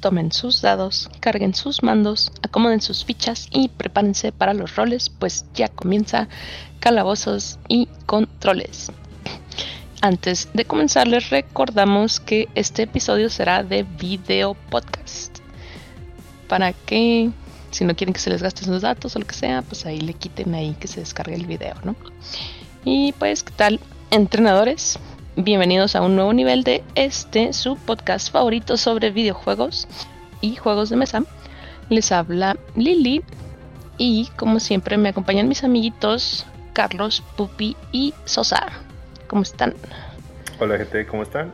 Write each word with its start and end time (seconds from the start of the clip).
tomen 0.00 0.32
sus 0.32 0.62
dados, 0.62 1.10
carguen 1.20 1.54
sus 1.54 1.82
mandos, 1.82 2.32
acomoden 2.42 2.80
sus 2.80 3.04
fichas 3.04 3.48
y 3.50 3.68
prepárense 3.68 4.32
para 4.32 4.54
los 4.54 4.76
roles, 4.76 5.10
pues 5.10 5.44
ya 5.54 5.68
comienza 5.68 6.28
calabozos 6.80 7.58
y 7.68 7.88
controles. 8.06 8.90
Antes 10.00 10.48
de 10.54 10.64
comenzar 10.64 11.08
les 11.08 11.30
recordamos 11.30 12.20
que 12.20 12.48
este 12.54 12.84
episodio 12.84 13.30
será 13.30 13.64
de 13.64 13.82
video 13.82 14.54
podcast. 14.54 15.38
Para 16.46 16.72
que 16.72 17.30
si 17.70 17.84
no 17.84 17.94
quieren 17.94 18.14
que 18.14 18.20
se 18.20 18.30
les 18.30 18.42
gasten 18.42 18.66
sus 18.66 18.82
datos 18.82 19.16
o 19.16 19.18
lo 19.18 19.26
que 19.26 19.34
sea, 19.34 19.62
pues 19.62 19.86
ahí 19.86 20.00
le 20.00 20.14
quiten 20.14 20.54
ahí 20.54 20.76
que 20.78 20.88
se 20.88 21.00
descargue 21.00 21.34
el 21.34 21.46
video, 21.46 21.74
¿no? 21.84 21.96
Y 22.84 23.12
pues, 23.12 23.42
¿qué 23.42 23.52
tal? 23.54 23.80
Entrenadores, 24.10 24.98
bienvenidos 25.44 25.94
a 25.94 26.02
un 26.02 26.16
nuevo 26.16 26.32
nivel 26.32 26.64
de 26.64 26.82
este, 26.96 27.52
su 27.52 27.76
podcast 27.76 28.32
favorito 28.32 28.76
sobre 28.76 29.12
videojuegos 29.12 29.86
y 30.40 30.56
juegos 30.56 30.90
de 30.90 30.96
mesa. 30.96 31.22
Les 31.88 32.10
habla 32.10 32.56
Lili 32.74 33.22
y 33.98 34.28
como 34.36 34.58
siempre 34.58 34.96
me 34.96 35.10
acompañan 35.10 35.46
mis 35.46 35.62
amiguitos 35.62 36.44
Carlos, 36.72 37.22
Pupi 37.36 37.76
y 37.92 38.14
Sosa. 38.24 38.66
¿Cómo 39.28 39.42
están? 39.42 39.74
Hola 40.58 40.76
gente, 40.76 41.06
¿cómo 41.06 41.22
están? 41.22 41.52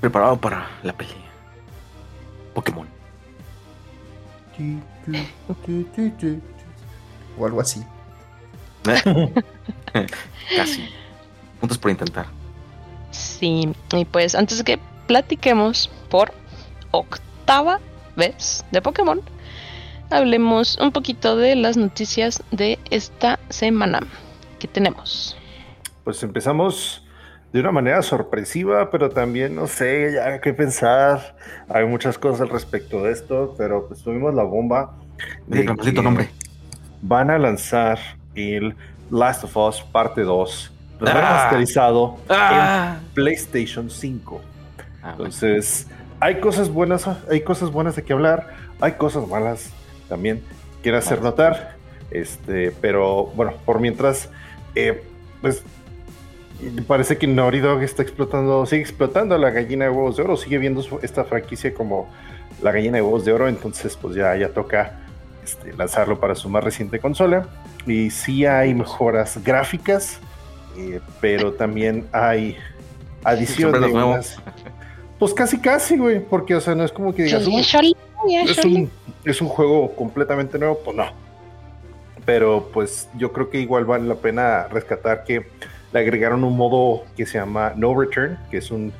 Preparado 0.00 0.40
para 0.40 0.70
la 0.84 0.92
pelea. 0.92 1.16
Pokémon. 2.54 2.86
O 7.36 7.46
algo 7.46 7.60
así. 7.60 7.82
Casi. 10.56 10.88
Puntos 11.58 11.78
por 11.78 11.90
intentar. 11.90 12.41
Sí, 13.12 13.72
y 13.92 14.04
pues 14.06 14.34
antes 14.34 14.58
de 14.58 14.64
que 14.64 14.78
platiquemos 15.06 15.88
por 16.10 16.32
octava 16.90 17.78
vez 18.16 18.64
de 18.72 18.82
Pokémon, 18.82 19.20
hablemos 20.10 20.78
un 20.78 20.92
poquito 20.92 21.36
de 21.36 21.54
las 21.54 21.76
noticias 21.76 22.42
de 22.50 22.78
esta 22.90 23.38
semana 23.48 24.00
que 24.58 24.66
tenemos. 24.66 25.36
Pues 26.04 26.22
empezamos 26.22 27.06
de 27.52 27.60
una 27.60 27.70
manera 27.70 28.02
sorpresiva, 28.02 28.90
pero 28.90 29.10
también 29.10 29.54
no 29.54 29.66
sé 29.66 30.12
ya 30.14 30.40
qué 30.40 30.54
pensar. 30.54 31.36
Hay 31.68 31.86
muchas 31.86 32.18
cosas 32.18 32.40
al 32.40 32.48
respecto 32.48 33.02
de 33.02 33.12
esto, 33.12 33.54
pero 33.58 33.88
pues 33.88 34.02
tuvimos 34.02 34.34
la 34.34 34.42
bomba 34.42 34.94
de 35.46 35.66
que 35.66 36.02
nombre. 36.02 36.30
van 37.02 37.30
a 37.30 37.38
lanzar 37.38 37.98
el 38.34 38.74
Last 39.10 39.44
of 39.44 39.56
Us 39.56 39.82
parte 39.82 40.22
2 40.22 40.71
remasterizado 41.06 42.16
Ah. 42.28 42.96
en 43.00 43.08
PlayStation 43.14 43.90
5. 43.90 44.40
Ah, 45.02 45.10
Entonces, 45.12 45.86
hay 46.20 46.36
cosas 46.40 46.68
buenas, 46.68 47.06
hay 47.30 47.40
cosas 47.42 47.70
buenas 47.70 47.96
de 47.96 48.04
que 48.04 48.12
hablar, 48.12 48.54
hay 48.80 48.92
cosas 48.92 49.26
malas 49.28 49.70
también. 50.08 50.42
Quiero 50.82 50.98
hacer 50.98 51.20
notar, 51.22 51.76
este, 52.10 52.70
pero 52.80 53.26
bueno, 53.34 53.52
por 53.64 53.80
mientras, 53.80 54.28
eh, 54.74 55.02
pues 55.40 55.62
parece 56.86 57.18
que 57.18 57.26
Naughty 57.26 57.58
Dog 57.58 57.82
está 57.82 58.02
explotando, 58.02 58.64
sigue 58.66 58.82
explotando 58.82 59.36
la 59.38 59.50
gallina 59.50 59.86
de 59.86 59.90
huevos 59.90 60.16
de 60.16 60.22
oro, 60.22 60.36
sigue 60.36 60.58
viendo 60.58 60.82
su- 60.82 61.00
esta 61.02 61.24
franquicia 61.24 61.74
como 61.74 62.08
la 62.62 62.70
gallina 62.70 62.96
de 62.96 63.02
huevos 63.02 63.24
de 63.24 63.32
oro, 63.32 63.48
entonces 63.48 63.96
pues 63.96 64.14
ya, 64.14 64.36
ya 64.36 64.48
toca 64.50 65.00
este, 65.42 65.72
lanzarlo 65.72 66.20
para 66.20 66.36
su 66.36 66.48
más 66.48 66.62
reciente 66.62 67.00
consola. 67.00 67.48
Y 67.84 68.10
sí 68.10 68.46
hay 68.46 68.74
mejoras 68.74 69.42
gráficas, 69.42 70.20
eh, 70.76 71.00
pero 71.20 71.52
también 71.52 72.06
hay 72.12 72.56
adición 73.24 73.72
de 73.72 73.86
unas- 73.92 74.36
Pues 75.18 75.32
casi 75.34 75.58
casi, 75.60 75.96
güey, 75.96 76.18
porque 76.20 76.54
o 76.56 76.60
sea, 76.60 76.74
no 76.74 76.84
es 76.84 76.90
como 76.92 77.14
que 77.14 77.22
digas, 77.24 77.44
Chole, 77.44 77.56
"Uy, 77.56 77.62
chole, 77.62 77.92
ya, 78.28 78.42
es 78.42 78.56
chole". 78.56 78.74
un, 78.76 78.90
es 79.24 79.40
un 79.40 79.48
juego 79.48 79.94
completamente 79.94 80.58
nuevo, 80.58 80.80
pues 80.84 80.96
no. 80.96 81.04
Pero 82.24 82.70
pues 82.72 83.08
yo 83.16 83.32
creo 83.32 83.50
que 83.50 83.58
igual 83.60 83.84
vale 83.84 84.04
la 84.06 84.14
pena 84.16 84.68
rescatar 84.68 85.24
que 85.24 85.46
le 85.92 85.98
agregaron 86.00 86.44
un 86.44 86.56
modo 86.56 87.04
que 87.16 87.26
se 87.26 87.38
llama 87.38 87.72
No 87.76 87.98
Return, 87.98 88.38
que 88.50 88.58
es 88.58 88.70
un 88.70 88.92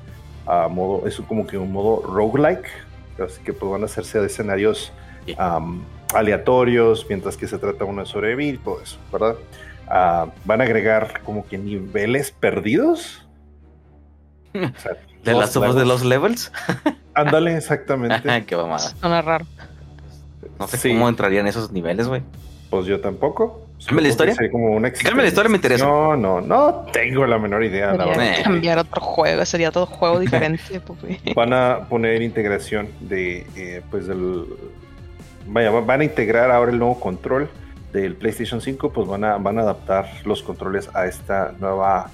ah, 0.46 0.68
modo, 0.70 1.06
es 1.06 1.18
un- 1.18 1.24
como 1.26 1.46
que 1.46 1.56
un 1.56 1.70
modo 1.72 2.02
roguelike, 2.04 2.66
así 3.24 3.40
que 3.44 3.52
pues 3.52 3.70
van 3.70 3.82
a 3.82 3.86
hacerse 3.86 4.18
de 4.20 4.26
escenarios 4.26 4.92
am, 5.38 5.82
aleatorios, 6.14 7.06
mientras 7.08 7.36
que 7.36 7.46
se 7.46 7.58
trata 7.58 7.84
uno 7.84 8.02
de 8.02 8.06
sobrevivir 8.08 8.54
y 8.56 8.58
todo 8.58 8.80
eso, 8.82 8.98
¿verdad? 9.12 9.36
Ah, 9.94 10.26
van 10.46 10.60
a 10.62 10.64
agregar 10.64 11.20
como 11.22 11.46
que 11.46 11.58
niveles 11.58 12.30
perdidos. 12.30 13.26
O 14.54 14.58
sea, 14.80 14.92
¿De 15.24 15.34
las 15.34 15.54
ojos 15.56 15.76
de 15.76 15.84
los 15.84 16.02
levels? 16.04 16.50
Ándale, 17.14 17.56
exactamente. 17.56 18.44
Qué 18.46 18.56
mamada. 18.56 18.78
Suena 18.78 19.20
raro. 19.22 19.44
No 20.58 20.66
sé 20.66 20.78
Sí. 20.78 20.88
cómo 20.92 21.08
entrarían 21.08 21.46
esos 21.46 21.70
niveles, 21.72 22.08
güey. 22.08 22.22
Pues 22.70 22.86
yo 22.86 23.00
tampoco. 23.00 23.66
Cámbiame 23.80 24.02
la 24.02 24.08
historia. 24.08 24.36
Como 24.50 24.70
una 24.76 24.90
Cámbiame 24.92 25.22
la 25.22 25.28
historia, 25.28 25.48
me 25.50 25.56
interesa. 25.56 25.84
No, 25.84 26.16
no, 26.16 26.40
no 26.40 26.86
tengo 26.92 27.26
la 27.26 27.36
menor 27.38 27.62
idea. 27.64 27.92
la 27.92 28.06
verdad. 28.06 28.36
Cambiar 28.44 28.78
otro 28.78 29.00
juego, 29.02 29.44
sería 29.44 29.70
todo 29.72 29.86
juego 29.86 30.18
diferente. 30.20 30.80
pupi. 30.80 31.18
Van 31.34 31.52
a 31.52 31.86
poner 31.88 32.22
integración 32.22 32.88
de, 33.00 33.46
eh, 33.56 33.82
pues 33.90 34.06
del, 34.06 34.46
vaya, 35.46 35.70
va- 35.70 35.80
van 35.80 36.00
a 36.00 36.04
integrar 36.04 36.50
ahora 36.50 36.70
el 36.72 36.78
nuevo 36.78 36.98
control 36.98 37.50
del 37.92 38.16
PlayStation 38.16 38.60
5, 38.60 38.92
pues 38.92 39.06
van 39.06 39.24
a, 39.24 39.36
van 39.36 39.58
a 39.58 39.62
adaptar 39.62 40.06
los 40.24 40.42
controles 40.42 40.88
a 40.94 41.06
esta 41.06 41.52
nueva 41.60 42.10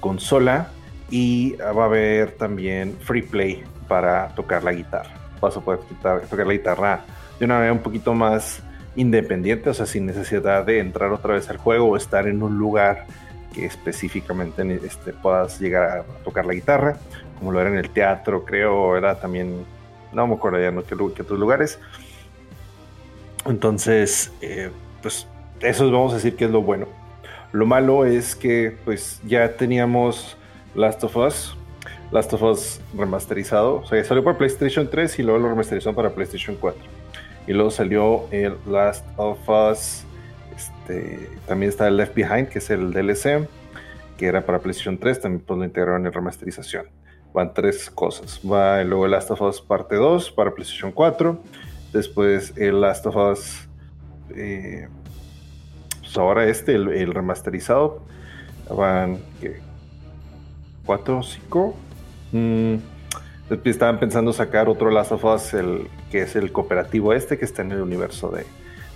consola 0.00 0.68
y 1.10 1.52
va 1.56 1.82
a 1.84 1.86
haber 1.86 2.32
también 2.32 2.96
free 3.00 3.22
play 3.22 3.64
para 3.88 4.28
tocar 4.34 4.62
la 4.64 4.72
guitarra. 4.72 5.10
Vas 5.40 5.56
a 5.56 5.60
poder 5.60 5.80
quitar- 5.88 6.20
tocar 6.22 6.46
la 6.46 6.52
guitarra 6.52 7.04
de 7.38 7.44
una 7.46 7.54
manera 7.54 7.72
un 7.72 7.78
poquito 7.80 8.12
más 8.14 8.62
independiente, 8.96 9.70
o 9.70 9.74
sea, 9.74 9.86
sin 9.86 10.06
necesidad 10.06 10.64
de 10.64 10.78
entrar 10.78 11.10
otra 11.10 11.34
vez 11.34 11.48
al 11.50 11.56
juego 11.56 11.86
o 11.88 11.96
estar 11.96 12.28
en 12.28 12.42
un 12.42 12.58
lugar 12.58 13.06
que 13.52 13.66
específicamente 13.66 14.62
este, 14.84 15.12
puedas 15.12 15.60
llegar 15.60 15.98
a 15.98 16.02
tocar 16.24 16.44
la 16.44 16.54
guitarra, 16.54 16.96
como 17.38 17.50
lo 17.52 17.60
era 17.60 17.70
en 17.70 17.76
el 17.76 17.90
teatro, 17.90 18.44
creo, 18.44 18.96
era 18.96 19.18
también, 19.20 19.64
no 20.12 20.26
me 20.26 20.34
acuerdo 20.34 20.60
ya 20.60 20.70
no 20.70 20.82
qué, 20.84 20.94
lu- 20.94 21.12
qué 21.14 21.22
otros 21.22 21.38
lugares. 21.38 21.78
Entonces, 23.46 24.32
eh, 24.40 24.70
pues 25.04 25.26
eso 25.60 25.90
vamos 25.90 26.12
a 26.12 26.14
decir 26.16 26.34
que 26.34 26.46
es 26.46 26.50
lo 26.50 26.62
bueno. 26.62 26.88
Lo 27.52 27.66
malo 27.66 28.06
es 28.06 28.34
que 28.34 28.74
pues 28.86 29.20
ya 29.22 29.54
teníamos 29.54 30.38
Last 30.74 31.04
of 31.04 31.14
Us, 31.16 31.54
Last 32.10 32.32
of 32.32 32.42
Us 32.42 32.80
remasterizado, 32.96 33.76
o 33.76 33.86
sea, 33.86 34.02
salió 34.02 34.24
para 34.24 34.38
PlayStation 34.38 34.88
3 34.88 35.18
y 35.18 35.22
luego 35.22 35.38
lo 35.40 35.50
remasterizaron 35.50 35.94
para 35.94 36.08
PlayStation 36.08 36.56
4. 36.58 36.82
Y 37.46 37.52
luego 37.52 37.70
salió 37.70 38.24
el 38.30 38.56
Last 38.66 39.04
of 39.18 39.38
Us, 39.46 40.04
este, 40.56 41.28
también 41.46 41.68
está 41.68 41.86
el 41.86 41.98
Left 41.98 42.14
Behind, 42.14 42.48
que 42.48 42.60
es 42.60 42.70
el 42.70 42.90
DLC, 42.90 43.46
que 44.16 44.26
era 44.26 44.46
para 44.46 44.58
PlayStation 44.58 44.96
3, 44.96 45.20
también 45.20 45.44
pues 45.46 45.58
lo 45.58 45.66
integraron 45.66 46.06
en 46.06 46.12
remasterización. 46.14 46.86
Van 47.34 47.52
tres 47.52 47.90
cosas. 47.90 48.40
Va 48.40 48.82
luego 48.84 49.04
el 49.04 49.10
Last 49.10 49.30
of 49.30 49.42
Us 49.42 49.60
parte 49.60 49.96
2 49.96 50.30
para 50.30 50.54
PlayStation 50.54 50.92
4, 50.92 51.38
después 51.92 52.54
el 52.56 52.80
Last 52.80 53.04
of 53.04 53.16
Us, 53.16 53.68
eh, 54.30 54.88
pues 56.00 56.16
ahora 56.16 56.46
este, 56.46 56.74
el, 56.74 57.12
remasterizado, 57.12 58.02
van 58.70 59.18
¿qué? 59.40 59.60
cuatro, 60.84 61.22
cinco. 61.22 61.74
Mm, 62.32 62.76
estaban 63.64 63.98
pensando 63.98 64.32
sacar 64.32 64.68
otro 64.68 64.90
Last 64.90 65.12
of 65.12 65.24
Us, 65.24 65.54
el, 65.54 65.88
que 66.10 66.22
es 66.22 66.36
el 66.36 66.52
cooperativo 66.52 67.12
este, 67.12 67.38
que 67.38 67.44
está 67.44 67.62
en 67.62 67.72
el 67.72 67.80
universo 67.80 68.30
de, 68.30 68.44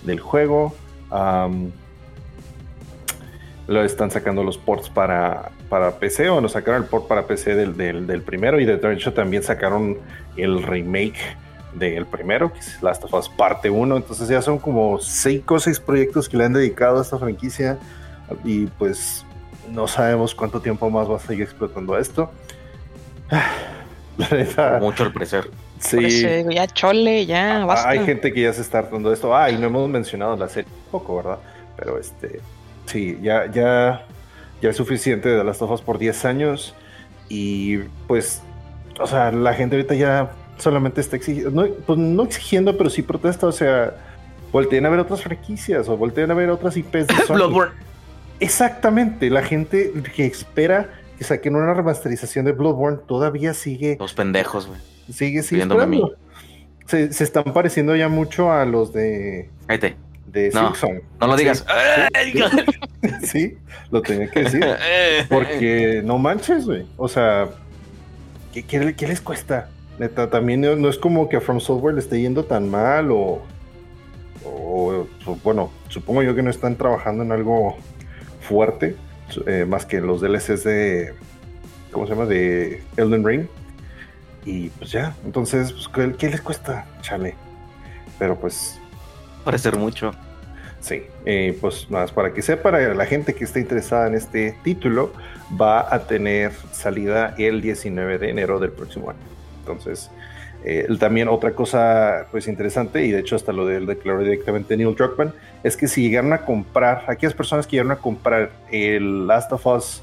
del 0.04 0.20
juego. 0.20 0.74
Am, 1.10 1.70
lo 3.66 3.84
están 3.84 4.10
sacando 4.10 4.42
los 4.42 4.56
ports 4.56 4.88
para, 4.88 5.50
para 5.68 5.98
PC, 5.98 6.30
o 6.30 6.40
nos 6.40 6.52
sacaron 6.52 6.82
el 6.82 6.88
port 6.88 7.06
para 7.06 7.26
PC 7.26 7.54
del, 7.54 7.76
del, 7.76 8.06
del 8.06 8.22
primero, 8.22 8.58
y 8.58 8.64
de 8.64 8.80
hecho 8.92 9.12
también 9.12 9.42
sacaron 9.42 9.98
el 10.36 10.62
remake 10.62 11.18
del 11.74 12.06
primero, 12.06 12.52
que 12.52 12.58
es 12.60 12.82
Last 12.82 13.04
of 13.04 13.14
Us 13.14 13.28
Parte 13.28 13.70
1. 13.70 13.96
Entonces 13.96 14.28
ya 14.28 14.42
son 14.42 14.58
como 14.58 14.98
cinco 14.98 15.54
o 15.54 15.60
seis 15.60 15.80
proyectos 15.80 16.28
que 16.28 16.36
le 16.36 16.44
han 16.44 16.52
dedicado 16.52 16.98
a 16.98 17.02
esta 17.02 17.18
franquicia, 17.18 17.78
y 18.44 18.66
pues 18.66 19.24
no 19.70 19.86
sabemos 19.86 20.34
cuánto 20.34 20.60
tiempo 20.60 20.88
más 20.90 21.10
va 21.10 21.16
a 21.16 21.20
seguir 21.20 21.44
explotando 21.44 21.96
esto. 21.98 22.30
La 24.18 24.28
neta, 24.30 24.78
Mucho 24.80 25.04
al 25.04 25.12
parecer. 25.12 25.48
sí. 25.78 25.98
Digo, 25.98 26.50
ya 26.50 26.66
chole, 26.66 27.24
ya, 27.24 27.64
basta. 27.64 27.88
Hay 27.88 28.04
gente 28.04 28.32
que 28.32 28.42
ya 28.42 28.52
se 28.52 28.62
está 28.62 28.78
hartando 28.78 29.10
de 29.10 29.14
esto. 29.14 29.34
Ah, 29.36 29.48
y 29.50 29.56
no 29.58 29.68
hemos 29.68 29.88
mencionado 29.88 30.36
la 30.36 30.48
serie 30.48 30.68
un 30.86 30.90
poco, 30.90 31.16
¿verdad? 31.16 31.38
Pero 31.76 31.98
este, 31.98 32.40
sí, 32.86 33.16
ya, 33.22 33.48
ya, 33.50 34.04
ya 34.60 34.70
es 34.70 34.76
suficiente 34.76 35.28
de 35.28 35.44
las 35.44 35.58
tofas 35.58 35.80
por 35.82 35.98
10 35.98 36.24
años. 36.24 36.74
Y 37.28 37.78
pues, 38.08 38.42
o 38.98 39.06
sea, 39.06 39.30
la 39.30 39.54
gente 39.54 39.76
ahorita 39.76 39.94
ya 39.94 40.32
solamente 40.58 41.00
está 41.00 41.16
exigiendo, 41.16 41.50
no, 41.50 41.72
pues 41.86 41.98
no 41.98 42.24
exigiendo, 42.24 42.76
pero 42.76 42.90
sí 42.90 43.02
protesta. 43.02 43.46
O 43.46 43.52
sea, 43.52 43.94
volteen 44.52 44.84
a 44.86 44.88
ver 44.90 45.00
otras 45.00 45.22
franquicias 45.22 45.88
o 45.88 45.96
volteen 45.96 46.30
a 46.30 46.34
ver 46.34 46.50
otras 46.50 46.76
IPs 46.76 47.06
de 47.06 47.14
Sony. 47.26 47.34
Bloodborne. 47.36 47.72
Exactamente, 48.40 49.30
la 49.30 49.42
gente 49.42 49.92
que 50.14 50.26
espera 50.26 50.90
que 51.18 51.24
saquen 51.24 51.56
una 51.56 51.74
remasterización 51.74 52.44
de 52.44 52.52
Bloodborne 52.52 52.98
todavía 53.08 53.52
sigue 53.52 53.96
Los 53.98 54.14
pendejos, 54.14 54.68
güey. 54.68 54.78
sigue, 55.12 55.42
sigue 55.42 55.62
a 55.64 55.66
se, 56.86 57.12
se 57.12 57.24
están 57.24 57.44
pareciendo 57.52 57.94
ya 57.96 58.08
mucho 58.08 58.50
a 58.52 58.64
los 58.64 58.92
de, 58.92 59.50
Cállate. 59.66 59.96
de 60.26 60.50
No. 60.54 60.68
Silksong. 60.68 61.00
No 61.20 61.26
lo 61.26 61.36
digas. 61.36 61.64
Sí, 63.22 63.56
lo 63.90 64.02
tenía 64.02 64.28
que 64.30 64.44
decir. 64.44 64.64
Porque 65.28 66.02
no 66.04 66.18
manches, 66.18 66.64
güey. 66.66 66.86
O 66.96 67.08
sea, 67.08 67.48
¿qué, 68.52 68.62
qué, 68.64 68.94
qué 68.94 69.06
les 69.06 69.20
cuesta? 69.20 69.68
Neta, 69.98 70.30
también 70.30 70.60
no, 70.60 70.76
no 70.76 70.88
es 70.88 70.98
como 70.98 71.28
que 71.28 71.36
a 71.36 71.40
From 71.40 71.60
Software 71.60 71.94
le 71.94 72.00
esté 72.00 72.20
yendo 72.20 72.44
tan 72.44 72.70
mal 72.70 73.10
o, 73.10 73.42
bueno, 75.42 75.70
supongo 75.88 76.22
yo 76.22 76.34
que 76.34 76.42
no 76.42 76.50
están 76.50 76.76
trabajando 76.76 77.22
en 77.22 77.32
algo 77.32 77.76
fuerte, 78.40 78.96
eh, 79.46 79.66
más 79.68 79.84
que 79.84 80.00
los 80.00 80.20
DLCs 80.20 80.64
de, 80.64 81.14
¿cómo 81.92 82.06
se 82.06 82.14
llama? 82.14 82.26
De 82.26 82.82
Elden 82.96 83.24
Ring. 83.24 83.46
Y 84.44 84.68
pues 84.70 84.92
ya, 84.92 85.14
entonces, 85.24 85.72
pues, 85.72 86.14
¿qué, 86.16 86.30
les 86.30 86.40
cuesta? 86.40 86.86
Chale. 87.02 87.34
Pero 88.18 88.36
pues 88.36 88.80
Parecer 89.44 89.76
mucho. 89.76 90.12
Sí, 90.80 91.02
eh, 91.24 91.56
pues 91.60 91.90
nada 91.90 92.04
más 92.04 92.12
para 92.12 92.32
que 92.32 92.40
sepa, 92.40 92.64
para 92.64 92.94
la 92.94 93.06
gente 93.06 93.34
que 93.34 93.44
esté 93.44 93.60
interesada 93.60 94.06
en 94.06 94.14
este 94.14 94.56
título, 94.62 95.12
va 95.60 95.92
a 95.92 96.06
tener 96.06 96.52
salida 96.72 97.34
el 97.36 97.60
19 97.60 98.18
de 98.18 98.30
enero 98.30 98.60
del 98.60 98.70
próximo 98.70 99.10
año. 99.10 99.37
Entonces, 99.70 100.10
eh, 100.64 100.86
también 100.98 101.28
otra 101.28 101.52
cosa 101.52 102.26
pues 102.30 102.48
interesante, 102.48 103.04
y 103.04 103.12
de 103.12 103.20
hecho 103.20 103.36
hasta 103.36 103.52
lo 103.52 103.66
del 103.66 103.86
declaró 103.86 104.22
directamente 104.22 104.76
Neil 104.76 104.94
Druckmann, 104.94 105.32
es 105.62 105.76
que 105.76 105.86
si 105.86 106.02
llegaron 106.02 106.32
a 106.32 106.44
comprar, 106.44 107.04
aquellas 107.06 107.34
personas 107.34 107.66
que 107.66 107.72
llegaron 107.72 107.92
a 107.92 107.96
comprar 107.96 108.50
el 108.70 109.26
Last 109.26 109.52
of 109.52 109.66
Us 109.66 110.02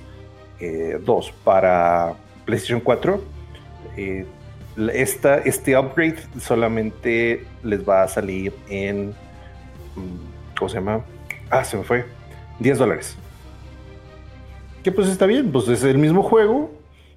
eh, 0.59 1.00
2 1.03 1.33
para 1.44 2.13
PlayStation 2.45 2.79
4, 2.79 3.21
eh, 3.97 4.25
esta, 4.94 5.38
este 5.39 5.77
upgrade 5.77 6.18
solamente 6.39 7.45
les 7.63 7.88
va 7.88 8.03
a 8.03 8.07
salir 8.07 8.53
en 8.69 9.13
¿cómo 10.57 10.69
se 10.69 10.75
llama? 10.75 11.01
Ah, 11.50 11.63
se 11.63 11.77
me 11.77 11.83
fue. 11.83 12.06
10 12.59 12.77
dólares. 12.77 13.15
Que 14.83 14.91
pues 14.91 15.07
está 15.07 15.25
bien, 15.25 15.51
pues 15.51 15.68
es 15.68 15.83
el 15.83 15.97
mismo 15.97 16.23
juego. 16.23 16.71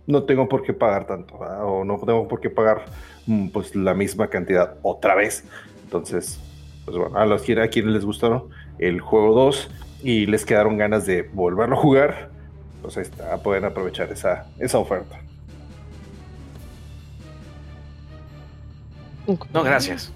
No 0.08 0.22
tengo 0.24 0.48
por 0.48 0.62
qué 0.62 0.72
pagar 0.72 1.06
tanto, 1.06 1.38
¿verdad? 1.38 1.64
o 1.64 1.84
no 1.84 1.98
tengo 1.98 2.26
por 2.26 2.40
qué 2.40 2.48
pagar 2.48 2.86
mm, 3.26 3.48
pues 3.50 3.76
la 3.76 3.92
misma 3.92 4.28
cantidad 4.28 4.76
otra 4.82 5.14
vez. 5.14 5.44
Entonces, 5.84 6.40
pues 6.86 6.96
bueno, 6.96 7.18
a 7.18 7.26
los 7.26 7.42
que 7.42 7.60
a 7.60 7.68
quienes 7.68 7.92
les 7.92 8.04
gustó 8.06 8.48
el 8.78 9.02
juego 9.02 9.34
2 9.34 9.70
y 10.02 10.24
les 10.24 10.46
quedaron 10.46 10.78
ganas 10.78 11.04
de 11.04 11.22
volverlo 11.22 11.76
a 11.76 11.78
jugar, 11.78 12.30
pues 12.80 12.96
ahí 12.96 13.02
está, 13.02 13.36
pueden 13.42 13.66
aprovechar 13.66 14.10
esa, 14.10 14.46
esa 14.58 14.78
oferta. 14.78 15.20
No, 19.52 19.62
gracias. 19.62 20.10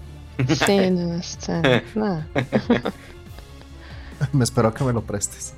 Sí, 0.47 0.89
no 0.89 1.13
está. 1.13 1.61
No. 1.95 2.25
Me 4.31 4.43
espero 4.43 4.73
que 4.73 4.83
me 4.83 4.93
lo 4.93 5.01
prestes. 5.01 5.53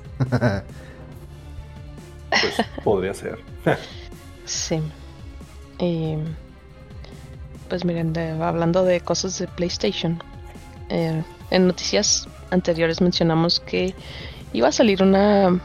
Pues 2.28 2.60
podría 2.84 3.14
ser. 3.14 3.38
Sí. 4.46 4.80
Y, 5.78 6.14
pues 7.68 7.84
miren, 7.84 8.12
de- 8.12 8.30
hablando 8.42 8.84
de 8.84 9.00
cosas 9.00 9.38
de 9.38 9.46
PlayStation, 9.48 10.22
eh, 10.88 11.22
en 11.50 11.66
noticias 11.66 12.26
anteriores 12.50 13.00
mencionamos 13.00 13.60
que 13.60 13.94
iba 14.52 14.68
a 14.68 14.72
salir 14.72 15.02
una 15.02 15.60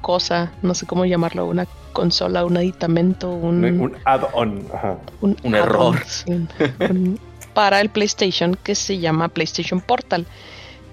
cosa, 0.00 0.52
no 0.62 0.74
sé 0.74 0.86
cómo 0.86 1.04
llamarlo, 1.04 1.46
una 1.46 1.66
consola, 1.92 2.44
un 2.44 2.56
aditamento, 2.56 3.30
un, 3.32 3.64
Un 3.64 3.96
add-on. 4.04 4.64
Ajá. 4.72 4.96
un 5.20 5.36
Un 5.42 5.54
error. 5.54 5.98
sí, 6.06 6.30
un- 6.32 6.48
un- 6.90 7.20
para 7.54 7.80
el 7.80 7.88
PlayStation 7.90 8.54
que 8.62 8.74
se 8.76 8.98
llama 8.98 9.28
PlayStation 9.28 9.80
Portal, 9.80 10.24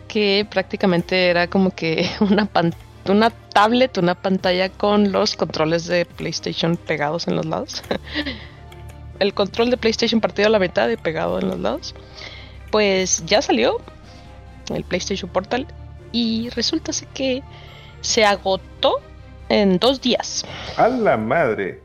que 0.07 0.47
prácticamente 0.49 1.27
era 1.27 1.47
como 1.47 1.69
que 1.71 2.09
una 2.19 2.45
pan- 2.45 2.73
una 3.07 3.29
tablet, 3.57 3.97
una 3.97 4.13
pantalla 4.13 4.69
con 4.69 5.11
los 5.11 5.35
controles 5.35 5.87
de 5.87 6.05
PlayStation 6.05 6.77
pegados 6.77 7.27
en 7.27 7.35
los 7.35 7.47
lados. 7.47 7.81
el 9.19 9.33
control 9.33 9.71
de 9.71 9.77
PlayStation 9.77 10.21
partido 10.21 10.47
a 10.47 10.51
la 10.51 10.59
mitad 10.59 10.87
y 10.89 10.95
pegado 10.95 11.39
en 11.39 11.47
los 11.47 11.59
lados. 11.59 11.95
Pues 12.69 13.25
ya 13.25 13.41
salió 13.41 13.81
el 14.69 14.83
PlayStation 14.83 15.31
Portal 15.31 15.65
y 16.11 16.49
resulta 16.49 16.93
ser 16.93 17.07
que 17.07 17.41
se 18.01 18.25
agotó 18.25 19.01
en 19.49 19.79
dos 19.79 20.01
días. 20.01 20.45
A 20.77 20.87
la 20.87 21.17
madre. 21.17 21.81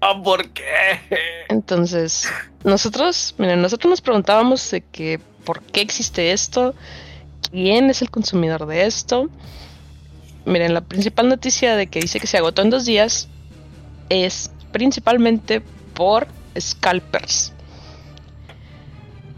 Ah, 0.00 0.20
¿Por 0.24 0.48
qué? 0.48 0.64
Entonces, 1.50 2.28
nosotros, 2.64 3.36
miren, 3.38 3.62
nosotros 3.62 3.88
nos 3.88 4.00
preguntábamos 4.00 4.68
de 4.72 4.80
que 4.80 5.20
por 5.44 5.62
qué 5.62 5.82
existe 5.82 6.32
esto, 6.32 6.74
quién 7.52 7.90
es 7.90 8.02
el 8.02 8.10
consumidor 8.10 8.66
de 8.66 8.86
esto. 8.86 9.30
Miren, 10.44 10.74
la 10.74 10.80
principal 10.80 11.28
noticia 11.28 11.76
de 11.76 11.86
que 11.86 12.00
dice 12.00 12.18
que 12.18 12.26
se 12.26 12.36
agotó 12.38 12.62
en 12.62 12.70
dos 12.70 12.84
días 12.84 13.28
es 14.08 14.50
principalmente 14.72 15.62
por 15.94 16.26
scalpers, 16.58 17.52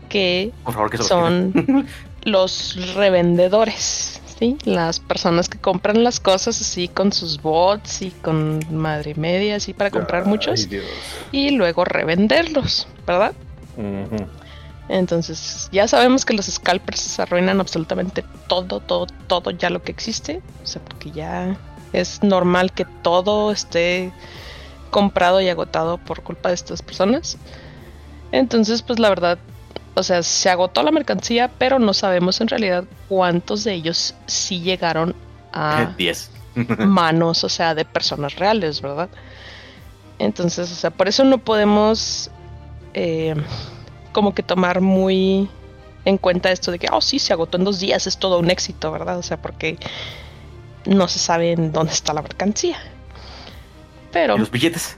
que 0.08 0.52
favor, 0.64 1.02
son 1.02 1.86
los 2.24 2.94
revendedores, 2.94 4.20
¿sí? 4.38 4.56
Las 4.64 5.00
personas 5.00 5.48
que 5.48 5.58
compran 5.58 6.04
las 6.04 6.20
cosas 6.20 6.60
así 6.60 6.88
con 6.88 7.12
sus 7.12 7.42
bots 7.42 8.02
y 8.02 8.10
con 8.10 8.60
madre 8.70 9.14
media, 9.14 9.56
así 9.56 9.74
para 9.74 9.90
comprar 9.90 10.22
Ay, 10.24 10.28
muchos 10.28 10.68
Dios. 10.68 10.84
y 11.32 11.50
luego 11.50 11.84
revenderlos, 11.84 12.88
¿verdad? 13.06 13.32
Ujú. 13.76 14.26
Entonces, 14.88 15.68
ya 15.72 15.88
sabemos 15.88 16.24
que 16.24 16.34
los 16.34 16.46
scalpers 16.46 17.18
arruinan 17.18 17.60
absolutamente 17.60 18.24
todo, 18.48 18.80
todo, 18.80 19.06
todo 19.26 19.50
ya 19.50 19.70
lo 19.70 19.82
que 19.82 19.92
existe. 19.92 20.42
O 20.62 20.66
sea, 20.66 20.82
porque 20.84 21.10
ya 21.10 21.56
es 21.92 22.22
normal 22.22 22.72
que 22.72 22.84
todo 23.02 23.50
esté 23.50 24.12
comprado 24.90 25.40
y 25.40 25.48
agotado 25.48 25.98
por 25.98 26.22
culpa 26.22 26.50
de 26.50 26.56
estas 26.56 26.82
personas. 26.82 27.38
Entonces, 28.30 28.82
pues 28.82 28.98
la 28.98 29.08
verdad, 29.08 29.38
o 29.94 30.02
sea, 30.02 30.22
se 30.22 30.50
agotó 30.50 30.82
la 30.82 30.90
mercancía, 30.90 31.50
pero 31.56 31.78
no 31.78 31.94
sabemos 31.94 32.40
en 32.40 32.48
realidad 32.48 32.84
cuántos 33.08 33.64
de 33.64 33.74
ellos 33.74 34.14
sí 34.26 34.60
llegaron 34.60 35.14
a 35.52 35.94
10. 35.96 36.30
manos, 36.78 37.44
o 37.44 37.48
sea, 37.48 37.74
de 37.74 37.84
personas 37.84 38.36
reales, 38.36 38.80
¿verdad? 38.80 39.08
Entonces, 40.18 40.70
o 40.70 40.74
sea, 40.74 40.90
por 40.90 41.08
eso 41.08 41.24
no 41.24 41.38
podemos 41.38 42.30
eh, 42.92 43.34
como 44.14 44.34
que 44.34 44.42
tomar 44.42 44.80
muy 44.80 45.50
en 46.06 46.16
cuenta 46.16 46.50
esto 46.50 46.70
de 46.70 46.78
que, 46.78 46.88
oh, 46.90 47.02
sí, 47.02 47.18
se 47.18 47.34
agotó 47.34 47.58
en 47.58 47.64
dos 47.64 47.80
días, 47.80 48.06
es 48.06 48.16
todo 48.16 48.38
un 48.38 48.50
éxito, 48.50 48.90
¿verdad? 48.92 49.18
O 49.18 49.22
sea, 49.22 49.42
porque 49.42 49.76
no 50.86 51.08
se 51.08 51.18
sabe 51.18 51.52
en 51.52 51.72
dónde 51.72 51.92
está 51.92 52.14
la 52.14 52.22
mercancía. 52.22 52.78
Pero, 54.12 54.36
¿Y 54.36 54.38
los 54.38 54.50
billetes? 54.50 54.96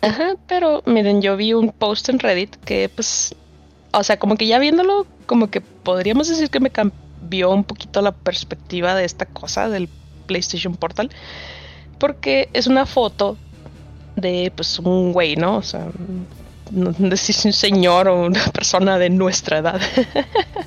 ajá, 0.00 0.36
pero 0.46 0.82
miren, 0.86 1.20
yo 1.20 1.36
vi 1.36 1.52
un 1.54 1.72
post 1.72 2.08
en 2.08 2.18
Reddit 2.18 2.56
que, 2.64 2.88
pues, 2.88 3.34
o 3.92 4.02
sea, 4.02 4.18
como 4.18 4.36
que 4.36 4.46
ya 4.46 4.58
viéndolo, 4.58 5.06
como 5.26 5.50
que 5.50 5.60
podríamos 5.60 6.28
decir 6.28 6.50
que 6.50 6.60
me 6.60 6.70
cambió 6.70 7.50
un 7.50 7.64
poquito 7.64 8.02
la 8.02 8.12
perspectiva 8.12 8.94
de 8.94 9.04
esta 9.04 9.26
cosa 9.26 9.68
del 9.68 9.88
PlayStation 10.26 10.76
Portal, 10.76 11.10
porque 11.98 12.48
es 12.52 12.66
una 12.66 12.86
foto 12.86 13.36
de, 14.16 14.52
pues, 14.54 14.78
un 14.78 15.12
güey, 15.12 15.36
¿no? 15.36 15.56
O 15.56 15.62
sea, 15.62 15.88
no 16.70 16.90
decir 16.92 17.34
si 17.34 17.48
un 17.48 17.52
señor 17.52 18.08
o 18.08 18.26
una 18.26 18.44
persona 18.52 18.98
de 18.98 19.10
nuestra 19.10 19.58
edad 19.58 19.80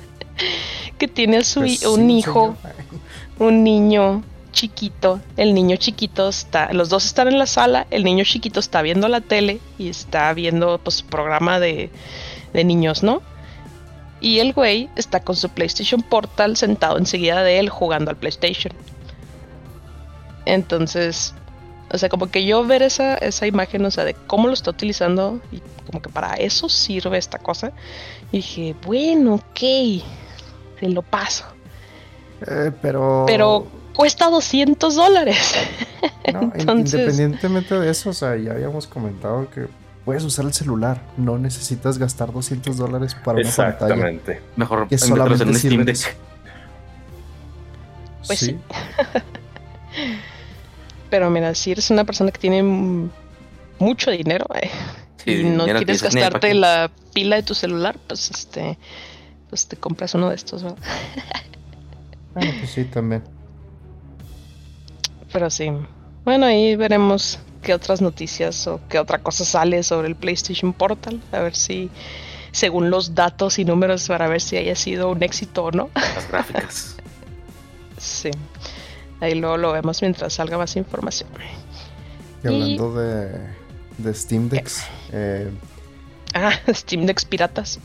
que 0.98 1.08
tiene 1.08 1.38
a 1.38 1.44
su 1.44 1.60
Pues 1.60 1.84
un 1.84 2.06
sí, 2.08 2.18
hijo, 2.18 2.56
señor. 2.60 3.02
un 3.38 3.64
niño 3.64 4.22
chiquito. 4.52 5.20
El 5.36 5.54
niño 5.54 5.76
chiquito 5.76 6.28
está, 6.28 6.72
los 6.72 6.88
dos 6.88 7.04
están 7.06 7.28
en 7.28 7.38
la 7.38 7.46
sala. 7.46 7.86
El 7.90 8.04
niño 8.04 8.24
chiquito 8.24 8.60
está 8.60 8.82
viendo 8.82 9.08
la 9.08 9.20
tele 9.20 9.60
y 9.78 9.88
está 9.88 10.32
viendo, 10.34 10.80
pues, 10.82 11.02
programa 11.02 11.60
de, 11.60 11.90
de 12.52 12.64
niños, 12.64 13.02
¿no? 13.02 13.22
Y 14.20 14.40
el 14.40 14.52
güey 14.52 14.88
está 14.96 15.20
con 15.20 15.36
su 15.36 15.48
PlayStation 15.50 16.02
Portal 16.02 16.56
sentado 16.56 16.98
enseguida 16.98 17.42
de 17.44 17.60
él 17.60 17.68
jugando 17.68 18.10
al 18.10 18.16
PlayStation. 18.16 18.72
Entonces, 20.44 21.34
o 21.90 21.98
sea, 21.98 22.08
como 22.08 22.30
que 22.30 22.44
yo 22.44 22.64
ver 22.66 22.82
esa, 22.82 23.14
esa 23.16 23.46
imagen, 23.46 23.84
o 23.84 23.90
sea, 23.90 24.04
de 24.04 24.14
cómo 24.14 24.48
lo 24.48 24.54
está 24.54 24.70
utilizando 24.70 25.40
y 25.50 25.62
como 25.86 26.02
que 26.02 26.10
para 26.10 26.34
eso 26.34 26.68
sirve 26.68 27.16
esta 27.18 27.38
cosa. 27.38 27.72
Y 28.30 28.38
dije, 28.38 28.76
bueno, 28.84 29.36
ok, 29.36 29.60
se 30.80 30.88
lo 30.88 31.02
paso. 31.02 31.44
Eh, 32.46 32.70
pero. 32.82 33.24
Pero 33.26 33.66
cuesta 33.94 34.28
200 34.28 34.94
dólares. 34.94 35.54
no, 36.32 36.52
entonces- 36.54 37.00
independientemente 37.00 37.74
de 37.78 37.90
eso, 37.90 38.10
o 38.10 38.12
sea, 38.12 38.36
ya 38.36 38.52
habíamos 38.52 38.86
comentado 38.86 39.48
que 39.50 39.66
puedes 40.04 40.22
usar 40.24 40.44
el 40.44 40.52
celular. 40.52 41.02
No 41.16 41.38
necesitas 41.38 41.98
gastar 41.98 42.32
200 42.32 42.76
dólares 42.76 43.14
para 43.14 43.40
una 43.40 43.50
pantalla. 43.50 43.70
Exactamente. 43.70 44.42
Mejor 44.56 44.88
Que 44.88 44.96
en 44.96 44.98
solamente 45.00 45.44
un 45.44 45.54
Steam 45.54 45.72
sirve. 45.72 45.84
Deck. 45.84 46.16
Pues 48.26 48.38
sí. 48.38 48.58
Pero 51.10 51.30
mira, 51.30 51.54
si 51.54 51.72
eres 51.72 51.90
una 51.90 52.04
persona 52.04 52.30
que 52.30 52.38
tiene 52.38 52.62
mucho 53.78 54.10
dinero, 54.10 54.46
eh, 54.60 54.70
y 55.24 55.36
Sí, 55.36 55.44
no 55.44 55.64
quieres 55.64 56.02
gastarte 56.02 56.54
la 56.54 56.90
pila 57.12 57.36
de 57.36 57.42
tu 57.42 57.54
celular, 57.54 57.98
pues 58.06 58.30
este, 58.30 58.78
pues 59.48 59.66
te 59.66 59.76
compras 59.76 60.14
uno 60.14 60.28
de 60.28 60.36
estos, 60.36 60.62
¿no? 60.62 60.76
Bueno, 62.34 62.52
pues 62.60 62.70
sí, 62.70 62.84
también. 62.84 63.24
Pero 65.32 65.50
sí. 65.50 65.72
Bueno, 66.24 66.46
ahí 66.46 66.76
veremos 66.76 67.40
qué 67.62 67.74
otras 67.74 68.00
noticias 68.00 68.66
o 68.66 68.80
qué 68.88 68.98
otra 68.98 69.18
cosa 69.18 69.44
sale 69.44 69.82
sobre 69.82 70.08
el 70.08 70.14
PlayStation 70.14 70.72
Portal. 70.72 71.20
A 71.32 71.40
ver 71.40 71.56
si, 71.56 71.90
según 72.52 72.90
los 72.90 73.14
datos 73.14 73.58
y 73.58 73.64
números, 73.64 74.06
para 74.08 74.28
ver 74.28 74.40
si 74.40 74.56
haya 74.56 74.76
sido 74.76 75.10
un 75.10 75.22
éxito 75.22 75.64
o 75.64 75.70
no. 75.72 75.90
Las 75.94 76.28
gráficas. 76.28 76.96
Sí. 77.98 78.30
Ahí 79.20 79.34
luego 79.34 79.56
lo 79.56 79.72
vemos 79.72 80.00
mientras 80.02 80.32
salga 80.34 80.56
más 80.58 80.76
información. 80.76 81.28
Y 82.44 82.48
Y- 82.48 82.48
hablando 82.78 82.94
de, 82.94 83.28
de 83.98 84.14
Steam 84.14 84.48
Decks, 84.48 84.84
eh, 85.12 85.50
Ah, 86.34 86.52
Steam 86.72 87.06
Decks 87.06 87.24
piratas. 87.24 87.80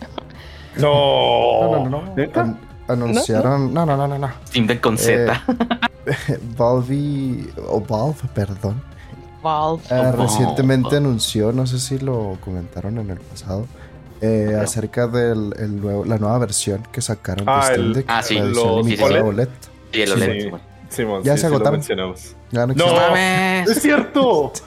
No. 0.77 1.71
no, 1.71 1.89
no, 1.89 2.13
no, 2.15 2.57
anunciaron, 2.87 3.73
no, 3.73 3.85
no, 3.85 3.95
no, 3.95 4.07
no, 4.07 4.17
no, 4.19 4.29
Steam 4.47 4.67
Deck 4.67 4.81
con 4.81 4.97
Z. 4.97 5.41
Valve, 6.57 6.93
y- 6.95 7.49
o 7.67 7.79
Valve, 7.81 8.17
perdón, 8.33 8.81
Valve. 9.41 9.83
eh, 9.89 10.11
Oh. 10.13 10.21
recientemente 10.23 10.97
anunció, 10.97 11.51
no 11.51 11.65
sé 11.65 11.79
si 11.79 11.97
lo 11.99 12.37
comentaron 12.41 12.97
en 12.99 13.09
el 13.11 13.19
pasado, 13.19 13.65
eh, 14.21 14.57
acerca 14.61 15.03
el 15.13 15.79
nuevo, 15.81 16.03
la 16.05 16.17
nueva 16.17 16.37
versión 16.39 16.83
que 16.91 17.01
sacaron 17.01 17.47
Ah, 17.47 17.59
de 17.69 17.73
Steam 17.73 17.81
el- 17.87 17.93
Deck, 17.93 18.05
ah, 18.09 18.21
sí, 18.23 18.35
la 18.35 18.41
edición 18.45 18.67
los 18.75 18.85
limitada 18.85 19.09
OLED. 19.09 19.23
OLED. 19.27 19.49
y 19.93 20.01
el 20.01 20.07
sí, 20.07 20.13
OLED. 20.13 20.53
Simón, 20.93 21.23
Ya 21.23 21.33
sí, 21.33 21.41
se 21.41 21.45
sí 21.47 21.49
lo 21.51 21.55
agotaron. 21.55 21.79
mencionamos. 21.79 22.35
Ya 22.51 22.67
no 22.67 22.73
No. 22.73 22.93
mames. 22.93 23.69
¡Es 23.69 23.81
cierto! 23.81 24.53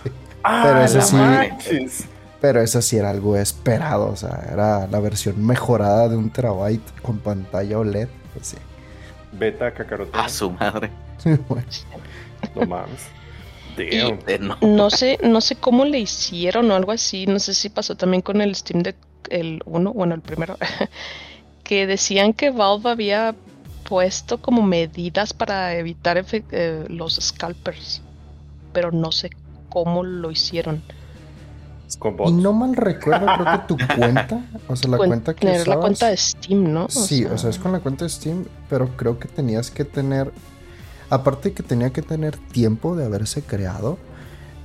Ah, 0.48 0.62
Pero 0.64 0.80
ese 0.84 0.98
no 0.98 1.02
sí- 1.04 1.16
manches. 1.16 2.04
Pero 2.40 2.60
eso 2.60 2.80
sí 2.80 2.96
era 2.98 3.10
algo 3.10 3.36
esperado, 3.36 4.06
o 4.12 4.14
sea, 4.14 4.46
era 4.52 4.86
la 4.86 5.00
versión 5.00 5.44
mejorada 5.44 6.08
de 6.08 6.16
un 6.16 6.30
terabyte 6.30 7.00
con 7.02 7.18
pantalla 7.18 7.76
OLED. 7.80 8.06
Pues 8.32 8.46
sí. 8.48 8.56
Beta 9.32 9.72
cacarota. 9.74 10.24
A 10.24 10.28
su 10.28 10.50
madre. 10.52 10.90
Bueno, 11.48 11.66
No 12.54 12.64
mames. 12.66 13.00
Damn. 13.76 14.18
Eh, 14.28 14.38
no. 14.40 14.56
No 14.60 14.88
sé, 14.90 15.18
no 15.24 15.40
sé 15.40 15.56
cómo 15.56 15.84
le 15.84 15.98
hicieron 15.98 16.70
o 16.70 16.76
algo 16.76 16.92
así. 16.92 17.26
No 17.26 17.40
sé 17.40 17.52
si 17.52 17.68
pasó 17.68 17.96
también 17.96 18.22
con 18.22 18.40
el 18.40 18.54
Steam 18.54 18.82
Deck 18.84 18.94
el 19.30 19.60
1, 19.64 19.92
bueno, 19.92 20.14
el 20.14 20.20
primero. 20.20 20.56
que 21.64 21.88
decían 21.88 22.32
que 22.34 22.50
Valve 22.50 22.88
había 22.90 23.34
puesto 23.88 24.40
como 24.40 24.62
medidas 24.62 25.32
para 25.32 25.74
evitar 25.74 26.24
eh, 26.32 26.84
los 26.88 27.14
scalpers. 27.16 28.02
Pero 28.72 28.92
no 28.92 29.12
sé 29.12 29.30
cómo 29.68 30.02
lo 30.02 30.30
hicieron. 30.30 30.82
Y 32.26 32.32
no 32.32 32.52
mal 32.52 32.74
recuerdo, 32.74 33.26
creo 33.26 33.52
que 33.52 33.58
tu 33.68 33.76
cuenta, 33.96 34.44
o 34.68 34.74
sea, 34.74 34.90
la 34.90 34.98
Cuen- 34.98 35.06
cuenta 35.08 35.34
que 35.34 35.46
tener 35.46 35.68
la 35.68 35.76
cuenta 35.78 36.08
de 36.08 36.16
Steam, 36.16 36.72
¿no? 36.72 36.88
Sí, 36.88 37.24
o 37.24 37.38
sea, 37.38 37.48
es 37.50 37.58
con 37.58 37.70
la 37.72 37.78
cuenta 37.78 38.04
de 38.04 38.10
Steam, 38.10 38.44
pero 38.68 38.88
creo 38.96 39.18
que 39.20 39.28
tenías 39.28 39.70
que 39.70 39.84
tener, 39.84 40.32
aparte 41.10 41.50
de 41.50 41.54
que 41.54 41.62
tenía 41.62 41.90
que 41.90 42.02
tener 42.02 42.36
tiempo 42.36 42.96
de 42.96 43.04
haberse 43.04 43.42
creado, 43.42 43.98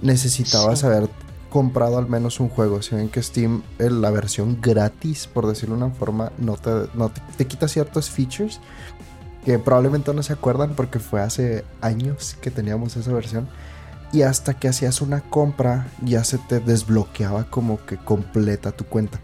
necesitabas 0.02 0.80
Sí. 0.80 0.88
haber 0.88 1.10
comprado 1.52 2.00
al 2.00 2.08
menos 2.08 2.40
un 2.40 2.50
juego. 2.50 2.82
Si 2.82 2.96
ven 2.96 3.08
que 3.10 3.22
Steam, 3.22 3.62
eh, 3.78 3.90
la 3.92 4.10
versión 4.10 4.60
gratis, 4.60 5.28
por 5.28 5.46
decirlo 5.46 5.76
de 5.78 5.84
una 5.84 5.94
forma, 5.94 6.32
no 6.40 6.56
te, 6.58 6.72
no 6.96 7.10
te, 7.10 7.22
te 7.38 7.46
quita 7.46 7.68
ciertos 7.68 8.10
features 8.10 8.60
que 9.46 9.58
probablemente 9.60 10.14
no 10.14 10.22
se 10.24 10.34
acuerdan 10.34 10.74
porque 10.76 11.00
fue 11.00 11.22
hace 11.22 11.64
años 11.82 12.36
que 12.42 12.52
teníamos 12.52 12.96
esa 12.96 13.12
versión. 13.12 13.48
Y 14.14 14.24
hasta 14.24 14.54
que 14.56 14.68
hacías 14.68 15.02
una 15.02 15.22
compra 15.22 15.88
ya 16.04 16.24
se 16.26 16.38
te 16.38 16.60
desbloqueaba 16.60 17.46
como 17.46 17.84
que 17.86 17.98
completa 17.98 18.72
tu 18.74 18.84
cuenta. 18.86 19.20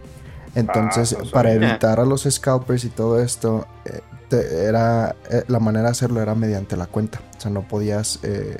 Entonces, 0.55 1.13
Ah, 1.13 1.24
no 1.25 1.29
para 1.31 1.51
evitar 1.53 2.00
a 2.00 2.05
los 2.05 2.24
scalpers 2.24 2.86
y 2.86 2.89
todo 2.89 3.21
esto, 3.21 3.67
eh, 3.86 4.00
te- 4.29 4.63
era 4.65 5.15
eh, 5.29 5.43
la 5.47 5.59
manera 5.59 5.83
de 5.86 5.91
hacerlo 5.91 6.21
era 6.21 6.36
mediante 6.36 6.77
la 6.77 6.86
cuenta. 6.88 7.19
O 7.38 7.41
sea, 7.41 7.51
no 7.51 7.67
podías, 7.67 8.19
eh, 8.24 8.57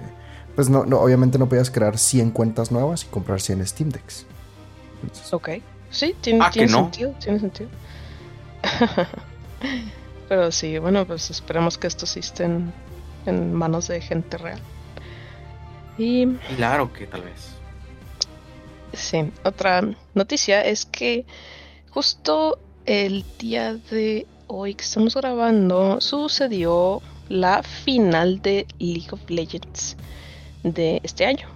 pues 0.56 0.70
no, 0.70 0.86
no, 0.86 1.00
obviamente 1.00 1.38
no 1.40 1.48
podías 1.48 1.72
crear 1.72 1.98
100 1.98 2.32
cuentas 2.32 2.72
nuevas 2.72 3.04
y 3.04 3.08
comprar 3.08 3.40
100 3.42 3.66
Steam 3.66 3.90
Decks. 3.90 4.26
Entonces, 5.02 5.34
Ok. 5.34 5.50
Sí, 5.90 6.14
tiene, 6.20 6.42
Ah, 6.44 6.48
que 6.50 6.60
tiene 6.60 6.72
no. 6.74 6.80
sentido, 6.80 7.12
tiene 7.20 7.40
sentido. 7.40 7.70
Pero 10.30 10.52
sí, 10.52 10.78
bueno, 10.78 11.06
pues 11.06 11.30
esperemos 11.30 11.78
que 11.78 11.88
esto 11.88 12.06
sí 12.06 12.20
esté 12.20 12.44
en, 12.46 12.74
en 13.26 13.54
manos 13.54 13.88
de 13.88 14.02
gente 14.02 14.38
real. 14.38 14.60
Y 15.98 16.28
Claro 16.56 16.92
que 16.94 17.08
tal 17.08 17.24
vez. 17.24 17.56
sí, 18.94 19.32
otra 19.44 19.82
noticia 20.14 20.64
es 20.64 20.86
que 20.86 21.26
justo 21.90 22.60
el 22.86 23.26
día 23.40 23.74
de 23.76 24.28
hoy 24.48 24.76
que 24.76 24.84
estamos 24.84 25.16
grabando 25.16 26.00
sucedió 26.02 27.02
la 27.30 27.64
final 27.64 28.42
de 28.42 28.66
League 28.80 29.10
of 29.12 29.30
Legends 29.30 29.98
de 30.64 31.02
este 31.04 31.26
año. 31.26 31.48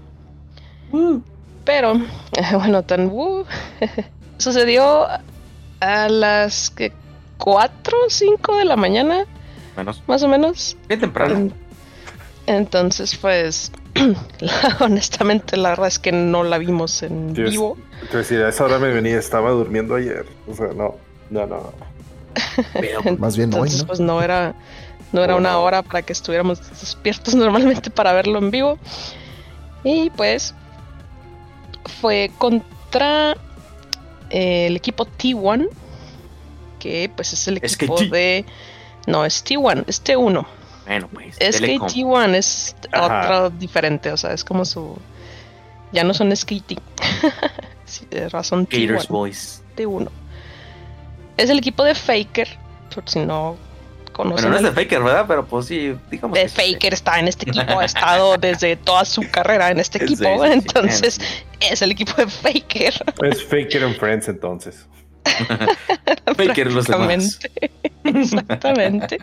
Pero, 1.63 1.93
bueno, 2.53 2.83
tan 2.83 3.07
uh, 3.07 3.45
sucedió 4.37 5.07
a 5.79 6.09
las 6.09 6.69
que 6.69 6.91
4 7.43 7.97
o 8.05 8.09
5 8.09 8.57
de 8.57 8.65
la 8.65 8.75
mañana, 8.75 9.25
Menos. 9.75 10.03
más 10.07 10.21
o 10.23 10.27
menos. 10.27 10.77
Bien 10.87 10.99
temprano. 10.99 11.35
En- 11.35 11.53
entonces, 12.47 13.15
pues, 13.15 13.71
la- 14.39 14.77
honestamente, 14.81 15.57
la 15.57 15.69
verdad 15.69 15.87
es 15.87 15.97
que 15.99 16.11
no 16.11 16.43
la 16.43 16.57
vimos 16.59 17.01
en 17.03 17.33
Dios. 17.33 17.49
vivo. 17.49 17.77
Te 18.11 18.17
decía, 18.17 18.45
a 18.45 18.49
esa 18.49 18.65
hora 18.65 18.77
me 18.79 18.89
venía, 18.89 19.17
estaba 19.17 19.49
durmiendo 19.51 19.95
ayer. 19.95 20.25
O 20.47 20.53
sea, 20.55 20.67
no, 20.67 20.95
no, 21.29 21.47
no. 21.47 21.73
Pero 22.73 23.01
Más 23.17 23.35
bien 23.37 23.49
hoy, 23.53 23.55
Entonces, 23.59 23.81
¿no? 23.81 23.87
pues 23.87 23.99
no 23.99 24.21
era, 24.21 24.53
no 25.11 25.23
era 25.23 25.35
Oh, 25.35 25.39
una 25.39 25.51
no. 25.53 25.63
hora 25.63 25.81
para 25.81 26.01
que 26.03 26.13
estuviéramos 26.13 26.59
despiertos 26.79 27.33
normalmente 27.35 27.89
para 27.89 28.13
verlo 28.13 28.37
en 28.39 28.51
vivo. 28.51 28.77
Y 29.83 30.09
pues 30.11 30.53
fue 32.01 32.31
contra 32.37 33.33
eh, 34.29 34.67
el 34.67 34.75
equipo 34.75 35.05
T1, 35.05 35.67
que 36.81 37.11
pues 37.15 37.31
es 37.33 37.47
el 37.47 37.57
equipo 37.57 38.01
de... 38.01 38.43
No, 39.07 39.23
es 39.23 39.45
T1, 39.45 39.85
es 39.87 40.03
T1. 40.03 40.45
bueno, 40.85 41.09
pues. 41.13 41.35
Es 41.39 41.59
que 41.59 41.67
Telecom. 41.67 41.87
T1 41.87 42.35
es 42.35 42.75
Ajá. 42.91 43.23
otro 43.23 43.49
diferente, 43.51 44.11
o 44.11 44.17
sea, 44.17 44.33
es 44.33 44.43
como 44.43 44.65
su... 44.65 44.97
Ya 45.91 46.03
no 46.03 46.13
son 46.13 46.35
skating. 46.35 46.79
sí, 47.85 48.05
de 48.09 48.29
razón 48.29 48.67
Gators 48.69 49.07
T1. 49.07 49.09
Boys. 49.09 49.63
T1. 49.75 50.09
Es 51.37 51.49
el 51.49 51.59
equipo 51.59 51.83
de 51.83 51.95
Faker, 51.95 52.47
por 52.93 53.07
si 53.09 53.19
no 53.19 53.57
conocen. 54.13 54.49
Bueno, 54.49 54.61
no 54.61 54.67
es 54.67 54.75
de 54.75 54.81
Faker, 54.81 55.03
¿verdad? 55.03 55.25
Pero 55.27 55.45
pues 55.45 55.65
sí, 55.65 55.95
digamos. 56.09 56.35
de 56.35 56.43
que 56.43 56.49
sí. 56.49 56.73
Faker 56.73 56.93
está 56.93 57.19
en 57.19 57.27
este 57.27 57.49
equipo, 57.49 57.79
ha 57.79 57.85
estado 57.85 58.37
desde 58.37 58.75
toda 58.75 59.05
su 59.05 59.29
carrera 59.29 59.69
en 59.71 59.79
este 59.79 60.03
equipo, 60.03 60.23
sí, 60.23 60.47
sí, 60.47 60.51
entonces 60.51 61.13
sí. 61.15 61.43
es 61.59 61.81
el 61.81 61.91
equipo 61.91 62.13
de 62.13 62.27
Faker. 62.27 62.93
Es 63.23 63.43
Faker 63.43 63.83
and 63.83 63.97
Friends 63.97 64.27
entonces. 64.27 64.87
Faker 66.35 66.71
los 66.71 66.87
demás. 66.87 67.39
Exactamente. 68.03 69.19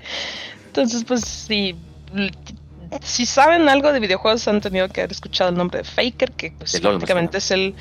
Entonces, 0.66 1.04
pues 1.04 1.22
si, 1.22 1.74
si 3.02 3.26
saben 3.26 3.68
algo 3.68 3.92
de 3.92 4.00
videojuegos, 4.00 4.46
han 4.48 4.60
tenido 4.60 4.88
que 4.88 5.00
haber 5.02 5.12
escuchado 5.12 5.50
el 5.50 5.56
nombre 5.56 5.78
de 5.78 5.84
Faker, 5.84 6.32
que 6.32 6.52
pues 6.52 6.72
Sí, 6.72 6.80
prácticamente 6.80 7.38
es 7.38 7.50
el, 7.50 7.74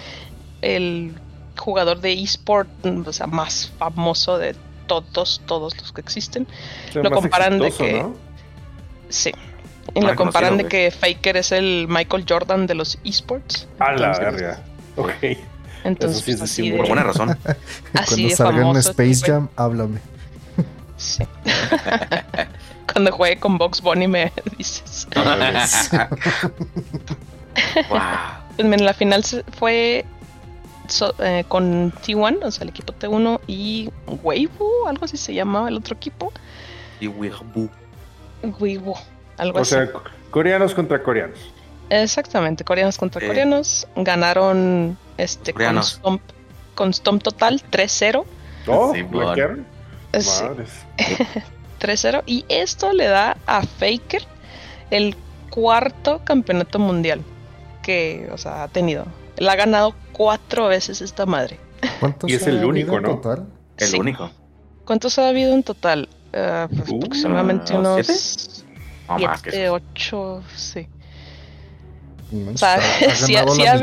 el 0.62 1.14
jugador 1.58 2.00
de 2.02 2.14
eSport, 2.14 2.70
o 2.86 3.14
sea, 3.14 3.28
más 3.28 3.72
famoso 3.78 4.38
de 4.38 4.56
todos, 4.88 5.42
todos 5.46 5.78
los 5.78 5.92
que 5.92 6.02
existen. 6.02 6.48
O 6.90 6.92
sea, 6.94 7.04
Lo 7.04 7.12
comparan 7.12 7.60
de 7.60 7.72
que- 7.72 7.94
¿no? 8.02 8.16
Sí. 9.10 9.32
Y 9.96 10.00
Ah, 10.04 10.10
lo 10.10 10.16
comparan 10.16 10.58
de 10.58 10.68
que 10.68 10.92
Faker 10.92 11.38
es 11.38 11.52
el 11.54 11.88
Michael 11.88 12.26
Jordan 12.28 12.68
de 12.68 12.76
los 12.76 12.98
esports. 13.06 13.68
A 13.80 13.94
la 13.94 14.18
verga. 14.20 14.62
Ok. 14.98 15.12
Entonces, 15.84 16.22
sí 16.24 16.32
es 16.32 16.38
pues, 16.40 16.52
así 16.52 16.62
decir, 16.64 16.74
de, 16.74 16.78
Por 16.80 16.88
buena 16.88 17.04
razón. 17.04 17.30
así 17.94 18.16
Cuando 18.16 18.30
de 18.30 18.36
salga 18.36 18.70
en 18.70 18.78
Space 18.78 19.04
güey. 19.20 19.22
Jam, 19.32 19.50
háblame. 19.56 20.00
Sí. 20.98 21.24
Cuando 22.92 23.12
juegue 23.12 23.40
con 23.40 23.58
Box 23.58 23.82
Bunny 23.82 24.08
me 24.08 24.32
dices. 24.58 25.08
wow. 27.90 28.00
Pues 28.56 28.68
miren, 28.68 28.86
la 28.86 28.94
final 28.94 29.24
fue 29.58 30.06
so- 30.88 31.14
eh, 31.20 31.44
con 31.48 31.92
T1, 31.92 32.40
o 32.44 32.52
sea, 32.52 32.64
el 32.64 32.70
equipo 32.70 32.94
T1 32.94 33.42
y 33.46 33.90
Weibo, 34.24 34.88
algo 34.88 35.06
así 35.06 35.18
se 35.18 35.34
llamaba 35.34 35.70
el 35.70 35.78
otro 35.78 35.96
equipo. 35.96 36.32
Y 37.00 37.08
Weibo. 37.08 37.70
Weibo, 38.60 38.98
algo 39.38 39.60
O 39.60 39.62
así. 39.62 39.72
sea, 39.76 39.90
coreanos 40.32 40.74
contra 40.74 41.04
coreanos. 41.04 41.38
Exactamente, 41.90 42.64
coreanos 42.64 42.98
contra 42.98 43.26
coreanos. 43.26 43.88
Ganaron 43.96 44.98
este 45.18 45.54
con. 45.54 45.84
Stomp, 45.84 46.22
con 46.76 46.94
Stomp 46.94 47.24
total 47.24 47.62
3-0. 47.72 48.26
Oh, 48.68 48.94
Sí, 48.94 49.04
sí, 50.22 50.44
Madres. 50.44 50.72
3-0. 51.80 52.24
Y 52.26 52.46
esto 52.50 52.92
le 52.94 53.06
da 53.08 53.38
a 53.46 53.62
Faker 53.64 54.24
el 54.90 55.16
cuarto 55.50 56.22
campeonato 56.24 56.80
mundial 56.80 57.22
que 57.84 58.30
o 58.32 58.38
sea, 58.38 58.64
ha 58.64 58.68
tenido. 58.68 59.06
Él 59.38 59.48
ha 59.50 59.56
ganado 59.56 59.96
cuatro 60.12 60.68
veces 60.68 61.02
esta 61.02 61.26
madre. 61.26 61.60
¿Cuántos 62.00 62.30
Y 62.30 62.34
es 62.36 62.46
ha 62.46 62.50
el 62.50 62.58
habido 62.58 62.70
único, 62.70 62.98
en 62.98 63.04
¿no? 63.04 63.16
total? 63.16 63.48
El 63.78 63.88
Sí. 63.88 64.00
único. 64.00 64.32
¿Cuántos 64.86 65.18
ha 65.20 65.30
habido 65.30 65.54
en 65.54 65.64
total? 65.64 66.10
Ah, 66.34 66.68
pues, 66.76 66.90
Uh, 66.90 66.98
aproximadamente 66.98 67.74
unos 67.76 68.06
¿siete? 68.06 68.66
No 69.08 69.20
más 69.20 69.42
que 69.42 69.52
siete, 69.52 69.66
eso. 69.66 69.74
ocho, 69.76 70.44
sí. 70.56 70.88
O 72.54 72.58
sea, 72.58 72.76
ha 72.76 72.78
ha- 73.38 73.42
ha 73.42 73.76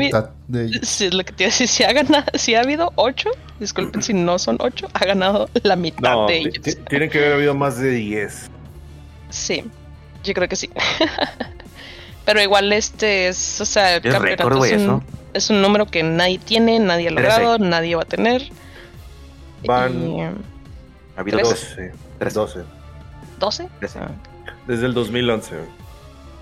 lo 1.11 1.23
que 1.23 1.33
te 1.33 1.45
decir. 1.45 1.67
Si 1.67 1.83
ha, 1.83 1.91
ganado, 1.93 2.25
si 2.35 2.53
ha 2.55 2.61
habido 2.61 2.91
ocho, 2.95 3.29
disculpen 3.59 4.01
si 4.03 4.13
no 4.13 4.37
son 4.37 4.57
ocho, 4.59 4.87
ha 4.93 5.05
ganado 5.05 5.49
la 5.63 5.75
mitad 5.75 6.01
No, 6.13 6.27
de 6.27 6.37
ellos. 6.37 6.61
ti- 6.61 6.75
tienen 6.87 7.09
que 7.09 7.17
haber 7.19 7.33
habido 7.33 7.55
más 7.55 7.77
de 7.79 7.89
10. 7.91 8.49
Sí, 9.29 9.63
yo 10.23 10.33
creo 10.33 10.47
que 10.47 10.55
sí. 10.55 10.69
Pero 12.25 12.41
igual 12.41 12.71
este 12.73 13.27
es, 13.27 13.61
o 13.61 13.65
sea, 13.65 13.95
el 13.97 14.05
Es 14.05 14.11
campeonato 14.13 14.43
récord, 14.43 14.57
güey, 14.57 14.73
es, 14.73 14.81
un, 14.81 14.83
eso. 14.87 15.03
es 15.33 15.49
un 15.49 15.61
número 15.61 15.85
que 15.85 16.01
nadie 16.03 16.39
tiene, 16.39 16.79
nadie 16.79 17.07
ha 17.09 17.11
logrado, 17.11 17.57
nadie 17.59 17.95
va 17.95 18.01
a 18.03 18.05
tener. 18.05 18.49
Van- 19.65 20.07
Y, 20.07 20.21
Ha 20.21 20.31
habido 21.17 21.37
Tres. 21.39 21.49
12. 21.49 21.93
Trece. 22.19 22.35
12. 22.35 22.59
¿12? 23.39 23.69
Trece. 23.79 23.99
Ah, 23.99 24.11
Desde 24.67 24.85
el 24.87 24.93
2011. 24.93 25.55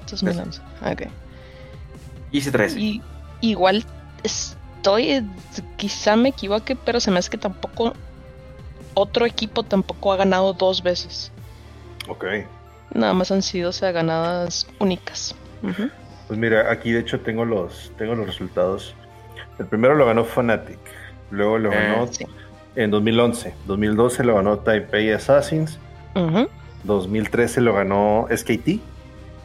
2011. 0.09 0.61
Ok. 0.89 1.01
Hice 2.33 2.51
13. 2.51 2.77
Y 2.79 3.01
igual 3.39 3.85
estoy, 4.23 5.09
eh, 5.11 5.23
quizá 5.77 6.17
me 6.17 6.29
equivoque, 6.29 6.75
pero 6.75 6.99
se 6.99 7.11
me 7.11 7.19
hace 7.19 7.29
que 7.29 7.37
tampoco 7.37 7.93
otro 8.95 9.25
equipo 9.25 9.63
tampoco 9.63 10.11
ha 10.11 10.17
ganado 10.17 10.51
dos 10.53 10.83
veces. 10.83 11.31
Ok. 12.09 12.25
Nada 12.93 13.13
más 13.13 13.31
han 13.31 13.41
sido, 13.41 13.69
o 13.69 13.73
sea, 13.73 13.91
ganadas 13.91 14.67
únicas. 14.79 15.35
Pues 16.27 16.37
mira, 16.39 16.69
aquí 16.71 16.91
de 16.91 16.99
hecho 16.99 17.19
tengo 17.21 17.45
los, 17.45 17.91
tengo 17.97 18.13
los 18.15 18.25
resultados. 18.27 18.93
El 19.59 19.67
primero 19.67 19.95
lo 19.95 20.05
ganó 20.05 20.25
Fnatic. 20.25 20.79
Luego 21.31 21.57
lo 21.57 21.71
Eh, 21.71 21.75
ganó 21.75 22.07
sí. 22.11 22.25
en 22.75 22.91
2011. 22.91 23.53
2012 23.67 24.23
lo 24.23 24.35
ganó 24.35 24.57
Taipei 24.59 25.11
Assassins. 25.11 25.79
Ujú, 26.15 26.47
2013 26.83 27.61
lo 27.61 27.73
ganó 27.73 28.27
SKT. 28.29 28.79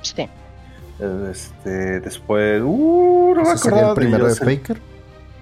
Sí. 0.03 0.29
Este, 1.31 2.01
después. 2.01 2.61
Uh, 2.65 3.33
no 3.37 3.43
me 3.43 3.49
¿Ese 3.53 3.59
sería 3.59 3.79
acordaba 3.79 3.89
el 3.91 3.95
primero 3.97 4.25
de 4.27 4.33
ellos. 4.33 4.39
Faker? 4.39 4.79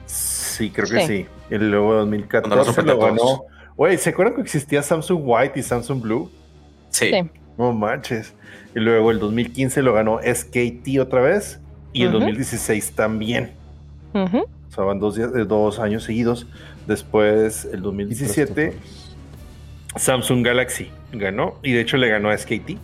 Sí, 0.06 0.70
creo 0.70 0.86
que 0.88 1.00
Sí. 1.00 1.06
sí. 1.06 1.26
Y 1.50 1.58
luego 1.58 1.86
Cuando 1.88 2.00
2014 2.10 2.82
los 2.82 2.86
lo 2.86 2.98
ganó. 2.98 3.44
Güey, 3.76 3.98
¿se 3.98 4.10
acuerdan 4.10 4.36
que 4.36 4.42
existía 4.42 4.82
Samsung 4.82 5.20
White 5.22 5.58
y 5.60 5.62
Samsung 5.62 6.00
Blue? 6.02 6.30
Sí. 6.90 7.10
Sí. 7.10 7.30
No 7.58 7.72
manches. 7.72 8.34
Y 8.74 8.80
luego 8.80 9.10
el 9.10 9.18
2015 9.18 9.82
lo 9.82 9.92
ganó 9.94 10.18
SKT 10.22 10.98
otra 11.00 11.20
vez. 11.22 11.60
Y 11.92 12.02
el 12.02 12.08
Ujú. 12.08 12.18
2016 12.20 12.92
también. 12.92 13.52
Ujú, 14.12 14.38
O 14.40 14.72
sea, 14.74 14.84
van 14.84 14.98
dos, 14.98 15.14
días- 15.16 15.30
eh, 15.34 15.44
dos 15.46 15.78
años 15.78 16.04
seguidos. 16.04 16.46
Después, 16.86 17.66
el 17.72 17.80
2017, 17.82 18.74
Samsung 19.96 20.44
Galaxy 20.44 20.90
ganó. 21.12 21.54
Y 21.62 21.72
de 21.72 21.80
hecho 21.80 21.96
le 21.96 22.08
ganó 22.08 22.28
a 22.30 22.34
SKT. 22.36 22.76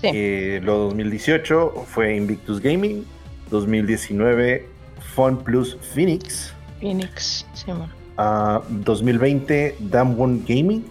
Sí. 0.00 0.10
Eh, 0.12 0.60
luego 0.62 0.84
2018 0.84 1.84
fue 1.86 2.16
Invictus 2.16 2.60
Gaming. 2.60 3.04
2019 3.50 4.68
Fun 5.14 5.38
Plus 5.42 5.76
Phoenix. 5.94 6.52
Phoenix. 6.80 7.46
Sí, 7.54 7.64
bueno. 7.66 7.88
Ah, 8.16 8.62
2020 8.68 9.76
Damwon 9.80 10.44
Gaming. 10.46 10.84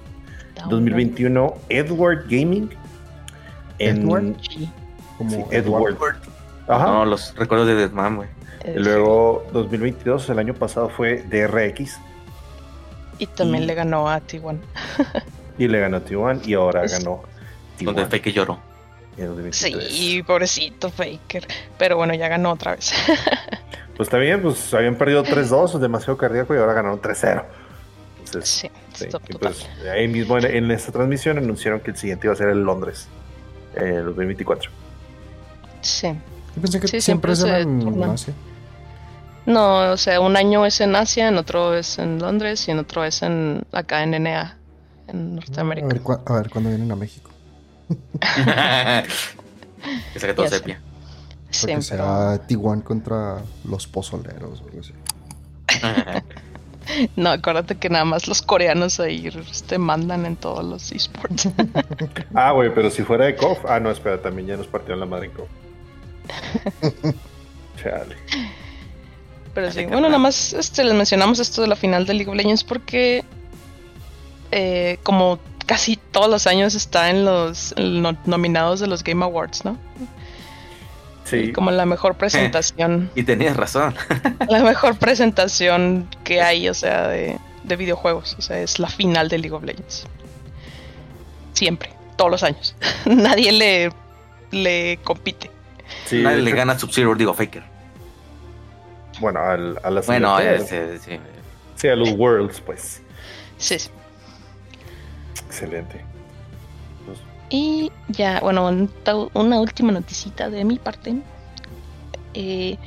2021 0.70 1.54
Edward 1.70 2.24
Gaming. 2.30 2.70
En- 3.80 4.02
Edward. 4.02 4.36
Sí. 4.50 4.70
Como 5.18 5.30
Sí, 5.32 5.44
Edward. 5.52 5.98
Ajá. 6.68 6.86
No, 6.88 7.06
los 7.06 7.34
recuerdos 7.36 7.68
de 7.68 7.76
Deadman, 7.76 8.18
güey. 8.18 8.30
Eh, 8.66 8.76
Y 8.78 8.80
luego 8.84 9.46
2022, 9.54 10.30
el 10.30 10.40
año 10.40 10.54
pasado 10.54 10.90
fue 10.90 11.24
DRX. 11.30 12.00
Y 13.20 13.28
también 13.28 13.64
y- 13.64 13.68
le 13.68 13.76
ganó 13.76 14.10
a 14.10 14.20
T1. 14.20 14.60
Y 15.60 15.68
le 15.68 15.80
ganó 15.80 16.02
T1 16.02 16.42
y 16.48 16.54
ahora 16.54 16.84
Es- 16.84 16.92
ganó 16.92 17.22
Donde 17.82 18.04
T1 18.06 18.10
Fake 18.10 18.32
lloró. 18.34 18.60
En 19.18 19.28
2023. 19.28 19.88
Sí, 19.92 20.24
pobrecito 20.24 20.90
Faker. 20.90 21.48
Pero 21.78 21.98
bueno, 21.98 22.14
ya 22.14 22.28
ganó 22.28 22.52
otra 22.52 22.76
vez. 22.76 22.92
Pues 23.96 24.10
está 24.10 24.20
bien, 24.20 24.44
pues 24.44 24.72
habían 24.76 24.94
perdido 24.96 25.24
3-2, 25.24 25.80
demasiado 25.80 26.18
cardíaco 26.18 26.54
y 26.54 26.60
ahora 26.60 26.74
ganaron 26.74 27.02
3-0. 27.02 27.44
Entonces, 28.26 28.48
sí, 28.48 28.70
sí, 28.94 29.08
y 29.28 29.34
pues 29.34 29.68
ahí 29.92 30.08
mismo 30.08 30.38
en, 30.38 30.46
en 30.46 30.70
esta 30.70 30.92
transmisión 30.92 31.40
anunciaron 31.40 31.80
que 31.80 31.90
el 31.90 31.98
siguiente 31.98 32.28
iba 32.28 32.34
a 32.34 32.36
ser 32.38 32.50
el 32.50 32.62
Londres, 32.62 33.08
eh, 33.76 33.96
el 33.98 34.06
2024. 34.06 34.70
Sí. 35.82 36.10
Yo 36.56 36.62
pensé 36.62 36.80
que 36.80 36.88
Sí, 36.88 37.02
siempre, 37.02 37.36
siempre 37.36 37.58
se 37.58 37.62
en. 37.62 38.04
Asia. 38.04 38.34
No, 39.48 39.94
o 39.94 39.98
sea, 39.98 40.20
un 40.22 40.38
año 40.38 40.64
es 40.68 40.80
en 40.80 40.96
Asia, 40.96 41.30
en 41.30 41.38
otro 41.38 41.74
es 41.74 41.98
en 41.98 42.20
Londres 42.20 42.68
y 42.68 42.72
en 42.72 42.78
otro 42.78 43.04
es 43.04 43.24
en 43.24 43.64
acá 43.72 44.04
en 44.04 44.12
NA, 44.12 44.58
en 45.08 45.16
A 45.18 45.24
Norteamérica. 45.38 45.88
ver, 45.88 46.02
a 46.24 46.34
ver 46.34 46.50
cuándo 46.52 46.70
vienen 46.70 46.92
a 46.92 46.96
México. 46.96 47.32
que 50.20 50.34
todo 50.34 50.48
sé. 50.48 50.58
sepia. 50.58 50.82
Porque 51.62 51.82
sea 51.82 52.48
T1 52.48 52.84
contra 52.84 53.42
los 53.64 53.88
pozoleros 53.88 54.62
o 54.62 54.66
algo 54.66 54.80
así. 54.82 54.94
No, 57.18 57.32
acuérdate 57.32 57.76
que 57.76 57.90
nada 57.90 58.06
más 58.06 58.30
los 58.30 58.42
coreanos 58.42 59.02
ahí 59.02 59.28
este, 59.28 59.78
mandan 59.78 60.26
en 60.26 60.38
todos 60.38 60.64
los 60.64 60.92
esports. 60.92 61.50
Ah, 62.34 62.52
güey, 62.52 62.74
pero 62.74 62.90
si 62.90 63.04
fuera 63.04 63.26
de 63.26 63.36
KOF, 63.36 63.66
ah, 63.68 63.80
no, 63.80 63.92
espera, 63.92 64.22
también 64.22 64.48
ya 64.48 64.58
nos 64.58 64.68
partieron 64.68 65.02
la 65.02 65.06
madre 65.06 65.26
en 65.26 65.32
KOF. 65.34 65.50
Chale. 67.84 68.16
Pero 69.54 69.72
sí, 69.72 69.86
bueno, 69.86 70.02
nada 70.02 70.18
más 70.18 70.54
este, 70.54 70.84
les 70.84 70.94
mencionamos 70.94 71.40
esto 71.40 71.62
de 71.62 71.68
la 71.68 71.76
final 71.76 72.06
de 72.06 72.14
League 72.14 72.30
of 72.30 72.38
Legends 72.38 72.64
porque 72.64 73.26
eh, 74.52 75.00
como 75.04 75.40
casi 75.68 75.98
todos 75.98 76.30
los 76.30 76.48
años 76.48 76.74
está 76.74 77.10
en 77.12 77.24
los 77.26 77.76
nominados 78.26 78.80
de 78.80 78.88
los 78.88 79.04
Game 79.04 79.24
Awards, 79.24 79.64
¿no? 79.66 79.78
Sí, 81.26 81.52
Como 81.52 81.70
la 81.72 81.86
mejor 81.86 82.16
presentación, 82.16 83.12
y 83.16 83.24
tenías 83.24 83.56
razón. 83.56 83.94
la 84.50 84.64
mejor 84.64 84.98
presentación 84.98 86.08
que 86.24 86.42
hay, 86.42 86.70
o 86.70 86.74
sea, 86.74 87.08
de, 87.10 87.38
de 87.66 87.76
videojuegos. 87.76 88.36
O 88.40 88.42
sea, 88.42 88.60
es 88.62 88.80
la 88.80 88.88
final 88.88 89.28
de 89.30 89.38
League 89.38 89.54
of 89.56 89.64
Legends. 89.64 90.08
Siempre, 91.54 91.92
todos 92.16 92.32
los 92.32 92.44
años. 92.44 92.76
Nadie 93.06 93.52
le, 93.52 93.90
le 94.52 95.00
compite. 95.04 95.52
sí, 96.06 96.22
Nadie 96.22 96.42
le 96.44 96.52
gana 96.52 96.74
a 96.74 96.80
Sub-Zero, 96.80 97.14
digo 97.16 97.34
Faker. 97.34 97.64
Bueno, 99.20 99.40
al- 99.42 99.80
a, 99.84 99.90
las 99.90 100.06
Bueno, 100.06 100.40
este, 100.40 100.98
sí. 101.00 101.20
Sí, 101.76 101.88
a 101.90 101.96
los 101.96 102.12
Worlds, 102.12 102.62
pues. 102.62 103.02
Sí, 103.58 103.80
sí. 103.80 103.90
Excelente. 105.48 106.04
Pues, 107.06 107.20
Y 107.50 107.92
ya, 108.10 108.40
bueno, 108.42 108.70
una 109.34 109.60
última 109.60 109.92
noticita 109.92 110.50
de 110.50 110.64
mi 110.64 110.78
parte. 110.78 111.16
Eh, 112.34 112.78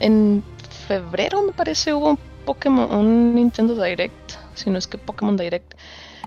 en 0.00 0.42
febrero, 0.88 1.42
me 1.42 1.52
parece, 1.52 1.92
hubo 1.92 2.10
un 2.10 2.18
Pokémon, 2.44 2.90
un 2.92 3.34
Nintendo 3.34 3.80
Direct, 3.80 4.32
si 4.54 4.70
no 4.70 4.78
es 4.78 4.86
que 4.86 4.96
Pokémon 4.96 5.36
Direct, 5.36 5.74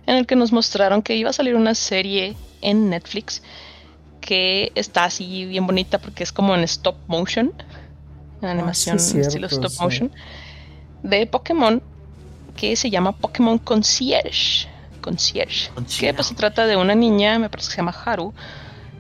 en 0.06 0.16
el 0.18 0.28
que 0.28 0.36
nos 0.36 0.52
mostraron 0.52 1.02
que 1.02 1.16
iba 1.16 1.32
a 1.32 1.34
salir 1.34 1.56
una 1.56 1.74
serie 1.74 2.36
en 2.62 2.90
Netflix 2.90 3.42
que 4.20 4.72
está 4.76 5.06
así 5.06 5.46
bien 5.46 5.66
bonita 5.66 5.98
porque 5.98 6.24
es 6.24 6.32
como 6.32 6.54
en 6.54 6.62
stop 6.62 6.96
motion, 7.08 7.52
animación 8.42 9.00
sí, 9.00 9.14
cierto, 9.14 9.28
estilo 9.30 9.48
stop 9.48 9.72
sí. 9.72 9.82
motion, 9.82 10.12
de 11.04 11.26
Pokémon 11.26 11.82
que 12.56 12.76
se 12.76 12.90
llama 12.90 13.14
Pokémon 13.14 13.58
Concierge. 13.58 14.68
Concierge. 15.02 15.70
Que 16.00 16.14
pues 16.14 16.28
se 16.28 16.36
trata 16.36 16.66
de 16.68 16.78
una 16.78 16.96
niña, 16.96 17.40
me 17.40 17.50
parece 17.50 17.68
que 17.68 17.72
se 17.72 17.78
llama 17.78 17.96
Haru. 18.06 18.34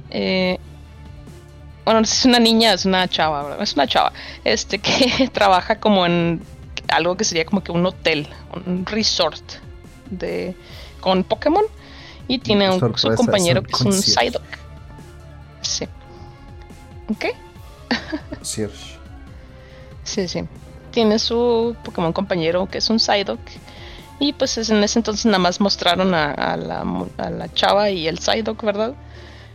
eh, 0.10 0.58
bueno, 1.84 2.02
no 2.02 2.06
sé 2.06 2.14
si 2.14 2.20
es 2.22 2.26
una 2.26 2.40
niña, 2.40 2.74
es 2.74 2.86
una 2.86 3.08
chava, 3.08 3.44
¿verdad? 3.44 3.62
es 3.62 3.74
una 3.74 3.88
chava, 3.88 4.14
este 4.44 4.80
que 4.80 5.30
trabaja 5.34 5.80
como 5.80 6.06
en 6.06 6.42
algo 6.90 7.18
que 7.18 7.24
sería 7.24 7.46
como 7.46 7.64
que 7.64 7.72
un 7.72 7.86
hotel, 7.86 8.28
un 8.54 8.86
resort 8.86 9.44
de 10.10 10.56
con 11.00 11.24
Pokémon 11.24 11.64
y 12.28 12.40
tiene 12.40 12.70
un, 12.70 12.98
su 12.98 13.14
compañero 13.16 13.64
que 13.64 13.72
es 13.74 13.82
un. 13.82 13.94
Psyduck. 13.94 14.44
Sí. 15.62 15.86
¿Ok? 17.10 17.26
Sí, 20.04 20.28
sí. 20.28 20.44
Tiene 20.92 21.20
su 21.20 21.76
Pokémon 21.84 22.14
compañero 22.14 22.68
que 22.68 22.78
es 22.78 22.90
un 22.90 23.00
Psyduck. 23.00 23.40
Y 24.22 24.34
pues 24.34 24.58
es- 24.60 24.70
en 24.70 24.84
ese 24.84 25.00
entonces 25.00 25.26
nada 25.26 25.40
más 25.40 25.60
mostraron 25.60 26.14
a, 26.14 26.32
a 26.32 26.56
la, 26.56 26.84
mu- 26.84 27.10
a 27.18 27.30
la 27.32 27.52
chava 27.54 27.90
y 27.90 28.08
el 28.08 28.20
Psyduck, 28.20 28.62
¿verdad? 28.64 28.94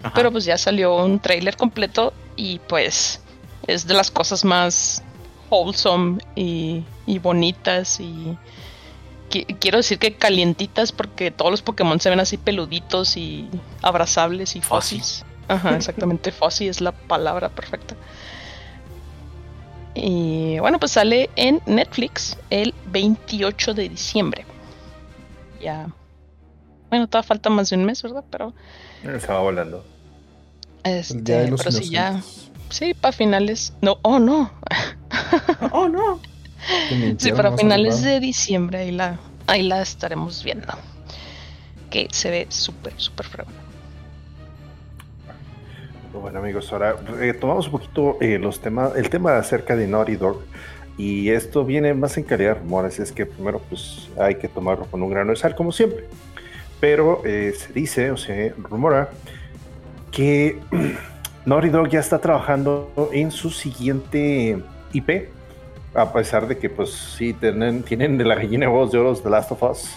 Ajá. 0.03 0.13
Pero 0.15 0.33
pues 0.33 0.45
ya 0.45 0.59
salió 0.59 0.97
un 0.97 1.21
trailer 1.21 1.57
completo 1.57 2.13
y 2.37 2.59
pues 2.69 3.21
es 3.69 3.87
de 3.87 3.95
las 3.95 4.11
cosas 4.11 4.45
más 4.45 5.03
wholesome 5.51 6.19
y, 6.35 6.83
y 7.07 7.19
bonitas 7.21 8.01
y 8.01 8.37
qui- 9.31 9.57
quiero 9.61 9.77
decir 9.79 9.99
que 10.01 10.15
calientitas 10.15 10.91
porque 10.91 11.31
todos 11.31 11.53
los 11.53 11.63
Pokémon 11.63 12.01
se 12.01 12.11
ven 12.11 12.19
así 12.19 12.37
peluditos 12.37 13.17
y 13.17 13.49
abrazables 13.83 14.57
y 14.57 14.61
fuzzies. 14.63 15.25
Ajá, 15.49 15.77
exactamente, 15.77 16.33
fuzzy 16.33 16.67
es 16.67 16.81
la 16.81 16.91
palabra 16.91 17.49
perfecta. 17.51 17.95
Y 19.95 20.59
bueno, 20.59 20.79
pues 20.79 20.93
sale 20.93 21.31
en 21.37 21.63
Netflix 21.67 22.37
el 22.51 22.75
28 22.87 23.73
de 23.75 23.89
diciembre. 23.89 24.45
Ya. 25.67 25.89
Bueno, 26.91 27.09
todavía 27.09 27.27
falta 27.27 27.51
más 27.51 27.71
de 27.71 27.77
un 27.77 27.85
mes, 27.85 28.01
¿verdad? 28.01 28.23
Pero. 28.31 28.55
Se 29.03 29.27
va 29.27 29.41
volando. 29.41 29.85
Este, 30.85 31.15
El 31.15 31.25
Día 31.25 31.39
de 31.41 31.51
los 31.51 31.61
pero 31.61 31.73
sí, 31.73 31.91
ya. 31.91 32.23
Sí, 32.71 32.95
para 32.95 33.11
finales. 33.11 33.73
No, 33.83 33.99
oh 34.03 34.21
no. 34.21 34.53
Oh, 35.73 35.89
no. 35.89 36.21
Sí, 37.19 37.33
para 37.33 37.57
finales 37.57 38.03
de 38.03 38.21
diciembre 38.21 38.79
ahí 38.79 38.93
la, 38.93 39.19
ahí 39.49 39.65
la 39.65 39.83
estaremos 39.83 40.45
viendo. 40.45 40.73
Que 41.91 42.07
se 42.13 42.31
ve 42.31 42.47
súper, 42.49 42.93
súper 42.97 43.27
fregona. 43.27 43.57
Bueno 46.13 46.39
amigos, 46.39 46.73
ahora 46.73 46.95
retomamos 46.95 47.67
un 47.67 47.73
poquito 47.73 48.19
eh, 48.21 48.39
los 48.39 48.61
temas, 48.61 48.95
el 48.97 49.11
tema 49.11 49.37
acerca 49.37 49.75
de 49.75 49.87
Naughty 49.89 50.17
Dog 50.17 50.43
y 50.97 51.31
esto 51.31 51.65
viene 51.65 51.93
más 51.95 52.17
en 52.17 52.25
calidad 52.25 52.55
de 52.55 52.61
rumores, 52.61 52.99
es 52.99 53.13
que 53.13 53.27
primero 53.27 53.61
pues 53.69 54.09
hay 54.19 54.37
que 54.37 54.49
tomarlo 54.49 54.87
con 54.87 55.03
un 55.03 55.11
grano 55.11 55.31
de 55.31 55.37
sal 55.37 55.55
como 55.55 55.73
siempre, 55.73 56.05
pero 56.81 57.23
eh, 57.25 57.55
se 57.57 57.73
dice 57.73 58.11
o 58.11 58.17
se 58.17 58.55
rumora 58.59 59.11
que 60.11 60.59
Naughty 61.47 61.69
Dog 61.69 61.89
ya 61.89 62.01
está 62.01 62.19
trabajando 62.19 63.11
en 63.13 63.31
su 63.31 63.51
siguiente 63.51 64.59
IP, 64.93 65.29
a 65.95 66.13
pesar 66.13 66.49
de 66.49 66.59
que 66.59 66.71
pues 66.71 66.91
sí 66.91 67.33
tienen, 67.35 67.83
tienen 67.83 68.19
de 68.19 68.25
la 68.25 68.35
gallina 68.35 68.69
huevos 68.69 68.93
de 68.93 68.99
oro 68.99 69.15
de 69.15 69.31
Last 69.31 69.53
of 69.53 69.63
Us, 69.63 69.97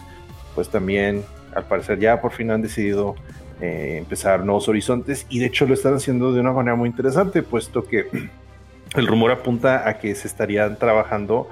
pues 0.56 0.70
también 0.70 1.24
al 1.56 1.66
parecer 1.66 2.00
ya 2.00 2.22
por 2.22 2.32
fin 2.32 2.52
han 2.52 2.62
decidido 2.62 3.16
eh, 3.62 3.98
empezar 3.98 4.46
nuevos 4.46 4.68
horizontes 4.70 5.26
y 5.30 5.40
de 5.40 5.48
hecho 5.48 5.66
lo 5.66 5.74
están 5.74 5.96
haciendo 5.96 6.32
de 6.32 6.40
una 6.40 6.52
manera 6.52 6.76
muy 6.76 6.90
interesante, 6.90 7.44
puesto 7.44 7.86
que 7.86 8.08
el 8.96 9.08
rumor 9.08 9.32
apunta 9.32 9.88
a 9.88 9.98
que 9.98 10.16
se 10.16 10.28
estarían 10.28 10.78
trabajando 10.78 11.50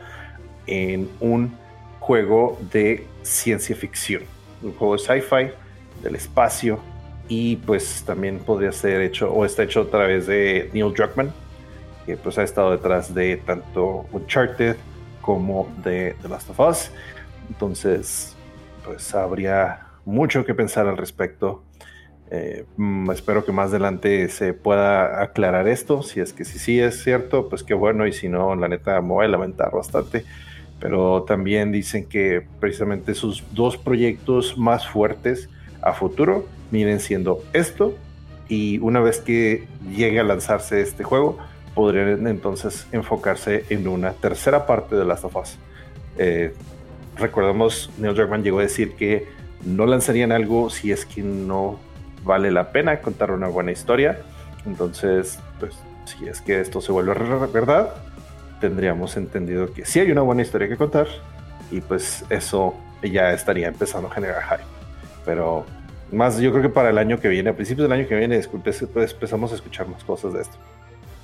en 0.65 1.09
un 1.19 1.55
juego 1.99 2.59
de 2.71 3.05
ciencia 3.21 3.75
ficción, 3.75 4.23
un 4.61 4.73
juego 4.73 4.93
de 4.95 4.99
sci-fi, 4.99 5.51
del 6.01 6.15
espacio 6.15 6.79
y 7.27 7.57
pues 7.57 8.03
también 8.05 8.39
podría 8.39 8.71
ser 8.71 9.01
hecho 9.01 9.31
o 9.31 9.45
está 9.45 9.63
hecho 9.63 9.81
a 9.81 9.89
través 9.89 10.27
de 10.27 10.69
Neil 10.73 10.93
Druckmann, 10.93 11.33
que 12.05 12.15
pues 12.17 12.37
ha 12.37 12.43
estado 12.43 12.71
detrás 12.71 13.13
de 13.13 13.37
tanto 13.37 14.05
Uncharted 14.11 14.77
como 15.21 15.69
de 15.83 16.15
The 16.21 16.29
Last 16.29 16.49
of 16.49 16.59
Us. 16.59 16.91
Entonces, 17.49 18.35
pues 18.85 19.13
habría 19.13 19.87
mucho 20.05 20.45
que 20.45 20.53
pensar 20.53 20.87
al 20.87 20.97
respecto. 20.97 21.63
Eh, 22.29 22.65
mm, 22.75 23.11
espero 23.11 23.45
que 23.45 23.51
más 23.51 23.69
adelante 23.69 24.27
se 24.29 24.53
pueda 24.53 25.21
aclarar 25.21 25.67
esto. 25.67 26.03
Si 26.03 26.19
es 26.19 26.33
que 26.33 26.45
sí, 26.45 26.59
sí 26.59 26.79
es 26.79 27.03
cierto, 27.03 27.49
pues 27.49 27.63
qué 27.63 27.73
bueno. 27.73 28.07
Y 28.07 28.13
si 28.13 28.29
no, 28.29 28.55
la 28.55 28.67
neta 28.67 29.01
me 29.01 29.09
voy 29.09 29.25
a 29.25 29.29
lamentar 29.29 29.71
bastante. 29.71 30.25
Pero 30.79 31.23
también 31.23 31.71
dicen 31.71 32.05
que 32.05 32.45
precisamente 32.59 33.15
sus 33.15 33.43
dos 33.53 33.77
proyectos 33.77 34.57
más 34.57 34.87
fuertes 34.87 35.49
a 35.81 35.93
futuro 35.93 36.45
vienen 36.71 36.99
siendo 36.99 37.41
esto. 37.53 37.95
Y 38.49 38.77
una 38.79 38.99
vez 38.99 39.19
que 39.19 39.65
llegue 39.95 40.19
a 40.19 40.23
lanzarse 40.23 40.81
este 40.81 41.03
juego, 41.03 41.37
podrían 41.73 42.27
entonces 42.27 42.87
enfocarse 42.91 43.65
en 43.69 43.87
una 43.87 44.13
tercera 44.13 44.65
parte 44.65 44.95
de 44.95 45.05
Last 45.05 45.25
of 45.25 45.35
Us. 45.35 45.57
Eh, 46.17 46.53
recordemos, 47.17 47.89
Neil 47.97 48.15
Druckmann 48.15 48.43
llegó 48.43 48.59
a 48.59 48.63
decir 48.63 48.93
que 48.93 49.27
no 49.65 49.85
lanzarían 49.85 50.31
algo 50.31 50.69
si 50.69 50.91
es 50.91 51.05
que 51.05 51.21
no 51.21 51.79
vale 52.27 52.51
la 52.51 52.71
pena 52.71 52.99
contar 52.99 53.31
una 53.31 53.47
buena 53.47 53.71
historia. 53.71 54.19
Entonces, 54.65 55.39
pues, 55.59 55.73
si 56.05 56.27
es 56.27 56.41
que 56.41 56.59
esto 56.61 56.81
se 56.81 56.91
vuelve 56.91 57.13
verdad, 57.47 57.95
tendríamos 58.61 59.17
entendido 59.17 59.73
que 59.73 59.85
sí 59.85 59.99
hay 59.99 60.11
una 60.11 60.21
buena 60.21 60.41
historia 60.41 60.67
que 60.67 60.77
contar 60.77 61.07
y 61.69 61.81
pues 61.81 62.25
eso 62.29 62.75
ya 63.03 63.33
estaría 63.33 63.67
empezando 63.67 64.07
a 64.07 64.11
generar 64.11 64.43
hype. 64.43 64.69
Pero 65.25 65.65
más, 66.11 66.37
yo 66.39 66.51
creo 66.51 66.63
que 66.63 66.69
para 66.69 66.89
el 66.89 66.97
año 66.97 67.19
que 67.19 67.27
viene, 67.27 67.49
a 67.49 67.55
principios 67.55 67.89
del 67.89 67.99
año 67.99 68.07
que 68.07 68.15
viene, 68.15 68.37
disculpe, 68.37 68.71
pues, 68.93 69.11
empezamos 69.11 69.51
a 69.51 69.55
escuchar 69.55 69.87
más 69.87 70.03
cosas 70.03 70.33
de 70.33 70.41
esto. 70.41 70.57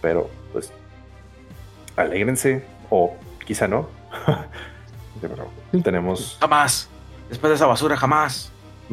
Pero, 0.01 0.29
pues, 0.51 0.71
alégrense 1.95 2.65
o 2.89 3.15
quizá 3.45 3.67
no. 3.67 3.87
Pero 5.21 5.47
tenemos 5.83 6.37
Jamás. 6.39 6.89
Después 7.29 7.49
de 7.49 7.55
esa 7.55 7.65
basura, 7.65 7.95
jamás. 7.95 8.51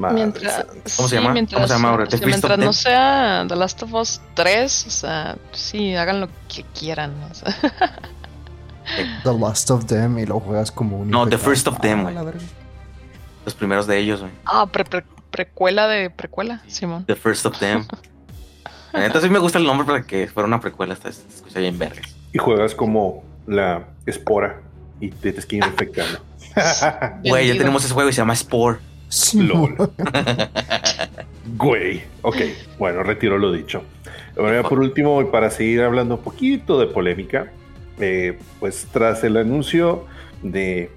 Mientras, 0.08 0.64
¿Cómo 0.96 1.08
se 1.08 1.16
llama? 1.16 1.32
Mientras, 1.34 2.58
no 2.58 2.72
sea 2.72 3.44
The 3.46 3.56
Last 3.56 3.82
of 3.82 3.92
Us 3.92 4.20
3, 4.34 4.86
o 4.86 4.90
sea, 4.90 5.36
sí, 5.52 5.94
hagan 5.94 6.20
lo 6.22 6.28
que 6.48 6.64
quieran. 6.78 7.12
o 7.30 7.34
sea. 7.34 7.54
The 9.22 9.34
Last 9.38 9.70
of 9.70 9.84
Them 9.86 10.18
y 10.18 10.26
lo 10.26 10.40
juegas 10.40 10.72
como 10.72 11.00
un. 11.00 11.10
No, 11.10 11.28
The. 11.28 11.38
First 11.38 11.68
of 11.68 11.80
Them, 11.80 12.02
güey. 12.02 12.14
Los 13.44 13.54
primeros 13.54 13.86
de 13.86 13.98
ellos, 13.98 14.20
güey. 14.20 14.32
Ah, 14.46 14.66
pre- 14.66 14.84
pre- 14.84 15.04
precuela 15.30 15.86
de 15.86 16.10
precuela, 16.10 16.62
Simón. 16.66 17.04
The 17.06 17.14
First 17.16 17.46
of 17.46 17.58
Them. 17.58 17.86
La 18.92 19.00
neta 19.00 19.20
sí 19.20 19.28
me 19.30 19.38
gusta 19.38 19.58
el 19.58 19.64
nombre 19.64 19.86
para 19.86 20.02
que 20.02 20.26
fuera 20.26 20.46
una 20.48 20.60
precuela. 20.60 20.94
Esta 20.94 21.12
se 21.12 21.22
escucha 21.28 21.60
bien 21.60 21.78
vergas. 21.78 22.06
y 22.32 22.38
juegas 22.38 22.74
como 22.74 23.22
la 23.46 23.84
espora 24.06 24.60
y 25.00 25.10
te 25.10 25.16
tienes 25.30 25.46
que 25.46 25.56
ir 25.56 25.64
infectando. 25.64 26.18
Güey, 27.24 27.46
ya 27.46 27.56
tenemos 27.56 27.84
ese 27.84 27.94
juego 27.94 28.10
y 28.10 28.12
se 28.12 28.18
llama 28.18 28.34
Spore. 28.34 28.78
LOL. 29.34 29.76
Güey. 31.56 32.02
Ok, 32.22 32.36
bueno, 32.78 33.02
retiro 33.02 33.36
lo 33.36 33.52
dicho. 33.52 33.82
Ahora, 34.38 34.62
por 34.62 34.78
último, 34.78 35.20
y 35.20 35.24
para 35.26 35.50
seguir 35.50 35.82
hablando 35.82 36.16
un 36.16 36.22
poquito 36.22 36.78
de 36.78 36.86
polémica, 36.86 37.52
eh, 37.98 38.38
pues 38.58 38.86
tras 38.92 39.24
el 39.24 39.36
anuncio 39.36 40.06
de 40.42 40.90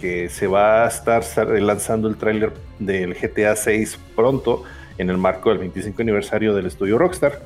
que 0.00 0.28
se 0.28 0.46
va 0.46 0.84
a 0.84 0.88
estar 0.88 1.22
lanzando 1.60 2.08
el 2.08 2.16
tráiler 2.16 2.52
del 2.78 3.14
GTA 3.14 3.54
6 3.54 3.98
pronto 4.16 4.64
en 4.96 5.10
el 5.10 5.18
marco 5.18 5.50
del 5.50 5.58
25 5.58 6.02
aniversario 6.02 6.54
del 6.54 6.66
estudio 6.66 6.98
Rockstar, 6.98 7.40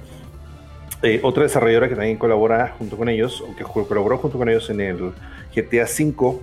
eh, 1.03 1.21
otra 1.23 1.43
desarrolladora 1.43 1.89
que 1.89 1.97
también 1.97 2.17
colabora 2.17 2.75
junto 2.79 2.97
con 2.97 3.09
ellos, 3.09 3.41
o 3.41 3.57
que 3.57 3.65
colaboró 3.65 4.19
junto 4.19 4.39
con 4.39 4.49
ellos 4.49 4.71
en 4.71 4.81
el 4.81 5.13
GTA 5.55 5.87
5, 5.87 6.43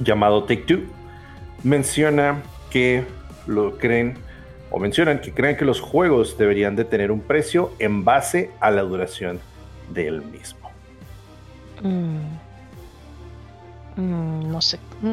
llamado 0.00 0.44
Take 0.44 0.62
Two, 0.62 0.80
menciona 1.64 2.42
que 2.70 3.04
lo 3.46 3.76
creen 3.78 4.16
o 4.70 4.78
mencionan 4.78 5.20
que 5.20 5.32
creen 5.32 5.56
que 5.56 5.64
los 5.64 5.80
juegos 5.80 6.36
deberían 6.38 6.76
de 6.76 6.84
tener 6.84 7.10
un 7.10 7.20
precio 7.20 7.72
en 7.78 8.04
base 8.04 8.50
a 8.60 8.70
la 8.70 8.82
duración 8.82 9.40
del 9.90 10.22
mismo. 10.22 10.70
Mm. 11.82 12.18
Mm, 13.96 14.50
no 14.52 14.60
sé. 14.60 14.78
mm, 15.02 15.08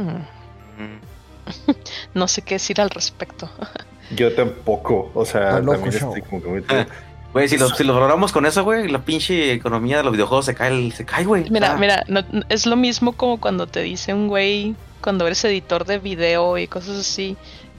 Mm. 0.80 1.00
no 2.14 2.28
sé 2.28 2.42
qué 2.44 2.56
decir 2.56 2.80
al 2.82 2.90
respecto. 2.90 3.50
Yo 4.16 4.34
tampoco, 4.34 5.12
o 5.14 5.26
sea, 5.26 5.58
ojo 5.58 5.72
también 5.74 5.92
show. 5.94 6.16
estoy 6.16 6.22
como 6.30 6.42
que 6.42 6.48
muy- 6.50 6.86
Güey, 7.34 7.48
si 7.48 7.58
lo, 7.58 7.70
si 7.70 7.84
lo 7.86 7.94
logramos 7.98 8.32
con 8.34 8.46
eso, 8.46 8.64
güey, 8.66 8.90
la 8.90 9.00
pinche 9.00 9.54
economía 9.54 9.98
de 9.98 10.04
los 10.04 10.12
videojuegos 10.14 10.46
se 10.46 10.54
cae, 10.56 10.70
el- 10.70 10.92
se 10.92 11.06
cae, 11.06 11.24
güey. 11.24 11.50
Mira, 11.50 11.74
Ah, 11.74 11.78
mira, 11.78 12.04
no- 12.08 12.24
es 12.50 12.66
lo 12.66 12.76
mismo 12.76 13.14
como 13.14 13.40
cuando 13.40 13.68
te 13.68 13.82
dice 13.82 14.14
un 14.14 14.28
güey, 14.28 14.76
cuando 15.02 15.26
eres 15.28 15.44
editor 15.46 15.86
de 15.86 16.00
video 16.00 16.58
y 16.58 16.68
cosas 16.68 17.00
así, 17.00 17.36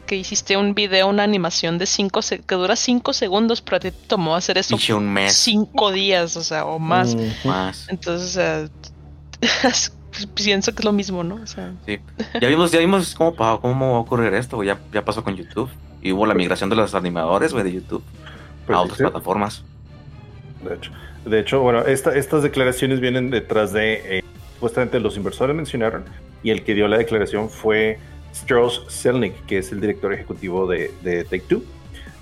que 0.07 0.17
hiciste 0.17 0.57
un 0.57 0.75
video, 0.75 1.09
una 1.09 1.23
animación 1.23 1.79
de 1.79 1.87
5 1.87 2.21
que 2.47 2.55
dura 2.57 2.77
5 2.77 3.13
segundos, 3.13 3.63
pero 3.63 3.77
a 3.77 3.81
ti 3.81 3.91
te 3.93 4.07
tomó 4.09 4.35
hacer 4.37 4.59
eso 4.59 4.77
Pinche 4.77 4.93
un 4.95 5.09
mes 5.13 5.33
5 5.35 5.93
días, 5.93 6.37
o 6.37 6.43
sea, 6.43 6.65
o 6.67 6.79
más. 6.79 7.17
Más. 7.45 7.87
Entonces, 7.89 8.29
o 8.29 8.33
sea, 8.33 8.69
pienso 10.35 10.73
que 10.73 10.81
es 10.81 10.85
lo 10.85 10.93
mismo, 10.93 11.25
¿no? 11.25 11.37
O 11.37 11.47
sea, 11.47 11.73
Sí. 11.87 11.99
Ya 12.41 12.49
vimos, 12.49 12.71
ya 12.73 12.79
vimos 12.81 13.15
cómo, 13.15 13.35
pa- 13.35 13.59
cómo 13.61 13.93
va 13.93 13.97
a 13.99 14.01
ocurrir 14.01 14.35
esto, 14.35 14.57
güey. 14.57 14.69
Ya, 14.69 14.79
ya 14.93 15.05
pasó 15.05 15.23
con 15.25 15.37
YouTube. 15.37 15.71
Y 16.03 16.13
hubo 16.13 16.27
la 16.27 16.35
migración 16.35 16.69
de 16.69 16.77
los 16.77 16.95
animadores, 16.95 17.53
güey, 17.53 17.65
de 17.65 17.73
YouTube 17.75 18.03
Pues, 18.67 18.77
a 18.77 18.81
otras 18.83 18.99
sí, 18.99 19.05
plataformas. 19.05 19.63
de 20.69 20.75
hecho. 20.75 20.91
De 21.25 21.39
hecho, 21.39 21.61
bueno, 21.61 21.81
esta- 21.87 22.15
estas 22.17 22.43
declaraciones 22.43 22.99
vienen 23.01 23.31
detrás 23.31 23.73
de, 23.73 24.19
eh, 24.19 24.25
supuestamente 24.55 24.99
los 24.99 25.17
inversores 25.17 25.55
mencionaron, 25.55 26.05
y 26.43 26.51
el 26.51 26.65
que 26.65 26.75
dio 26.75 26.89
la 26.89 26.99
declaración 26.99 27.49
fue 27.49 27.99
Strauss 28.33 28.85
Selnick, 28.89 29.47
que 29.47 29.59
es 29.59 29.73
el 29.73 29.81
director 29.81 30.13
ejecutivo 30.13 30.67
de, 30.67 30.91
de 31.03 31.25
Take 31.25 31.45
Two. 31.49 31.63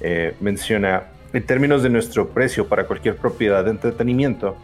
Eh, 0.01 0.35
menciona, 0.41 1.05
en 1.33 1.45
términos 1.45 1.83
de 1.83 1.91
nuestro 1.91 2.29
precio 2.29 2.67
para 2.67 2.85
cualquier 2.85 3.17
propiedad 3.17 3.65
de 3.65 3.71
entretenimiento, 3.71 4.57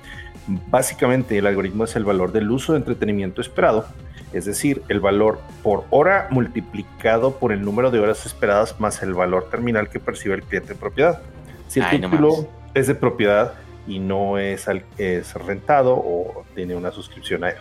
básicamente 0.69 1.39
el 1.39 1.47
algoritmo 1.47 1.85
es 1.85 1.97
el 1.97 2.05
valor 2.05 2.33
del 2.33 2.51
uso 2.51 2.73
de 2.73 2.79
entretenimiento 2.79 3.41
esperado, 3.41 3.87
es 4.33 4.45
decir, 4.45 4.83
el 4.89 5.01
valor 5.01 5.39
por 5.63 5.85
hora 5.91 6.29
multiplicado 6.31 7.39
por 7.39 7.53
el 7.53 7.63
número 7.63 7.91
de 7.91 8.01
horas 8.01 8.27
esperadas 8.27 8.79
más 8.81 9.03
el 9.03 9.15
valor 9.15 9.49
terminal 9.51 9.89
que 9.89 10.01
percibe 10.01 10.35
el 10.35 10.43
cliente 10.43 10.73
en 10.73 10.79
propiedad. 10.79 11.23
Si 11.69 11.81
el 11.81 11.87
Ay, 11.87 11.99
no 12.01 12.11
título 12.11 12.31
mames. 12.31 12.49
es 12.75 12.87
de 12.89 12.95
propiedad 12.95 13.55
y 13.87 13.99
no 13.99 14.39
es, 14.39 14.67
es 14.99 15.35
rentado 15.35 15.95
o 15.95 16.45
tiene 16.55 16.75
una 16.75 16.91
suscripción 16.91 17.45
a 17.45 17.51
él. 17.51 17.57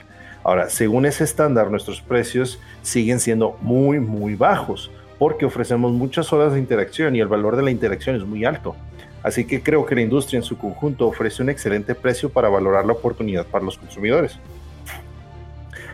Ahora, 0.46 0.70
según 0.70 1.08
ese 1.08 1.24
estándar, 1.24 1.72
nuestros 1.72 2.02
precios 2.02 2.60
siguen 2.84 3.20
siendo 3.20 3.58
muy, 3.62 4.00
muy 4.00 4.36
bajos 4.36 4.92
porque 5.18 5.44
ofrecemos 5.44 5.92
muchas 5.92 6.32
horas 6.32 6.54
de 6.54 6.60
interacción 6.60 7.16
y 7.16 7.20
el 7.20 7.28
valor 7.28 7.56
de 7.56 7.64
la 7.64 7.72
interacción 7.72 8.16
es 8.16 8.24
muy 8.24 8.46
alto. 8.46 8.76
Así 9.24 9.46
que 9.46 9.64
creo 9.64 9.88
que 9.88 9.96
la 9.96 10.02
industria 10.02 10.38
en 10.38 10.44
su 10.44 10.56
conjunto 10.56 11.08
ofrece 11.08 11.42
un 11.42 11.50
excelente 11.50 11.96
precio 11.96 12.30
para 12.30 12.48
valorar 12.48 12.86
la 12.86 12.94
oportunidad 12.94 13.48
para 13.48 13.66
los 13.66 13.76
consumidores. 13.80 14.38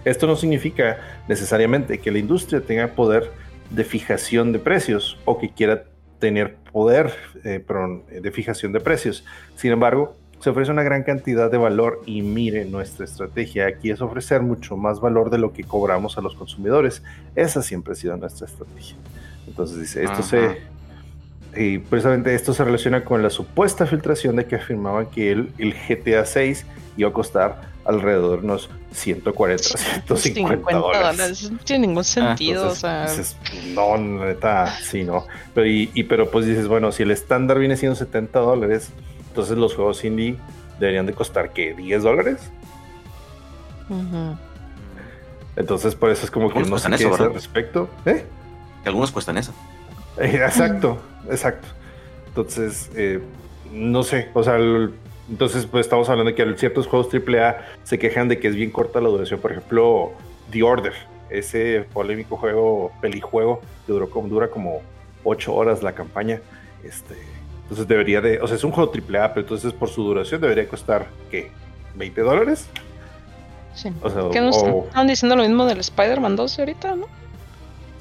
Esto 0.03 0.27
no 0.27 0.35
significa 0.35 0.97
necesariamente 1.29 1.99
que 1.99 2.11
la 2.11 2.19
industria 2.19 2.59
tenga 2.59 2.89
poder 2.89 3.31
de 3.69 3.85
fijación 3.85 4.51
de 4.51 4.59
precios 4.59 5.17
o 5.23 5.39
que 5.39 5.49
quiera 5.49 5.85
tener 6.19 6.55
poder 6.73 7.13
eh, 7.45 7.63
de 8.21 8.31
fijación 8.31 8.73
de 8.73 8.81
precios. 8.81 9.23
Sin 9.55 9.71
embargo, 9.71 10.17
se 10.41 10.49
ofrece 10.49 10.71
una 10.71 10.83
gran 10.83 11.03
cantidad 11.03 11.51
de 11.51 11.57
valor 11.57 12.01
y 12.05 12.23
mire 12.23 12.65
nuestra 12.65 13.05
estrategia 13.05 13.67
aquí 13.67 13.91
es 13.91 14.01
ofrecer 14.01 14.41
mucho 14.41 14.75
más 14.75 14.99
valor 14.99 15.29
de 15.29 15.37
lo 15.37 15.53
que 15.53 15.63
cobramos 15.63 16.17
a 16.17 16.21
los 16.21 16.35
consumidores. 16.35 17.03
Esa 17.35 17.61
siempre 17.61 17.93
ha 17.93 17.95
sido 17.95 18.17
nuestra 18.17 18.47
estrategia. 18.47 18.95
Entonces 19.47 19.79
dice, 19.79 20.03
esto 20.03 20.23
se... 20.23 20.57
Y 21.55 21.79
precisamente 21.79 22.33
esto 22.33 22.53
se 22.53 22.63
relaciona 22.63 23.03
con 23.03 23.21
la 23.21 23.29
supuesta 23.29 23.85
filtración 23.85 24.37
de 24.37 24.45
que 24.45 24.55
afirmaban 24.55 25.07
que 25.07 25.31
el, 25.31 25.51
el 25.57 25.73
GTA 25.73 26.25
6 26.25 26.65
iba 26.97 27.09
a 27.09 27.13
costar 27.13 27.71
alrededor 27.85 28.39
de 28.39 28.45
unos 28.45 28.69
140, 28.93 29.63
150 29.63 30.75
dólares. 30.75 31.51
No 31.51 31.57
tiene 31.59 31.87
ningún 31.87 32.03
sentido. 32.03 32.69
o 32.69 32.75
sea... 32.75 33.07
no, 33.73 33.97
neta, 33.97 34.67
sí, 34.81 35.03
no. 35.03 35.25
Pero, 35.53 35.67
y, 35.67 36.03
pero 36.07 36.29
pues 36.31 36.45
dices, 36.45 36.67
bueno, 36.67 36.91
si 36.91 37.03
el 37.03 37.11
estándar 37.11 37.59
viene 37.59 37.77
siendo 37.77 37.95
70 37.95 38.39
dólares, 38.39 38.91
entonces 39.31 39.57
los 39.57 39.75
juegos 39.75 40.03
indie 40.03 40.35
deberían 40.77 41.05
de 41.05 41.13
costar, 41.13 41.53
¿qué? 41.53 41.73
¿10 41.73 42.01
dólares? 42.01 42.51
Entonces 45.55 45.95
por 45.95 46.09
eso 46.09 46.25
es 46.25 46.31
como 46.31 46.51
que 46.51 46.59
no 46.63 46.77
sé 46.77 46.89
qué 46.97 47.05
al 47.05 47.33
respecto. 47.33 47.89
¿Eh? 48.05 48.25
algunos 48.83 49.11
cuestan 49.11 49.37
eso. 49.37 49.53
Eh, 50.17 50.35
exacto, 50.35 50.97
exacto. 51.29 51.69
Entonces, 52.27 52.91
eh, 52.93 53.21
no 53.71 54.03
sé, 54.03 54.27
o 54.33 54.43
sea, 54.43 54.57
entonces 55.29 55.65
pues 55.65 55.85
estamos 55.85 56.09
hablando 56.09 56.31
de 56.31 56.35
que 56.35 56.57
ciertos 56.57 56.87
juegos 56.87 57.07
AAA 57.13 57.65
se 57.83 57.97
quejan 57.97 58.27
de 58.27 58.37
que 58.37 58.49
es 58.49 58.55
bien 58.55 58.69
corta 58.69 58.99
la 58.99 59.07
duración. 59.07 59.39
Por 59.39 59.51
ejemplo, 59.51 60.11
The 60.51 60.61
Order, 60.61 60.93
ese 61.29 61.85
polémico 61.93 62.35
juego, 62.35 62.91
pelijuego, 62.99 63.61
que 63.85 63.93
duró 63.93 64.09
como, 64.09 64.27
dura 64.27 64.49
como 64.49 64.81
8 65.23 65.53
horas 65.53 65.83
la 65.83 65.93
campaña. 65.93 66.41
Este, 66.83 67.15
entonces 67.71 67.87
debería 67.87 68.19
de, 68.19 68.41
o 68.41 68.47
sea, 68.47 68.57
es 68.57 68.65
un 68.65 68.71
juego 68.73 68.91
AAA, 68.91 69.29
pero 69.29 69.45
entonces 69.45 69.71
por 69.71 69.87
su 69.87 70.03
duración 70.03 70.41
debería 70.41 70.67
costar, 70.67 71.07
¿qué? 71.29 71.51
¿20 71.97 72.15
dólares? 72.15 72.67
Sí. 73.73 73.93
O 74.01 74.09
sea, 74.09 74.23
¿Qué 74.29 74.45
estaban 74.45 75.07
diciendo 75.07 75.37
lo 75.37 75.43
mismo 75.43 75.65
del 75.65 75.79
Spider-Man 75.79 76.35
2 76.35 76.59
ahorita, 76.59 76.97
no? 76.97 77.05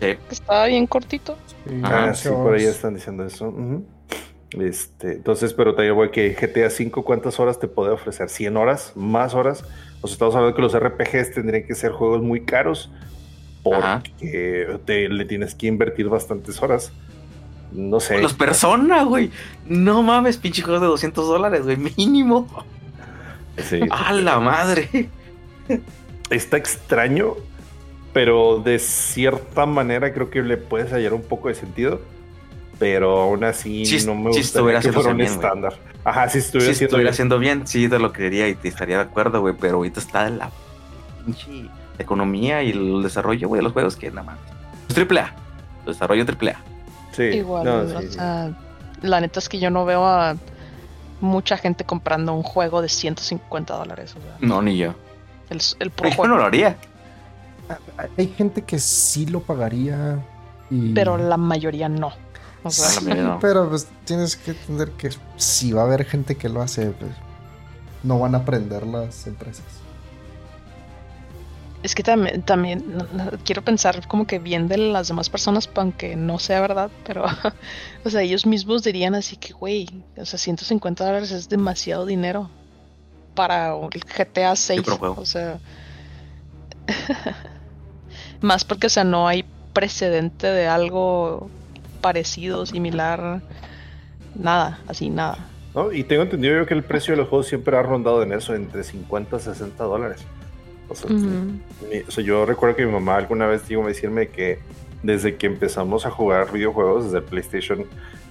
Sí. 0.01 0.17
Que 0.17 0.19
estaba 0.29 0.67
bien 0.67 0.89
cortito. 0.89 1.37
ah, 1.85 2.13
sí, 2.15 2.29
por 2.31 2.55
ahí 2.55 2.65
están 2.65 2.97
diciendo 2.97 3.25
eso. 3.25 3.55
Este, 4.59 5.13
entonces, 5.13 5.55
pero 5.55 5.77
te 5.77 5.83
digo 5.83 6.11
que 6.11 6.31
GTA 6.31 6.67
V, 6.67 6.91
¿cuántas 7.05 7.39
horas 7.39 7.61
te 7.61 7.69
puede 7.69 7.93
ofrecer? 7.93 8.27
¿100 8.27 8.59
horas? 8.59 8.93
¿Más 8.97 9.35
horas? 9.35 9.63
O 10.01 10.09
sea, 10.09 10.15
estamos 10.15 10.35
hablando 10.35 10.57
que 10.57 10.63
los 10.63 10.77
RPGs 10.77 11.33
tendrían 11.33 11.65
que 11.65 11.77
ser 11.77 11.93
juegos 11.93 12.23
muy 12.23 12.45
caros 12.45 12.91
porque 13.63 14.81
te, 14.85 15.09
le 15.09 15.25
tienes 15.27 15.55
que 15.55 15.69
invertir 15.69 16.09
bastantes 16.09 16.61
horas. 16.61 16.93
No 17.73 18.01
sé. 18.01 18.21
Los 18.21 18.35
personas, 18.35 19.05
güey. 19.07 19.31
No 19.67 20.03
mames, 20.03 20.37
pinche 20.37 20.63
juego 20.63 20.81
de 20.81 20.87
200 20.87 21.27
dólares, 21.27 21.63
güey, 21.65 21.77
mínimo. 21.77 22.47
Sí. 23.59 23.81
¡A 23.91 24.13
la 24.13 24.41
madre! 24.41 25.09
Está 26.31 26.57
extraño, 26.57 27.35
pero 28.13 28.61
de 28.65 28.79
cierta 28.79 29.67
manera 29.67 30.13
creo 30.13 30.31
que 30.31 30.43
le 30.43 30.57
puedes 30.57 30.93
hallar 30.93 31.13
un 31.13 31.23
poco 31.23 31.49
de 31.49 31.55
sentido. 31.55 32.01
Pero 32.79 33.21
aún 33.21 33.45
así 33.45 33.85
no 34.07 34.15
me 34.15 34.31
gustaría 34.31 34.81
que 34.81 34.91
fuera 34.91 35.11
un 35.11 35.21
estándar. 35.21 35.75
Ajá, 36.03 36.31
si 36.31 36.39
estuviera, 36.39 36.73
si 36.73 36.85
estuviera 36.85 37.11
haciendo 37.11 37.39
bien, 37.39 37.67
sí, 37.67 37.89
de 37.89 37.99
lo 37.99 38.11
que 38.11 38.23
diría 38.23 38.49
y 38.49 38.55
te 38.55 38.69
estaría 38.69 38.97
de 38.97 39.03
acuerdo, 39.03 39.43
güey. 39.43 39.55
Pero 39.61 39.77
ahorita 39.77 40.01
está 40.01 40.31
la 40.31 40.51
pinche 41.27 41.69
economía 41.99 42.63
y 42.63 42.71
el 42.71 43.03
desarrollo, 43.03 43.49
güey, 43.49 43.59
de 43.59 43.65
los 43.65 43.75
juegos 43.75 43.97
que 43.97 44.09
nada 44.09 44.23
más. 44.23 44.39
Es 44.89 44.95
triple 44.95 45.21
A. 45.21 45.37
Desarrollo 45.85 46.25
triple 46.25 46.57
A. 47.19 47.23
Igual, 47.23 47.69
o 47.69 48.11
sea, 48.11 48.57
la 49.03 49.21
neta 49.21 49.39
es 49.41 49.49
que 49.49 49.59
yo 49.59 49.71
no 49.71 49.85
veo 49.85 50.05
a 50.05 50.37
mucha 51.21 51.57
gente 51.57 51.85
comprando 51.85 52.35
un 52.35 52.43
juego 52.43 52.83
de 52.83 52.89
150 52.89 53.75
dólares. 53.75 54.15
no, 54.41 54.63
ni 54.63 54.77
yo. 54.77 54.95
El, 55.51 55.61
el 55.81 55.93
no 56.19 56.37
lo 56.37 56.45
haría. 56.45 56.77
Hay 58.17 58.29
gente 58.29 58.63
que 58.63 58.79
sí 58.79 59.27
lo 59.27 59.41
pagaría. 59.41 60.19
Pero 60.95 61.17
la 61.17 61.37
mayoría 61.37 61.89
no. 61.89 62.13
Pero 63.41 63.69
pues 63.69 63.89
tienes 64.05 64.37
que 64.37 64.53
entender 64.53 64.91
que 64.93 65.11
si 65.37 65.73
va 65.73 65.83
a 65.83 65.85
haber 65.85 66.05
gente 66.05 66.37
que 66.37 66.49
lo 66.49 66.63
hace, 66.63 66.91
pues 66.91 67.11
no 68.03 68.19
van 68.19 68.35
a 68.35 68.39
aprender 68.39 68.87
las 68.87 69.27
empresas. 69.27 69.65
Es 71.83 71.95
que 71.95 72.03
también, 72.03 72.43
también 72.43 72.85
quiero 73.45 73.63
pensar 73.63 74.07
como 74.07 74.27
que 74.27 74.39
bien 74.39 74.69
de 74.69 74.77
las 74.77 75.09
demás 75.09 75.31
personas, 75.31 75.69
aunque 75.75 76.15
no 76.15 76.39
sea 76.39 76.61
verdad, 76.61 76.91
pero, 77.07 77.25
o 78.05 78.11
sea, 78.11 78.21
ellos 78.21 78.45
mismos 78.45 78.83
dirían 78.83 79.15
así 79.15 79.37
que, 79.37 79.53
güey, 79.55 79.89
o 80.17 80.27
sea, 80.27 80.39
150 80.39 81.05
dólares 81.05 81.31
es 81.31 81.49
demasiado 81.49 82.05
dinero 82.05 82.51
para 83.35 83.75
el 83.75 84.05
GTA 84.05 84.55
6. 84.55 84.83
O 85.01 85.25
sea, 85.25 85.59
más 88.43 88.65
porque, 88.65 88.89
o 88.89 88.91
sea, 88.91 89.05
no 89.05 89.27
hay 89.27 89.47
precedente 89.73 90.49
de 90.49 90.69
algo 90.69 91.49
parecido, 92.03 92.67
similar, 92.67 93.41
nada, 94.35 94.81
así, 94.87 95.09
nada. 95.09 95.39
¿No? 95.75 95.93
Y 95.93 96.05
tengo 96.05 96.25
entendido 96.25 96.59
yo 96.59 96.67
que 96.67 96.75
el 96.75 96.83
precio 96.83 97.13
de 97.13 97.19
los 97.19 97.29
juegos 97.29 97.47
siempre 97.47 97.75
ha 97.77 97.83
rondado 97.83 98.23
en 98.23 98.33
eso, 98.33 98.55
entre 98.55 98.83
50 98.83 99.37
y 99.37 99.41
60 99.41 99.85
dólares. 99.85 100.27
O 100.91 102.11
sea, 102.11 102.25
yo 102.25 102.45
recuerdo 102.47 102.77
que 102.77 102.85
mi 102.85 102.93
mamá 102.93 103.17
alguna 103.17 103.47
vez 103.47 103.67
dijo 103.69 103.87
decirme 103.87 104.29
que 104.29 104.59
desde 105.03 105.37
que 105.37 105.47
empezamos 105.47 106.05
a 106.05 106.11
jugar 106.11 106.53
videojuegos, 106.53 107.05
desde 107.05 107.19
el 107.19 107.25
PlayStation 107.25 107.87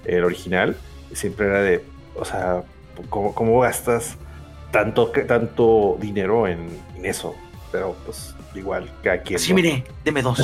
el 0.06 0.24
original, 0.24 0.76
siempre 1.14 1.48
era 1.48 1.62
de, 1.62 1.84
o 2.16 2.26
sea, 2.26 2.64
¿cómo, 3.10 3.34
cómo 3.34 3.60
gastas 3.62 4.18
tanto, 4.72 5.08
tanto 5.28 5.98
dinero 6.00 6.48
en, 6.48 6.80
eso? 7.04 7.36
Pero 7.72 7.96
pues 8.06 8.36
igual, 8.56 8.92
cada 9.04 9.22
quien. 9.22 9.40
Sí, 9.40 9.54
mire, 9.54 9.84
deme 10.04 10.22
dos. 10.22 10.42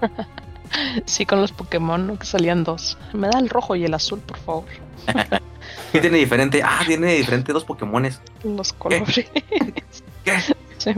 sí, 1.04 1.26
con 1.26 1.40
los 1.40 1.52
Pokémon 1.52 2.16
que 2.16 2.26
salían 2.26 2.64
dos. 2.64 2.98
Me 3.12 3.28
da 3.28 3.38
el 3.38 3.48
rojo 3.48 3.76
y 3.76 3.84
el 3.84 3.94
azul, 3.94 4.20
por 4.20 4.38
favor. 4.38 4.64
¿Qué 5.92 6.00
tiene 6.00 6.18
diferente? 6.18 6.62
Ah, 6.64 6.80
tiene 6.86 7.14
diferente 7.14 7.52
dos 7.52 7.64
Pokémones. 7.64 8.20
Los 8.44 8.72
colores. 8.72 9.26
¿Qué? 10.24 10.38
Sí, 10.78 10.94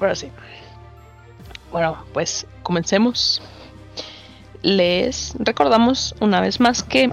Ahora 0.00 0.16
sí. 0.16 0.32
Bueno, 1.70 1.96
pues 2.12 2.44
comencemos. 2.64 3.40
Les 4.62 5.34
recordamos 5.38 6.16
una 6.20 6.40
vez 6.40 6.58
más 6.58 6.82
que, 6.82 7.12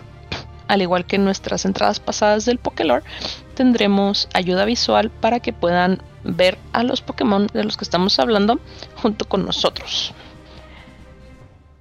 al 0.67 0.81
igual 0.81 1.05
que 1.05 1.17
en 1.17 1.23
nuestras 1.25 1.65
entradas 1.65 1.99
pasadas 1.99 2.45
del 2.45 2.57
Pokélore, 2.57 3.05
tendremos 3.53 4.27
ayuda 4.33 4.65
visual 4.65 5.11
para 5.11 5.39
que 5.39 5.53
puedan 5.53 6.01
ver 6.23 6.57
a 6.73 6.81
los 6.81 7.01
Pokémon 7.01 7.45
de 7.53 7.63
los 7.63 7.77
que 7.77 7.83
estamos 7.83 8.17
hablando 8.17 8.59
junto 8.95 9.25
con 9.25 9.45
nosotros. 9.45 10.15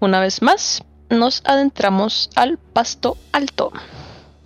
Una 0.00 0.20
vez 0.20 0.42
más, 0.42 0.84
nos 1.18 1.42
adentramos 1.44 2.30
al 2.34 2.58
pasto 2.58 3.16
alto, 3.32 3.72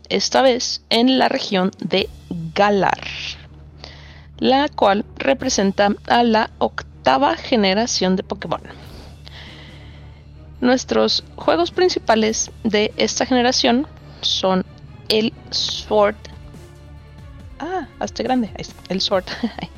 esta 0.09 0.43
vez 0.43 0.83
en 0.91 1.19
la 1.19 1.29
región 1.29 1.71
de 1.81 2.09
Galar, 2.55 3.07
la 4.39 4.69
cual 4.69 5.05
representa 5.17 5.91
a 6.07 6.23
la 6.23 6.51
octava 6.59 7.37
generación 7.37 8.17
de 8.17 8.23
Pokémon. 8.23 8.61
Nuestros 10.61 11.25
juegos 11.37 11.71
principales 11.71 12.51
de 12.65 12.93
esta 12.97 13.25
generación 13.27 13.87
son 14.21 14.65
el 15.09 15.33
Sword. 15.51 16.17
Ah, 17.61 17.87
hasta 17.99 18.23
grande. 18.23 18.51
El 18.89 19.01
Sword. 19.01 19.25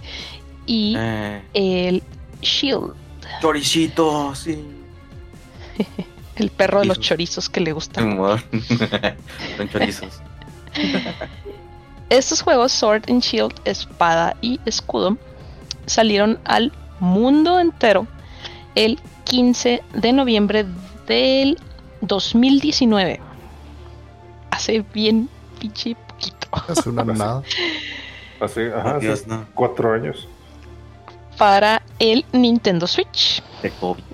y 0.67 0.95
eh. 0.97 1.43
el 1.53 2.03
Shield. 2.41 2.95
Choricito, 3.41 4.35
sí. 4.35 4.65
El 6.41 6.49
perro 6.49 6.81
de 6.81 6.87
los 6.87 6.99
chorizos 6.99 7.51
que 7.51 7.61
le 7.61 7.73
gusta. 7.73 8.01
Son 9.57 9.69
chorizos. 9.71 10.23
Estos 12.09 12.41
juegos, 12.41 12.73
Sword 12.73 13.11
and 13.11 13.23
Shield, 13.23 13.53
Espada 13.67 14.35
y 14.41 14.59
Escudo, 14.65 15.19
salieron 15.85 16.39
al 16.47 16.73
mundo 16.99 17.61
entero 17.61 18.07
el 18.75 18.99
15 19.25 19.83
de 19.93 20.13
noviembre 20.15 20.65
del 21.07 21.59
2019. 22.01 23.21
Hace 24.51 24.83
bien 24.95 25.29
pinche 25.59 25.95
poquito. 26.09 26.49
Hace 26.53 26.89
una 26.89 27.05
nada. 27.05 27.43
Hace, 28.41 28.73
cuatro 29.53 29.93
años. 29.93 30.27
Para 31.37 31.83
el 31.99 32.25
Nintendo 32.33 32.87
Switch. 32.87 33.43
De 33.61 33.71
COVID 33.73 34.10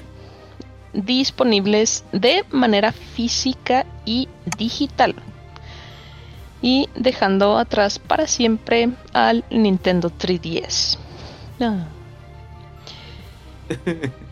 disponibles 0.96 2.04
de 2.12 2.44
manera 2.50 2.92
física 2.92 3.86
y 4.04 4.28
digital. 4.58 5.14
Y 6.62 6.88
dejando 6.96 7.58
atrás 7.58 7.98
para 7.98 8.26
siempre 8.26 8.90
al 9.12 9.44
Nintendo 9.50 10.10
3DS. 10.10 10.98
Ah. 11.60 11.86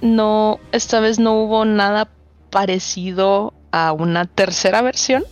No, 0.00 0.60
esta 0.72 1.00
vez 1.00 1.18
no 1.18 1.32
hubo 1.32 1.64
nada 1.64 2.10
parecido 2.50 3.54
a 3.72 3.92
una 3.92 4.26
tercera 4.26 4.82
versión 4.82 5.24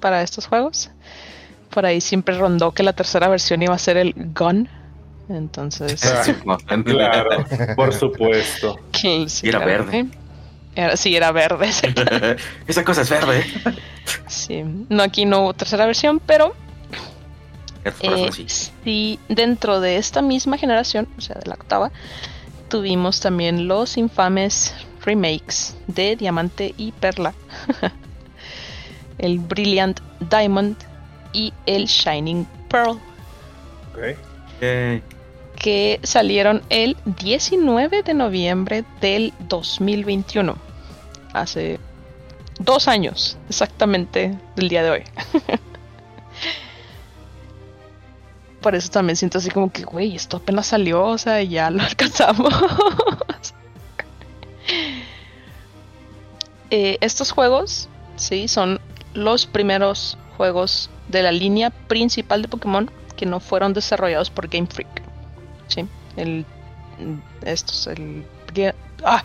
para 0.00 0.22
estos 0.22 0.46
juegos. 0.46 0.90
Por 1.68 1.84
ahí 1.84 2.00
siempre 2.00 2.38
rondó 2.38 2.72
que 2.72 2.82
la 2.82 2.94
tercera 2.94 3.28
versión 3.28 3.62
iba 3.62 3.74
a 3.74 3.78
ser 3.78 3.98
el 3.98 4.14
Gun. 4.34 4.70
Entonces. 5.28 6.00
claro, 6.84 7.44
por 7.76 7.92
supuesto. 7.94 8.78
que 8.92 9.28
sí, 9.28 9.48
Era 9.48 9.58
claro, 9.62 9.84
verde. 9.86 10.06
Era- 10.76 10.96
sí, 10.96 11.14
era 11.16 11.32
verde. 11.32 11.70
Esa 12.66 12.84
cosa 12.84 13.02
es 13.02 13.10
verde. 13.10 13.44
Sí. 14.26 14.62
No, 14.88 15.02
aquí 15.02 15.24
no 15.24 15.40
hubo 15.42 15.54
tercera 15.54 15.86
versión, 15.86 16.20
pero 16.20 16.54
eh, 18.00 18.28
sí. 18.32 18.46
sí, 18.48 19.18
dentro 19.28 19.80
de 19.80 19.96
esta 19.96 20.20
misma 20.22 20.58
generación, 20.58 21.06
o 21.16 21.20
sea, 21.20 21.36
de 21.36 21.46
la 21.46 21.54
octava, 21.54 21.90
tuvimos 22.68 23.20
también 23.20 23.68
los 23.68 23.96
infames 23.96 24.74
remakes 25.04 25.76
de 25.86 26.16
Diamante 26.16 26.74
y 26.78 26.92
Perla, 26.92 27.34
el 29.18 29.38
Brilliant 29.38 30.00
Diamond 30.30 30.76
y 31.32 31.52
el 31.66 31.86
Shining 31.86 32.46
Pearl, 32.68 32.98
Ok. 33.92 34.16
Que 35.56 36.00
salieron 36.02 36.62
el 36.68 36.96
19 37.04 38.02
de 38.02 38.14
noviembre 38.14 38.84
del 39.00 39.32
2021, 39.48 40.56
hace 41.32 41.78
dos 42.58 42.88
años 42.88 43.38
exactamente 43.48 44.38
del 44.56 44.68
día 44.68 44.82
de 44.82 44.90
hoy. 44.90 45.02
Por 48.60 48.74
eso 48.74 48.90
también 48.90 49.16
siento 49.16 49.38
así 49.38 49.50
como 49.50 49.70
que, 49.70 49.84
güey, 49.84 50.16
esto 50.16 50.38
apenas 50.38 50.68
salió, 50.68 51.04
o 51.04 51.18
sea, 51.18 51.42
ya 51.42 51.70
lo 51.70 51.82
alcanzamos. 51.90 52.52
Eh, 56.70 56.98
estos 57.02 57.30
juegos, 57.30 57.88
sí, 58.16 58.48
son 58.48 58.80
los 59.12 59.46
primeros 59.46 60.18
juegos 60.36 60.90
de 61.08 61.22
la 61.22 61.30
línea 61.30 61.70
principal 61.70 62.42
de 62.42 62.48
Pokémon 62.48 62.90
que 63.16 63.26
no 63.26 63.40
fueron 63.40 63.72
desarrollados 63.72 64.30
por 64.30 64.48
Game 64.48 64.66
Freak. 64.66 65.02
Sí, 65.68 65.86
el. 66.16 66.44
Estos, 67.44 67.86
el. 67.88 68.24
Ah, 69.04 69.24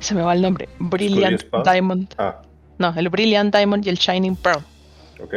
se 0.00 0.14
me 0.14 0.22
va 0.22 0.32
el 0.34 0.42
nombre. 0.42 0.68
Brilliant? 0.78 1.44
Diamond. 1.64 2.12
Ah, 2.18 2.42
No, 2.78 2.92
el 2.96 3.08
Brilliant 3.08 3.54
Diamond 3.54 3.86
y 3.86 3.90
el 3.90 3.96
Shining 3.98 4.34
Pearl 4.36 4.62
ok. 5.22 5.34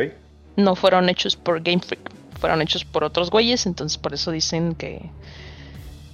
no 0.55 0.75
fueron 0.75 1.09
hechos 1.09 1.35
por 1.35 1.61
Game 1.61 1.81
Freak, 1.81 2.09
fueron 2.39 2.61
hechos 2.61 2.85
por 2.85 3.03
otros 3.03 3.29
güeyes, 3.29 3.65
entonces 3.65 3.97
por 3.97 4.13
eso 4.13 4.31
dicen 4.31 4.73
que 4.75 5.09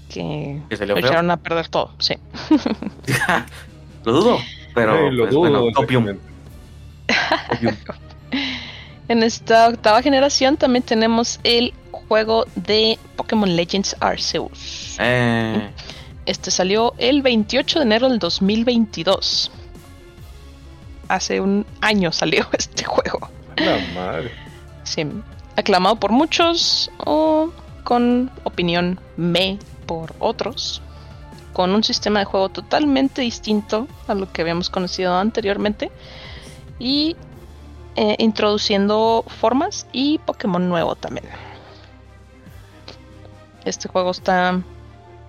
que 0.09 0.59
feo. 0.75 0.97
echaron 0.97 1.29
a 1.31 1.37
perder 1.37 1.67
todo, 1.67 1.91
sí. 1.99 2.15
lo 4.03 4.11
dudo, 4.11 4.37
pero 4.73 4.95
Eh, 5.07 5.11
lo 5.11 5.23
pues, 5.25 5.31
dudo, 5.35 5.39
bueno, 5.41 5.71
Topium. 5.73 6.07
exactamente. 7.07 7.83
En 9.09 9.23
esta 9.23 9.67
octava 9.67 10.03
generación 10.03 10.55
también 10.55 10.83
tenemos 10.83 11.39
el 11.43 11.73
juego 11.91 12.45
de 12.55 12.99
Pokémon 13.15 13.55
Legends 13.55 13.95
Arceus. 13.99 14.97
Eh, 14.99 15.67
Este 16.27 16.51
salió 16.51 16.93
el 16.99 17.23
28 17.23 17.79
de 17.79 17.85
enero 17.85 18.07
del 18.07 18.19
2022. 18.19 19.51
Hace 21.07 21.41
un 21.41 21.65
año 21.81 22.11
salió 22.11 22.47
este 22.57 22.83
juego. 22.83 23.29
La 23.55 23.79
madre. 23.95 24.31
Sí, 24.83 25.07
aclamado 25.55 25.95
por 25.95 26.11
muchos 26.11 26.91
o 27.03 27.51
con 27.83 28.29
opinión 28.43 28.99
me 29.17 29.57
por 29.87 30.13
otros, 30.19 30.83
con 31.53 31.71
un 31.71 31.83
sistema 31.83 32.19
de 32.19 32.25
juego 32.25 32.49
totalmente 32.49 33.23
distinto 33.23 33.87
a 34.07 34.13
lo 34.13 34.31
que 34.31 34.43
habíamos 34.43 34.69
conocido 34.69 35.17
anteriormente 35.17 35.89
y 36.77 37.15
eh, 38.01 38.15
introduciendo 38.19 39.25
formas 39.27 39.85
y 39.91 40.19
Pokémon 40.19 40.69
nuevo 40.69 40.95
también. 40.95 41.25
Este 43.65 43.89
juego 43.89 44.11
está 44.11 44.61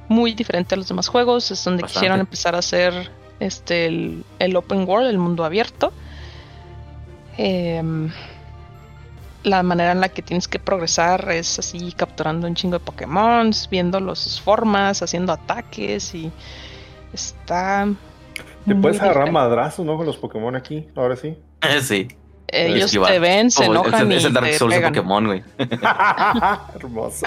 muy 0.09 0.35
diferente 0.35 0.75
a 0.75 0.79
los 0.79 0.89
demás 0.89 1.09
juegos, 1.09 1.51
es 1.51 1.65
donde 1.65 1.83
Bastante. 1.83 1.99
quisieron 2.01 2.21
empezar 2.21 2.55
a 2.55 2.59
hacer 2.59 3.11
este 3.41 3.87
el, 3.87 4.25
el 4.39 4.55
open 4.57 4.89
world, 4.89 5.09
el 5.09 5.19
mundo 5.19 5.45
abierto. 5.45 5.93
Em, 7.37 8.11
la 9.43 9.63
manera 9.63 9.93
en 9.93 10.01
la 10.01 10.09
que 10.11 10.23
tienes 10.23 10.47
que 10.47 10.59
progresar 10.59 11.31
es 11.33 11.59
así 11.59 11.93
capturando 11.93 12.47
un 12.47 12.55
chingo 12.55 12.79
de 12.79 12.85
Pokémon, 12.85 13.51
viendo 13.71 13.99
los- 13.99 14.19
sus 14.19 14.41
formas, 14.41 15.03
haciendo 15.03 15.33
ataques 15.33 16.15
y 16.15 16.31
está. 17.13 17.89
Te 18.67 18.75
puedes 18.75 19.01
agarrar 19.01 19.33
madrazos, 19.33 19.85
¿no? 19.87 19.97
Con 19.97 20.07
los 20.07 20.19
Pokémon 20.19 20.55
aquí, 20.55 20.87
ahora 20.95 21.17
sí. 21.17 21.37
eh, 21.63 21.81
sí. 21.83 22.09
Ellos 22.53 22.85
Esquivar. 22.87 23.13
te 23.13 23.19
ven, 23.19 23.51
se 23.51 23.63
Oh, 23.65 23.71
enojan 23.73 24.13
es, 24.13 24.23
y 24.23 24.27
el 24.27 24.33
Dark 24.33 24.47
te 24.47 24.59
Souls 24.59 24.75
de. 24.75 24.81
Pokémon, 24.83 25.27
güey. 25.27 25.43
Hermoso. 26.75 27.27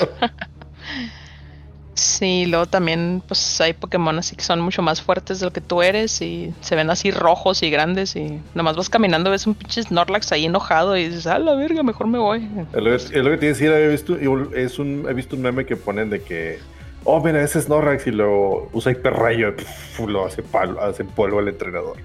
Sí, 1.96 2.48
luego 2.48 2.66
también 2.66 3.22
pues 3.28 3.62
hay 3.62 3.74
Pokémon 3.74 4.18
así 4.18 4.36
que 4.36 4.44
son 4.44 4.60
mucho 4.62 4.82
más 4.82 5.02
fuertes 5.02 5.40
de 5.40 5.46
lo 5.46 5.54
que 5.54 5.62
tú 5.62 5.84
eres 5.84 6.22
y 6.24 6.52
se 6.60 6.76
ven 6.76 6.90
así 6.90 7.12
rojos 7.12 7.62
y 7.62 7.70
grandes 7.70 8.16
y 8.16 8.42
nomás 8.56 8.76
vas 8.76 8.90
caminando 8.90 9.30
ves 9.30 9.46
un 9.46 9.54
pinche 9.54 9.84
Snorlax 9.84 10.32
ahí 10.32 10.46
enojado 10.46 10.98
y 10.98 11.08
dices, 11.10 11.28
a 11.28 11.38
la 11.38 11.54
verga, 11.54 11.84
mejor 11.84 12.08
me 12.08 12.18
voy. 12.18 12.50
Es 12.74 12.82
lo, 12.84 12.90
que- 12.90 12.96
es 12.96 13.12
lo 13.24 13.30
que 13.30 13.38
te 13.38 13.46
decía, 13.46 13.78
he 13.80 13.88
visto, 13.90 14.16
es 14.56 14.80
un, 14.80 15.06
he 15.08 15.14
visto 15.14 15.36
un 15.36 15.44
meme 15.44 15.66
que 15.68 15.76
ponen 15.76 16.10
de 16.10 16.24
que, 16.24 16.58
oh, 17.04 17.24
mira, 17.24 17.44
ese 17.44 17.60
es 17.60 17.66
Snorlax 17.66 18.08
y 18.08 18.12
lo 18.12 18.70
usa 18.74 18.92
hiperrayo 18.92 19.54
y 20.00 20.08
lo 20.08 20.26
hace, 20.26 20.42
palo, 20.42 20.82
hace 20.82 21.06
polvo 21.06 21.40
al 21.40 21.48
entrenador. 21.48 21.98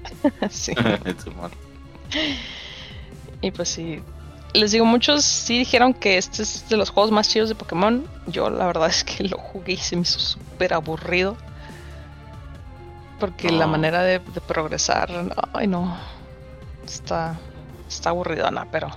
sí. 0.50 0.72
Y 3.40 3.50
pues 3.50 3.68
sí, 3.68 4.02
les 4.54 4.72
digo, 4.72 4.84
muchos 4.84 5.24
sí 5.24 5.58
dijeron 5.58 5.92
que 5.94 6.18
este 6.18 6.42
es 6.42 6.68
de 6.68 6.76
los 6.76 6.90
juegos 6.90 7.12
más 7.12 7.28
chidos 7.28 7.48
de 7.48 7.54
Pokémon. 7.54 8.04
Yo 8.26 8.50
la 8.50 8.66
verdad 8.66 8.88
es 8.90 9.04
que 9.04 9.24
lo 9.24 9.38
jugué 9.38 9.72
y 9.74 9.76
se 9.76 9.96
me 9.96 10.02
hizo 10.02 10.18
súper 10.18 10.74
aburrido. 10.74 11.36
Porque 13.20 13.50
la 13.50 13.64
No. 13.66 13.72
manera 13.72 14.02
de, 14.02 14.18
de 14.18 14.40
progresar, 14.42 15.10
ay 15.54 15.66
no, 15.66 15.96
está, 16.84 17.38
está 17.88 18.10
aburridona, 18.10 18.66
pero 18.70 18.88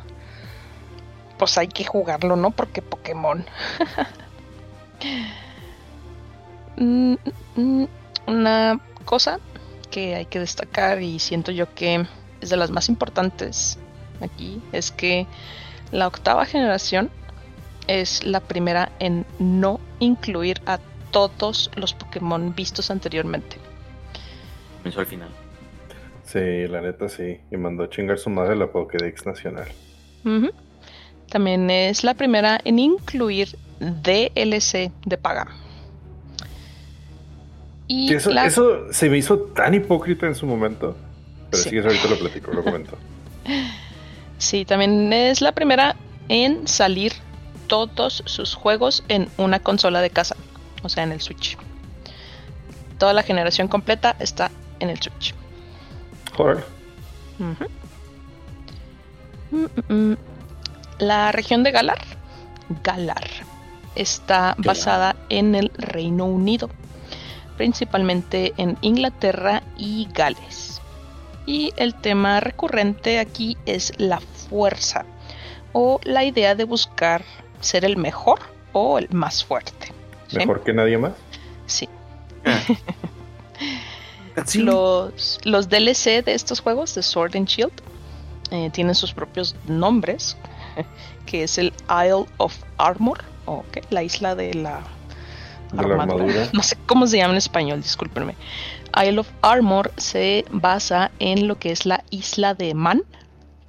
pues 1.37 1.57
hay 1.57 1.69
que 1.69 1.85
jugarlo, 1.85 2.35
¿no? 2.35 2.51
Porque 2.51 2.81
Pokémon. 2.81 3.45
Mm, 6.77 7.15
mm, 7.55 7.85
Una 8.27 8.79
cosa 9.05 9.39
que 9.91 10.15
hay 10.15 10.25
que 10.25 10.39
destacar 10.39 11.01
y 11.01 11.19
siento 11.19 11.51
yo 11.51 11.73
que 11.73 12.05
es 12.41 12.49
de 12.49 12.57
las 12.57 12.69
más 12.71 12.89
importantes 12.89 13.77
aquí 14.21 14.61
es 14.71 14.91
que 14.91 15.25
la 15.91 16.07
octava 16.07 16.45
generación 16.45 17.09
es 17.87 18.23
la 18.23 18.39
primera 18.39 18.91
en 18.99 19.25
no 19.39 19.79
incluir 19.99 20.61
a 20.65 20.79
todos 21.11 21.71
los 21.75 21.93
Pokémon 21.93 22.53
vistos 22.55 22.91
anteriormente. 22.91 23.57
Comenzó 24.77 24.99
al 24.99 25.05
final. 25.07 25.29
Sí, 26.23 26.67
la 26.67 26.81
neta 26.81 27.09
sí. 27.09 27.39
Y 27.49 27.57
mandó 27.57 27.83
a 27.85 27.89
chingar 27.89 28.19
su 28.19 28.29
madre 28.29 28.55
la 28.55 28.67
Pokédex 28.71 29.25
nacional. 29.25 29.67
También 31.29 31.69
es 31.71 32.03
la 32.03 32.13
primera 32.13 32.59
en 32.63 32.77
incluir 32.79 33.57
DLC 33.79 34.91
de 35.05 35.17
paga. 35.17 35.47
Y 37.87 38.13
eso, 38.13 38.29
la- 38.29 38.45
eso 38.45 38.91
se 38.93 39.09
me 39.09 39.17
hizo 39.17 39.39
tan 39.39 39.73
hipócrita 39.73 40.27
en 40.27 40.35
su 40.35 40.45
momento. 40.45 40.95
Pero 41.49 41.63
Sí. 41.63 41.69
sí, 41.69 41.75
que 41.75 41.81
ahorita 41.81 42.07
lo 42.09 42.19
platico, 42.19 42.51
lo 42.53 42.63
comento. 42.63 42.97
Sí, 44.39 44.65
también 44.65 45.13
es 45.13 45.41
la 45.41 45.51
primera 45.51 45.95
en 46.29 46.67
salir 46.67 47.13
todos 47.67 48.23
sus 48.25 48.55
juegos 48.55 49.03
en 49.07 49.29
una 49.37 49.59
consola 49.59 50.01
de 50.01 50.09
casa, 50.09 50.35
o 50.81 50.89
sea, 50.89 51.03
en 51.03 51.11
el 51.11 51.21
Switch. 51.21 51.57
Toda 52.97 53.13
la 53.13 53.21
generación 53.21 53.67
completa 53.67 54.15
está 54.19 54.49
en 54.79 54.89
el 54.89 54.99
Switch. 54.99 55.35
Ujú. 57.39 57.65
Mm, 59.51 59.65
mm, 59.65 60.11
mm. 60.11 60.17
La 60.99 61.31
región 61.31 61.63
de 61.63 61.71
Galar, 61.71 61.99
Galar, 62.83 63.27
está 63.95 64.55
basada 64.57 65.15
en 65.29 65.55
el 65.55 65.71
Reino 65.75 66.25
Unido, 66.25 66.69
principalmente 67.57 68.53
en 68.57 68.77
Inglaterra 68.81 69.63
y 69.77 70.07
Gales. 70.13 70.81
Y 71.45 71.73
el 71.77 71.95
tema 71.95 72.39
recurrente 72.39 73.19
aquí 73.19 73.57
es 73.65 73.91
la 73.97 74.19
fuerza 74.49 75.05
o 75.73 75.99
la 76.03 76.23
idea 76.23 76.55
de 76.55 76.63
buscar 76.63 77.23
ser 77.61 77.85
el 77.85 77.97
mejor 77.97 78.39
o 78.73 78.97
el 78.97 79.09
más 79.11 79.43
fuerte. 79.43 79.93
¿sí? 80.27 80.37
Mejor 80.37 80.63
que 80.63 80.73
nadie 80.73 80.97
más. 80.97 81.13
Sí. 81.65 81.87
Sí. 84.45 84.59
Los, 84.59 85.39
los 85.43 85.67
DLC 85.67 86.23
de 86.23 86.33
estos 86.33 86.61
juegos, 86.61 86.95
de 86.95 87.03
Sword 87.03 87.35
and 87.35 87.45
Shield, 87.45 87.73
eh, 88.51 88.69
tienen 88.71 88.95
sus 88.95 89.13
propios 89.13 89.55
nombres, 89.67 90.37
que 91.25 91.43
es 91.43 91.57
el 91.57 91.73
Isle 91.89 92.25
of 92.37 92.55
Armor, 92.77 93.19
o 93.45 93.65
¿qué? 93.71 93.81
la 93.89 94.01
isla 94.01 94.35
de 94.35 94.53
la 94.53 94.81
De 95.73 95.87
la 95.87 95.95
armadura. 95.95 96.49
No 96.53 96.63
sé 96.63 96.77
cómo 96.85 97.05
se 97.05 97.17
llama 97.17 97.33
en 97.33 97.37
español, 97.37 97.81
discúlpenme. 97.81 98.35
Isle 98.95 99.19
of 99.19 99.29
Armor 99.41 99.91
se 99.97 100.45
basa 100.51 101.11
en 101.19 101.47
lo 101.47 101.59
que 101.59 101.71
es 101.71 101.85
la 101.85 102.03
isla 102.09 102.53
de 102.53 102.73
Man, 102.73 103.03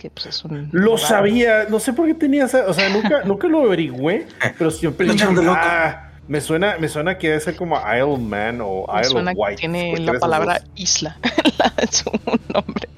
que 0.00 0.08
pues 0.08 0.26
es 0.26 0.44
un... 0.46 0.70
Lo 0.72 0.96
sabía, 0.96 1.66
no 1.68 1.78
sé 1.78 1.92
por 1.92 2.06
qué 2.06 2.14
tenía 2.14 2.46
esa, 2.46 2.66
o 2.66 2.72
sea, 2.72 2.88
nunca, 2.88 3.22
nunca 3.26 3.46
lo 3.48 3.60
averigüé, 3.64 4.26
pero 4.56 4.70
siempre 4.70 5.06
loco. 5.06 5.52
ah, 5.54 6.10
me 6.26 6.40
suena, 6.40 6.78
me 6.78 6.88
suena 6.88 7.18
que 7.18 7.28
debe 7.28 7.40
ser 7.40 7.54
como 7.54 7.76
Isle 7.76 8.16
Man 8.16 8.60
o 8.62 8.86
me 8.90 9.00
Isle 9.02 9.10
suena 9.10 9.30
of 9.32 9.36
que 9.36 9.40
White. 9.42 9.56
tiene 9.60 9.98
la 9.98 10.18
palabra 10.18 10.62
isla 10.74 11.18
en 11.76 11.92
su 11.92 12.10
nombre. 12.48 12.88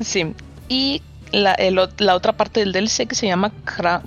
Sí. 0.00 0.34
Y 0.68 1.02
la, 1.32 1.52
el 1.54 1.78
la 1.98 2.14
otra 2.14 2.32
parte 2.32 2.60
del 2.60 2.72
DLC 2.72 3.06
que 3.06 3.14
se 3.14 3.26
llama 3.26 3.52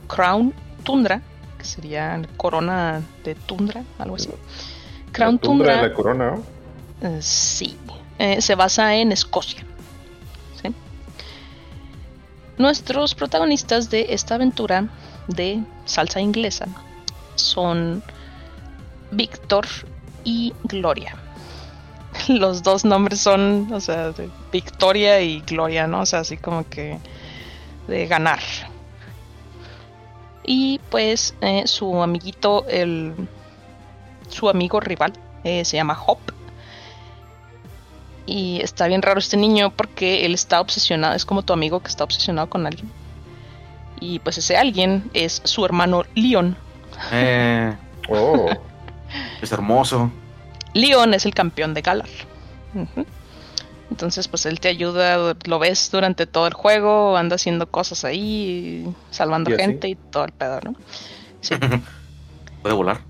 Crown 0.08 0.56
Tundra, 0.84 1.22
que 1.60 1.66
sería 1.66 2.20
corona 2.36 3.02
de 3.24 3.36
tundra, 3.36 3.84
algo 4.00 4.16
así. 4.16 4.30
Crown 5.12 5.36
La 5.36 5.42
tundra 5.42 5.74
Tundra, 5.74 5.76
de 5.76 5.90
la 5.90 5.94
corona, 5.94 6.32
¿no? 6.32 6.44
eh, 7.02 7.22
sí, 7.22 7.78
eh, 8.18 8.42
se 8.42 8.56
basa 8.56 8.96
en 8.96 9.12
Escocia. 9.12 9.64
Nuestros 12.58 13.16
protagonistas 13.16 13.90
de 13.90 14.08
esta 14.10 14.36
aventura 14.36 14.88
de 15.28 15.64
salsa 15.86 16.22
inglesa 16.22 16.68
son 17.36 18.04
Víctor 19.12 19.66
y 20.24 20.54
Gloria. 20.64 21.16
Los 22.28 22.64
dos 22.64 22.86
nombres 22.86 23.20
son, 23.20 23.72
o 23.74 23.80
sea, 23.80 24.14
Victoria 24.52 25.20
y 25.22 25.42
Gloria, 25.42 25.88
¿no? 25.88 26.02
O 26.02 26.06
sea, 26.06 26.20
así 26.20 26.38
como 26.38 26.68
que 26.70 27.00
de 27.88 28.08
ganar. 28.08 28.40
Y 30.46 30.80
pues 30.90 31.36
eh, 31.42 31.64
su 31.66 32.02
amiguito, 32.02 32.66
el, 32.68 33.14
su 34.28 34.50
amigo 34.50 34.80
rival, 34.80 35.14
eh, 35.44 35.64
se 35.66 35.78
llama 35.78 35.98
Hop. 36.06 36.20
Y 38.26 38.62
está 38.62 38.88
bien 38.88 39.02
raro 39.02 39.20
este 39.20 39.38
niño 39.38 39.72
porque 39.76 40.26
él 40.26 40.34
está 40.34 40.62
obsesionado, 40.62 41.16
es 41.16 41.26
como 41.26 41.44
tu 41.44 41.54
amigo 41.54 41.82
que 41.82 41.90
está 41.90 42.04
obsesionado 42.04 42.50
con 42.50 42.66
alguien. 42.66 42.90
Y 44.00 44.20
pues 44.20 44.38
ese 44.38 44.58
alguien 44.58 45.10
es 45.14 45.42
su 45.44 45.66
hermano 45.66 46.04
Leon. 46.16 46.56
Eh, 47.12 47.76
Oh, 48.10 48.50
es 49.42 49.52
hermoso. 49.52 50.12
Leon 50.74 51.14
es 51.14 51.26
el 51.26 51.34
campeón 51.34 51.74
de 51.74 51.82
Galar. 51.82 52.10
Entonces, 53.90 54.28
pues 54.28 54.46
él 54.48 54.60
te 54.60 54.70
ayuda, 54.70 55.36
lo 55.46 55.60
ves 55.60 55.90
durante 55.92 56.26
todo 56.26 56.48
el 56.48 56.54
juego, 56.54 57.16
anda 57.16 57.36
haciendo 57.36 57.70
cosas 57.70 58.04
ahí, 58.06 58.92
salvando 59.12 59.56
gente 59.56 59.88
y 59.88 59.96
todo 59.96 60.26
el 60.26 60.32
pedo, 60.32 60.60
¿no? 60.64 60.76
Sí, 61.42 61.56
Puede 62.64 62.76
volar. 62.76 63.02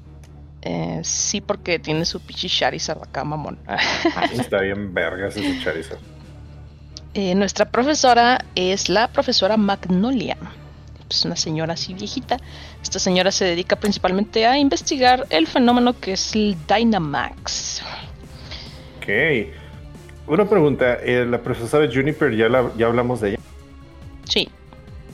Eh, 0.66 1.02
sí, 1.04 1.42
porque 1.42 1.78
tiene 1.78 2.06
su 2.06 2.22
pichi 2.22 2.48
Charizard 2.48 3.04
acá, 3.04 3.24
mamón. 3.26 3.60
está 4.34 4.62
bien 4.62 4.94
vergas 4.94 5.36
ese 5.36 5.62
Charizard. 5.62 6.00
Eh, 7.14 7.36
nuestra 7.36 7.66
profesora 7.66 8.44
es 8.56 8.90
la 8.90 9.10
profesora 9.10 9.58
Magnolia. 9.58 10.38
Es 11.10 11.26
una 11.26 11.36
señora 11.36 11.74
así 11.74 11.94
viejita. 11.94 12.38
Esta 12.82 12.98
señora 12.98 13.32
se 13.32 13.46
dedica 13.46 13.76
principalmente 13.76 14.48
a 14.48 14.58
investigar 14.58 15.28
el 15.30 15.48
fenómeno 15.48 16.00
que 16.00 16.14
es 16.14 16.34
el 16.34 16.56
Dynamax. 16.68 17.84
Ok. 18.98 19.08
Una 20.28 20.50
pregunta, 20.50 20.98
eh, 21.04 21.26
la 21.26 21.42
profesora 21.42 21.88
Juniper, 21.94 22.34
ya, 22.36 22.48
la, 22.48 22.72
ya 22.78 22.88
hablamos 22.88 23.20
de 23.20 23.32
ella, 23.32 23.40
Sí, 24.24 24.48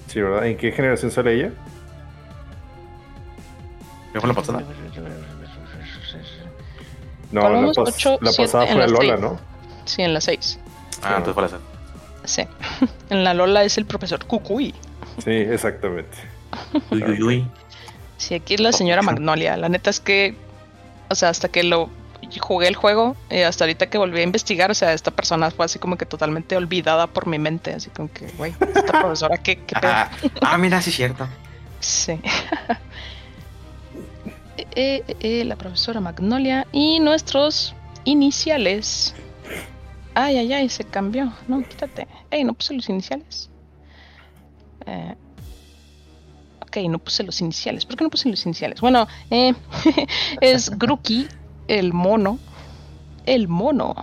sí, 0.06 0.22
¿verdad? 0.22 0.46
¿En 0.46 0.56
qué 0.56 0.72
generación 0.72 1.10
sale 1.10 1.34
ella? 1.34 1.52
¿Qué 4.14 4.20
fue 4.20 4.28
la 4.28 4.36
pasada? 4.36 4.64
No, 7.32 7.42
¿Cuál 7.42 7.54
la, 7.54 7.72
pas- 7.72 8.18
la 8.22 8.32
pasada 8.32 8.68
fue 8.68 8.76
las 8.76 8.92
Lola. 8.92 9.18
¿no? 9.18 9.40
sí, 9.86 10.02
en 10.02 10.14
la 10.14 10.22
6. 10.22 10.60
Ah, 11.04 11.16
entonces 11.18 11.34
fue 11.34 11.44
la 11.44 11.50
pasada. 11.50 11.62
Sí. 12.26 12.44
en 13.10 13.24
la 13.24 13.34
Lola 13.34 13.64
es 13.64 13.78
el 13.78 13.86
profesor 13.86 14.26
Cucuy. 14.26 14.74
Sí, 15.24 15.32
exactamente. 15.32 16.18
Uy, 16.92 17.04
uy, 17.04 17.24
uy. 17.24 17.48
Sí, 18.18 18.34
aquí 18.36 18.56
es 18.56 18.60
la 18.60 18.72
señora 18.72 19.02
Magnolia. 19.02 19.56
La 19.58 19.70
neta 19.70 19.90
es 19.90 20.00
que, 20.00 20.36
o 21.10 21.16
sea, 21.16 21.30
hasta 21.30 21.48
que 21.50 21.64
lo 21.64 21.90
jugué 22.42 22.68
el 22.68 22.76
juego, 22.76 23.16
eh, 23.30 23.46
hasta 23.46 23.64
ahorita 23.64 23.90
que 23.90 23.98
volví 23.98 24.20
a 24.20 24.24
investigar, 24.24 24.70
o 24.70 24.74
sea, 24.74 24.94
esta 24.94 25.10
persona 25.12 25.50
fue 25.52 25.66
así 25.66 25.80
como 25.80 25.98
que 25.98 26.06
totalmente 26.06 26.56
olvidada 26.58 27.08
por 27.08 27.28
mi 27.28 27.40
mente. 27.40 27.74
Así 27.74 27.90
como 27.90 28.12
que, 28.12 28.28
güey, 28.38 28.54
esta 28.76 28.92
profesora, 29.02 29.38
¿qué, 29.38 29.58
qué 29.64 29.76
pedo? 29.80 29.92
Ah, 29.94 30.10
ah, 30.42 30.58
mira, 30.58 30.82
sí 30.82 30.90
es 30.90 30.96
cierto. 30.98 31.28
Sí. 31.80 32.20
Eh, 34.60 35.04
eh, 35.08 35.16
eh, 35.22 35.46
la 35.46 35.56
profesora 35.56 36.02
Magnolia 36.02 36.68
y 36.74 37.00
nuestros 37.00 37.74
iniciales. 38.04 39.16
Ay, 40.14 40.38
ay, 40.38 40.52
ay, 40.52 40.70
se 40.70 40.84
cambió. 40.84 41.32
No, 41.48 41.64
quítate. 41.64 42.10
Ey, 42.30 42.44
no 42.44 42.54
puse 42.54 42.74
los 42.74 42.90
iniciales. 42.90 43.50
Eh, 44.86 45.16
ok, 46.62 46.78
no 46.90 47.00
puse 47.00 47.24
los 47.24 47.40
iniciales. 47.40 47.86
¿Por 47.86 47.96
qué 47.96 48.04
no 48.04 48.10
puse 48.10 48.28
los 48.28 48.46
iniciales? 48.46 48.82
Bueno, 48.82 49.08
eh, 49.30 49.54
es 50.42 50.78
Gruki, 50.78 51.28
el 51.70 51.94
mono. 51.94 52.38
El 53.26 53.48
mono. 53.48 53.96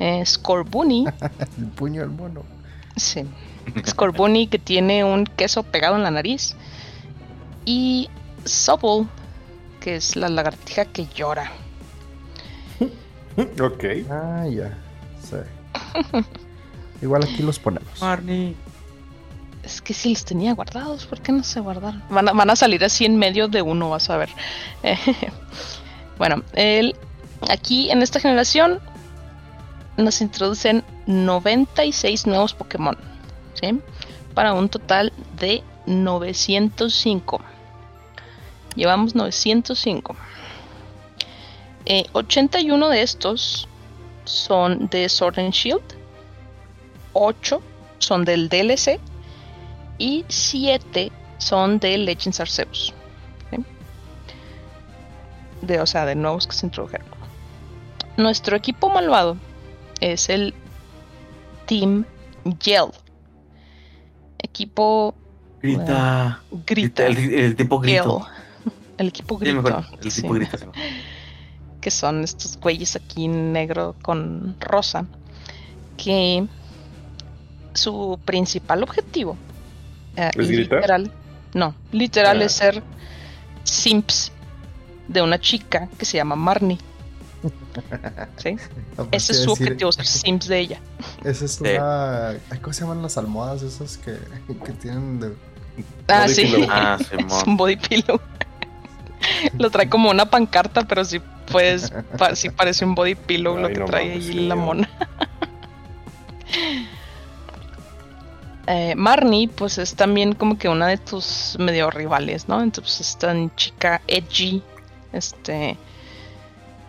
Eh, 0.00 0.26
Scorbunny. 0.26 1.04
El 1.58 1.66
puño 1.66 2.00
del 2.00 2.10
mono. 2.10 2.42
Sí. 2.96 3.24
Scorbunny 3.86 4.48
que 4.48 4.58
tiene 4.58 5.04
un 5.04 5.24
queso 5.24 5.62
pegado 5.62 5.94
en 5.94 6.02
la 6.02 6.10
nariz. 6.10 6.56
Y 7.64 8.08
Sobble, 8.44 9.06
que 9.82 9.96
es 9.96 10.16
la 10.16 10.28
lagartija 10.28 10.86
que 10.86 11.06
llora. 11.14 11.50
Ok. 13.34 13.84
Ah, 14.10 14.44
ya. 14.46 14.76
Sí. 15.22 15.36
Igual 17.00 17.24
aquí 17.24 17.42
los 17.42 17.58
ponemos. 17.58 17.98
Barney. 17.98 18.54
Es 19.62 19.80
que 19.80 19.94
si 19.94 20.10
los 20.10 20.22
tenía 20.26 20.52
guardados, 20.52 21.06
¿por 21.06 21.22
qué 21.22 21.32
no 21.32 21.42
se 21.42 21.60
guardaron? 21.60 22.02
Van 22.10 22.28
a, 22.28 22.32
van 22.32 22.50
a 22.50 22.56
salir 22.56 22.84
así 22.84 23.06
en 23.06 23.16
medio 23.16 23.48
de 23.48 23.62
uno, 23.62 23.88
vas 23.88 24.10
a 24.10 24.18
ver. 24.18 24.28
bueno, 26.18 26.42
el, 26.52 26.94
aquí 27.48 27.90
en 27.90 28.02
esta 28.02 28.20
generación 28.20 28.80
nos 29.96 30.20
introducen 30.20 30.84
96 31.06 32.26
nuevos 32.26 32.52
Pokémon. 32.52 32.98
¿sí? 33.54 33.80
Para 34.34 34.52
un 34.52 34.68
total 34.68 35.10
de 35.38 35.62
905. 35.86 37.40
Llevamos 38.74 39.14
905. 39.14 40.16
Eh, 41.84 42.04
81 42.12 42.88
de 42.88 43.02
estos 43.02 43.68
son 44.24 44.88
de 44.88 45.08
Sword 45.08 45.38
and 45.38 45.52
Shield. 45.52 45.82
8 47.12 47.62
son 47.98 48.24
del 48.24 48.48
DLC. 48.48 48.98
Y 49.98 50.24
7 50.28 51.12
son 51.38 51.78
de 51.78 51.98
Legends 51.98 52.40
Arceus. 52.40 52.94
¿sí? 53.50 53.64
De, 55.60 55.80
o 55.80 55.86
sea, 55.86 56.06
de 56.06 56.14
nuevos 56.14 56.46
que 56.46 56.54
se 56.54 56.66
introdujeron. 56.66 57.06
Nuestro 58.16 58.56
equipo 58.56 58.90
malvado 58.90 59.36
es 60.00 60.28
el 60.28 60.54
Team 61.66 62.04
Yell. 62.62 62.90
Equipo 64.38 65.14
Grita. 65.62 66.42
Grita. 66.66 67.06
El, 67.06 67.16
el 67.34 67.56
tipo 67.56 67.78
grito. 67.78 68.18
Yell. 68.18 68.41
El 69.02 69.08
equipo 69.08 69.38
Sí, 69.38 69.44
grito. 69.44 69.62
mejor. 69.62 69.84
El 70.02 70.10
sí. 70.10 70.22
tipo 70.22 70.34
grita. 70.34 70.58
sí. 70.58 70.64
que 71.80 71.90
son 71.90 72.22
estos 72.22 72.56
güeyes 72.60 72.94
aquí 72.94 73.26
negro 73.26 73.96
con 74.02 74.56
rosa, 74.60 75.04
que 75.96 76.46
su 77.74 78.20
principal 78.24 78.82
objetivo 78.84 79.36
eh, 80.16 80.30
¿Es 80.36 80.46
gritar? 80.48 80.78
literal, 80.78 81.12
no, 81.54 81.74
literal 81.90 82.40
Ah. 82.40 82.44
es 82.44 82.52
ser 82.52 82.82
simps 83.64 84.30
de 85.08 85.22
una 85.22 85.40
chica 85.40 85.88
que 85.98 86.04
se 86.04 86.18
llama 86.18 86.36
Marnie. 86.36 86.78
¿sí? 88.36 88.56
Aparte 88.92 89.16
Ese 89.16 89.32
es 89.32 89.42
su 89.42 89.50
decir, 89.50 89.66
objetivo, 89.66 89.90
ser 89.92 90.06
simps 90.22 90.46
de 90.46 90.58
ella. 90.60 90.80
Esa 91.24 91.44
es 91.46 91.52
Sí. 91.56 91.64
una. 91.64 92.28
ay, 92.28 92.58
¿Cómo 92.60 92.72
se 92.72 92.82
llaman 92.82 93.02
las 93.02 93.18
almohadas 93.18 93.62
esas 93.62 93.96
que, 93.98 94.16
que 94.64 94.72
tienen 94.72 95.18
de. 95.18 95.34
Ah, 96.06 96.22
Body 96.26 96.34
sí, 96.34 96.42
pillow. 96.44 96.68
Ah, 96.70 96.98
es 97.00 97.42
un 97.46 97.56
body 97.56 97.76
pillow. 97.76 98.20
Lo 99.58 99.70
trae 99.70 99.88
como 99.88 100.10
una 100.10 100.26
pancarta, 100.26 100.82
pero 100.86 101.04
sí, 101.04 101.20
pues, 101.50 101.92
pa- 102.18 102.34
sí 102.36 102.50
parece 102.50 102.84
un 102.84 102.94
body 102.94 103.14
pillow 103.14 103.56
lo 103.58 103.68
que 103.68 103.80
no 103.80 103.84
trae 103.86 104.12
ahí 104.12 104.32
la 104.32 104.54
mona. 104.56 104.88
Eh, 108.68 108.94
Marnie, 108.96 109.48
pues 109.48 109.78
es 109.78 109.94
también 109.96 110.34
como 110.34 110.56
que 110.56 110.68
una 110.68 110.86
de 110.86 110.96
tus 110.96 111.56
medio 111.58 111.90
rivales, 111.90 112.48
¿no? 112.48 112.62
Entonces 112.62 113.00
es 113.00 113.18
tan 113.18 113.54
chica 113.56 114.00
edgy, 114.06 114.62
este, 115.12 115.76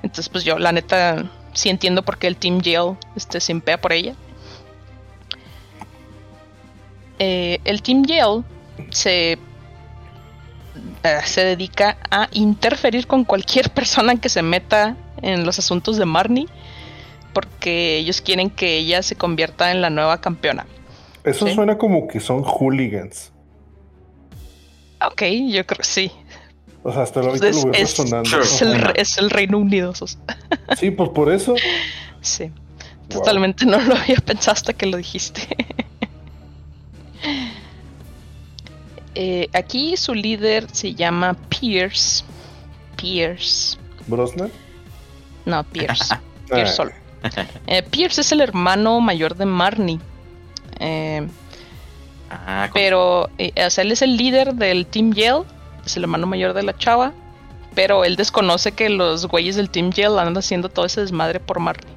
entonces 0.03 0.29
pues 0.29 0.43
yo 0.43 0.59
la 0.59 0.71
neta 0.71 1.23
sí 1.53 1.69
entiendo 1.69 2.03
por 2.03 2.19
qué 2.19 2.27
el 2.27 2.37
Team 2.37 2.61
Yale 2.61 2.95
este, 3.15 3.39
se 3.39 3.51
impea 3.53 3.81
por 3.81 3.91
ella. 3.91 4.13
Eh, 7.17 7.59
el 7.65 7.81
Team 7.81 8.03
Yale 8.05 8.43
se, 8.91 9.39
eh, 11.03 11.19
se 11.25 11.43
dedica 11.43 11.97
a 12.11 12.27
interferir 12.31 13.07
con 13.07 13.23
cualquier 13.25 13.69
persona 13.73 14.15
que 14.17 14.29
se 14.29 14.41
meta 14.41 14.95
en 15.21 15.45
los 15.45 15.59
asuntos 15.59 15.97
de 15.97 16.05
Marnie 16.05 16.47
porque 17.33 17.97
ellos 17.97 18.21
quieren 18.21 18.49
que 18.49 18.77
ella 18.77 19.01
se 19.01 19.15
convierta 19.15 19.71
en 19.71 19.81
la 19.81 19.89
nueva 19.89 20.21
campeona. 20.21 20.65
Eso 21.23 21.47
Sí. 21.47 21.53
suena 21.55 21.77
como 21.77 22.07
que 22.07 22.19
son 22.19 22.43
hooligans. 22.43 23.31
Ok, 25.05 25.23
yo 25.49 25.65
creo 25.65 25.77
que 25.77 25.83
sí. 25.83 26.11
O 26.83 26.91
sea, 26.91 27.03
hasta 27.03 27.21
ahorita 27.21 27.47
Es, 27.47 27.63
lo 27.63 27.71
veo 27.71 27.81
es- 27.81 27.89
sonando. 27.91 28.39
es 28.41 28.61
el, 28.61 28.79
re- 28.79 28.93
es 29.01 29.17
el 29.17 29.29
Reino 29.29 29.57
Unido. 29.57 29.91
esos. 29.91 30.17
Sí, 30.77 30.91
pues 30.91 31.09
por 31.09 31.31
eso. 31.31 31.55
Sí. 32.21 32.45
Wow. 33.09 33.19
Totalmente 33.19 33.65
no 33.65 33.79
lo 33.81 33.95
había 33.95 34.15
pensado 34.17 34.53
hasta 34.53 34.73
que 34.73 34.85
lo 34.85 34.97
dijiste. 34.97 35.41
Eh, 39.15 39.49
aquí 39.53 39.95
su 39.97 40.13
líder 40.13 40.67
se 40.71 40.93
llama 40.95 41.35
Pierce. 41.49 42.23
Pierce. 42.95 43.77
Brosnan. 44.07 44.51
No, 45.45 45.63
Pierce. 45.63 46.15
Pierce 46.49 46.71
Ah, 46.71 46.75
solo. 46.75 46.91
Eh, 47.67 47.83
Pierce 47.83 48.21
es 48.21 48.31
el 48.31 48.41
hermano 48.41 48.99
mayor 48.99 49.35
de 49.35 49.45
Marnie. 49.45 49.99
Eh, 50.79 51.27
Ah, 52.35 52.67
pero, 52.73 53.29
eh, 53.37 53.53
o 53.63 53.69
sea, 53.69 53.83
él 53.83 53.91
es 53.91 54.01
el 54.01 54.17
líder 54.17 54.55
del 54.55 54.87
Team 54.87 55.13
Yale. 55.13 55.43
Es 55.85 55.95
el 55.97 56.03
hermano 56.03 56.25
mayor 56.25 56.53
de 56.53 56.63
la 56.63 56.75
chava. 56.75 57.13
Pero 57.75 58.03
él 58.05 58.15
desconoce 58.15 58.71
que 58.71 58.89
los 58.89 59.27
güeyes 59.27 59.55
del 59.55 59.69
Team 59.69 59.91
Yale 59.91 60.19
andan 60.19 60.37
haciendo 60.37 60.69
todo 60.69 60.85
ese 60.85 61.01
desmadre 61.01 61.39
por 61.39 61.59
Marnie. 61.59 61.93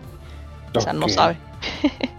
O 0.74 0.80
sea, 0.80 0.92
no 0.92 1.08
sabe. 1.08 1.38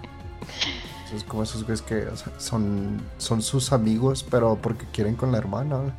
Es 1.16 1.24
como 1.24 1.44
esos 1.44 1.64
güeyes 1.64 1.82
que 1.82 2.08
o 2.08 2.18
sea, 2.18 2.34
son, 2.38 3.02
son 3.18 3.42
sus 3.42 3.72
amigos, 3.72 4.26
pero 4.30 4.58
porque 4.62 4.86
quieren 4.92 5.16
con 5.16 5.32
la 5.32 5.38
hermana. 5.38 5.96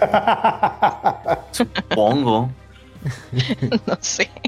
Supongo. 1.52 2.50
no 3.86 3.98
sé. 4.00 4.30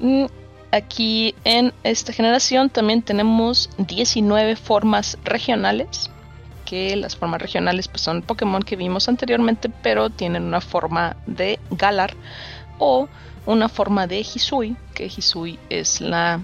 Mm, 0.00 0.26
Aquí 0.74 1.36
en 1.44 1.72
esta 1.84 2.12
generación 2.12 2.68
también 2.68 3.00
tenemos 3.00 3.70
19 3.78 4.56
formas 4.56 5.16
regionales. 5.22 6.10
Que 6.64 6.96
las 6.96 7.14
formas 7.14 7.40
regionales 7.40 7.86
pues, 7.86 8.02
son 8.02 8.22
Pokémon 8.22 8.60
que 8.60 8.74
vimos 8.74 9.08
anteriormente, 9.08 9.68
pero 9.68 10.10
tienen 10.10 10.42
una 10.42 10.60
forma 10.60 11.14
de 11.28 11.60
Galar 11.70 12.16
o 12.80 13.08
una 13.46 13.68
forma 13.68 14.06
de 14.06 14.20
Hisui, 14.20 14.76
que 14.94 15.06
Hisui 15.06 15.58
es 15.70 16.00
la, 16.00 16.40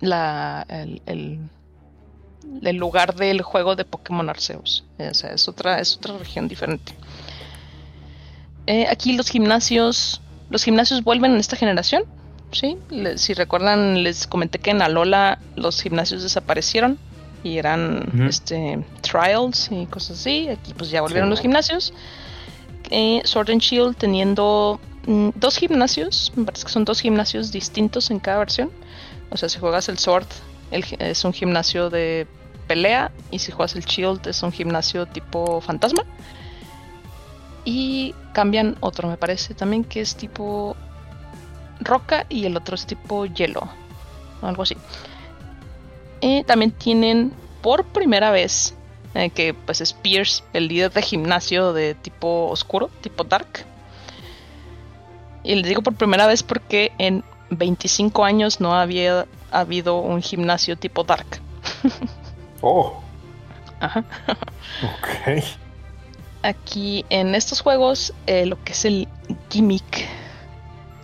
la 0.00 0.64
el, 0.68 1.02
el- 1.06 1.38
el 2.62 2.76
lugar 2.76 3.14
del 3.14 3.42
juego 3.42 3.76
de 3.76 3.84
Pokémon 3.84 4.28
Arceus. 4.28 4.84
O 4.98 5.14
sea, 5.14 5.30
es 5.30 5.46
otra, 5.46 5.78
es 5.78 5.96
otra 5.96 6.16
región 6.18 6.48
diferente. 6.48 6.94
Eh, 8.66 8.86
aquí 8.88 9.12
los 9.14 9.28
gimnasios, 9.28 10.20
los 10.48 10.64
gimnasios 10.64 11.02
vuelven 11.02 11.32
en 11.32 11.38
esta 11.38 11.56
generación, 11.56 12.04
¿sí? 12.52 12.76
Le- 12.90 13.18
si 13.18 13.34
recuerdan, 13.34 14.02
les 14.02 14.26
comenté 14.26 14.58
que 14.58 14.70
en 14.70 14.82
Alola 14.82 15.38
los 15.56 15.80
gimnasios 15.80 16.22
desaparecieron 16.22 16.98
y 17.42 17.56
eran 17.58 18.26
este, 18.28 18.84
trials 19.00 19.68
y 19.70 19.86
cosas 19.86 20.18
así. 20.20 20.48
Aquí 20.48 20.74
pues 20.74 20.90
ya 20.90 21.00
volvieron 21.02 21.28
Sí. 21.28 21.30
los 21.30 21.40
gimnasios. 21.40 21.92
Eh, 22.90 23.22
Sword 23.24 23.50
and 23.50 23.60
Shield 23.60 23.96
teniendo 23.96 24.80
mm, 25.06 25.30
dos 25.34 25.56
gimnasios, 25.56 26.32
me 26.36 26.44
parece 26.44 26.64
que 26.64 26.72
son 26.72 26.84
dos 26.84 27.00
gimnasios 27.00 27.52
distintos 27.52 28.10
en 28.10 28.20
cada 28.20 28.38
versión. 28.38 28.70
O 29.30 29.36
sea, 29.36 29.48
si 29.48 29.58
juegas 29.58 29.88
el 29.88 29.98
Sword, 29.98 30.26
es 30.70 31.24
un 31.24 31.32
gimnasio 31.32 31.90
de 31.90 32.26
pelea 32.66 33.10
y 33.30 33.40
si 33.40 33.52
juegas 33.52 33.74
el 33.74 33.84
Shield 33.84 34.26
es 34.28 34.42
un 34.42 34.52
gimnasio 34.52 35.06
tipo 35.06 35.60
fantasma. 35.60 36.04
Y 37.64 38.14
cambian 38.32 38.76
otro, 38.80 39.08
me 39.08 39.16
parece 39.16 39.54
también 39.54 39.84
que 39.84 40.00
es 40.00 40.16
tipo 40.16 40.76
roca 41.80 42.26
y 42.28 42.46
el 42.46 42.56
otro 42.56 42.74
es 42.74 42.86
tipo 42.86 43.26
hielo. 43.26 43.68
o 44.40 44.46
Algo 44.46 44.62
así. 44.62 44.76
También 46.46 46.72
tienen 46.72 47.32
por 47.62 47.84
primera 47.84 48.30
vez 48.30 48.74
eh, 49.14 49.30
que 49.30 49.54
pues 49.54 49.80
es 49.80 49.92
Pierce, 49.92 50.44
el 50.52 50.68
líder 50.68 50.92
de 50.92 51.02
gimnasio 51.02 51.72
de 51.72 51.94
tipo 51.94 52.48
oscuro, 52.48 52.90
tipo 53.00 53.24
dark. 53.24 53.66
Y 55.42 55.54
les 55.54 55.66
digo 55.68 55.82
por 55.82 55.94
primera 55.94 56.26
vez 56.26 56.42
porque 56.42 56.92
en 56.98 57.24
25 57.50 58.24
años 58.24 58.60
no 58.60 58.74
había 58.74 59.26
habido 59.50 59.98
un 59.98 60.22
gimnasio 60.22 60.76
tipo 60.76 61.04
dark. 61.04 61.26
Oh, 62.62 63.00
Ajá. 63.80 64.04
ok. 64.82 65.42
Aquí 66.42 67.06
en 67.08 67.34
estos 67.34 67.62
juegos, 67.62 68.12
eh, 68.26 68.44
lo 68.44 68.62
que 68.62 68.72
es 68.72 68.84
el 68.84 69.08
gimmick, 69.48 70.06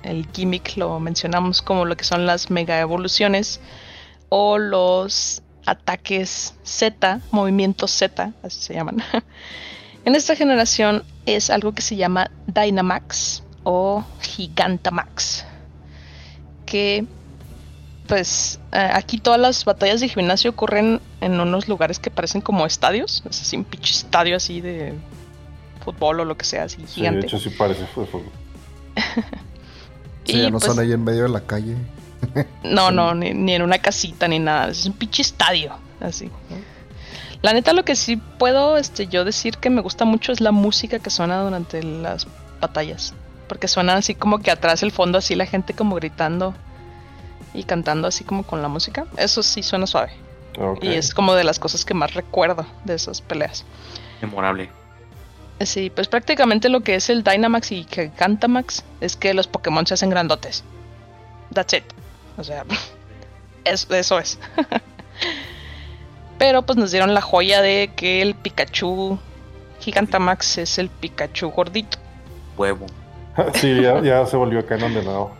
el 0.02 0.26
gimmick 0.34 0.76
lo 0.76 1.00
mencionamos 1.00 1.62
como 1.62 1.86
lo 1.86 1.96
que 1.96 2.04
son 2.04 2.26
las 2.26 2.50
mega 2.50 2.78
evoluciones 2.78 3.60
o 4.28 4.58
los 4.58 5.40
ataques 5.64 6.54
Z, 6.62 7.20
movimientos 7.30 7.90
Z, 7.90 8.32
así 8.42 8.60
se 8.60 8.74
llaman. 8.74 9.02
en 10.04 10.14
esta 10.14 10.36
generación 10.36 11.04
es 11.24 11.48
algo 11.48 11.72
que 11.72 11.80
se 11.80 11.96
llama 11.96 12.30
Dynamax 12.46 13.42
o 13.68 14.04
Gigantamax, 14.20 15.44
que 16.66 17.04
pues 18.06 18.60
eh, 18.70 18.90
aquí 18.92 19.18
todas 19.18 19.40
las 19.40 19.64
batallas 19.64 20.00
de 20.00 20.08
gimnasio 20.08 20.52
ocurren 20.52 21.00
en 21.20 21.40
unos 21.40 21.66
lugares 21.66 21.98
que 21.98 22.08
parecen 22.08 22.40
como 22.40 22.64
estadios, 22.64 23.24
es 23.28 23.42
así 23.42 23.56
un 23.56 23.64
pinche 23.64 23.90
estadio 23.90 24.36
así 24.36 24.60
de 24.60 24.94
fútbol 25.84 26.20
o 26.20 26.24
lo 26.24 26.36
que 26.36 26.44
sea, 26.44 26.62
así 26.62 26.76
Sí, 26.76 26.82
de 26.82 26.88
gigante. 26.92 27.26
hecho 27.26 27.40
sí 27.40 27.50
parece 27.50 27.84
fútbol. 27.86 28.22
Sí, 30.24 30.32
ya 30.32 30.48
Y, 30.48 30.50
no 30.50 30.58
pues, 30.58 30.64
son 30.64 30.78
ahí 30.80 30.90
en 30.92 31.02
medio 31.04 31.24
de 31.24 31.28
la 31.28 31.40
calle. 31.40 31.76
No, 32.64 32.90
no, 32.92 33.14
ni, 33.14 33.32
ni 33.34 33.54
en 33.54 33.62
una 33.62 33.78
casita 33.78 34.26
ni 34.26 34.38
nada. 34.40 34.68
Es 34.70 34.86
un 34.86 34.92
pinche 34.92 35.22
estadio. 35.22 35.72
Así. 36.00 36.30
La 37.42 37.52
neta, 37.52 37.72
lo 37.72 37.84
que 37.84 37.94
sí 37.94 38.16
puedo 38.16 38.76
este, 38.76 39.06
yo 39.06 39.24
decir 39.24 39.58
que 39.58 39.70
me 39.70 39.82
gusta 39.82 40.04
mucho 40.04 40.32
es 40.32 40.40
la 40.40 40.50
música 40.50 40.98
que 40.98 41.10
suena 41.10 41.40
durante 41.42 41.82
las 41.82 42.26
batallas. 42.60 43.14
Porque 43.48 43.68
suena 43.68 43.94
así 43.94 44.14
como 44.14 44.38
que 44.40 44.50
atrás 44.50 44.82
el 44.82 44.92
fondo, 44.92 45.18
así 45.18 45.34
la 45.34 45.46
gente 45.46 45.74
como 45.74 45.94
gritando 45.96 46.54
y 47.54 47.64
cantando 47.64 48.08
así 48.08 48.24
como 48.24 48.42
con 48.42 48.60
la 48.62 48.68
música. 48.68 49.06
Eso 49.16 49.42
sí 49.42 49.62
suena 49.62 49.86
suave. 49.86 50.12
Y 50.80 50.88
es 50.94 51.12
como 51.14 51.34
de 51.34 51.44
las 51.44 51.58
cosas 51.58 51.84
que 51.84 51.94
más 51.94 52.14
recuerdo 52.14 52.66
de 52.84 52.94
esas 52.94 53.20
peleas. 53.20 53.64
Memorable. 54.22 54.70
Sí, 55.60 55.90
pues 55.94 56.08
prácticamente 56.08 56.68
lo 56.68 56.80
que 56.80 56.94
es 56.96 57.08
el 57.10 57.22
Dynamax 57.22 57.72
y 57.72 57.84
Gigantamax 57.90 58.84
es 59.00 59.16
que 59.16 59.32
los 59.34 59.46
Pokémon 59.46 59.86
se 59.86 59.94
hacen 59.94 60.10
grandotes. 60.10 60.64
That's 61.52 61.72
it. 61.74 61.84
O 62.36 62.44
sea, 62.44 62.64
es- 63.64 63.86
eso 63.90 64.18
es. 64.18 64.38
Pero 66.38 66.62
pues 66.62 66.76
nos 66.76 66.90
dieron 66.90 67.14
la 67.14 67.22
joya 67.22 67.62
de 67.62 67.90
que 67.96 68.20
el 68.20 68.34
Pikachu 68.34 69.18
Gigantamax 69.80 70.58
es 70.58 70.78
el 70.78 70.88
Pikachu 70.90 71.50
gordito. 71.50 71.98
Huevo. 72.56 72.86
sí, 73.54 73.80
ya, 73.82 74.00
ya 74.02 74.26
se 74.26 74.36
volvió 74.36 74.64
canon 74.66 74.94
de 74.94 75.02
nuevo. 75.04 75.32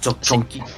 Cho- 0.00 0.18
Chonky. 0.20 0.62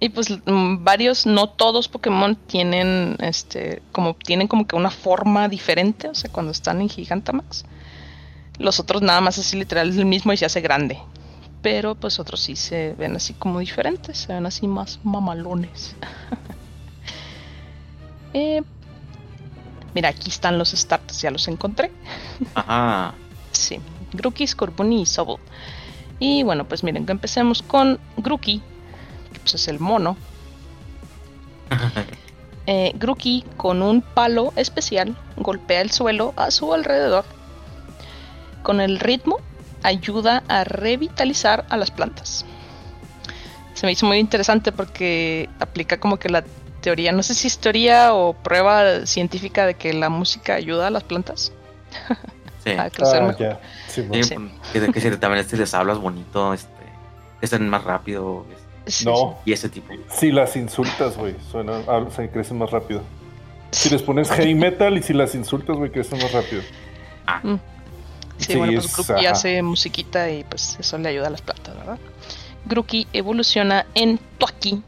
Y 0.00 0.10
pues 0.10 0.30
mm, 0.46 0.84
varios, 0.84 1.26
no 1.26 1.48
todos 1.48 1.88
Pokémon 1.88 2.36
tienen 2.36 3.16
este, 3.20 3.82
como 3.90 4.14
tienen 4.14 4.46
como 4.46 4.64
que 4.66 4.76
una 4.76 4.90
forma 4.90 5.48
diferente, 5.48 6.08
o 6.08 6.14
sea, 6.14 6.30
cuando 6.30 6.52
están 6.52 6.80
en 6.80 6.88
Gigantamax. 6.88 7.64
Los 8.58 8.78
otros 8.78 9.02
nada 9.02 9.20
más 9.20 9.38
así 9.38 9.56
literal 9.56 9.88
es 9.90 9.96
el 9.96 10.06
mismo 10.06 10.32
y 10.32 10.36
se 10.36 10.46
hace 10.46 10.60
grande. 10.60 10.98
Pero 11.62 11.96
pues 11.96 12.20
otros 12.20 12.38
sí 12.40 12.54
se 12.54 12.94
ven 12.96 13.16
así 13.16 13.34
como 13.34 13.58
diferentes, 13.58 14.18
se 14.18 14.32
ven 14.32 14.46
así 14.46 14.66
más 14.68 15.00
mamalones. 15.02 15.96
Eh, 18.34 18.62
mira, 19.94 20.10
aquí 20.10 20.28
están 20.28 20.58
los 20.58 20.70
starters, 20.72 21.22
ya 21.22 21.30
los 21.30 21.48
encontré. 21.48 21.90
Ajá. 22.54 23.14
Sí, 23.58 23.80
Grookey, 24.12 24.46
Scorbunny 24.46 25.02
y 25.02 25.06
Sobble. 25.06 25.38
Y 26.20 26.42
bueno, 26.44 26.64
pues 26.64 26.84
miren, 26.84 27.06
que 27.06 27.12
empecemos 27.12 27.62
con 27.62 27.98
Grookey, 28.16 28.62
que 29.32 29.40
pues 29.40 29.54
es 29.54 29.68
el 29.68 29.80
mono. 29.80 30.16
Eh, 32.70 32.92
Grookey 32.96 33.46
con 33.56 33.80
un 33.80 34.02
palo 34.02 34.52
especial 34.54 35.16
golpea 35.36 35.80
el 35.80 35.90
suelo 35.90 36.34
a 36.36 36.50
su 36.50 36.74
alrededor. 36.74 37.24
Con 38.62 38.82
el 38.82 39.00
ritmo 39.00 39.38
ayuda 39.82 40.42
a 40.48 40.64
revitalizar 40.64 41.64
a 41.70 41.78
las 41.78 41.90
plantas. 41.90 42.44
Se 43.72 43.86
me 43.86 43.92
hizo 43.92 44.04
muy 44.04 44.18
interesante 44.18 44.70
porque 44.70 45.48
aplica 45.60 45.98
como 45.98 46.18
que 46.18 46.28
la 46.28 46.44
teoría, 46.82 47.10
no 47.10 47.22
sé 47.22 47.32
si 47.32 47.46
es 47.46 47.58
teoría 47.58 48.12
o 48.12 48.34
prueba 48.34 49.06
científica 49.06 49.64
de 49.64 49.72
que 49.72 49.94
la 49.94 50.10
música 50.10 50.54
ayuda 50.54 50.88
a 50.88 50.90
las 50.90 51.04
plantas. 51.04 51.52
Sí. 52.64 52.70
a 52.70 52.90
crecer 52.90 53.22
Ah, 53.22 53.26
mejor. 53.26 53.58
Sí, 53.88 54.00
bueno. 54.02 54.24
Sí. 54.24 54.36
Que, 54.72 54.92
que 54.92 55.00
si 55.00 55.10
también 55.16 55.40
este 55.44 55.56
les 55.56 55.72
hablas 55.74 55.98
bonito, 55.98 56.52
este, 56.54 56.68
que 57.40 57.46
estén 57.46 57.68
más 57.68 57.84
rápido 57.84 58.44
este, 58.86 59.04
No, 59.04 59.38
y 59.44 59.52
ese 59.52 59.68
tipo. 59.68 59.92
si 60.10 60.32
las 60.32 60.56
insultas, 60.56 61.16
güey, 61.16 61.34
suenan, 61.50 61.82
hablan- 61.86 62.10
se 62.10 62.28
crecen 62.30 62.58
más 62.58 62.70
rápido. 62.70 63.02
Si 63.70 63.90
les 63.90 64.00
pones 64.02 64.30
heavy 64.30 64.54
metal 64.54 64.96
y 64.96 65.02
si 65.02 65.12
las 65.12 65.34
insultas, 65.34 65.76
güey, 65.76 65.90
crecen 65.90 66.18
más 66.22 66.32
rápido. 66.32 66.62
Sí, 68.38 68.52
Sí, 68.52 68.56
bueno, 68.56 68.72
pues 68.74 68.86
es- 68.86 68.96
Grookey 69.06 69.26
hace 69.26 69.62
musiquita 69.62 70.30
y 70.30 70.44
pues 70.44 70.76
eso 70.78 70.96
le 70.98 71.08
ayuda 71.08 71.26
a 71.26 71.30
las 71.30 71.42
plantas, 71.42 71.76
¿verdad? 71.76 71.98
Grookey 72.66 73.06
evoluciona 73.12 73.84
en 73.94 74.18
Tuaki. 74.38 74.82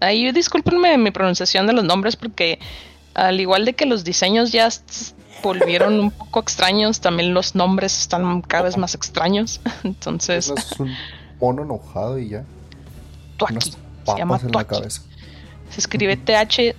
Ahí 0.00 0.30
discúlpenme 0.32 0.98
mi 0.98 1.10
pronunciación 1.12 1.66
de 1.66 1.72
los 1.74 1.84
nombres 1.84 2.16
porque 2.16 2.58
al 3.14 3.40
igual 3.40 3.64
de 3.64 3.74
que 3.74 3.86
los 3.86 4.02
diseños 4.04 4.50
ya 4.52 4.68
volvieron 5.42 5.98
un 6.00 6.10
poco 6.10 6.40
extraños, 6.40 7.00
también 7.00 7.34
los 7.34 7.54
nombres 7.54 7.98
están 7.98 8.42
cada 8.42 8.64
vez 8.64 8.76
más 8.76 8.94
extraños. 8.94 9.60
Entonces, 9.84 10.52
es 10.56 10.80
un 10.80 10.94
mono 11.40 11.62
enojado 11.62 12.18
y 12.18 12.30
ya. 12.30 12.44
Tuaki. 13.36 13.70
Se 13.70 13.76
llama 14.16 14.36
en 14.36 14.46
la 14.46 14.50
Tuaki. 14.50 14.68
cabeza. 14.74 15.02
Se 15.70 15.80
escribe 15.80 16.16
T-H-W-A-C-K-E-Y. 16.16 16.78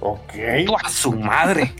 Ok. 0.00 0.34
¡A 0.84 0.88
su 0.88 1.12
madre! 1.12 1.74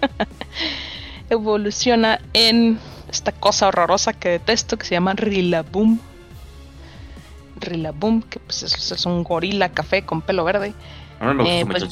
evoluciona 1.32 2.20
en 2.32 2.78
esta 3.10 3.32
cosa 3.32 3.68
horrorosa 3.68 4.12
que 4.12 4.28
detesto 4.30 4.76
que 4.76 4.86
se 4.86 4.94
llama 4.94 5.14
Rillaboom. 5.14 5.98
Rillaboom, 7.56 8.22
que 8.22 8.38
pues 8.40 8.62
es, 8.62 8.92
es 8.92 9.06
un 9.06 9.24
gorila 9.24 9.70
café 9.70 10.04
con 10.04 10.22
pelo 10.22 10.44
verde. 10.44 10.74
A 11.22 11.32
mí 11.32 11.34
me 11.34 11.42
gusta 11.42 11.50
Eh, 11.50 11.64
pues-. 11.66 11.82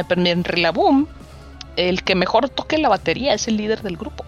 Eh, 0.00 0.04
pero 0.08 0.20
en 0.20 0.26
el 1.76 2.02
que 2.02 2.14
mejor 2.14 2.48
toque 2.48 2.78
la 2.78 2.88
batería 2.88 3.34
es 3.34 3.48
el 3.48 3.56
líder 3.56 3.82
del 3.82 3.96
grupo. 3.96 4.24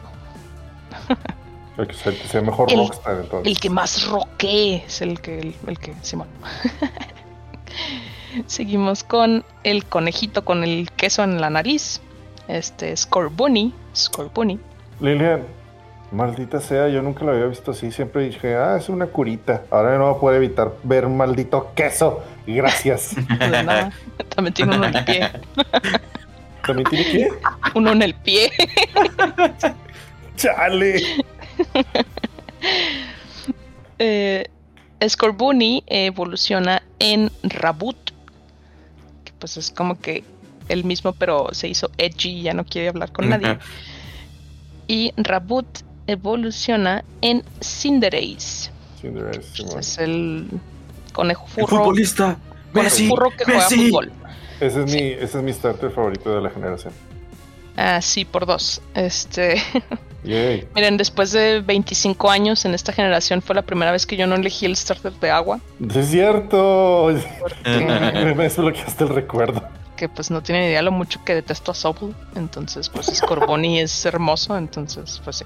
El 1.79 1.87
que 1.87 1.95
sea, 1.95 2.41
mejor 2.43 2.71
El- 2.71 2.79
rockstar, 2.81 3.17
entonces. 3.23 3.51
El 3.53 3.59
que 3.61 3.71
más 3.71 4.07
roquee 4.09 4.85
es 4.87 5.01
el 5.01 5.21
que, 5.21 5.39
el, 5.39 5.55
el 5.67 5.79
que, 5.79 5.95
Simón. 6.03 6.29
Seguimos 8.47 9.05
con 9.05 9.45
el 9.63 9.85
conejito 9.85 10.45
con 10.45 10.65
el 10.65 10.91
queso 10.93 11.23
en 11.25 11.41
la 11.41 11.51
nariz. 11.51 12.01
Este, 12.49 12.97
Scorbunny. 12.97 13.73
Scorbunny. 13.95 14.59
Lilian, 15.01 15.43
maldita 16.13 16.61
sea, 16.61 16.89
yo 16.89 17.03
nunca 17.03 17.25
lo 17.25 17.33
había 17.33 17.47
visto 17.47 17.71
así. 17.71 17.91
Siempre 17.91 18.25
dije, 18.25 18.55
ah, 18.55 18.77
es 18.79 18.89
una 18.89 19.07
curita. 19.07 19.63
Ahora 19.71 19.97
no 19.99 20.07
voy 20.07 20.17
a 20.17 20.21
poder 20.21 20.43
evitar 20.43 20.73
ver 20.83 21.09
maldito 21.09 21.73
queso. 21.75 22.23
Gracias. 22.47 23.15
De 23.39 23.63
nada. 23.63 23.93
También 24.35 24.55
tiene 24.55 24.77
uno 24.77 24.87
en 24.87 24.97
el 24.97 25.05
pie. 25.05 25.31
¿También 26.67 26.89
tiene 26.89 27.05
que? 27.11 27.29
Uno 27.75 27.93
en 27.93 28.03
el 28.03 28.15
pie. 28.15 28.53
¡Chale! 30.37 31.03
eh, 33.99 34.47
Scorbunny 35.07 35.83
evoluciona 35.87 36.83
en 36.99 37.31
Rabut, 37.43 37.97
que 39.25 39.33
pues 39.39 39.57
es 39.57 39.71
como 39.71 40.01
que 40.01 40.25
el 40.69 40.85
mismo, 40.85 41.13
pero 41.13 41.49
se 41.53 41.69
hizo 41.69 41.91
edgy 41.99 42.31
y 42.31 42.43
ya 42.43 42.55
no 42.55 42.65
quiere 42.65 42.89
hablar 42.89 43.13
con 43.13 43.29
nadie. 43.29 43.59
Y 44.87 45.13
Rabut 45.17 45.67
evoluciona 46.07 47.05
en 47.21 47.43
Cinderace. 47.63 48.71
Cinderace, 49.01 49.65
es 49.79 49.99
el 49.99 50.47
conejo 51.13 51.45
¡El 51.47 51.51
furro, 51.67 51.79
futbolista! 51.79 52.37
conejo 52.73 52.85
¡Messi! 52.85 53.09
furro 53.09 53.31
que 53.31 53.45
juega 53.45 53.61
¡Messi! 53.61 53.89
fútbol. 53.91 54.13
Ese 54.61 54.85
es, 54.85 54.93
mi, 54.93 55.01
ese 55.01 55.39
es 55.39 55.45
mi 55.45 55.53
starter 55.53 55.91
favorito 55.91 56.35
de 56.35 56.41
la 56.41 56.51
generación. 56.51 56.93
Ah, 57.77 58.01
sí, 58.03 58.25
por 58.25 58.47
dos. 58.47 58.83
Este, 58.95 59.63
miren, 60.25 60.97
después 60.97 61.33
de 61.33 61.61
25 61.61 62.31
años 62.31 62.65
en 62.65 62.75
esta 62.75 62.93
generación 62.93 63.43
fue 63.43 63.55
la 63.55 63.63
primera 63.63 63.91
vez 63.93 64.07
que 64.07 64.17
yo 64.17 64.27
no 64.27 64.35
elegí 64.37 64.67
el 64.67 64.77
starter 64.77 65.13
de 65.15 65.31
agua. 65.31 65.59
Es 65.95 66.09
cierto. 66.09 67.09
que- 67.65 67.81
Me 68.37 68.43
desbloqueaste 68.45 69.05
el 69.05 69.11
recuerdo. 69.11 69.63
que 69.97 70.09
pues 70.09 70.31
no 70.31 70.43
tienen 70.43 70.65
idea 70.69 70.83
lo 70.83 70.91
mucho 70.93 71.21
que 71.25 71.35
detesto 71.35 71.71
a 71.71 71.75
Sobel. 71.75 72.15
Entonces, 72.35 72.89
pues 72.89 73.07
Scorbunny 73.07 73.81
es 73.81 74.05
hermoso, 74.05 74.57
entonces, 74.57 75.21
pues 75.25 75.37
sí. 75.37 75.45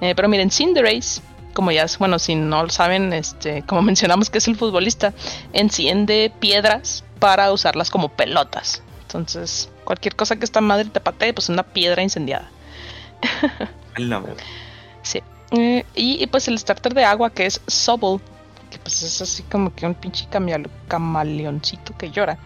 Eh, 0.00 0.14
pero 0.14 0.28
miren, 0.28 0.50
Cinderace, 0.50 1.20
como 1.54 1.70
ya, 1.72 1.84
es- 1.84 1.98
bueno, 1.98 2.18
si 2.18 2.34
no 2.34 2.62
lo 2.62 2.70
saben, 2.70 3.12
este, 3.12 3.62
como 3.62 3.82
mencionamos 3.82 4.30
que 4.30 4.38
es 4.38 4.48
el 4.48 4.56
futbolista, 4.56 5.12
enciende 5.52 6.32
piedras 6.38 7.04
para 7.18 7.50
usarlas 7.52 7.90
como 7.90 8.08
pelotas. 8.10 8.82
Entonces, 9.02 9.68
cualquier 9.84 10.16
cosa 10.16 10.36
que 10.36 10.44
esta 10.44 10.60
madre 10.60 10.86
te 10.86 11.00
patee, 11.00 11.32
pues 11.32 11.48
una 11.48 11.62
piedra 11.62 12.02
incendiada. 12.02 12.50
La. 13.96 14.22
Sí. 15.02 15.20
Eh, 15.52 15.84
y, 15.94 16.22
y, 16.22 16.26
pues 16.26 16.48
el 16.48 16.58
starter 16.58 16.94
de 16.94 17.04
agua 17.04 17.30
que 17.30 17.46
es 17.46 17.60
Sobel, 17.66 18.20
que 18.70 18.78
pues 18.78 19.02
es 19.02 19.20
así 19.20 19.42
como 19.44 19.74
que 19.74 19.86
un 19.86 19.94
pinche 19.94 20.26
camaleon- 20.30 20.70
camaleoncito 20.88 21.96
que 21.96 22.10
llora. 22.10 22.38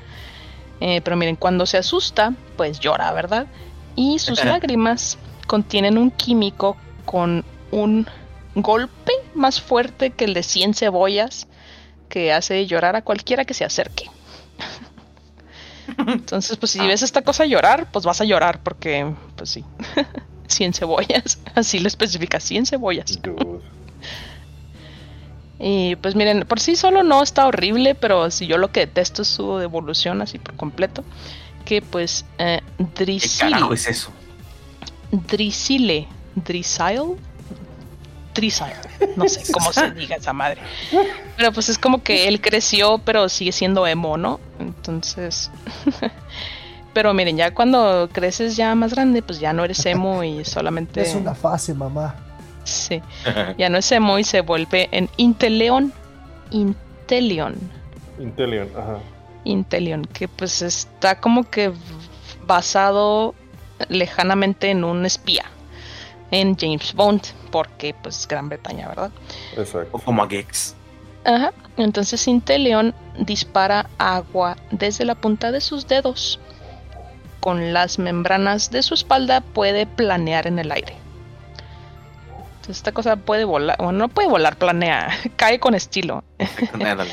Eh, 0.80 1.00
pero 1.02 1.16
miren, 1.16 1.36
cuando 1.36 1.64
se 1.66 1.78
asusta, 1.78 2.34
pues 2.56 2.80
llora, 2.80 3.12
¿verdad? 3.12 3.46
Y 3.94 4.18
sus 4.18 4.44
lágrimas 4.44 5.18
contienen 5.46 5.98
un 5.98 6.10
químico 6.10 6.76
con 7.04 7.44
un 7.70 8.06
golpe 8.54 9.12
más 9.34 9.60
fuerte 9.60 10.10
que 10.10 10.24
el 10.24 10.34
de 10.34 10.42
100 10.42 10.74
cebollas 10.74 11.46
que 12.08 12.32
hace 12.32 12.66
llorar 12.66 12.96
a 12.96 13.02
cualquiera 13.02 13.44
que 13.44 13.54
se 13.54 13.64
acerque. 13.64 14.10
Entonces, 15.98 16.56
pues 16.56 16.72
si 16.72 16.78
ves 16.80 17.02
esta 17.02 17.22
cosa 17.22 17.46
llorar, 17.46 17.90
pues 17.90 18.04
vas 18.04 18.20
a 18.20 18.24
llorar 18.24 18.62
porque, 18.62 19.14
pues 19.36 19.50
sí, 19.50 19.64
100 20.48 20.74
cebollas, 20.74 21.38
así 21.54 21.78
lo 21.78 21.88
especifica, 21.88 22.40
100 22.40 22.66
cebollas. 22.66 23.20
Dude. 23.22 23.60
Y 25.58 25.96
pues 25.96 26.14
miren, 26.14 26.46
por 26.46 26.60
sí 26.60 26.76
solo 26.76 27.02
no 27.02 27.22
está 27.22 27.46
horrible, 27.46 27.94
pero 27.94 28.30
si 28.30 28.46
yo 28.46 28.58
lo 28.58 28.72
que 28.72 28.80
detesto 28.80 29.22
es 29.22 29.28
su 29.28 29.58
evolución 29.60 30.20
así 30.20 30.38
por 30.38 30.54
completo. 30.56 31.02
Que 31.64 31.82
pues 31.82 32.24
eh, 32.38 32.60
¿Qué 32.76 33.04
Drisile, 33.04 33.50
carajo 33.52 33.74
es 33.74 33.88
eso? 33.88 34.12
Drisile, 35.10 36.06
Drisile, 36.34 37.16
No 39.16 39.28
sé 39.28 39.52
cómo 39.52 39.72
se 39.72 39.90
diga 39.92 40.16
esa 40.16 40.32
madre. 40.32 40.60
Pero 41.36 41.52
pues 41.52 41.68
es 41.68 41.78
como 41.78 42.02
que 42.02 42.28
él 42.28 42.40
creció, 42.40 42.98
pero 42.98 43.28
sigue 43.28 43.52
siendo 43.52 43.86
emo, 43.86 44.16
¿no? 44.16 44.40
Entonces, 44.58 45.50
pero 46.92 47.12
miren, 47.14 47.36
ya 47.36 47.52
cuando 47.52 48.08
creces 48.12 48.56
ya 48.56 48.74
más 48.74 48.94
grande, 48.94 49.22
pues 49.22 49.40
ya 49.40 49.52
no 49.52 49.64
eres 49.64 49.84
emo 49.86 50.22
y 50.24 50.44
solamente... 50.44 51.02
Es 51.02 51.14
una 51.14 51.34
fase, 51.34 51.74
mamá. 51.74 52.14
Sí. 52.64 53.00
Ya 53.58 53.68
no 53.68 53.78
es 53.78 53.90
emo 53.92 54.18
y 54.18 54.24
se 54.24 54.40
vuelve 54.40 54.88
en 54.90 55.08
Inteleon. 55.16 55.92
Inteleon. 56.50 57.54
Intelion, 58.18 58.68
ajá. 58.76 58.98
Inteleon, 59.44 60.04
que 60.06 60.26
pues 60.26 60.62
está 60.62 61.20
como 61.20 61.48
que 61.48 61.72
basado 62.46 63.34
lejanamente 63.88 64.70
en 64.70 64.84
un 64.84 65.06
espía. 65.06 65.44
En 66.30 66.56
James 66.56 66.92
Bond, 66.94 67.22
porque 67.50 67.94
pues 68.02 68.26
Gran 68.26 68.48
Bretaña, 68.48 68.88
¿verdad? 68.88 69.10
Exacto. 69.56 69.90
O 69.92 69.98
como 69.98 70.22
a 70.22 70.28
Gex. 70.28 70.74
Ajá. 71.24 71.52
Entonces 71.76 72.26
Inteleon 72.28 72.94
dispara 73.18 73.88
agua 73.98 74.56
desde 74.70 75.04
la 75.04 75.14
punta 75.14 75.52
de 75.52 75.60
sus 75.60 75.86
dedos. 75.86 76.40
Con 77.40 77.72
las 77.72 77.98
membranas 77.98 78.70
de 78.70 78.82
su 78.82 78.94
espalda 78.94 79.40
puede 79.40 79.86
planear 79.86 80.46
en 80.46 80.58
el 80.58 80.72
aire. 80.72 80.96
Entonces 82.56 82.78
esta 82.78 82.92
cosa 82.92 83.16
puede 83.16 83.44
volar, 83.44 83.76
bueno, 83.78 83.92
no 83.92 84.08
puede 84.08 84.28
volar, 84.28 84.56
planea, 84.56 85.10
cae 85.36 85.60
con 85.60 85.74
estilo. 85.74 86.24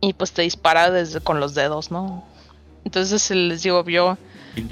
Y 0.00 0.12
pues 0.12 0.32
te 0.32 0.42
dispara 0.42 0.90
desde 0.90 1.22
con 1.22 1.40
los 1.40 1.54
dedos, 1.54 1.90
¿no? 1.90 2.22
Entonces 2.84 3.30
les 3.30 3.62
digo, 3.62 3.82
yo 3.86 4.18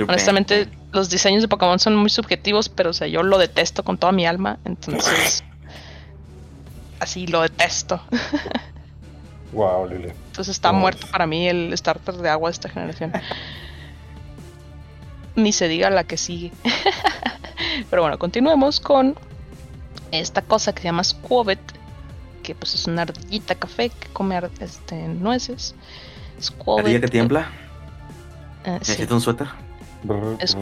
honestamente 0.07 0.69
los 0.93 1.09
diseños 1.11 1.43
de 1.43 1.49
Pokémon 1.49 1.79
son 1.79 1.97
muy 1.97 2.11
subjetivos, 2.11 2.69
pero 2.69 2.91
o 2.91 2.93
sea, 2.93 3.09
yo 3.09 3.23
lo 3.23 3.39
detesto 3.39 3.83
con 3.83 3.99
toda 3.99 4.13
mi 4.13 4.27
alma, 4.27 4.59
entonces 4.65 5.43
así 7.01 7.27
lo 7.27 7.43
detesto. 7.43 8.01
Wow, 9.53 9.87
Lilian. 9.87 10.15
Entonces 10.29 10.57
está 10.57 10.73
muerto 10.73 11.07
para 11.13 11.27
mí 11.27 11.47
el 11.47 11.77
starter 11.77 12.15
de 12.15 12.31
agua 12.31 12.49
de 12.49 12.53
esta 12.53 12.71
generación. 12.71 13.13
Ni 15.37 15.53
se 15.53 15.69
diga 15.69 15.91
la 15.91 16.05
que 16.05 16.17
sigue. 16.17 16.53
Pero 17.91 18.01
bueno, 18.01 18.19
continuemos 18.19 18.81
con 18.81 19.15
esta 20.11 20.41
cosa 20.41 20.73
que 20.73 20.81
se 20.81 20.89
llama 20.89 21.05
Squobet, 21.05 21.61
que 22.43 22.55
pues 22.55 22.75
es 22.75 22.87
una 22.87 23.03
ardillita 23.03 23.55
café 23.55 23.91
que 23.91 24.09
come 24.15 24.41
este, 24.61 24.97
nueces. 25.09 25.75
Squobet, 26.41 26.87
¿Ardilla 26.87 27.01
que 27.01 27.09
tiembla? 27.09 27.51
eh, 28.65 28.79
sí. 28.81 28.93
¿Necesita 28.93 29.15
un 29.15 29.21
suéter? 29.21 29.49
Es 30.39 30.57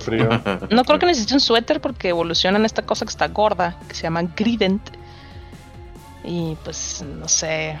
frío. 0.00 0.28
No 0.70 0.84
creo 0.84 0.98
que 0.98 1.06
necesite 1.06 1.34
un 1.34 1.40
suéter 1.40 1.80
porque 1.80 2.08
evoluciona 2.08 2.58
en 2.58 2.64
esta 2.64 2.82
cosa 2.82 3.04
que 3.04 3.10
está 3.10 3.28
gorda, 3.28 3.76
que 3.88 3.94
se 3.94 4.02
llama 4.02 4.22
Grident. 4.36 4.82
Y 6.24 6.56
pues 6.64 7.04
no 7.18 7.28
sé. 7.28 7.78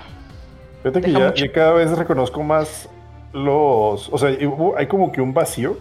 Fíjate 0.82 1.00
que 1.02 1.12
ya, 1.12 1.34
ya 1.34 1.52
cada 1.52 1.72
vez 1.72 1.90
reconozco 1.90 2.42
más 2.42 2.88
los, 3.32 4.08
o 4.10 4.16
sea, 4.18 4.30
hay 4.76 4.86
como 4.86 5.12
que 5.12 5.20
un 5.20 5.34
vacío 5.34 5.76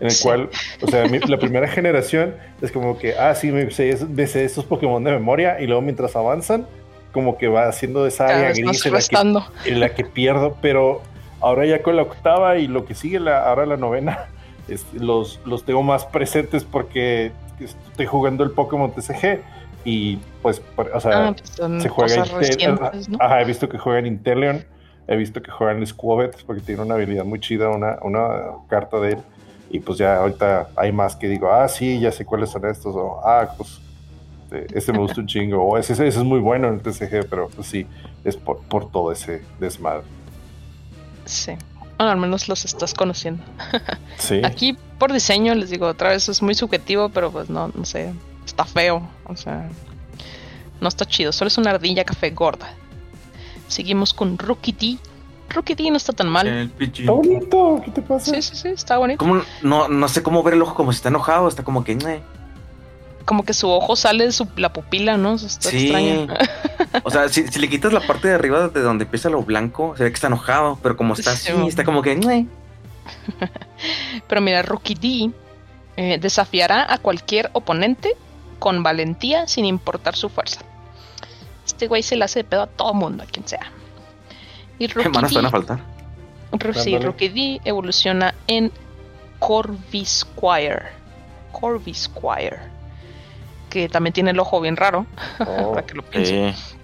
en 0.00 0.06
el 0.06 0.12
Sí. 0.12 0.22
cual, 0.24 0.48
o 0.82 0.86
sea, 0.86 1.06
mi- 1.06 1.18
la 1.20 1.38
primera 1.38 1.68
generación 1.68 2.34
es 2.60 2.72
como 2.72 2.98
que, 2.98 3.16
ah, 3.16 3.34
sí, 3.34 3.52
me 3.52 3.70
sé, 3.70 3.96
me 4.08 4.26
sé 4.26 4.44
estos 4.44 4.64
Pokémon 4.64 5.02
de 5.04 5.12
memoria 5.12 5.60
y 5.60 5.66
luego 5.66 5.82
mientras 5.82 6.16
avanzan, 6.16 6.66
como 7.12 7.38
que 7.38 7.48
va 7.48 7.68
haciendo 7.68 8.06
esa 8.06 8.26
Cada 8.26 8.38
área 8.48 8.52
gris 8.52 8.84
en 8.86 8.92
la, 8.92 9.00
que, 9.00 9.70
en 9.70 9.80
la 9.80 9.94
que 9.94 10.04
pierdo, 10.04 10.56
pero 10.60 11.02
ahora 11.40 11.64
ya 11.66 11.82
con 11.82 11.96
la 11.96 12.02
octava 12.02 12.58
y 12.58 12.66
lo 12.66 12.84
que 12.86 12.94
sigue, 12.94 13.20
la, 13.20 13.44
ahora 13.44 13.66
la 13.66 13.76
novena, 13.76 14.26
es- 14.70 14.92
los, 14.94 15.40
los 15.44 15.64
tengo 15.64 15.82
más 15.82 16.04
presentes 16.06 16.64
porque 16.64 17.32
estoy 17.58 18.06
jugando 18.06 18.44
el 18.44 18.50
Pokémon 18.52 18.90
TCG 18.92 19.40
y 19.84 20.16
pues, 20.42 20.62
o 20.76 21.00
sea, 21.00 21.28
Ah, 21.28 21.34
pues 21.36 21.82
se 21.82 21.88
juega 21.88 22.24
recientes, 22.24 23.08
¿no? 23.08 23.18
Ajá, 23.20 23.40
he 23.40 23.44
visto 23.44 23.68
que 23.68 23.78
juegan 23.78 24.06
Inteleon, 24.06 24.64
he 25.08 25.16
visto 25.16 25.42
que 25.42 25.50
juegan 25.50 25.86
Squavet 25.86 26.42
porque 26.44 26.62
tiene 26.62 26.82
una 26.82 26.94
habilidad 26.94 27.24
muy 27.24 27.40
chida, 27.40 27.68
una, 27.68 27.98
una 28.02 28.28
carta 28.68 28.98
de 29.00 29.12
él. 29.12 29.18
Y 29.72 29.78
pues 29.80 29.98
ya 29.98 30.16
ahorita 30.16 30.68
hay 30.76 30.90
más 30.92 31.14
que 31.16 31.28
digo, 31.28 31.50
ah, 31.52 31.68
sí, 31.68 32.00
ya 32.00 32.10
sé 32.10 32.24
cuáles 32.24 32.50
son 32.50 32.64
estos, 32.66 32.94
o 32.96 33.20
ah, 33.24 33.48
pues 33.56 33.80
eh, 34.50 34.66
ese 34.74 34.92
me 34.92 34.98
gusta 34.98 35.20
un 35.20 35.28
chingo, 35.28 35.62
o 35.62 35.78
ese, 35.78 35.92
ese 35.92 36.08
es 36.08 36.16
muy 36.24 36.40
bueno 36.40 36.66
en 36.68 36.74
el 36.74 36.80
TCG, 36.80 37.28
pero 37.30 37.48
pues 37.54 37.68
sí, 37.68 37.86
es 38.24 38.36
por, 38.36 38.58
por 38.62 38.90
todo 38.90 39.12
ese 39.12 39.42
desmadre. 39.60 40.02
Sí. 41.24 41.52
Bueno, 42.00 42.12
al 42.12 42.18
menos 42.18 42.48
los 42.48 42.64
estás 42.64 42.94
conociendo. 42.94 43.44
Sí, 44.16 44.40
Aquí, 44.42 44.74
por 44.98 45.12
diseño, 45.12 45.54
les 45.54 45.68
digo, 45.68 45.86
otra 45.86 46.08
vez 46.10 46.30
es 46.30 46.40
muy 46.40 46.54
subjetivo, 46.54 47.10
pero 47.10 47.30
pues 47.30 47.50
no, 47.50 47.68
no 47.74 47.84
sé. 47.84 48.14
Está 48.46 48.64
feo. 48.64 49.06
O 49.26 49.36
sea, 49.36 49.68
no 50.80 50.88
está 50.88 51.04
chido. 51.04 51.30
Solo 51.32 51.48
es 51.48 51.58
una 51.58 51.72
ardilla 51.72 52.04
café 52.04 52.30
gorda. 52.30 52.72
Seguimos 53.68 54.14
con 54.14 54.38
Rookie 54.38 54.72
D. 54.72 54.96
Rookie 55.50 55.74
D 55.74 55.90
no 55.90 55.98
está 55.98 56.14
tan 56.14 56.28
mal. 56.30 56.46
El 56.46 56.72
está 56.80 57.12
bonito, 57.12 57.82
¿qué 57.84 57.90
te 57.90 58.00
pasa? 58.00 58.34
Sí, 58.34 58.40
sí, 58.40 58.56
sí, 58.56 58.68
está 58.68 58.96
bonito. 58.96 59.18
¿Cómo? 59.18 59.42
No, 59.60 59.88
no 59.88 60.08
sé 60.08 60.22
cómo 60.22 60.42
ver 60.42 60.54
el 60.54 60.62
ojo 60.62 60.74
como 60.74 60.92
si 60.92 60.96
está 60.96 61.10
enojado, 61.10 61.48
está 61.48 61.64
como 61.64 61.84
que... 61.84 61.98
Como 63.26 63.44
que 63.44 63.52
su 63.52 63.68
ojo 63.70 63.94
sale 63.94 64.24
de 64.24 64.32
su, 64.32 64.48
la 64.56 64.72
pupila, 64.72 65.18
¿no? 65.18 65.34
Eso 65.34 65.46
Está 65.46 65.68
Sí. 65.68 65.84
extraño. 65.90 66.28
O 67.04 67.10
sea, 67.10 67.28
si, 67.28 67.46
si 67.48 67.58
le 67.60 67.68
quitas 67.68 67.92
la 67.92 68.00
parte 68.00 68.28
de 68.28 68.34
arriba 68.34 68.68
de 68.68 68.80
donde 68.80 69.04
empieza 69.04 69.30
lo 69.30 69.42
blanco, 69.42 69.94
se 69.96 70.04
ve 70.04 70.10
que 70.10 70.14
está 70.14 70.26
enojado, 70.26 70.78
pero 70.82 70.96
como 70.96 71.14
está 71.14 71.36
Sí, 71.36 71.52
así, 71.52 71.68
está 71.68 71.84
como 71.84 72.02
que... 72.02 72.16
"Ñe". 72.16 72.46
Pero 74.28 74.40
mira, 74.40 74.62
Rookie 74.62 74.94
D 74.94 75.30
eh, 75.96 76.18
desafiará 76.20 76.92
a 76.92 76.98
cualquier 76.98 77.50
oponente 77.54 78.14
con 78.58 78.82
valentía 78.82 79.46
sin 79.48 79.64
importar 79.64 80.14
su 80.16 80.28
fuerza. 80.28 80.60
Este 81.66 81.86
güey 81.88 82.02
se 82.02 82.16
le 82.16 82.24
hace 82.24 82.40
de 82.40 82.44
pedo 82.44 82.62
a 82.62 82.66
todo 82.66 82.92
mundo, 82.94 83.22
a 83.22 83.26
quien 83.26 83.46
sea. 83.48 83.72
Y 84.78 84.86
¿Qué 84.88 84.94
Rookie 84.94 85.08
manos 85.10 85.32
van 85.32 85.46
a 85.46 85.50
faltar? 85.50 85.80
Ru- 86.52 86.74
sí. 86.74 86.98
Rookie 86.98 87.28
D 87.28 87.60
evoluciona 87.64 88.34
en 88.46 88.70
Corvisquire. 89.38 90.82
Corvisquire. 91.52 92.58
Que 93.68 93.88
también 93.88 94.12
tiene 94.12 94.30
el 94.32 94.38
ojo 94.40 94.60
bien 94.60 94.76
raro, 94.76 95.06
Oh, 95.46 95.72
para 95.74 95.86
que 95.86 95.94
lo 95.94 96.02
piensen. 96.02 96.54
Sí. 96.54 96.76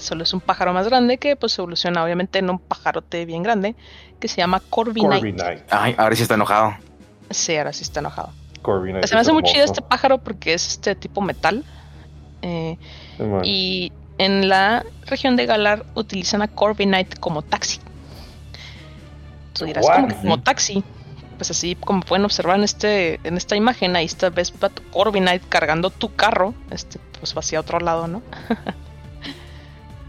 Solo 0.00 0.22
es 0.22 0.32
un 0.32 0.40
pájaro 0.40 0.72
más 0.72 0.86
grande 0.88 1.18
que 1.18 1.36
pues 1.36 1.58
evoluciona 1.58 2.02
obviamente 2.04 2.38
en 2.38 2.50
un 2.50 2.58
pajarote 2.58 3.24
bien 3.24 3.42
grande 3.42 3.74
que 4.20 4.28
se 4.28 4.38
llama 4.38 4.60
Corviknight. 4.70 5.20
Corviknight. 5.20 5.62
Ay, 5.70 5.94
ahora 5.98 6.16
sí 6.16 6.22
está 6.22 6.34
enojado. 6.34 6.76
Sí, 7.30 7.56
ahora 7.56 7.72
sí 7.72 7.82
está 7.82 8.00
enojado. 8.00 8.32
Corviknight 8.62 9.06
Se 9.06 9.14
me 9.14 9.20
hace 9.20 9.32
muy 9.32 9.42
chido 9.42 9.64
este 9.64 9.82
pájaro 9.82 10.18
porque 10.18 10.54
es 10.54 10.66
este 10.68 10.94
tipo 10.94 11.20
metal. 11.20 11.64
Eh, 12.42 12.76
y 13.42 13.92
en 14.18 14.48
la 14.48 14.84
región 15.06 15.36
de 15.36 15.46
Galar 15.46 15.84
utilizan 15.94 16.42
a 16.42 16.48
Corviknight 16.48 17.18
como 17.18 17.42
taxi. 17.42 17.80
Tú 19.54 19.64
dirás, 19.64 19.84
What? 19.86 19.94
¿cómo 19.96 20.08
que 20.08 20.14
como 20.14 20.42
taxi? 20.42 20.84
Pues 21.36 21.50
así 21.50 21.74
como 21.74 22.00
pueden 22.00 22.24
observar 22.24 22.58
en 22.58 22.64
este 22.64 23.20
en 23.24 23.36
esta 23.36 23.56
imagen, 23.56 23.96
ahí 23.96 24.04
está 24.04 24.30
ves 24.30 24.52
a 24.60 24.68
tu 24.68 24.82
Corviknight 24.90 25.48
cargando 25.48 25.90
tu 25.90 26.14
carro, 26.14 26.54
este 26.70 26.98
pues 27.18 27.34
va 27.34 27.40
hacia 27.40 27.60
otro 27.60 27.80
lado, 27.80 28.06
¿no? 28.06 28.22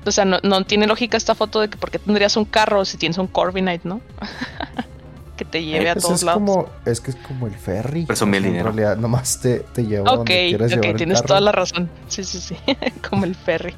o 0.06 0.12
sea, 0.12 0.26
no, 0.26 0.40
no 0.44 0.64
tiene 0.66 0.88
lógica 0.88 1.18
esta 1.18 1.36
foto 1.36 1.60
de 1.62 1.70
que 1.70 1.78
por 1.78 1.92
qué 1.92 2.00
tendrías 2.00 2.38
un 2.38 2.46
carro 2.46 2.86
si 2.86 2.98
tienes 2.98 3.18
un 3.18 3.28
Corviknight, 3.28 3.84
¿no? 3.84 4.02
que 5.38 5.44
te 5.46 5.64
lleve 5.66 5.90
a 5.90 5.94
Pues 5.94 6.04
todos 6.06 6.20
es 6.20 6.24
lados. 6.24 6.40
como, 6.40 6.70
es 6.86 7.02
que 7.02 7.12
es 7.12 7.18
como 7.18 7.48
el 7.48 7.56
ferry. 7.56 8.06
Presumí 8.06 8.38
el 8.38 8.44
dinero. 8.44 8.70
En 8.70 8.78
realidad, 8.78 8.98
nomás 8.98 9.42
te, 9.42 9.60
te 9.60 9.86
lleva 9.86 10.10
Ok, 10.12 10.18
donde 10.18 10.48
quieres 10.48 10.72
ok, 10.72 10.76
llevar 10.76 10.90
el 10.92 10.96
tienes 10.96 11.18
carro. 11.18 11.28
toda 11.28 11.42
la 11.42 11.52
razón. 11.52 11.90
Sí, 12.08 12.24
sí, 12.24 12.40
sí. 12.40 12.56
Como 13.10 13.26
el 13.26 13.36
ferry. 13.36 13.76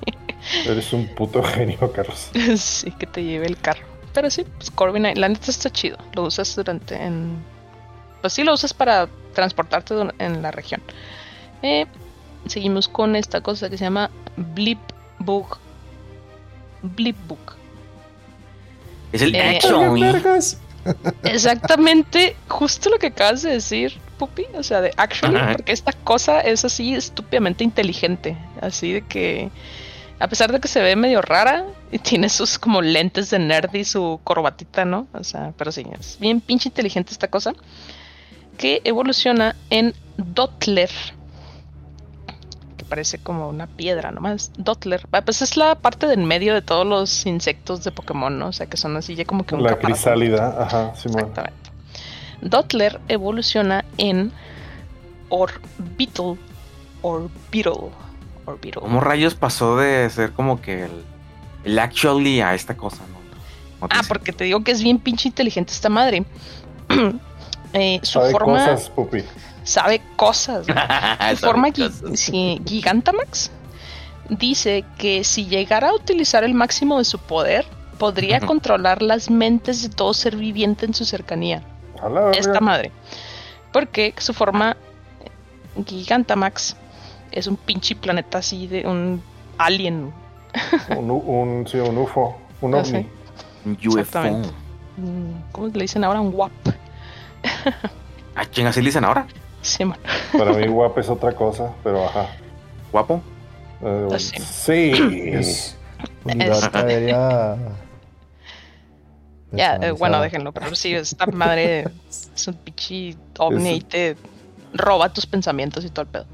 Eres 0.65 0.93
un 0.93 1.07
puto 1.15 1.41
genio, 1.43 1.91
Carlos. 1.91 2.29
sí, 2.57 2.91
que 2.91 3.07
te 3.07 3.23
lleve 3.23 3.47
el 3.47 3.57
carro. 3.57 3.85
Pero 4.13 4.29
sí, 4.29 4.45
pues 4.57 4.69
Corviknight, 4.71 5.17
la 5.17 5.29
neta 5.29 5.49
está 5.49 5.69
chido. 5.71 5.97
Lo 6.13 6.23
usas 6.23 6.55
durante 6.55 6.95
en. 6.95 7.37
Pues 8.21 8.33
sí, 8.33 8.43
lo 8.43 8.53
usas 8.53 8.73
para 8.73 9.07
transportarte 9.33 9.95
en 10.19 10.41
la 10.43 10.51
región. 10.51 10.81
Eh, 11.63 11.85
seguimos 12.45 12.87
con 12.87 13.15
esta 13.15 13.41
cosa 13.41 13.69
que 13.69 13.77
se 13.77 13.83
llama 13.85 14.11
Blipbook. 14.37 15.59
Blipbook. 16.87 17.55
Es 19.11 19.21
el 19.21 19.35
Eh. 19.35 19.59
Exactamente, 21.23 22.35
justo 22.47 22.89
lo 22.89 22.97
que 22.97 23.07
acabas 23.07 23.41
de 23.41 23.51
decir, 23.51 23.99
Pupi. 24.17 24.45
O 24.55 24.63
sea, 24.63 24.81
de 24.81 24.93
actually, 24.97 25.35
Ajá. 25.35 25.53
porque 25.53 25.71
esta 25.71 25.91
cosa 25.91 26.41
es 26.41 26.65
así 26.65 26.93
estúpidamente 26.93 27.63
inteligente. 27.63 28.37
Así 28.61 28.93
de 28.93 29.01
que, 29.01 29.49
a 30.19 30.27
pesar 30.27 30.51
de 30.51 30.59
que 30.59 30.67
se 30.67 30.81
ve 30.81 30.95
medio 30.95 31.21
rara, 31.21 31.65
y 31.91 31.99
tiene 31.99 32.29
sus 32.29 32.57
como 32.57 32.81
lentes 32.81 33.29
de 33.29 33.39
nerd 33.39 33.73
y 33.75 33.83
su 33.83 34.19
corbatita, 34.23 34.85
¿no? 34.85 35.07
O 35.13 35.23
sea, 35.23 35.53
pero 35.57 35.71
sí, 35.71 35.85
es 35.99 36.17
bien 36.19 36.41
pinche 36.41 36.69
inteligente 36.69 37.11
esta 37.11 37.27
cosa. 37.27 37.53
Que 38.57 38.81
evoluciona 38.83 39.55
en 39.69 39.93
Dottler. 40.17 40.89
Parece 42.89 43.17
como 43.19 43.49
una 43.49 43.67
piedra 43.67 44.11
nomás. 44.11 44.51
Dottler. 44.57 45.05
Ah, 45.11 45.21
Pues 45.21 45.41
es 45.41 45.57
la 45.57 45.75
parte 45.75 46.07
del 46.07 46.19
medio 46.23 46.53
de 46.53 46.61
todos 46.61 46.85
los 46.87 47.25
insectos 47.25 47.83
de 47.83 47.91
Pokémon, 47.91 48.37
¿no? 48.39 48.47
O 48.47 48.53
sea, 48.53 48.65
que 48.67 48.77
son 48.77 48.95
así 48.97 49.15
ya 49.15 49.25
como 49.25 49.45
que 49.45 49.55
un 49.55 49.63
La 49.63 49.71
caparazón. 49.71 49.93
crisálida, 50.13 50.55
ajá, 50.63 50.95
Simón. 50.95 51.19
Exactamente. 51.19 51.69
Dottler 52.41 52.99
evoluciona 53.09 53.83
en 53.97 54.31
Orbital. 55.29 56.37
Orbital. 57.01 57.73
Orbital. 58.45 58.81
¿Cómo 58.81 59.01
rayos 59.01 59.35
pasó 59.35 59.75
de 59.77 60.09
ser 60.09 60.31
como 60.31 60.61
que 60.61 60.85
el, 60.85 60.91
el 61.65 61.79
actually 61.79 62.39
a 62.41 62.53
esta 62.53 62.77
cosa? 62.77 62.97
No, 63.11 63.17
Ah, 63.89 64.01
sé. 64.01 64.07
porque 64.07 64.33
te 64.33 64.45
digo 64.45 64.63
que 64.63 64.71
es 64.71 64.81
bien 64.81 64.97
pinche 64.97 65.27
inteligente 65.27 65.71
esta 65.73 65.89
madre. 65.89 66.25
Eh, 67.73 67.99
su 68.01 68.13
Sabe 68.13 68.31
forma 68.31 68.53
cosas, 68.53 68.89
pupi. 68.89 69.23
Sabe 69.67 70.01
cosas. 70.15 70.67
¿no? 70.67 70.73
Su 70.75 70.79
Sabe 70.79 71.35
forma 71.37 71.67
gi- 71.69 71.83
cosas. 71.89 72.19
sí, 72.19 72.61
Gigantamax 72.65 73.51
dice 74.29 74.83
que 74.97 75.23
si 75.23 75.45
llegara 75.45 75.89
a 75.89 75.93
utilizar 75.93 76.43
el 76.43 76.53
máximo 76.53 76.97
de 76.97 77.05
su 77.05 77.19
poder, 77.19 77.65
podría 77.97 78.39
controlar 78.39 79.01
las 79.01 79.29
mentes 79.29 79.81
de 79.83 79.89
todo 79.89 80.13
ser 80.13 80.35
viviente 80.35 80.85
en 80.85 80.93
su 80.93 81.05
cercanía. 81.05 81.63
Esta 82.33 82.59
madre. 82.59 82.91
Porque 83.73 84.13
su 84.17 84.33
forma 84.33 84.75
Gigantamax 85.85 86.75
es 87.31 87.47
un 87.47 87.57
pinche 87.57 87.95
planeta 87.95 88.37
así 88.39 88.67
de 88.67 88.85
un 88.87 89.21
alien. 89.57 90.11
Un, 90.95 91.11
un, 91.11 91.67
sí, 91.67 91.77
un 91.77 91.97
UFO, 91.97 92.37
un 92.61 92.75
Ah, 92.75 92.79
ovni. 92.79 93.07
UFO. 93.85 94.19
Mm, 94.97 95.51
¿Cómo 95.51 95.67
le 95.67 95.81
dicen 95.81 96.03
ahora? 96.03 96.21
Un 96.21 96.33
WAP. 96.33 96.51
¿A 98.35 98.45
quién 98.45 98.67
así 98.67 98.81
le 98.81 98.87
dicen 98.87 99.03
ahora? 99.05 99.25
Sí, 99.61 99.83
man. 99.85 99.99
Para 100.37 100.53
mí, 100.53 100.67
guapo 100.67 100.99
es 100.99 101.09
otra 101.09 101.33
cosa, 101.33 101.73
pero 101.83 102.05
ajá. 102.05 102.27
¿Guapo? 102.91 103.21
Eh, 103.81 104.07
Ah, 104.11 104.19
sí. 104.19 104.39
sí. 104.39 104.91
Es. 105.33 105.77
Ya, 109.51 109.75
eh, 109.77 109.91
bueno, 109.91 110.21
déjenlo. 110.21 110.51
Pero 110.51 110.75
sí, 110.75 110.93
esta 110.93 111.25
madre 111.27 111.87
es 112.09 112.47
un 112.47 112.53
pinche 112.55 113.15
ovni 113.39 113.75
y 113.75 113.81
te 113.81 114.17
roba 114.73 115.09
tus 115.13 115.25
pensamientos 115.25 115.85
y 115.85 115.89
todo 115.89 116.01
el 116.03 116.07
pedo. 116.09 116.25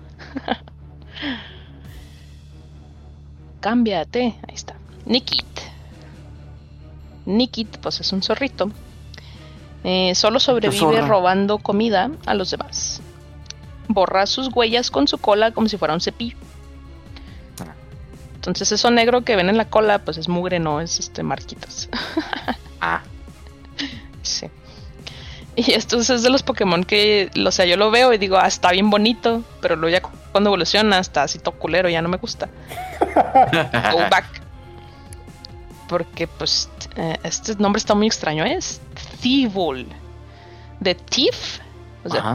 Cámbiate. 3.62 4.36
Ahí 4.48 4.56
está. 4.56 4.76
Nikit. 5.06 5.46
Nikit, 7.26 7.78
pues 7.78 8.00
es 8.02 8.12
un 8.12 8.22
zorrito. 8.24 8.70
Eh, 9.84 10.16
solo 10.16 10.40
sobrevive 10.40 11.02
robando 11.02 11.58
comida 11.60 12.10
a 12.26 12.34
los 12.34 12.52
demás. 12.52 13.02
Borra 13.88 14.26
sus 14.26 14.48
huellas 14.54 14.90
con 14.92 15.08
su 15.08 15.18
cola 15.18 15.52
como 15.52 15.68
si 15.70 15.78
fuera 15.78 15.94
un 15.94 16.02
cepillo. 16.02 16.38
Entonces 18.36 18.72
eso 18.74 18.92
negro 18.92 19.22
que 19.24 19.36
ven 19.38 19.48
en 19.50 19.56
la 19.58 19.70
cola, 19.70 20.00
pues 20.00 20.18
es 20.18 20.28
mugre, 20.28 20.60
no 20.60 20.82
es 20.82 21.00
este 21.00 21.24
marquitas. 21.24 21.90
Ah, 22.86 23.02
Sí. 24.22 24.48
Y 25.56 25.72
esto 25.72 25.98
es 26.00 26.22
de 26.24 26.30
los 26.30 26.44
Pokémon 26.44 26.84
que, 26.84 27.30
o 27.46 27.52
sea, 27.52 27.64
yo 27.66 27.78
lo 27.78 27.92
veo 27.92 28.12
y 28.12 28.18
digo, 28.18 28.38
ah, 28.38 28.48
está 28.48 28.72
bien 28.72 28.90
bonito, 28.90 29.42
pero 29.62 29.78
luego 29.78 29.94
ya 29.96 30.02
cu- 30.02 30.10
cuando 30.34 30.50
evoluciona 30.50 31.00
está 31.00 31.24
así 31.24 31.40
todo 31.40 31.56
culero, 31.58 31.88
ya 31.88 32.02
no 32.02 32.10
me 32.10 32.18
gusta. 32.18 32.50
Go 33.94 34.00
back. 34.10 34.26
porque 35.88 36.28
pues 36.28 36.70
eh, 36.98 37.18
este 37.24 37.56
nombre 37.56 37.78
está 37.78 37.94
muy 37.96 38.08
extraño, 38.08 38.44
es 38.44 38.82
Thivul. 39.22 39.88
De 40.82 40.96
Thief, 40.96 41.60
o 42.04 42.10
sea, 42.10 42.20
Ajá. 42.22 42.34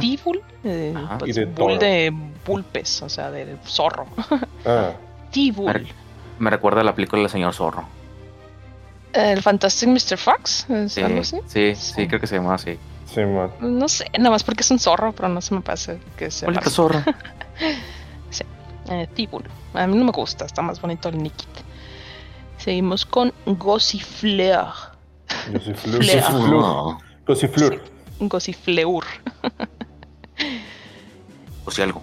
Eh, 0.70 0.94
pues, 1.18 1.30
Y 1.36 1.40
de 1.40 1.44
bull 1.46 1.54
toro. 1.56 1.78
de 1.78 2.12
bulpes, 2.46 3.02
o 3.02 3.08
sea, 3.08 3.30
de 3.30 3.56
zorro. 3.64 4.06
Ah. 4.66 4.92
Mer- 5.34 5.86
Me 6.38 6.50
recuerda 6.50 6.80
a 6.80 6.84
la 6.84 6.94
película 6.94 7.22
del 7.22 7.30
señor 7.30 7.54
zorro. 7.54 7.84
El 9.12 9.40
Fantastic 9.42 9.88
Mr. 9.88 10.16
Fox, 10.18 10.66
¿es 10.68 10.92
Sí, 10.92 11.00
algo 11.02 11.20
así? 11.20 11.36
sí, 11.46 11.74
Sí. 11.74 11.92
sí, 11.94 12.08
creo 12.08 12.20
que 12.20 12.26
se 12.26 12.36
llamaba 12.36 12.56
así. 12.56 12.78
sí, 13.06 13.20
man. 13.20 13.50
No 13.60 13.88
sé, 13.88 14.06
nada 14.18 14.30
más 14.30 14.44
porque 14.44 14.62
es 14.62 14.70
un 14.70 14.78
zorro, 14.78 15.12
pero 15.12 15.28
no 15.28 15.40
se 15.40 15.54
me 15.54 15.60
pasa 15.62 15.96
que 16.16 16.30
sea 16.30 16.46
Bolita 16.46 16.68
zorro. 16.70 17.02
eh, 18.90 19.06
Thibul. 19.14 19.44
A 19.74 19.86
mí 19.86 19.96
no 19.96 20.04
me 20.04 20.12
gusta, 20.12 20.44
está 20.44 20.62
más 20.62 20.80
bonito 20.80 21.08
el 21.08 21.18
Nikit. 21.22 21.48
Seguimos 22.58 23.06
con 23.06 23.32
Gossifleur. 23.46 24.66
Yo 25.52 25.60
soy 25.60 25.74
Fleur. 25.74 26.02
Fleur. 26.02 26.02
Yo 26.06 26.14
soy 26.14 26.38
Fleur. 26.38 26.96
Yo 27.26 27.34
soy 27.34 27.48
Fleur. 27.48 27.82
Gossifleur. 28.20 29.04
O 31.64 31.70
si 31.70 31.82
algo. 31.82 32.02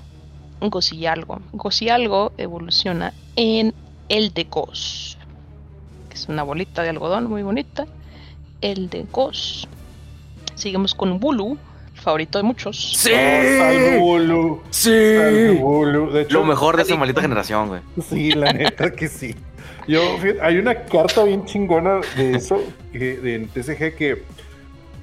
Gossialgo. 0.61 1.41
Gossialgo 1.53 2.31
evoluciona 2.37 3.13
en 3.35 3.73
el 4.09 4.33
de 4.33 4.45
Gos. 4.45 5.17
Que 6.09 6.15
es 6.15 6.27
una 6.27 6.43
bolita 6.43 6.83
de 6.83 6.89
algodón 6.89 7.29
muy 7.29 7.43
bonita. 7.43 7.85
El 8.61 8.89
de 8.89 9.05
Gos. 9.11 9.67
Seguimos 10.55 10.95
con 10.95 11.19
Bulu, 11.19 11.57
el 11.93 11.99
favorito 11.99 12.37
de 12.37 12.43
muchos. 12.43 12.93
¡Sí! 12.97 13.11
Salvulu. 13.57 14.61
¡Sí! 14.69 14.91
De 14.91 16.21
hecho, 16.21 16.39
Lo 16.39 16.45
mejor 16.45 16.77
de 16.77 16.83
esa 16.83 16.95
maldita 16.95 17.21
generación, 17.21 17.67
güey. 17.67 17.81
Sí, 18.09 18.31
la 18.31 18.53
neta 18.53 18.91
que 18.91 19.07
sí. 19.07 19.35
Yo, 19.87 20.01
fíjate, 20.19 20.41
hay 20.41 20.57
una 20.57 20.83
carta 20.85 21.23
bien 21.23 21.45
chingona 21.45 21.99
de 22.15 22.35
eso, 22.35 22.59
que, 22.91 23.17
de 23.17 23.35
en 23.35 23.47
TCG, 23.49 23.95
que 23.95 24.23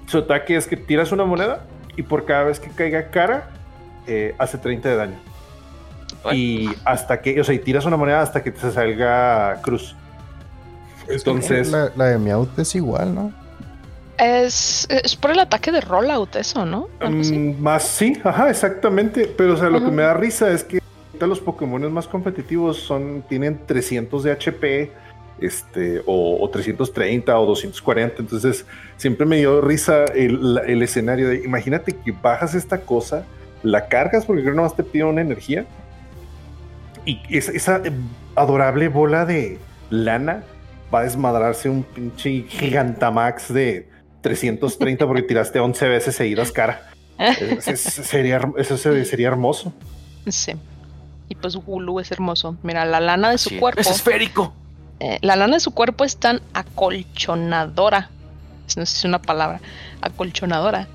su 0.07 0.19
ataque 0.19 0.57
es 0.57 0.67
que 0.67 0.77
tiras 0.77 1.13
una 1.13 1.25
moneda 1.25 1.67
y 1.97 2.03
por 2.03 2.25
cada 2.25 2.45
vez 2.45 2.59
que 2.61 2.71
caiga 2.71 3.11
cara, 3.11 3.51
eh, 4.07 4.35
hace 4.39 4.59
30 4.59 4.89
de 4.89 4.97
daño. 4.97 5.17
Bueno. 6.23 6.39
Y 6.39 6.71
hasta 6.85 7.21
que, 7.21 7.41
o 7.41 7.45
sea, 7.45 7.55
y 7.55 7.59
tiras 7.59 7.85
una 7.85 7.97
moneda 7.97 8.21
hasta 8.23 8.43
que 8.43 8.51
te 8.51 8.71
salga 8.71 9.61
cruz. 9.63 9.97
Entonces, 11.09 11.71
La, 11.71 11.91
la 11.97 12.05
de 12.07 12.19
Meowth 12.19 12.59
es 12.59 12.75
igual, 12.75 13.15
¿no? 13.15 13.33
Es, 14.19 14.87
es 14.89 15.17
por 15.17 15.33
el 15.33 15.41
ataque 15.41 15.73
de 15.73 15.81
rollout, 15.81 16.37
eso, 16.37 16.65
¿no? 16.65 16.89
Mm, 17.01 17.61
más 17.61 17.83
sí, 17.83 18.21
ajá, 18.23 18.51
exactamente. 18.51 19.33
Pero, 19.37 19.55
o 19.55 19.57
sea, 19.57 19.69
lo 19.69 19.79
Ajá. 19.79 19.87
que 19.87 19.93
me 19.93 20.03
da 20.03 20.15
risa 20.15 20.51
es 20.51 20.63
que 20.63 20.81
ahorita 21.09 21.27
los 21.27 21.41
Pokémon 21.41 21.93
más 21.93 22.07
competitivos 22.07 22.79
son, 22.79 23.25
tienen 23.29 23.61
300 23.67 24.23
de 24.23 24.33
HP, 24.33 24.93
este, 25.45 26.01
o, 26.07 26.39
o 26.43 26.49
330 26.51 27.39
o 27.39 27.47
240. 27.47 28.17
Entonces, 28.23 28.65
siempre 28.97 29.27
me 29.27 29.37
dio 29.39 29.61
risa 29.61 30.05
el, 30.15 30.55
la- 30.55 30.63
el 30.63 30.83
escenario 30.83 31.29
de, 31.29 31.37
imagínate 31.45 31.93
que 31.97 32.13
bajas 32.13 32.55
esta 32.55 32.81
cosa, 32.83 33.25
la 33.63 33.87
cargas 33.89 34.25
porque 34.25 34.43
creo 34.43 34.55
que 34.55 34.57
nomás 34.57 34.77
te 34.77 34.83
pide 34.83 35.05
una 35.05 35.21
energía. 35.21 35.65
Y 37.05 37.21
esa, 37.37 37.53
esa 37.53 37.83
adorable 38.37 38.89
bola 38.89 39.25
de 39.27 39.59
lana 39.91 40.45
va 40.95 41.01
a 41.01 41.03
desmadrarse 41.05 41.69
un 41.69 41.83
pinche 41.83 42.45
gigantamax 42.49 43.53
de 43.53 43.89
330 44.21 45.07
porque 45.07 45.23
tiraste 45.23 45.59
11 45.59 45.89
veces 45.89 46.15
seguidas 46.15 46.53
cara. 46.53 46.91
Es- 47.19 47.69
es- 47.69 47.81
sería, 47.81 48.41
eso 48.57 48.77
se- 48.77 49.05
sería 49.05 49.29
hermoso. 49.29 49.73
Sí. 50.29 50.53
Y 51.29 51.35
pues 51.35 51.57
Gulu 51.57 51.99
es 52.01 52.13
hermoso. 52.13 52.57
Mira, 52.63 52.85
la 52.85 53.01
lana 53.01 53.31
de 53.31 53.39
su 53.39 53.49
Sí. 53.51 53.59
cuerpo. 53.59 53.81
Es 53.81 53.91
esférico. 53.91 54.53
Eh, 55.03 55.19
la 55.21 55.35
lana 55.37 55.55
de 55.55 55.61
su 55.61 55.73
cuerpo 55.73 56.05
es 56.05 56.17
tan 56.17 56.41
acolchonadora. 56.55 58.09
No 58.77 58.87
sé 58.87 58.93
si 58.93 58.99
es 58.99 59.05
una 59.05 59.21
palabra. 59.21 59.61
Acolchonadora. 60.01 60.87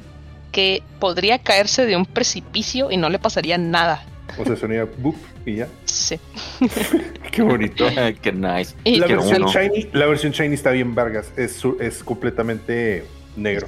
Que 0.51 0.81
podría 0.99 1.39
caerse 1.39 1.85
de 1.85 1.95
un 1.97 2.05
precipicio 2.05 2.89
y 2.89 2.97
no 2.97 3.09
le 3.09 3.19
pasaría 3.19 3.57
nada. 3.57 4.03
O 4.39 4.45
sea, 4.45 4.55
sonía 4.55 4.85
boop 4.97 5.15
y 5.45 5.55
ya. 5.57 5.67
Sí. 5.85 6.19
Qué 7.31 7.41
bonito. 7.41 7.85
Qué 8.21 8.31
nice. 8.31 8.75
Y 8.83 8.97
La 8.97 9.07
versión, 9.07 9.45
shiny, 9.45 9.89
la 9.93 10.05
versión 10.05 10.31
shiny 10.31 10.53
está 10.55 10.71
bien, 10.71 10.95
Vargas. 10.95 11.31
Es, 11.37 11.53
su- 11.57 11.77
es 11.79 12.03
completamente 12.03 13.05
negro. 13.35 13.67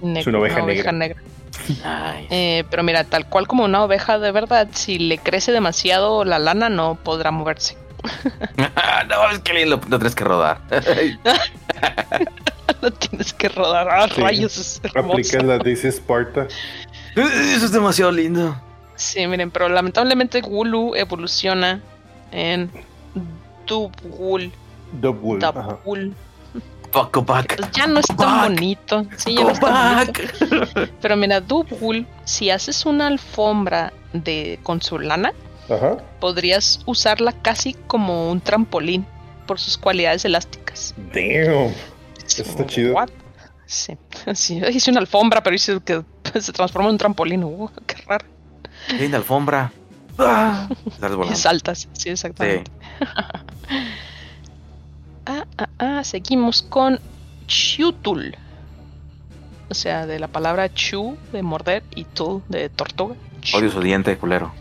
negro, 0.00 0.20
Es 0.20 0.26
una 0.26 0.38
oveja 0.38 0.62
negra. 0.62 0.92
negra. 0.92 1.22
Nice. 1.68 2.26
Eh, 2.30 2.64
pero 2.70 2.82
mira, 2.82 3.04
tal 3.04 3.26
cual 3.28 3.46
como 3.46 3.64
una 3.64 3.84
oveja 3.84 4.18
de 4.18 4.32
verdad, 4.32 4.68
si 4.72 4.98
le 4.98 5.18
crece 5.18 5.52
demasiado 5.52 6.24
la 6.24 6.38
lana, 6.38 6.68
no 6.68 6.94
podrá 6.96 7.30
moverse. 7.32 7.76
no, 9.08 9.30
es 9.30 9.38
que 9.40 9.52
lindo. 9.54 9.80
Lo 9.88 9.98
tienes 9.98 10.14
que 10.14 10.24
rodar. 10.24 10.60
Lo 12.82 12.90
tienes 12.92 13.32
que 13.34 13.48
rodar. 13.48 13.88
¡Ah, 13.90 14.08
Sí. 14.14 14.20
rayos! 14.20 14.56
Es 14.56 14.80
hermoso. 14.94 15.12
Aplica 15.18 15.42
la 15.42 15.56
ese 15.56 15.88
Sparta. 15.92 16.46
Eso 17.16 17.66
es 17.66 17.72
demasiado 17.72 18.10
lindo. 18.12 18.56
Sí, 18.96 19.26
miren, 19.26 19.50
pero 19.50 19.68
lamentablemente 19.68 20.40
Gulu 20.40 20.94
evoluciona 20.94 21.80
en 22.32 22.70
Dubgul. 23.66 24.52
Double. 24.92 25.44
Ajá. 25.46 25.62
Dubgul. 25.84 26.14
Paco 26.92 27.22
back. 27.22 27.56
Pues 27.56 27.70
ya 27.70 27.86
no 27.86 28.00
es 28.00 28.06
tan 28.06 28.16
Back. 28.16 28.42
bonito. 28.50 29.06
Sí, 29.16 29.34
ya 29.34 29.40
no 29.42 29.46
Go 29.46 29.52
es 29.52 29.60
tan 29.60 29.96
back. 30.06 30.40
bonito. 30.50 30.92
Pero 31.00 31.16
mira, 31.16 31.40
Dubgul, 31.40 32.06
si 32.24 32.50
haces 32.50 32.84
una 32.84 33.06
alfombra 33.06 33.92
de 34.12 34.58
con 34.62 34.82
su 34.82 34.98
lana, 34.98 35.32
Ajá. 35.70 35.98
podrías 36.20 36.80
usarla 36.86 37.32
casi 37.32 37.74
como 37.86 38.30
un 38.30 38.40
trampolín 38.40 39.06
por 39.46 39.58
sus 39.60 39.78
cualidades 39.78 40.24
elásticas. 40.24 40.94
Damn. 41.12 41.72
Eso 42.26 42.42
está 42.42 42.66
chido. 42.66 42.94
What? 42.94 43.10
Sí, 43.66 43.96
sí, 44.34 44.60
hice 44.72 44.90
una 44.90 45.00
alfombra, 45.00 45.42
pero 45.42 45.54
hice 45.54 45.80
que 45.80 46.02
se 46.40 46.52
transforma 46.52 46.88
en 46.88 46.92
un 46.94 46.98
trampolín. 46.98 47.44
Uh, 47.44 47.68
qué 47.86 47.96
raro. 48.06 48.26
Linda 48.98 49.18
alfombra. 49.18 49.72
Ah, 50.22 50.68
Y 51.30 51.34
saltas, 51.34 51.88
sí, 51.94 52.10
exactamente. 52.10 52.70
ah, 55.24 55.46
ah, 55.56 55.68
ah, 55.78 56.04
seguimos 56.04 56.60
con 56.60 57.00
Chutul. 57.46 58.36
O 59.70 59.74
sea, 59.74 60.06
de 60.06 60.18
la 60.18 60.28
palabra 60.28 60.68
chu, 60.74 61.16
de 61.32 61.42
morder, 61.42 61.82
y 61.94 62.04
tul, 62.04 62.42
de 62.48 62.68
tortuga. 62.68 63.14
Odio 63.54 63.70
su 63.70 63.80
diente, 63.80 64.18
culero. 64.18 64.52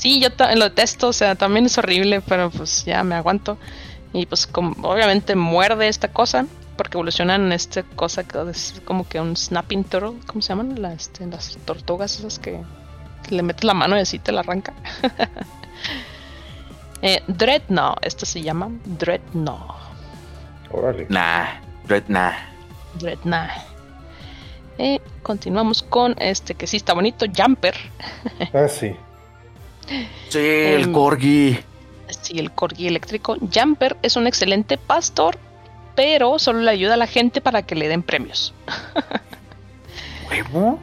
Sí, 0.00 0.18
yo 0.18 0.28
lo 0.56 0.64
detesto, 0.64 1.08
o 1.08 1.12
sea, 1.12 1.34
también 1.34 1.66
es 1.66 1.76
horrible, 1.76 2.22
pero 2.22 2.48
pues 2.48 2.86
ya 2.86 3.04
me 3.04 3.16
aguanto. 3.16 3.58
Y 4.14 4.24
pues 4.24 4.46
como, 4.46 4.70
obviamente 4.88 5.36
muerde 5.36 5.88
esta 5.88 6.08
cosa, 6.08 6.46
porque 6.78 6.96
evoluciona 6.96 7.34
en 7.34 7.52
esta 7.52 7.82
cosa 7.82 8.24
que 8.24 8.38
es 8.50 8.80
como 8.86 9.06
que 9.06 9.20
un 9.20 9.36
snapping 9.36 9.84
turtle, 9.84 10.14
¿cómo 10.26 10.40
se 10.40 10.48
llaman? 10.48 10.80
La- 10.80 10.94
este, 10.94 11.26
las 11.26 11.58
tortugas 11.66 12.18
esas 12.18 12.38
que, 12.38 12.62
que 13.28 13.34
le 13.34 13.42
metes 13.42 13.64
la 13.64 13.74
mano 13.74 13.94
y 13.98 14.00
así 14.00 14.18
te 14.18 14.32
la 14.32 14.40
arranca. 14.40 14.72
eh, 17.02 17.22
Dreadnought, 17.26 17.98
esta 18.02 18.24
se 18.24 18.40
llama 18.40 18.70
Dreadnought. 18.86 19.74
Órale. 20.70 21.06
Nah. 21.10 21.44
Dread, 21.86 22.04
nah. 22.08 22.32
Dreadnought. 22.94 23.50
Eh, 24.78 24.98
continuamos 25.22 25.82
con 25.82 26.14
este 26.18 26.54
que 26.54 26.66
sí 26.66 26.78
está 26.78 26.94
bonito, 26.94 27.26
Jumper. 27.36 27.74
Ah, 28.54 28.66
sí. 28.66 28.96
Sí, 30.28 30.38
el 30.38 30.84
Em, 30.84 30.92
corgi. 30.92 31.58
Sí, 32.22 32.38
el 32.38 32.52
corgi 32.52 32.86
eléctrico. 32.86 33.36
Jumper 33.52 33.96
es 34.02 34.16
un 34.16 34.26
excelente 34.26 34.78
pastor, 34.78 35.38
pero 35.96 36.38
solo 36.38 36.60
le 36.60 36.70
ayuda 36.70 36.94
a 36.94 36.96
la 36.96 37.06
gente 37.06 37.40
para 37.40 37.62
que 37.62 37.74
le 37.74 37.88
den 37.88 38.02
premios. 38.02 38.54
¿Huevo? 40.28 40.78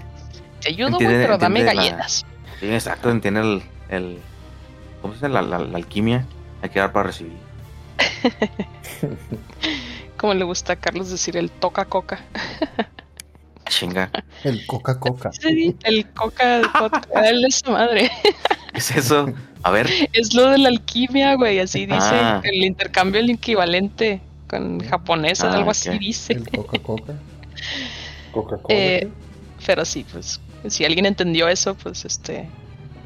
Te 0.62 0.70
ayudo, 0.70 0.96
güey, 0.98 1.08
pero 1.08 1.38
dame 1.38 1.64
la- 1.64 1.74
galletas. 1.74 2.26
Sí, 2.60 2.72
exacto. 2.74 3.10
Entiende 3.10 3.42
el. 3.42 3.64
el 3.90 4.20
¿Cómo 5.02 5.14
se 5.14 5.20
dice? 5.20 5.30
La, 5.30 5.42
la, 5.42 5.60
la 5.60 5.78
alquimia. 5.78 6.26
Hay 6.62 6.70
que 6.70 6.80
dar 6.80 6.92
para 6.92 7.08
recibir. 7.08 7.38
Como 10.18 10.34
le 10.34 10.44
gusta 10.44 10.74
a 10.74 10.76
Carlos 10.76 11.10
decir 11.12 11.38
el 11.38 11.52
toca 11.52 11.86
coca. 11.86 12.20
Chinga. 13.70 14.10
El 14.44 14.66
Coca-Coca. 14.66 15.32
Sí, 15.34 15.76
el 15.84 16.06
coca, 16.12 16.62
coca 16.78 17.30
él 17.30 17.44
es 17.46 17.62
su 17.66 17.72
madre. 17.72 18.12
¿Qué 18.74 18.78
es 18.80 18.92
eso? 18.96 19.32
A 19.64 19.72
ver. 19.72 19.90
Es 20.14 20.34
lo 20.34 20.50
de 20.50 20.58
la 20.60 20.70
alquimia, 20.70 21.36
güey. 21.36 21.60
Así 21.60 21.86
dice 21.86 21.98
Ah. 22.00 22.42
el 22.44 22.64
intercambio, 22.64 23.20
el 23.22 23.30
equivalente 23.30 24.22
con 24.48 24.80
japonés, 24.80 25.42
Ah, 25.42 25.54
algo 25.54 25.72
así 25.72 25.90
dice. 25.98 26.34
El 26.34 26.50
Coca-Coca. 26.50 27.14
Coca-Cola. 28.32 28.76
Eh, 28.78 29.10
pero 29.66 29.84
sí, 29.86 30.06
pues, 30.12 30.40
si 30.68 30.86
alguien 30.86 31.06
entendió 31.06 31.48
eso, 31.48 31.76
pues, 31.76 32.06
este, 32.06 32.48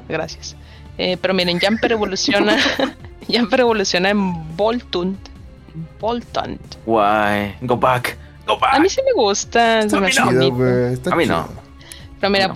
gracias. 0.10 0.56
Eh, 0.98 1.18
pero 1.22 1.34
miren, 1.34 1.60
Jumper 1.60 1.94
evoluciona, 1.94 2.58
Jumper 3.28 3.62
evoluciona 3.62 4.10
en 4.10 4.56
Voltunt. 4.58 5.18
Voltunt. 6.00 6.76
Why? 6.86 7.56
Go 7.62 7.78
back. 7.78 8.18
A 8.62 8.80
mí 8.80 8.90
sí 8.90 9.02
me 9.06 9.14
gusta, 9.14 9.88
se 9.90 9.96
A 9.96 10.00
me 10.00 10.08
mí 10.08 10.14
no. 10.18 10.24
A 10.24 10.32
mí 10.32 10.40
chido. 11.26 11.38
no. 11.38 11.48
Pero 12.20 12.30
mira, 12.32 12.48
No. 12.48 12.54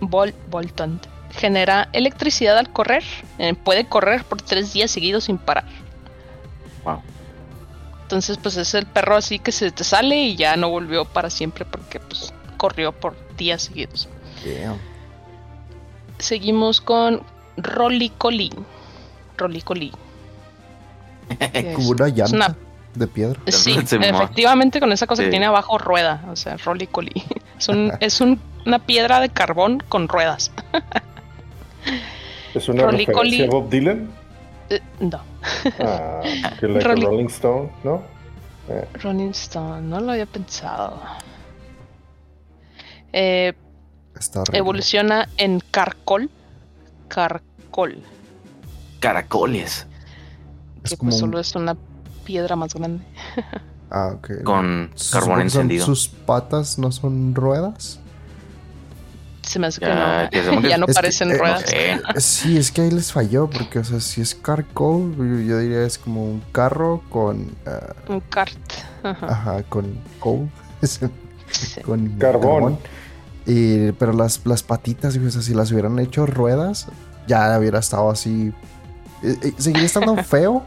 Vol, 0.00 0.34
Voltunt 0.50 1.06
genera 1.30 1.88
electricidad 1.92 2.58
al 2.58 2.70
correr. 2.72 3.02
Eh, 3.38 3.54
puede 3.54 3.86
correr 3.86 4.24
por 4.24 4.40
tres 4.42 4.72
días 4.72 4.90
seguidos 4.90 5.24
sin 5.24 5.38
parar. 5.38 5.64
Wow. 6.84 7.00
Entonces, 8.02 8.38
pues 8.38 8.56
es 8.56 8.74
el 8.74 8.86
perro 8.86 9.16
así 9.16 9.38
que 9.38 9.50
se 9.50 9.70
te 9.70 9.82
sale 9.82 10.16
y 10.16 10.36
ya 10.36 10.56
no 10.56 10.68
volvió 10.68 11.04
para 11.06 11.30
siempre 11.30 11.64
porque 11.64 11.98
pues 12.00 12.32
corrió 12.56 12.92
por 12.92 13.16
días 13.36 13.62
seguidos. 13.62 14.08
Damn. 14.44 14.78
Seguimos 16.18 16.80
con. 16.80 17.22
Rolicoli. 19.36 19.92
que 21.52 21.72
Como 21.74 21.90
una 21.90 22.06
es 22.08 22.14
llanta 22.14 22.36
una- 22.36 22.56
de 22.94 23.06
piedra. 23.06 23.40
Sí, 23.48 23.76
efectivamente 23.78 24.80
con 24.80 24.92
esa 24.92 25.06
cosa 25.06 25.22
Sí. 25.22 25.26
que 25.26 25.30
tiene 25.30 25.46
abajo 25.46 25.78
rueda, 25.78 26.24
o 26.30 26.36
sea, 26.36 26.56
Rolicoli. 26.56 27.12
Es 27.58 27.68
un, 27.68 27.92
es 28.00 28.20
un- 28.20 28.40
una 28.66 28.78
piedra 28.80 29.20
de 29.20 29.28
carbón 29.28 29.80
con 29.88 30.08
ruedas. 30.08 30.50
¿Es 32.54 32.68
una 32.68 32.86
referencia 32.88 33.44
a 33.44 33.48
Bob 33.48 33.68
Dylan? 33.70 34.10
Eh, 34.70 34.80
no, 35.00 35.20
Ah, 35.80 36.20
que 36.58 36.66
like 36.68 36.88
Rolling 36.88 37.26
Stone, 37.26 37.70
¿no? 37.84 38.02
Eh, 38.68 38.88
Rolling 39.02 39.30
Stone, 39.30 39.82
no 39.82 40.00
lo 40.00 40.12
había 40.12 40.26
pensado. 40.26 41.00
Eh, 43.12 43.52
Está 44.18 44.42
evoluciona 44.52 45.28
en 45.36 45.60
carcol. 45.70 46.30
Carcol. 47.08 48.02
Caracoles. 49.00 49.86
Es 50.82 50.90
que 50.90 50.96
como 50.96 51.10
pues 51.10 51.22
un- 51.22 51.28
solo 51.30 51.40
es 51.40 51.54
una 51.54 51.76
piedra 52.24 52.56
más 52.56 52.74
grande. 52.74 53.04
Ah, 53.90 54.12
ok. 54.16 54.42
Con 54.44 54.90
carbón 55.12 55.40
encendido. 55.42 55.84
¿Sus 55.86 56.08
patas 56.08 56.78
no 56.78 56.90
son 56.92 57.34
ruedas? 57.34 58.00
Se 59.42 59.58
me 59.58 59.66
hace 59.66 59.80
que 59.80 59.86
Ya, 59.86 60.24
no. 60.24 60.60
que 60.62 60.68
ya 60.70 60.78
no 60.78 60.86
que, 60.86 60.94
parecen 60.94 61.30
eh, 61.30 61.38
ruedas. 61.38 61.62
No 61.62 61.68
sé. 61.68 61.92
Eh, 61.92 62.00
Sí, 62.16 62.56
es 62.56 62.72
que 62.72 62.80
ahí 62.82 62.90
les 62.90 63.12
falló, 63.12 63.48
porque, 63.48 63.78
o 63.78 63.84
sea, 63.84 64.00
si 64.00 64.20
es 64.22 64.34
carcoal, 64.34 65.14
yo, 65.16 65.24
yo 65.24 65.58
diría 65.58 65.84
es 65.84 65.98
como 65.98 66.24
un 66.24 66.42
carro 66.52 67.02
con. 67.10 67.50
ah, 67.66 67.92
Un 68.08 68.20
cart. 68.20 68.56
Ajá. 69.02 69.26
ajá, 69.26 69.62
con 69.64 69.98
coal. 70.18 70.50
Sí. 71.50 71.80
con 71.82 72.08
Carbón. 72.18 72.78
Y, 73.46 73.92
pero 73.92 74.12
las, 74.12 74.40
las 74.44 74.62
patitas, 74.64 75.16
o 75.16 75.30
sea, 75.30 75.40
si 75.40 75.54
las 75.54 75.70
hubieran 75.70 75.98
hecho 76.00 76.26
ruedas, 76.26 76.86
ya 77.28 77.56
hubiera 77.58 77.78
estado 77.78 78.10
así. 78.10 78.52
eh, 79.22 79.36
eh, 79.40 79.52
seguiría 79.58 79.86
estando 79.86 80.16
feo, 80.24 80.64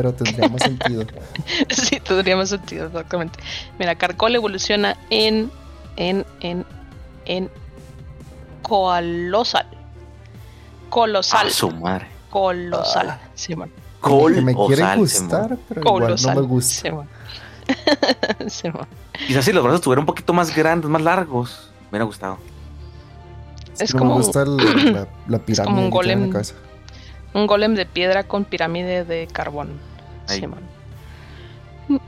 pero 0.00 0.14
tendría 0.14 0.48
más 0.48 0.62
sentido. 0.62 1.04
Sí, 1.68 2.00
tendría 2.00 2.36
más 2.36 2.48
sentido, 2.48 2.86
exactamente. 2.86 3.38
Mira, 3.78 3.94
Carcol 3.96 4.34
evoluciona 4.34 4.96
en. 5.10 5.50
en. 5.96 6.24
en. 6.40 6.64
en. 7.26 7.50
Colosal. 8.62 9.66
Colosal. 10.88 11.46
A 11.48 11.50
su 11.50 11.70
madre. 11.70 12.06
Colosal. 12.30 13.18
Simón. 13.34 13.70
Col 14.00 14.34
que 14.34 14.40
me 14.40 14.54
quiere 14.54 14.76
sal, 14.82 14.98
gustar, 14.98 15.58
pero 15.68 15.80
igual 15.82 16.16
no 16.22 16.34
me 16.34 16.40
gusta. 16.40 16.80
Simón. 16.80 17.08
Simón. 17.68 18.50
Simón. 18.50 18.86
Quizás 19.26 19.44
si 19.44 19.52
los 19.52 19.62
brazos 19.62 19.80
estuvieran 19.80 20.02
un 20.02 20.06
poquito 20.06 20.32
más 20.32 20.54
grandes, 20.56 20.88
más 20.88 21.02
largos, 21.02 21.70
me 21.84 21.88
hubiera 21.90 22.04
gustado. 22.04 22.38
Es 23.78 23.92
no 23.94 23.98
como- 23.98 24.12
me 24.16 24.22
gusta 24.22 24.42
el- 24.42 24.56
la, 24.94 25.06
la 25.28 25.38
pirámide 25.38 25.64
como 25.74 25.82
un 25.84 25.90
que 25.90 25.98
tiene 25.98 26.12
en 26.12 26.20
la 26.20 26.26
golem. 26.26 26.32
cabeza. 26.32 26.54
Un 27.34 27.46
golem 27.46 27.74
de 27.74 27.86
piedra 27.86 28.24
con 28.24 28.44
pirámide 28.44 29.04
de 29.04 29.28
carbón. 29.30 29.78
Mm, 31.88 31.94
mm, 31.94 31.98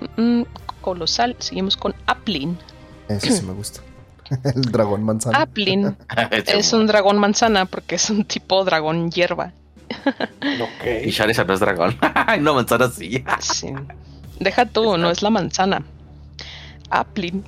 mm, 0.40 0.44
Colosal. 0.80 1.36
Seguimos 1.38 1.76
con 1.76 1.94
Aplin. 2.06 2.58
Eso 3.08 3.26
sí 3.32 3.42
me 3.44 3.52
gusta. 3.52 3.80
el 4.44 4.62
dragón 4.62 5.02
manzana. 5.02 5.42
Aplin 5.42 5.96
es 6.46 6.72
un 6.72 6.86
dragón 6.86 7.18
manzana 7.18 7.66
porque 7.66 7.96
es 7.96 8.08
un 8.10 8.24
tipo 8.24 8.64
dragón 8.64 9.10
hierba. 9.10 9.52
Y 10.42 10.60
ok. 10.60 11.12
Charizard 11.12 11.46
no 11.48 11.54
es 11.54 11.60
dragón. 11.60 11.98
no, 12.40 12.54
manzana 12.54 12.88
sí. 12.88 13.22
Sí. 13.40 13.68
Deja 14.40 14.64
tú, 14.66 14.96
no 14.96 15.10
es 15.10 15.22
la 15.22 15.30
manzana. 15.30 15.82
Aplin. 16.90 17.44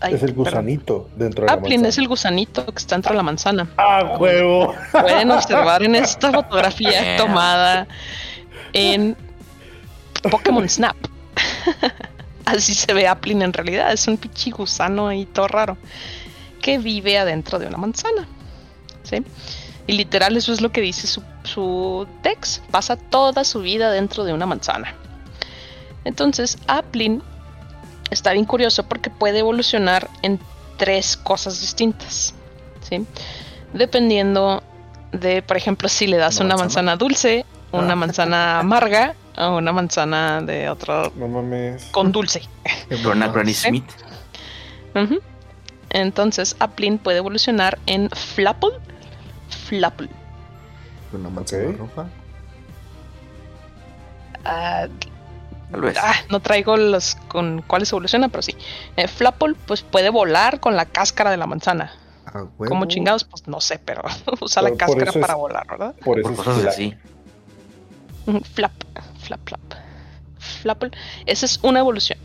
Ay, 0.00 0.14
Es 0.14 0.22
el 0.22 0.28
perdón. 0.30 0.44
gusanito 0.44 1.10
dentro 1.16 1.42
de 1.42 1.46
la 1.48 1.52
Aplin 1.54 1.80
es 1.80 1.82
manzana. 1.82 2.02
el 2.02 2.08
gusanito 2.08 2.66
que 2.66 2.78
está 2.78 2.94
dentro 2.96 3.12
de 3.12 3.16
la 3.16 3.22
manzana. 3.22 3.68
¡Ah, 3.76 4.16
huevo! 4.18 4.74
Pueden 4.92 5.30
observar 5.30 5.82
en 5.82 5.94
esta 5.94 6.30
fotografía 6.32 7.16
tomada 7.16 7.86
en 8.72 9.16
Pokémon 10.22 10.68
Snap. 10.68 10.96
Así 12.44 12.74
se 12.74 12.92
ve 12.92 13.06
Aplin 13.06 13.42
en 13.42 13.52
realidad. 13.52 13.92
Es 13.92 14.06
un 14.08 14.16
pinche 14.16 14.50
gusano 14.50 15.08
ahí 15.08 15.24
todo 15.26 15.48
raro 15.48 15.76
que 16.60 16.78
vive 16.78 17.18
adentro 17.18 17.58
de 17.58 17.66
una 17.66 17.78
manzana. 17.78 18.26
¿Sí? 19.02 19.22
Y 19.86 19.92
literal, 19.92 20.36
eso 20.36 20.52
es 20.52 20.60
lo 20.60 20.70
que 20.72 20.80
dice 20.80 21.06
su, 21.06 21.22
su 21.44 22.06
Dex. 22.22 22.62
Pasa 22.70 22.96
toda 22.96 23.44
su 23.44 23.60
vida 23.60 23.90
dentro 23.90 24.24
de 24.24 24.32
una 24.32 24.46
manzana. 24.46 24.94
Entonces, 26.04 26.58
Aplin 26.66 27.22
está 28.10 28.32
bien 28.32 28.44
curioso 28.44 28.84
porque 28.84 29.10
puede 29.10 29.38
evolucionar 29.40 30.08
en 30.22 30.38
tres 30.76 31.16
cosas 31.16 31.60
distintas. 31.60 32.34
¿sí? 32.88 33.04
Dependiendo 33.72 34.62
de, 35.12 35.42
por 35.42 35.56
ejemplo, 35.56 35.88
si 35.88 36.06
le 36.06 36.16
das 36.16 36.36
Una 36.36 36.46
una 36.54 36.56
manzana. 36.56 36.96
dulce, 36.96 37.44
una 37.72 37.92
Ah. 37.92 37.96
manzana 37.96 38.58
amarga 38.60 39.14
o 39.36 39.56
una 39.56 39.72
manzana 39.72 40.40
de 40.42 40.68
otro 40.68 41.12
No 41.16 41.28
mames. 41.28 41.84
con 41.86 42.12
dulce. 42.12 42.42
Con 43.02 43.20
Granny. 43.20 43.54
Smith. 43.54 43.84
Entonces, 45.90 46.56
Aplin 46.60 46.98
puede 46.98 47.18
evolucionar 47.18 47.78
en 47.86 48.10
Flapple. 48.10 48.70
Flapple. 49.68 50.08
Una 51.12 51.28
manzana 51.30 51.72
roja. 51.76 52.06
Ah, 54.44 54.86
Tal 55.70 55.80
vez. 55.82 55.96
ah, 56.00 56.14
no 56.30 56.40
traigo 56.40 56.76
los 56.76 57.14
con 57.28 57.62
cuáles 57.62 57.90
evoluciona, 57.92 58.28
pero 58.28 58.42
sí. 58.42 58.56
Eh, 58.96 59.06
Flapple, 59.08 59.54
pues 59.66 59.82
puede 59.82 60.10
volar 60.10 60.60
con 60.60 60.76
la 60.76 60.84
cáscara 60.86 61.30
de 61.30 61.36
la 61.36 61.46
manzana. 61.46 61.92
A 62.26 62.38
huevo. 62.42 62.66
Como 62.68 62.84
chingados, 62.86 63.24
pues 63.24 63.46
no 63.48 63.60
sé, 63.60 63.78
pero 63.78 64.02
usa 64.40 64.62
Pero 64.62 64.72
la 64.74 64.78
cáscara 64.78 65.10
es- 65.10 65.16
para 65.16 65.34
volar, 65.34 65.66
¿verdad? 65.68 65.94
Por 66.04 66.18
eso 66.20 66.28
Por 66.28 66.38
es 66.38 66.44
cosas 66.44 66.66
así. 66.66 66.94
Flap, 68.54 68.72
flap, 69.38 69.48
flap. 69.48 69.80
Flapple. 70.38 70.90
Esa 71.26 71.46
es 71.46 71.58
una 71.62 71.80
evolución. 71.80 72.18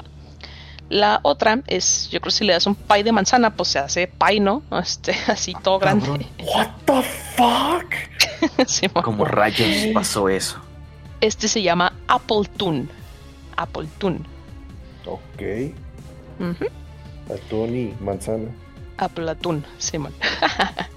La 0.89 1.19
otra 1.23 1.61
es, 1.67 2.09
yo 2.11 2.19
creo 2.21 2.29
que 2.31 2.37
si 2.37 2.45
le 2.45 2.53
das 2.53 2.67
un 2.67 2.75
pie 2.75 3.03
de 3.03 3.11
manzana, 3.11 3.55
pues 3.55 3.69
se 3.69 3.79
hace 3.79 4.07
pie, 4.07 4.39
¿no? 4.39 4.61
Este, 4.81 5.15
así 5.27 5.53
todo 5.63 5.79
grande. 5.79 6.05
Cabrón. 6.05 6.25
What 6.55 6.67
the 6.85 7.01
fuck? 7.35 8.67
Sí, 8.67 8.87
mo- 8.93 9.01
Como 9.03 9.25
rayos 9.25 9.67
pasó 9.93 10.29
eso. 10.29 10.59
este 11.21 11.47
se 11.47 11.61
llama 11.61 11.91
Apple 12.07 12.43
Toon. 12.57 12.89
Apple 13.57 13.87
Toon. 13.97 14.25
Ok. 15.05 15.41
Ujú. 16.39 16.65
Atún 17.33 17.75
y 17.75 17.93
manzana. 18.03 18.49
Apple 18.97 19.29
Atún, 19.31 19.65
Simón. 19.77 20.13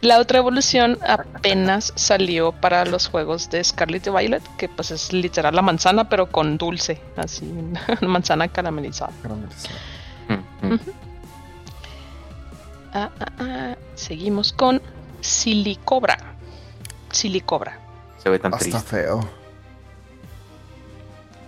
La 0.00 0.18
otra 0.18 0.38
evolución 0.38 0.98
apenas 1.06 1.92
salió 1.94 2.52
para 2.52 2.84
los 2.84 3.08
juegos 3.08 3.48
de 3.50 3.62
Scarlet 3.62 4.06
y 4.06 4.10
Violet, 4.10 4.42
que 4.56 4.68
pues 4.68 4.90
es 4.90 5.12
literal 5.12 5.54
la 5.54 5.62
manzana, 5.62 6.08
pero 6.08 6.30
con 6.30 6.58
dulce, 6.58 7.00
así, 7.16 7.44
una 8.00 8.08
manzana 8.08 8.48
caramelizada. 8.48 9.12
Caramelizado. 9.22 9.74
Mm, 10.28 10.66
mm. 10.66 10.80
Ah, 12.92 13.10
ah, 13.20 13.32
ah. 13.38 13.76
Seguimos 13.94 14.52
con 14.52 14.80
Silicobra. 15.20 16.16
Silicobra. 17.10 17.78
Se 18.22 18.28
ve 18.28 18.38
tan 18.38 18.52
Hasta 18.54 18.64
triste. 18.64 18.88
feo. 18.88 19.20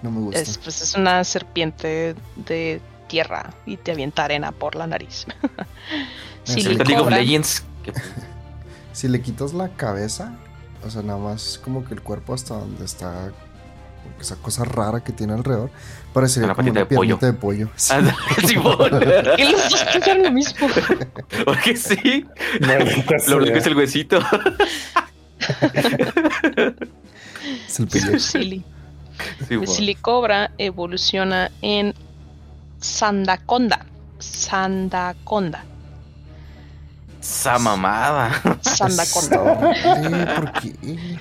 No 0.03 0.11
me 0.11 0.21
gusta. 0.21 0.41
Es, 0.41 0.59
pues, 0.59 0.81
es 0.81 0.95
una 0.95 1.25
serpiente 1.25 2.15
de 2.37 2.81
tierra 3.09 3.51
y 3.67 3.77
te 3.77 3.93
avienta 3.93 4.25
arena 4.25 4.53
por 4.53 4.75
la 4.77 4.87
nariz. 4.87 5.27
Silicobra. 6.45 7.17
Legends. 7.17 7.65
Si 8.93 9.07
le 9.07 9.21
quitas 9.23 9.53
la 9.55 9.69
cabeza, 9.69 10.33
o 10.85 10.91
sea, 10.91 11.03
nada 11.03 11.21
más 11.21 11.61
como 11.63 11.85
que 11.85 11.95
el 11.95 12.03
cuerpo 12.03 12.35
hasta 12.35 12.55
donde 12.55 12.85
está 12.85 13.31
esa 14.21 14.35
cosa 14.37 14.65
rara 14.65 15.05
que 15.05 15.13
tiene 15.13 15.35
alrededor, 15.35 15.71
parecería 16.13 16.47
Una 16.47 16.55
como 16.57 16.67
patita 16.67 16.81
una 16.81 16.89
de 16.89 16.97
pollo. 16.97 17.19
piernita 17.19 17.27
de 17.27 17.33
pollo. 17.35 17.69
Sí. 18.47 18.57
Y 19.39 19.53
los 19.53 19.71
dos 19.71 19.85
pensaron 19.93 20.23
lo 20.25 20.33
mismo. 20.33 20.67
Porque 21.45 21.77
sí. 21.77 22.27
Lo 23.29 23.37
único 23.37 23.57
es 23.59 23.67
el 23.67 23.77
huesito. 23.77 24.19
Es 27.69 27.79
el. 27.81 28.21
Silly. 28.21 28.65
Simón. 29.47 29.67
Silicobra 29.67 30.51
evoluciona 30.59 31.51
en 31.63 31.95
Sandaconda. 32.81 33.87
Sandaconda. 34.19 35.65
Esa 37.29 37.59
mamada. 37.59 38.41
Sandaconda. 38.63 39.73
Eh, 39.75 40.27
¿Por 40.35 40.53
qué? 40.53 41.19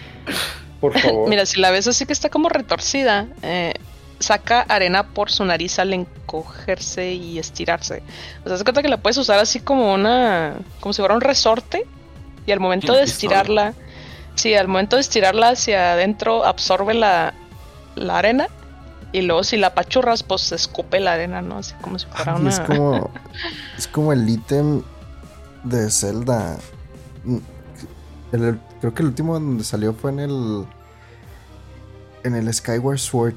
Por 0.80 0.98
favor. 0.98 1.30
Mira, 1.30 1.46
si 1.46 1.60
la 1.60 1.70
ves 1.70 1.86
así 1.88 2.06
que 2.06 2.14
está 2.14 2.30
como 2.30 2.48
retorcida, 2.48 3.28
eh, 3.42 3.74
saca 4.20 4.62
arena 4.62 5.08
por 5.08 5.30
su 5.30 5.44
nariz 5.44 5.80
al 5.80 5.94
encogerse 5.94 7.12
y 7.12 7.40
estirarse. 7.40 8.04
O 8.46 8.48
sea, 8.48 8.58
se 8.58 8.64
cuenta 8.64 8.82
que 8.82 8.88
la 8.88 8.98
puedes 8.98 9.18
usar 9.18 9.40
así 9.40 9.60
como 9.60 9.94
una. 9.94 10.56
como 10.80 10.94
si 10.94 11.02
fuera 11.02 11.14
un 11.14 11.22
resorte. 11.22 11.86
Y 12.46 12.54
al 12.54 12.62
momento 12.62 12.94
de 12.94 13.04
estirarla. 13.04 13.74
Sí, 14.36 14.56
al 14.56 14.70
momento 14.70 14.96
de 14.96 15.02
estirarla 15.02 15.50
hacia 15.50 15.94
adentro 15.94 16.46
absorbe 16.46 16.94
la, 16.94 17.34
la 17.96 18.20
arena 18.20 18.48
Y 19.12 19.22
luego 19.22 19.44
si 19.44 19.58
la 19.58 19.68
apachurras, 19.68 20.22
pues 20.24 20.42
se 20.42 20.56
escupe 20.56 21.02
la 21.02 21.14
arena, 21.14 21.42
¿no? 21.42 21.58
Así 21.58 21.74
como 21.82 22.00
si 22.00 22.06
fuera 22.06 22.36
Ay, 22.36 22.42
una... 22.42 22.50
es 22.52 22.60
como. 22.62 23.12
Es 23.78 23.88
como 23.88 24.14
el 24.14 24.30
ítem 24.30 24.84
de 25.70 25.90
Zelda. 25.92 26.58
Mm, 27.24 27.38
el- 28.34 28.44
el- 28.44 28.60
creo 28.82 28.94
que 28.94 29.02
el 29.04 29.10
último 29.10 29.34
donde 29.34 29.64
salió 29.64 29.94
fue 29.94 30.12
en 30.12 30.20
el. 30.20 30.66
En 32.24 32.36
el 32.36 32.54
Skyward 32.54 33.00
Sword. 33.00 33.36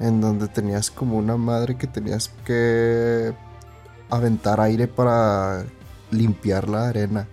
En 0.00 0.20
donde 0.20 0.46
tenías 0.48 0.90
como 0.92 1.16
una 1.16 1.36
madre 1.36 1.76
que 1.76 1.86
tenías 1.88 2.30
que 2.44 3.32
aventar 4.10 4.60
aire 4.60 4.86
para 4.86 5.64
limpiar 6.12 6.68
la 6.68 6.88
arena. 6.88 7.26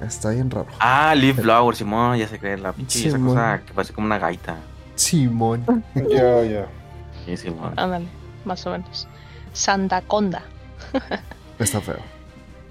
Está 0.00 0.30
bien 0.30 0.50
raro. 0.50 0.66
Ah, 0.78 1.14
Leaf 1.14 1.40
Flower, 1.40 1.74
Simón, 1.74 2.18
ya 2.18 2.28
sé 2.28 2.38
que 2.38 2.52
es 2.54 2.60
la 2.60 2.72
pinche 2.72 3.08
esa 3.08 3.18
cosa 3.18 3.62
que 3.64 3.72
parece 3.72 3.94
como 3.94 4.06
una 4.06 4.18
gaita. 4.18 4.56
Simón. 4.94 5.64
Ya, 5.94 6.42
ya. 6.44 6.66
Sí, 7.24 7.36
Simón. 7.38 7.72
Ándale, 7.78 8.08
más 8.44 8.66
o 8.66 8.70
menos. 8.72 9.08
Sandaconda. 9.54 10.42
Está 11.58 11.80
feo. 11.80 11.96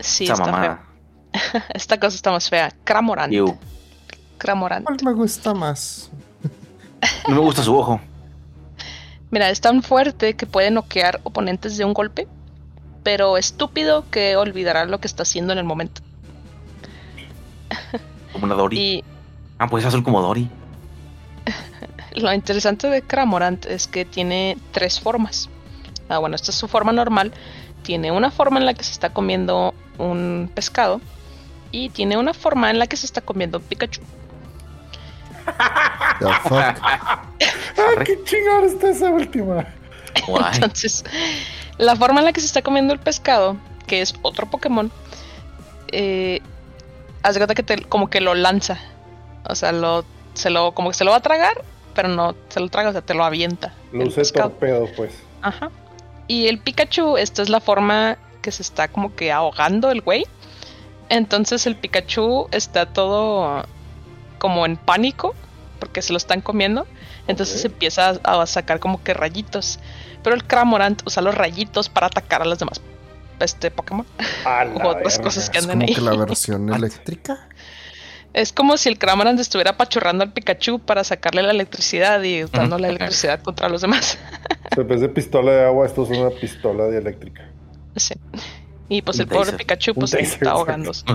Sí, 0.03 0.25
Esa 0.25 0.33
está 0.33 0.45
mamada. 0.51 0.83
Esta 1.73 1.99
cosa 1.99 2.15
está 2.15 2.31
más 2.31 2.49
fea. 2.49 2.71
Cramorant. 2.83 3.33
Ew. 3.33 3.57
Cramorant. 4.37 4.85
¿Cuál 4.85 4.97
me 5.03 5.13
gusta 5.13 5.53
más? 5.53 6.11
No 7.27 7.35
me 7.35 7.41
gusta 7.41 7.63
su 7.63 7.75
ojo. 7.75 7.99
Mira, 9.29 9.49
es 9.49 9.59
tan 9.59 9.81
fuerte 9.81 10.35
que 10.35 10.45
puede 10.45 10.71
noquear 10.71 11.19
oponentes 11.23 11.75
de 11.77 11.83
un 11.83 11.93
golpe, 11.93 12.27
pero 13.03 13.37
estúpido 13.37 14.09
que 14.09 14.35
olvidará 14.37 14.85
lo 14.85 14.99
que 14.99 15.07
está 15.07 15.23
haciendo 15.23 15.51
en 15.53 15.59
el 15.59 15.65
momento. 15.65 16.01
Como 18.31 18.45
una 18.45 18.55
Dory. 18.55 18.79
Y 18.79 19.03
Ah, 19.57 19.67
pues 19.67 19.83
es 19.83 19.87
azul 19.87 20.03
como 20.03 20.21
Dory. 20.21 20.49
lo 22.15 22.33
interesante 22.33 22.87
de 22.87 23.01
Cramorant 23.01 23.65
es 23.65 23.87
que 23.87 24.05
tiene 24.05 24.57
tres 24.71 24.99
formas. 24.99 25.49
Ah, 26.09 26.19
bueno, 26.19 26.35
esta 26.35 26.51
es 26.51 26.57
su 26.57 26.67
forma 26.67 26.91
normal. 26.91 27.33
Tiene 27.81 28.11
una 28.11 28.31
forma 28.31 28.59
en 28.59 28.65
la 28.65 28.73
que 28.73 28.83
se 28.83 28.91
está 28.91 29.13
comiendo 29.13 29.73
un 29.97 30.49
pescado 30.53 31.01
y 31.71 31.89
tiene 31.89 32.17
una 32.17 32.33
forma 32.33 32.69
en 32.69 32.79
la 32.79 32.87
que 32.87 32.97
se 32.97 33.05
está 33.05 33.21
comiendo 33.21 33.57
un 33.59 33.63
Pikachu. 33.63 34.01
The 36.19 36.25
fuck. 36.43 36.77
Ah, 36.83 37.23
qué 38.05 38.17
chingada 38.23 38.65
está 38.65 38.89
esa 38.91 39.09
última. 39.09 39.65
Entonces, 40.53 41.03
la 41.77 41.95
forma 41.95 42.19
en 42.19 42.25
la 42.25 42.33
que 42.33 42.39
se 42.39 42.45
está 42.47 42.61
comiendo 42.61 42.93
el 42.93 42.99
pescado, 42.99 43.57
que 43.87 44.01
es 44.01 44.13
otro 44.21 44.45
Pokémon, 44.49 44.91
eh, 45.91 46.41
haz 47.23 47.37
cuenta 47.37 47.55
que 47.55 47.63
te- 47.63 47.83
como 47.83 48.09
que 48.09 48.21
lo 48.21 48.35
lanza. 48.35 48.79
O 49.49 49.55
sea, 49.55 49.71
lo, 49.71 50.05
se 50.33 50.49
lo, 50.49 50.73
como 50.73 50.89
que 50.89 50.95
se 50.95 51.03
lo 51.03 51.11
va 51.11 51.17
a 51.17 51.21
tragar, 51.21 51.63
pero 51.93 52.07
no 52.07 52.35
se 52.49 52.59
lo 52.59 52.69
traga, 52.69 52.89
o 52.89 52.91
sea, 52.93 53.01
te 53.01 53.13
lo 53.13 53.23
avienta. 53.25 53.73
Luce 53.91 54.23
torpedo, 54.31 54.87
pues. 54.95 55.13
Ajá. 55.41 55.69
Y 56.27 56.47
el 56.47 56.59
Pikachu, 56.59 57.17
esta 57.17 57.41
es 57.41 57.49
la 57.49 57.59
forma 57.59 58.17
que 58.43 58.51
se 58.51 58.61
está 58.61 58.87
como 58.89 59.15
que 59.15 59.31
ahogando 59.31 59.89
el 59.89 60.01
güey. 60.01 60.25
Entonces 61.09 61.65
el 61.65 61.75
Pikachu 61.75 62.47
está 62.51 62.85
todo 62.85 63.65
como 64.37 64.67
en 64.67 64.77
pánico 64.77 65.33
porque 65.79 66.03
se 66.03 66.13
lo 66.13 66.17
están 66.17 66.41
comiendo. 66.41 66.85
Entonces 67.27 67.65
empieza 67.65 68.19
a, 68.23 68.41
a 68.41 68.45
sacar 68.45 68.79
como 68.79 69.01
que 69.03 69.15
rayitos. 69.15 69.79
Pero 70.23 70.35
el 70.35 70.43
Cramorant 70.45 71.01
usa 71.07 71.23
los 71.23 71.33
rayitos 71.33 71.89
para 71.89 72.07
atacar 72.07 72.43
a 72.43 72.45
los 72.45 72.59
demás 72.59 72.79
este 73.39 73.71
Pokémon. 73.71 74.05
Otras 74.83 75.17
verga. 75.17 75.23
cosas 75.23 75.49
que 75.49 75.57
Es 75.57 75.63
andan 75.63 75.79
como 75.79 75.87
ahí. 75.89 75.95
que 75.95 76.01
la 76.01 76.15
versión 76.15 76.73
eléctrica. 76.73 77.49
Es 78.33 78.51
como 78.51 78.77
si 78.77 78.89
el 78.89 78.97
Cramorant 78.97 79.39
estuviera 79.39 79.71
apachurrando 79.71 80.23
al 80.23 80.33
Pikachu 80.33 80.79
para 80.79 81.03
sacarle 81.03 81.43
la 81.43 81.51
electricidad 81.51 82.21
y 82.23 82.43
usando 82.43 82.79
la 82.79 82.87
electricidad 82.89 83.41
contra 83.41 83.69
los 83.69 83.81
demás. 83.81 84.17
O 84.71 84.75
sea, 84.75 84.81
en 84.81 84.87
vez 84.87 85.01
de 85.01 85.09
pistola 85.09 85.51
de 85.51 85.65
agua, 85.65 85.85
esto 85.85 86.03
es 86.03 86.09
una 86.17 86.31
pistola 86.31 86.85
de 86.85 86.97
eléctrica. 86.97 87.52
Sí. 87.95 88.13
Y 88.89 89.01
pues 89.01 89.17
Un 89.17 89.21
el 89.23 89.27
pobre. 89.29 89.53
Pikachu 89.53 89.93
pues 89.95 90.11
se 90.11 90.19
está 90.21 90.51
ahogándose. 90.51 91.03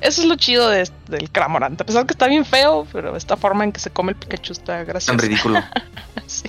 Eso 0.00 0.22
es 0.22 0.26
lo 0.28 0.34
chido 0.36 0.68
de- 0.70 0.88
del 1.08 1.30
Cramorant. 1.30 1.78
A 1.80 1.84
pesar 1.84 2.06
que 2.06 2.14
está 2.14 2.26
bien 2.26 2.44
feo, 2.46 2.86
pero 2.90 3.16
esta 3.16 3.36
forma 3.36 3.64
en 3.64 3.72
que 3.72 3.80
se 3.80 3.90
come 3.90 4.12
el 4.12 4.16
Pikachu 4.16 4.52
está 4.52 4.78
Tan 4.78 4.86
graciosa. 4.86 5.20
ridículo. 5.20 5.62
Sí. 6.26 6.48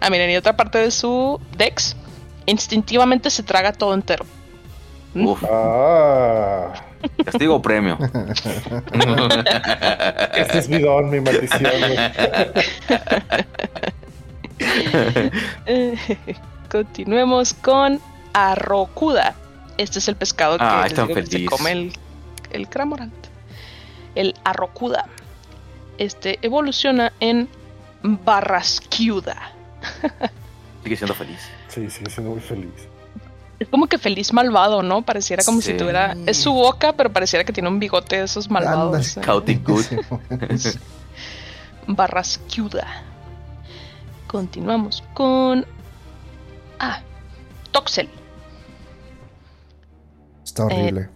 Ah, 0.00 0.10
miren, 0.10 0.30
y 0.30 0.36
otra 0.36 0.56
parte 0.56 0.78
de 0.78 0.90
su 0.90 1.40
Dex, 1.56 1.94
instintivamente 2.46 3.30
se 3.30 3.42
traga 3.44 3.72
todo 3.72 3.94
entero. 3.94 4.26
Uf, 5.14 5.42
Ah, 5.50 6.72
castigo 7.24 7.62
premio. 7.62 7.96
este 10.34 10.58
es 10.58 10.68
mi 10.68 10.78
don, 10.80 11.08
mi 11.10 11.20
maldición. 11.20 11.70
Continuemos 16.70 17.54
con 17.54 18.00
Arrocuda. 18.32 19.34
Este 19.78 19.98
es 19.98 20.08
el 20.08 20.16
pescado 20.16 20.58
que, 20.58 20.64
Ah, 20.64 20.86
que 20.88 21.26
se 21.26 21.44
come 21.46 21.72
el, 21.72 21.92
el 22.50 22.68
Cramorant. 22.68 23.14
El 24.14 24.34
Arrocuda. 24.44 25.06
Este 25.98 26.38
evoluciona 26.42 27.12
en 27.20 27.48
Barrasquiuda. 28.02 29.52
Sigue 30.82 30.96
siendo 30.96 31.14
feliz. 31.14 31.40
Sí, 31.68 31.90
sigue 31.90 32.10
siendo 32.10 32.30
muy 32.30 32.40
feliz. 32.40 32.70
Es 33.58 33.68
como 33.68 33.86
que 33.86 33.98
feliz 33.98 34.32
malvado, 34.32 34.82
¿no? 34.82 35.02
Pareciera 35.02 35.42
como 35.42 35.60
si 35.60 35.74
tuviera. 35.74 36.16
Es 36.26 36.36
su 36.36 36.52
boca, 36.52 36.92
pero 36.92 37.10
pareciera 37.12 37.44
que 37.44 37.52
tiene 37.52 37.68
un 37.68 37.80
bigote 37.80 38.18
de 38.18 38.24
esos 38.24 38.50
malvados. 38.50 39.16
Ándale. 39.16 39.52
¿eh? 39.52 39.60
Good. 39.64 39.84
Barrasquiuda. 41.88 42.86
Continuamos 44.26 45.02
con. 45.14 45.64
Ah, 46.78 47.00
Toxel. 47.72 48.08
Está 50.44 50.64
horrible. 50.64 51.08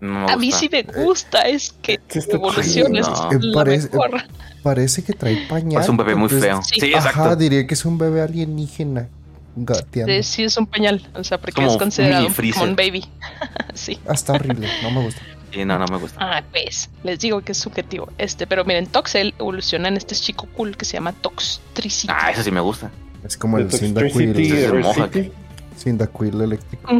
No 0.00 0.26
me 0.26 0.32
A 0.32 0.36
mí 0.36 0.50
sí 0.50 0.68
me 0.72 0.82
gusta, 0.82 1.42
es 1.42 1.74
que 1.82 2.00
Sí 2.08 2.18
está 2.18 2.36
evolución 2.36 2.96
es. 2.96 3.06
Eh, 3.06 3.38
parece- 3.54 3.90
mejor. 3.90 4.22
Parece 4.62 5.02
que 5.04 5.12
trae 5.12 5.46
pañal. 5.48 5.74
Parece 5.74 5.90
un 5.90 5.96
bebé 5.96 6.14
muy 6.14 6.28
feo. 6.28 6.62
Sí. 6.62 6.80
Sí, 6.80 6.94
Ajá, 6.94 7.08
exacto. 7.08 7.36
diría 7.36 7.66
que 7.66 7.74
es 7.74 7.84
un 7.84 7.96
bebé 7.98 8.20
alienígena 8.22 9.08
gateando. 9.56 10.12
Sí, 10.12 10.22
sí, 10.22 10.44
es 10.44 10.56
un 10.56 10.66
pañal, 10.66 11.08
o 11.14 11.24
sea, 11.24 11.38
porque 11.38 11.54
Como 11.54 11.68
es 11.68 11.76
considerado 11.76 12.26
un 12.26 12.76
baby. 12.76 13.04
sí. 13.74 13.98
Ah, 14.06 14.12
está 14.12 14.34
horrible, 14.34 14.68
no 14.82 14.90
me 14.90 15.02
gusta. 15.02 15.20
Sí, 15.52 15.64
no, 15.64 15.78
no 15.78 15.86
me 15.86 15.96
gusta. 15.96 16.18
Ah, 16.20 16.42
pues, 16.50 16.90
les 17.02 17.18
digo 17.18 17.40
que 17.40 17.52
es 17.52 17.58
subjetivo. 17.58 18.08
Este, 18.18 18.46
pero 18.46 18.64
miren, 18.64 18.86
Toxel 18.86 19.34
evoluciona 19.38 19.88
en 19.88 19.96
este 19.96 20.14
chico 20.14 20.46
cool 20.54 20.76
que 20.76 20.84
se 20.84 20.94
llama 20.94 21.12
Toxtricity. 21.12 22.12
Ah, 22.16 22.30
eso 22.30 22.42
sí 22.42 22.50
me 22.50 22.60
gusta. 22.60 22.90
Es 23.24 23.36
como 23.36 23.58
el 23.58 23.68
de 23.68 23.76
el. 23.76 24.12
City. 24.12 25.32
Cyndaquil 25.76 26.40
eléctrico. 26.40 26.90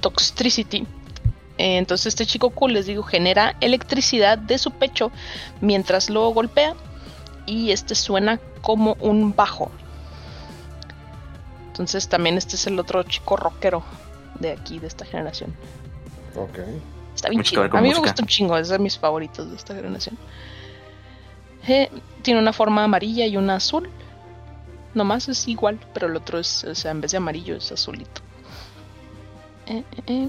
Toxtricity. 0.00 0.86
Eh, 1.58 1.78
Entonces 1.78 2.06
este 2.06 2.26
chico 2.26 2.50
cool, 2.50 2.74
les 2.74 2.86
digo, 2.86 3.02
genera 3.02 3.56
electricidad 3.60 4.38
de 4.38 4.58
su 4.58 4.70
pecho 4.72 5.10
mientras 5.60 6.10
lo 6.10 6.28
golpea 6.30 6.74
y 7.46 7.70
este 7.70 7.94
suena 7.94 8.40
como 8.60 8.96
un 9.00 9.34
bajo. 9.34 9.70
Entonces 11.68 12.08
también 12.08 12.36
este 12.36 12.56
es 12.56 12.66
el 12.66 12.78
otro 12.78 13.02
chico 13.04 13.36
rockero 13.36 13.82
de 14.38 14.52
aquí, 14.52 14.78
de 14.78 14.86
esta 14.86 15.04
generación. 15.04 15.54
Ok. 16.36 16.58
Está 17.14 17.28
bien 17.30 17.38
Mucho 17.38 17.50
chido. 17.50 17.62
A 17.62 17.66
mí 17.80 17.88
música. 17.88 18.00
me 18.00 18.06
gusta 18.08 18.22
un 18.22 18.28
chingo, 18.28 18.56
es 18.58 18.68
de 18.68 18.78
mis 18.78 18.98
favoritos 18.98 19.50
de 19.50 19.56
esta 19.56 19.74
generación. 19.74 20.18
Eh, 21.66 21.90
tiene 22.22 22.40
una 22.40 22.52
forma 22.52 22.84
amarilla 22.84 23.26
y 23.26 23.36
una 23.36 23.56
azul. 23.56 23.88
Nomás 24.94 25.28
es 25.28 25.48
igual, 25.48 25.78
pero 25.92 26.06
el 26.06 26.16
otro 26.16 26.38
es, 26.38 26.64
o 26.64 26.74
sea, 26.74 26.90
en 26.90 27.00
vez 27.00 27.10
de 27.10 27.16
amarillo 27.16 27.56
es 27.56 27.72
azulito. 27.72 28.20
Eh, 29.66 29.82
eh, 29.96 30.02
eh. 30.06 30.28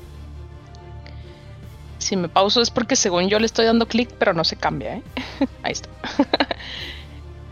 Si 2.00 2.16
me 2.16 2.30
pauso 2.30 2.62
es 2.62 2.72
porque 2.72 2.96
según 2.96 3.28
yo 3.28 3.40
le 3.40 3.46
estoy 3.46 3.66
dando 3.66 3.88
clic, 3.88 4.10
pero 4.18 4.34
no 4.34 4.44
se 4.44 4.56
cambia, 4.56 4.96
¿eh? 4.96 5.04
Ahí 5.64 5.74
está. 5.74 5.90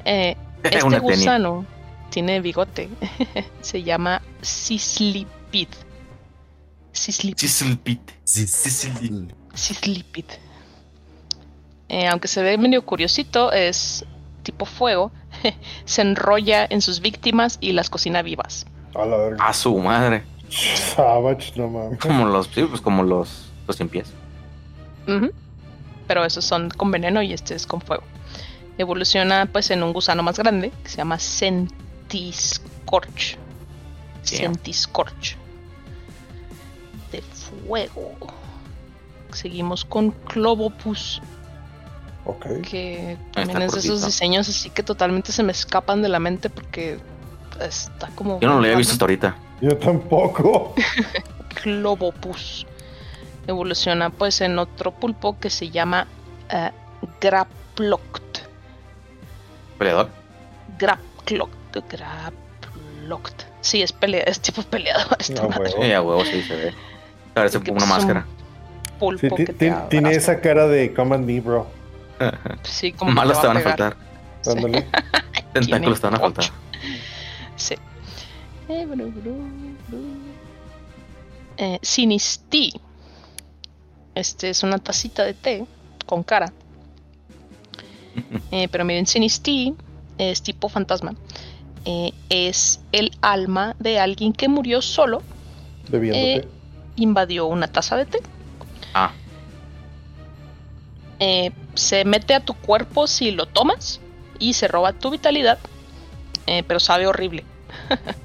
Eh, 0.08 0.38
este 0.64 1.00
gusano 1.00 1.66
tiene 2.12 2.40
bigote. 2.40 2.90
se 3.62 3.82
llama 3.82 4.22
Sislipid. 4.44 5.70
Sí. 6.96 7.34
Sislipid. 9.54 10.26
Eh, 11.90 12.08
aunque 12.08 12.28
se 12.28 12.42
ve 12.42 12.58
medio 12.58 12.84
curiosito, 12.86 13.52
es 13.52 14.06
tipo 14.44 14.66
fuego. 14.66 15.12
se 15.86 16.02
enrolla 16.02 16.66
en 16.70 16.82
sus 16.82 17.02
víctimas 17.02 17.58
y 17.62 17.74
las 17.74 17.90
cocina 17.90 18.22
vivas. 18.22 18.66
A 18.96 19.06
la 19.06 19.18
verga. 19.18 19.46
A 19.46 19.54
su 19.54 19.78
madre. 19.78 20.24
Savage, 20.50 21.54
no 21.56 21.68
mames. 21.70 22.00
Como 22.00 22.26
los, 22.26 22.48
sí, 22.48 22.64
pues 22.64 22.82
como 22.82 23.04
los, 23.04 23.52
los 23.68 23.78
pies. 23.90 24.08
Pero 26.08 26.26
esos 26.26 26.46
son 26.46 26.70
con 26.70 26.90
veneno 26.92 27.22
y 27.22 27.34
este 27.34 27.56
es 27.56 27.68
con 27.68 27.82
fuego. 27.82 28.04
Evoluciona 28.78 29.48
pues 29.52 29.72
en 29.72 29.84
un 29.84 29.94
gusano 29.94 30.24
más 30.24 30.38
grande 30.40 30.72
que 30.84 30.90
se 30.90 30.98
llama 30.98 31.18
Centiscorch. 31.20 32.58
Sí. 34.24 34.38
Centiscorch. 34.38 35.38
Fuego. 37.68 38.16
Seguimos 39.32 39.86
con 39.86 40.12
Clovopus. 40.12 41.22
Ok. 42.26 42.46
Que 42.64 43.18
también 43.34 43.62
es 43.64 43.74
de 43.74 43.80
esos 43.80 44.06
diseños 44.06 44.48
así 44.50 44.70
que 44.70 44.82
totalmente 44.84 45.32
se 45.32 45.44
me 45.44 45.52
escapan 45.52 46.02
de 46.02 46.10
la 46.10 46.20
mente 46.20 46.50
porque 46.50 47.00
está 47.62 48.08
como. 48.16 48.40
Yo 48.40 48.48
no 48.48 48.56
lo 48.56 48.62
había 48.62 48.78
visto 48.78 48.94
hasta 48.94 49.06
ahorita. 49.06 49.36
Yo 49.62 49.78
tampoco. 49.78 50.74
Globopus. 51.64 52.66
Evoluciona 53.48 54.10
pues 54.10 54.42
en 54.42 54.58
otro 54.58 54.92
pulpo 54.92 55.38
que 55.40 55.50
se 55.50 55.70
llama 55.70 56.08
Graploct. 57.22 58.40
Peleador. 59.78 60.10
Graploct. 60.80 61.76
Graploct. 61.92 63.44
Sí, 63.62 63.82
es, 63.82 63.92
pelea 63.92 64.24
es 64.24 64.40
tipo 64.40 64.62
peleador. 64.64 65.18
Este 65.20 65.34
No, 65.36 65.48
vato. 65.48 65.62
huevo. 65.62 65.82
Sí, 65.84 65.92
a 65.92 66.02
huevo, 66.02 66.26
sí 66.26 66.42
se 66.44 66.56
ve. 66.56 66.74
Parece 67.36 67.60
Porque 67.60 67.72
como 67.72 67.86
una 67.86 67.88
son 67.88 67.98
máscara. 68.08 68.26
Pulpo 68.98 69.20
Sí, 69.20 69.30
ti- 69.30 69.36
que 69.46 69.54
ti- 69.54 69.70
te 69.70 69.76
tiene 69.90 70.12
esa 70.12 70.40
cara 70.42 70.68
de 70.68 70.94
Come 70.94 71.16
and 71.16 71.26
Me, 71.26 71.40
bro. 71.42 71.68
Sí, 72.64 72.92
como 72.94 73.14
va 73.14 73.24
te 73.42 73.48
van 73.48 73.58
a 73.58 73.60
faltar. 73.60 73.98
Tentáculos 75.54 76.00
te 76.02 76.08
van 76.08 76.16
a 76.16 76.20
faltar. 76.20 76.46
Sí. 77.58 77.76
Eh. 78.70 78.88
Eh, 81.58 81.80
Sinistí. 81.82 82.74
Este 84.16 84.50
es 84.50 84.64
una 84.64 84.78
tacita 84.78 85.24
de 85.24 85.34
té 85.34 85.66
con 86.06 86.24
cara. 86.24 86.52
Eh, 88.52 88.68
pero 88.72 88.86
miren, 88.86 89.06
Sinistí 89.08 89.76
es 90.18 90.42
tipo 90.42 90.70
fantasma. 90.70 91.14
Eh, 91.84 92.12
es 92.30 92.80
el 92.94 93.12
alma 93.22 93.76
de 93.80 94.00
alguien 94.00 94.32
que 94.34 94.48
murió 94.48 94.82
solo, 94.82 95.22
Bebiéndote. 95.90 96.48
Invadió 96.96 97.46
una 97.48 97.68
taza 97.68 97.96
de 97.98 98.06
té. 98.06 98.20
Ah, 98.94 99.12
eh, 101.20 101.52
se 101.76 102.04
mete 102.06 102.34
a 102.34 102.40
tu 102.42 102.54
cuerpo 102.54 103.08
si 103.08 103.32
lo 103.32 103.46
tomas 103.46 104.00
y 104.40 104.54
se 104.54 104.68
roba 104.68 104.92
tu 104.94 105.10
vitalidad, 105.12 105.60
eh, 106.48 106.64
pero 106.68 106.80
sabe 106.80 107.08
horrible. 107.08 107.44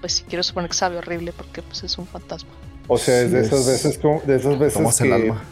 pues 0.00 0.14
si 0.14 0.24
quiero 0.24 0.42
suponer 0.42 0.68
que 0.70 0.76
sabe 0.76 0.98
horrible 0.98 1.32
porque 1.32 1.62
pues 1.62 1.82
es 1.84 1.96
un 1.98 2.06
fantasma. 2.06 2.50
O 2.88 2.98
sea, 2.98 3.20
es 3.22 3.32
de 3.32 3.40
esas 3.40 3.60
es- 3.60 3.66
veces 3.66 3.98
como, 3.98 4.20
de 4.20 4.36
esas 4.36 4.58
veces 4.58 4.74
Tomas 4.74 5.00
el 5.00 5.08
que 5.08 5.14
alma. 5.14 5.42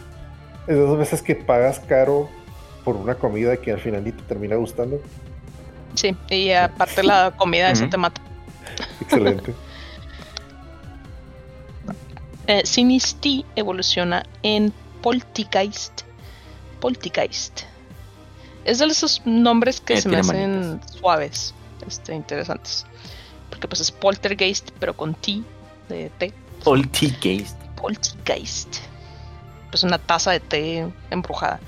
es 0.67 0.75
de 0.75 0.83
esas 0.83 0.97
veces 0.97 1.21
que 1.21 1.35
pagas 1.35 1.79
caro 1.79 2.29
por 2.85 2.95
una 2.95 3.15
comida 3.15 3.57
que 3.57 3.71
al 3.71 3.79
final 3.79 4.03
ni 4.03 4.11
te 4.11 4.21
termina 4.23 4.55
gustando. 4.57 5.01
Sí, 5.95 6.15
y 6.29 6.51
aparte 6.51 7.01
la 7.03 7.31
comida 7.35 7.71
Ujú. 7.71 7.89
te 7.89 7.97
mata. 7.97 8.21
Excelente. 9.01 9.53
Eh, 12.47 12.61
Sinistí 12.65 13.45
evoluciona 13.55 14.25
en 14.41 14.73
Poltergeist. 15.01 16.01
Poltergeist. 16.79 17.61
Es 18.65 18.79
de 18.79 18.85
esos 18.85 19.21
nombres 19.25 19.81
que 19.81 19.93
Eh, 19.95 20.01
se 20.01 20.09
me 20.09 20.17
hacen 20.17 20.81
suaves, 20.99 21.53
este, 21.87 22.13
interesantes. 22.15 22.85
Porque 23.49 23.67
pues 23.67 23.81
es 23.81 23.91
Poltergeist, 23.91 24.71
pero 24.79 24.95
con 24.95 25.13
T 25.15 25.41
de 25.89 26.09
T. 26.17 26.33
Poltergeist. 26.63 27.57
Poltergeist. 27.75 28.77
Pues 29.69 29.83
una 29.83 29.97
taza 29.97 30.31
de 30.31 30.39
té 30.39 30.93
embrujada. 31.09 31.59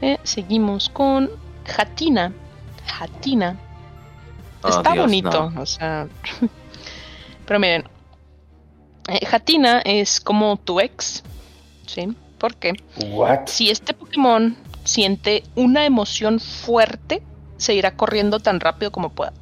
Eh, 0.00 0.18
seguimos 0.22 0.88
con 0.88 1.30
Jatina. 1.66 2.32
Jatina. 2.86 3.56
Oh, 4.62 4.68
Está 4.68 4.92
Dios, 4.92 5.04
bonito, 5.04 5.50
no. 5.50 5.62
o 5.62 5.66
sea. 5.66 6.08
Pero 7.46 7.60
miren. 7.60 7.84
Eh, 9.08 9.24
Jatina 9.26 9.80
es 9.80 10.20
como 10.20 10.56
tu 10.56 10.80
ex. 10.80 11.22
¿Sí? 11.86 12.14
¿Por 12.38 12.56
qué? 12.56 12.72
What? 13.10 13.46
Si 13.46 13.70
este 13.70 13.94
Pokémon 13.94 14.56
siente 14.84 15.42
una 15.54 15.86
emoción 15.86 16.40
fuerte, 16.40 17.22
se 17.56 17.74
irá 17.74 17.96
corriendo 17.96 18.40
tan 18.40 18.60
rápido 18.60 18.92
como 18.92 19.10
pueda. 19.10 19.32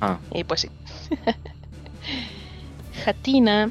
Ah, 0.00 0.18
Y 0.32 0.44
pues 0.44 0.62
sí. 0.62 0.70
Jatina 3.04 3.70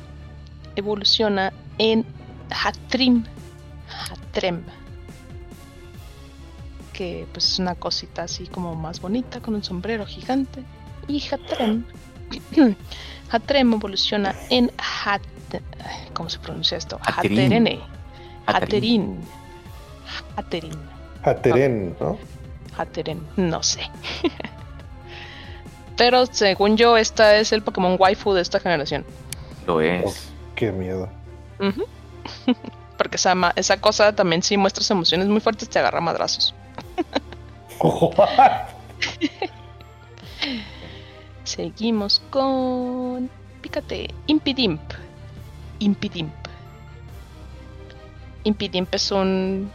evoluciona 0.76 1.54
en 1.78 2.06
Hatrim. 2.50 3.24
Hatrem. 4.10 4.64
Que 6.94 7.28
pues 7.32 7.46
es 7.46 7.60
una 7.60 7.76
cosita 7.76 8.24
así 8.24 8.48
como 8.48 8.76
más 8.76 9.02
bonita 9.02 9.42
con 9.42 9.56
un 9.56 9.64
sombrero 9.64 10.06
gigante. 10.06 10.64
Y 11.08 11.24
Hatrem. 11.28 11.86
Hatrem 13.32 13.74
evoluciona 13.74 14.36
en 14.50 14.72
Hat. 14.78 15.22
¿Cómo 16.14 16.30
se 16.30 16.40
pronuncia 16.40 16.78
esto? 16.78 17.00
Haterene. 17.04 17.80
Haterin. 18.46 19.20
Haterin. 20.36 20.78
Hateren, 21.24 21.96
¿no? 22.00 22.18
Hateren, 22.78 23.22
no 23.38 23.62
sé. 23.64 23.82
Pero 25.98 26.26
según 26.26 26.78
yo, 26.78 26.98
esta 26.98 27.36
es 27.36 27.52
el 27.52 27.62
Pokémon 27.62 27.96
waifu 28.00 28.34
de 28.34 28.42
esta 28.42 28.60
generación. 28.60 29.06
lo 29.68 29.76
Oh, 29.76 29.82
es. 29.82 30.32
qué 30.56 30.72
miedo. 30.72 31.10
Porque 32.98 33.16
esa, 33.18 33.36
ma- 33.36 33.54
esa 33.56 33.80
cosa 33.80 34.14
también 34.16 34.42
si 34.44 34.58
muestras 34.58 34.90
emociones 34.92 35.28
muy 35.28 35.40
fuertes 35.42 35.70
te 35.70 35.80
agarra 35.80 36.02
madrazos. 36.02 36.54
Seguimos 41.44 42.22
con... 42.30 43.30
Pícate. 43.62 44.14
Impidimp. 44.28 44.82
Impidimp. 45.80 46.34
Impidimp 48.44 48.94
es 48.94 49.12
un... 49.12 49.72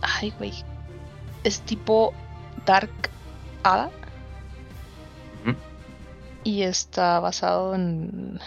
Ay, 0.00 0.32
güey. 0.38 0.52
Es 1.44 1.60
tipo 1.60 2.12
Dark 2.64 2.90
Hada. 3.62 3.90
Ujú. 5.42 5.56
Y 6.44 6.62
está 6.62 7.20
basado 7.20 7.74
en... 7.74 8.40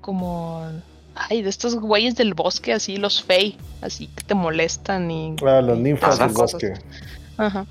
Como... 0.00 0.66
Ay, 1.14 1.42
de 1.42 1.50
estos 1.50 1.74
güeyes 1.76 2.16
del 2.16 2.34
bosque, 2.34 2.72
así, 2.72 2.96
los 2.96 3.22
fey. 3.22 3.58
Así 3.82 4.06
que 4.08 4.24
te 4.24 4.34
molestan 4.34 5.10
y... 5.10 5.36
Ah, 5.46 5.60
las 5.60 5.78
ninfas 5.78 6.18
del 6.18 6.32
cosas. 6.32 6.52
bosque. 6.52 6.74
Ajá. 7.36 7.66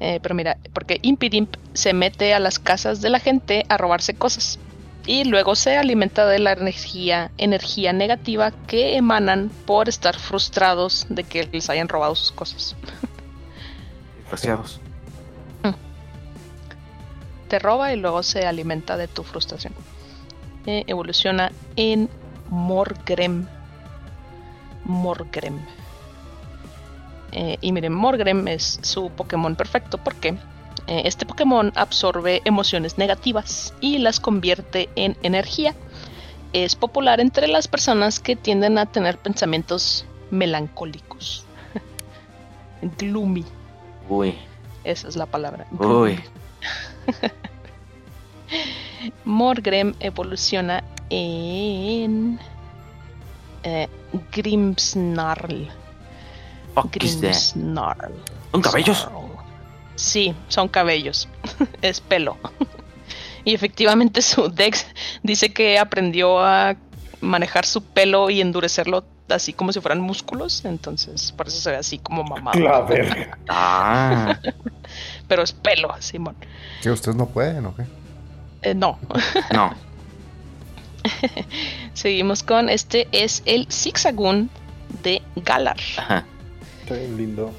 Eh, 0.00 0.20
pero 0.22 0.34
mira, 0.34 0.58
porque 0.72 0.98
Impidimp 1.02 1.56
se 1.72 1.92
mete 1.92 2.34
a 2.34 2.40
las 2.40 2.58
casas 2.58 3.00
de 3.00 3.10
la 3.10 3.20
gente 3.20 3.64
a 3.68 3.76
robarse 3.76 4.14
cosas. 4.14 4.58
Y 5.06 5.24
luego 5.24 5.54
se 5.54 5.76
alimenta 5.76 6.26
de 6.26 6.38
la 6.38 6.52
energía, 6.52 7.30
energía 7.36 7.92
negativa 7.92 8.52
que 8.66 8.96
emanan 8.96 9.50
por 9.66 9.88
estar 9.88 10.18
frustrados 10.18 11.06
de 11.10 11.24
que 11.24 11.46
les 11.52 11.68
hayan 11.68 11.88
robado 11.88 12.14
sus 12.14 12.32
cosas. 12.32 12.74
Desgraciados. 14.22 14.80
Te 17.48 17.58
roba 17.58 17.92
y 17.92 17.96
luego 17.96 18.22
se 18.22 18.46
alimenta 18.46 18.96
de 18.96 19.06
tu 19.06 19.22
frustración. 19.22 19.74
Eh, 20.66 20.84
evoluciona 20.86 21.52
en 21.76 22.08
Morgrem. 22.48 23.46
Morgrem. 24.84 25.60
Eh, 27.34 27.58
y 27.60 27.72
miren, 27.72 27.92
Morgrem 27.92 28.46
es 28.48 28.78
su 28.82 29.10
Pokémon 29.10 29.56
perfecto 29.56 29.98
porque 29.98 30.28
eh, 30.86 31.02
este 31.04 31.26
Pokémon 31.26 31.72
absorbe 31.74 32.40
emociones 32.44 32.96
negativas 32.96 33.74
y 33.80 33.98
las 33.98 34.20
convierte 34.20 34.88
en 34.94 35.16
energía. 35.22 35.74
Es 36.52 36.76
popular 36.76 37.20
entre 37.20 37.48
las 37.48 37.66
personas 37.66 38.20
que 38.20 38.36
tienden 38.36 38.78
a 38.78 38.86
tener 38.86 39.18
pensamientos 39.18 40.06
melancólicos. 40.30 41.44
Gloomy, 42.98 43.44
Uy, 44.08 44.36
esa 44.84 45.08
es 45.08 45.16
la 45.16 45.26
palabra. 45.26 45.66
uy. 45.78 46.20
Morgrem 49.24 49.94
evoluciona 49.98 50.84
en 51.10 52.38
eh, 53.64 53.88
Grimsnarl. 54.32 55.68
Fuck 56.74 57.02
is 57.02 57.20
that? 57.20 57.30
Grimsnarl. 57.30 58.14
¿Son 58.52 58.62
cabellos? 58.62 58.98
Snarl. 58.98 59.24
Sí, 59.96 60.34
son 60.48 60.68
cabellos. 60.68 61.28
es 61.82 62.00
pelo. 62.00 62.36
y 63.44 63.54
efectivamente 63.54 64.22
su 64.22 64.48
Dex 64.48 64.86
dice 65.22 65.52
que 65.52 65.78
aprendió 65.78 66.40
a 66.40 66.76
manejar 67.20 67.64
su 67.64 67.82
pelo 67.82 68.30
y 68.30 68.40
endurecerlo 68.40 69.04
así 69.28 69.52
como 69.52 69.72
si 69.72 69.80
fueran 69.80 70.00
músculos. 70.00 70.64
Entonces, 70.64 71.32
por 71.32 71.48
eso 71.48 71.58
se 71.58 71.70
ve 71.70 71.76
así 71.76 71.98
como 71.98 72.24
mamado. 72.24 72.58
La 72.58 72.80
verga. 72.80 73.38
Ah, 73.48 74.38
Pero 75.28 75.42
es 75.42 75.52
pelo, 75.52 75.94
Simón. 76.00 76.36
¿Que 76.82 76.90
ustedes 76.90 77.16
no 77.16 77.26
pueden 77.26 77.66
o 77.66 77.74
qué? 77.74 77.84
Eh, 78.62 78.74
no. 78.74 78.98
no. 79.52 79.74
Seguimos 81.94 82.42
con 82.42 82.68
este 82.68 83.08
es 83.12 83.42
el 83.44 83.66
Zigzagoon 83.70 84.50
de 85.02 85.22
Galar. 85.36 85.76
Ajá. 85.98 86.24
Está 86.84 86.94
bien 86.96 87.16
lindo. 87.16 87.52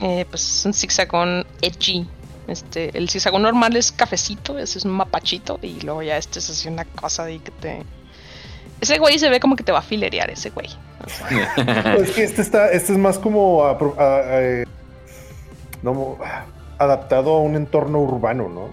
Eh, 0.00 0.24
pues 0.30 0.42
es 0.60 0.64
un 0.66 0.72
Zigzagoon 0.74 1.46
edgy. 1.62 2.06
Este, 2.46 2.96
el 2.96 3.08
Zigzagoon 3.10 3.42
normal 3.42 3.76
es 3.76 3.92
cafecito, 3.92 4.58
ese 4.58 4.78
es 4.78 4.84
un 4.84 4.92
mapachito, 4.92 5.58
y 5.62 5.80
luego 5.82 6.02
ya 6.02 6.16
este 6.16 6.38
es 6.40 6.50
así 6.50 6.68
una 6.68 6.84
cosa 6.84 7.24
ahí 7.24 7.38
que 7.38 7.50
te 7.52 7.82
Ese 8.80 8.98
güey 8.98 9.18
se 9.18 9.28
ve 9.28 9.38
como 9.40 9.56
que 9.56 9.62
te 9.62 9.72
va 9.72 9.78
a 9.80 9.82
filerear 9.82 10.30
ese 10.30 10.50
güey. 10.50 10.68
O 11.04 11.08
sea, 11.08 11.94
Es 11.96 12.10
que 12.12 12.24
este 12.24 12.42
está, 12.42 12.70
este 12.72 12.92
es 12.92 12.98
más 12.98 13.18
como 13.18 13.62
apro- 13.64 13.96
a- 13.98 14.16
a- 14.36 14.42
eh, 14.42 14.64
no, 15.82 16.18
adaptado 16.78 17.34
a 17.36 17.40
un 17.40 17.56
entorno 17.56 18.00
urbano, 18.00 18.48
¿no? 18.48 18.70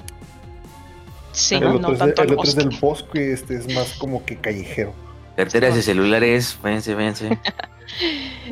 sí, 1.34 1.56
el 1.56 1.64
no, 1.66 1.76
otro, 1.76 1.94
es, 1.94 2.00
de- 2.00 2.06
tanto 2.06 2.24
el 2.24 2.32
otro 2.34 2.50
es 2.50 2.56
del 2.56 2.70
bosque. 2.70 2.80
bosque, 2.82 3.34
este 3.34 3.56
es 3.58 3.74
más 3.76 3.94
como 3.94 4.26
que 4.26 4.38
callejero. 4.38 4.94
Carteras 5.36 5.76
de 5.76 5.84
celulares, 5.84 6.58
vénse, 6.64 6.96
vénse. 6.96 7.38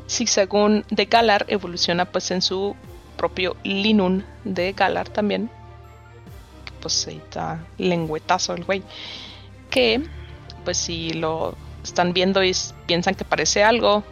Zigzagoon 0.09 0.85
de 0.89 1.05
Galar 1.05 1.45
evoluciona 1.47 2.05
pues 2.05 2.31
en 2.31 2.41
su 2.41 2.75
propio 3.17 3.55
Linun 3.63 4.25
de 4.43 4.73
Galar 4.73 5.09
también. 5.09 5.49
Pues 6.81 7.07
ahí 7.07 7.17
está 7.17 7.65
lengüetazo 7.77 8.53
el 8.53 8.63
güey. 8.63 8.83
Que 9.69 10.03
pues 10.63 10.77
si 10.77 11.11
lo 11.13 11.55
están 11.83 12.13
viendo 12.13 12.43
y 12.43 12.55
piensan 12.85 13.15
que 13.15 13.25
parece 13.25 13.63
algo 13.63 14.03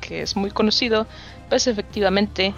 que 0.00 0.22
es 0.22 0.36
muy 0.36 0.50
conocido, 0.50 1.06
pues 1.48 1.66
efectivamente 1.66 2.54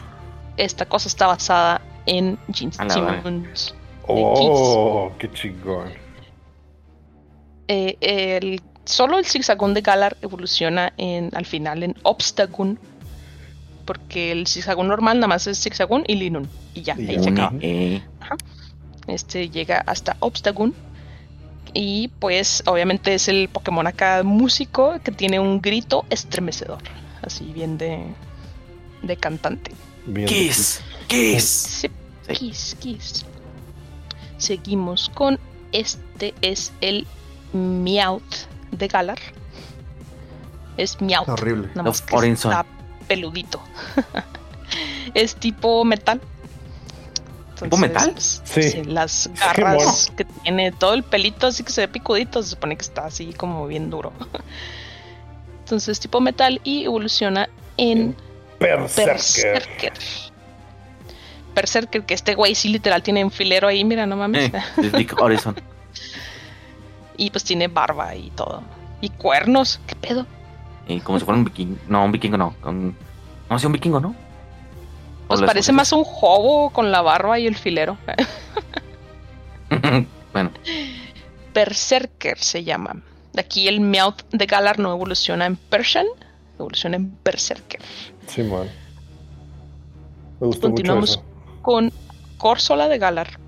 esta 0.56 0.86
cosa 0.86 1.08
está 1.08 1.26
basada 1.26 1.80
en 2.06 2.38
Gene 2.52 2.72
A 2.78 2.84
la 2.84 2.94
verga. 2.94 3.22
Simmons. 3.22 3.74
Oh, 4.06 5.12
qué 5.18 5.30
chingón. 5.32 5.92
Eh, 7.68 7.96
el, 8.00 8.60
solo 8.84 9.18
el 9.18 9.24
zigzagón 9.26 9.74
de 9.74 9.80
Galar 9.80 10.16
evoluciona 10.22 10.92
en, 10.96 11.30
al 11.34 11.46
final 11.46 11.82
en 11.82 11.94
Obstagoon. 12.02 12.78
Porque 13.84 14.30
el 14.32 14.46
zigzagón 14.46 14.88
normal 14.88 15.18
nada 15.18 15.26
más 15.28 15.46
es 15.48 15.60
zigzagón 15.60 16.04
y 16.06 16.14
Linun. 16.14 16.48
Y 16.74 16.82
ya, 16.82 16.94
Y 16.98 17.08
ahí 17.08 17.22
se 17.22 17.30
acaba. 17.30 17.52
eh. 17.60 18.02
Este 19.08 19.50
llega 19.50 19.82
hasta 19.86 20.16
Obstagoon. 20.20 20.74
Y 21.74 22.08
pues 22.20 22.62
obviamente 22.66 23.14
es 23.14 23.28
el 23.28 23.48
Pokémon 23.48 23.86
acá 23.86 24.22
músico 24.22 25.00
que 25.02 25.10
tiene 25.10 25.40
un 25.40 25.60
grito 25.60 26.04
estremecedor. 26.10 26.78
Así 27.22 27.44
bien 27.52 27.78
de, 27.78 28.04
de 29.02 29.16
cantante. 29.16 29.72
Bien 30.06 30.26
Kiss, 30.28 30.80
Kiss. 31.08 31.44
Sí, 31.44 31.90
Sí. 32.28 32.34
Kiss, 32.34 32.76
Kiss. 32.78 33.26
Seguimos 34.38 35.08
con 35.08 35.38
este 35.72 36.34
es 36.42 36.72
el 36.80 37.06
Meowth 37.52 38.46
de 38.72 38.88
Galar. 38.88 39.18
Es 40.76 41.00
Meowth. 41.00 41.28
Horrible. 41.28 41.68
Nada 41.74 41.84
más 41.84 42.02
que 42.02 42.28
está 42.30 42.66
peludito. 43.06 43.60
es 45.14 45.36
tipo 45.36 45.84
metal. 45.84 46.20
¿Tipo 47.60 47.76
metal? 47.76 48.10
pues, 48.12 48.42
Sí. 48.44 48.82
las 48.84 49.30
garras 49.38 50.12
que 50.16 50.24
tiene, 50.24 50.72
todo 50.72 50.94
el 50.94 51.04
pelito 51.04 51.46
así 51.46 51.62
que 51.62 51.70
se 51.70 51.82
ve 51.82 51.88
picudito, 51.88 52.42
se 52.42 52.50
supone 52.50 52.76
que 52.76 52.82
está 52.82 53.04
así 53.06 53.32
como 53.34 53.66
bien 53.66 53.88
duro. 53.88 54.12
Entonces, 55.60 56.00
tipo 56.00 56.20
metal 56.20 56.60
y 56.64 56.84
evoluciona 56.84 57.48
en 57.76 58.16
Berserker. 58.58 59.06
Berserker. 59.06 59.92
Berserker, 61.54 62.04
que 62.04 62.14
este 62.14 62.34
güey 62.34 62.54
sí 62.54 62.68
literal 62.68 63.02
tiene 63.02 63.24
un 63.24 63.30
filero 63.30 63.68
ahí, 63.68 63.84
mira, 63.84 64.06
no 64.06 64.16
mames. 64.16 64.52
Eh, 64.52 64.90
Dick 64.96 65.20
Horizon. 65.20 65.54
y 67.16 67.30
pues 67.30 67.44
tiene 67.44 67.68
barba 67.68 68.14
y 68.14 68.30
todo. 68.30 68.62
Y 69.00 69.08
cuernos, 69.10 69.80
¿qué 69.86 69.96
pedo? 69.96 70.26
Y 70.86 71.00
como 71.00 71.18
si 71.18 71.24
fuera 71.24 71.38
un 71.38 71.44
vikingo. 71.44 71.76
No, 71.88 72.04
un 72.04 72.12
vikingo 72.12 72.36
no. 72.36 72.54
Un... 72.64 72.96
No, 73.50 73.58
sí, 73.58 73.66
un 73.66 73.72
vikingo, 73.72 74.00
¿no? 74.00 74.14
Pues 75.28 75.40
parece 75.40 75.72
cosas- 75.72 75.74
más 75.74 75.92
un 75.92 76.04
hobo 76.20 76.70
con 76.70 76.90
la 76.92 77.00
barba 77.02 77.38
y 77.38 77.46
el 77.46 77.56
filero. 77.56 77.96
bueno, 80.32 80.50
Berserker 81.54 82.38
se 82.38 82.64
llama. 82.64 82.96
Aquí 83.38 83.68
el 83.68 83.80
Meowth 83.80 84.24
de 84.30 84.46
Galar 84.46 84.78
no 84.78 84.92
evoluciona 84.92 85.46
en 85.46 85.56
Persian, 85.56 86.06
evoluciona 86.58 86.96
en 86.96 87.16
Berserker. 87.24 87.80
Sí, 88.26 88.42
man. 88.42 88.68
Me 90.40 90.46
gustó 90.48 90.62
Continuamos. 90.68 91.10
mucho 91.10 91.20
eso. 91.20 91.62
Con 91.62 91.92
Córsola 92.36 92.88
de 92.88 92.98
Galar. 92.98 93.38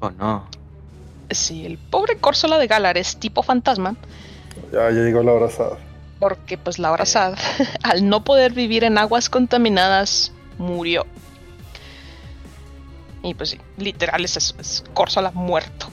oh 0.00 0.10
no. 0.10 0.48
Sí, 1.30 1.66
el 1.66 1.78
pobre 1.78 2.16
Córsola 2.18 2.58
de 2.58 2.66
Galar 2.66 2.96
es 2.98 3.16
tipo 3.16 3.42
fantasma, 3.42 3.96
Ya, 4.72 4.90
ya 4.90 5.00
llegó 5.02 5.22
la 5.22 5.32
abrazada. 5.32 5.76
porque 6.20 6.56
pues 6.56 6.78
la 6.78 6.88
abrazada, 6.88 7.36
al 7.82 8.08
no 8.08 8.22
poder 8.24 8.52
vivir 8.52 8.84
en 8.84 8.96
aguas 8.98 9.28
contaminadas, 9.28 10.32
murió. 10.58 11.04
Y 13.22 13.34
pues 13.34 13.50
sí, 13.50 13.60
literal 13.76 14.24
es 14.24 14.36
eso, 14.36 14.54
es 14.60 14.84
Córsola 14.94 15.32
muerto. 15.32 15.88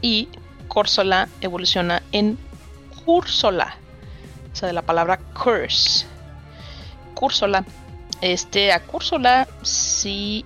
Y 0.00 0.28
Córsola 0.68 1.28
evoluciona 1.40 2.02
en 2.12 2.38
Cúrsola, 3.04 3.74
o 4.52 4.56
sea, 4.56 4.66
de 4.66 4.72
la 4.72 4.82
palabra 4.82 5.18
curse. 5.18 6.06
Cúrsola. 7.14 7.64
Este, 8.20 8.72
a 8.72 8.80
Cúrsola, 8.80 9.46
si 9.62 10.44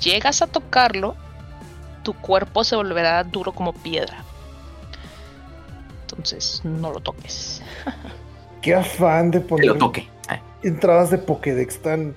llegas 0.00 0.42
a 0.42 0.46
tocarlo, 0.46 1.14
tu 2.02 2.14
cuerpo 2.14 2.64
se 2.64 2.76
volverá 2.76 3.22
duro 3.24 3.52
como 3.52 3.72
piedra. 3.72 4.24
Entonces, 6.02 6.60
no 6.64 6.90
lo 6.92 7.00
toques. 7.00 7.62
Qué 8.62 8.74
afán 8.74 9.30
de 9.30 9.40
Que 9.40 9.46
poner 9.46 9.66
lo 9.66 9.74
toque. 9.76 10.08
Ay, 10.26 10.40
entradas 10.62 11.10
de 11.10 11.18
Pokédex 11.18 11.80
tan. 11.80 12.14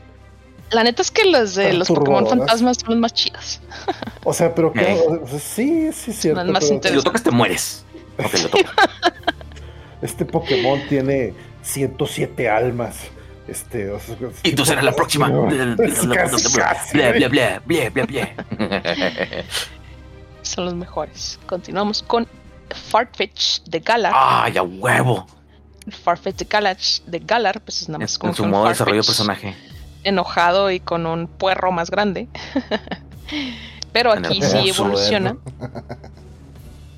La 0.71 0.83
neta 0.83 1.01
es 1.01 1.11
que 1.11 1.25
las 1.25 1.55
de 1.55 1.73
los 1.73 1.87
Pokémon 1.87 2.25
fantasmas 2.25 2.77
son 2.77 2.91
las 2.91 2.99
más 2.99 3.13
chidas. 3.13 3.61
O 4.23 4.33
sea, 4.33 4.53
pero 4.53 4.71
que. 4.71 5.01
O 5.21 5.27
sea, 5.27 5.39
sí, 5.39 5.91
sí, 5.93 6.11
es 6.11 6.17
cierto. 6.17 6.43
Las 6.43 6.53
más 6.53 6.69
pero 6.69 6.83
Si 6.83 6.95
lo 6.95 7.03
tocas, 7.03 7.23
te 7.23 7.31
mueres. 7.31 7.85
Ok, 8.19 8.33
lo 8.33 8.49
este 10.07 10.25
Pokémon 10.25 10.79
tiene 10.87 11.33
107 11.63 12.49
almas. 12.49 12.99
Este. 13.52 13.91
o 13.91 13.99
sea, 13.99 14.15
Y 14.44 14.53
tú 14.53 14.65
serás 14.65 14.84
la 14.84 14.94
próxima. 14.94 15.28
Son 20.41 20.65
los 20.65 20.73
mejores. 20.73 21.38
Continuamos 21.45 22.02
con 22.02 22.28
Farfetch 22.90 23.61
de 23.64 23.80
Galar. 23.80 24.14
Ay, 24.15 24.57
a 24.57 24.64
huevo. 24.64 25.28
Farfetch 26.03 26.38
de 26.38 26.45
Galar, 26.45 26.78
de 27.06 27.19
Galar, 27.19 27.61
pues 27.61 27.82
es 27.82 27.90
nada 27.90 27.99
más 27.99 28.14
En 28.14 28.19
como 28.19 28.34
su 28.34 28.44
que 28.44 28.45
un 28.45 28.52
modo 28.52 28.64
de 28.65 28.69
desarrollo 28.69 29.03
personaje. 29.03 29.56
enojado 30.03 30.72
y 30.72 30.80
con 30.80 31.06
un 31.06 31.28
puerro 31.28 31.72
más 31.72 31.91
grande. 31.91 32.28
Pero 33.91 34.14
En 34.15 34.26
aquí 34.26 34.41
sí 34.41 34.69
evoluciona. 34.69 35.36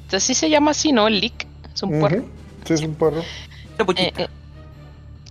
Entonces 0.04 0.24
sí 0.24 0.36
se 0.36 0.50
llama 0.52 0.72
así, 0.72 0.92
¿no? 0.92 1.08
El 1.08 1.20
leak. 1.20 1.48
Es 1.74 1.82
un 1.82 2.00
puerro. 2.00 2.24
Sí, 2.66 2.74
es 2.74 2.82
un 2.82 2.96
Eh, 3.98 4.14
eh, 4.18 4.28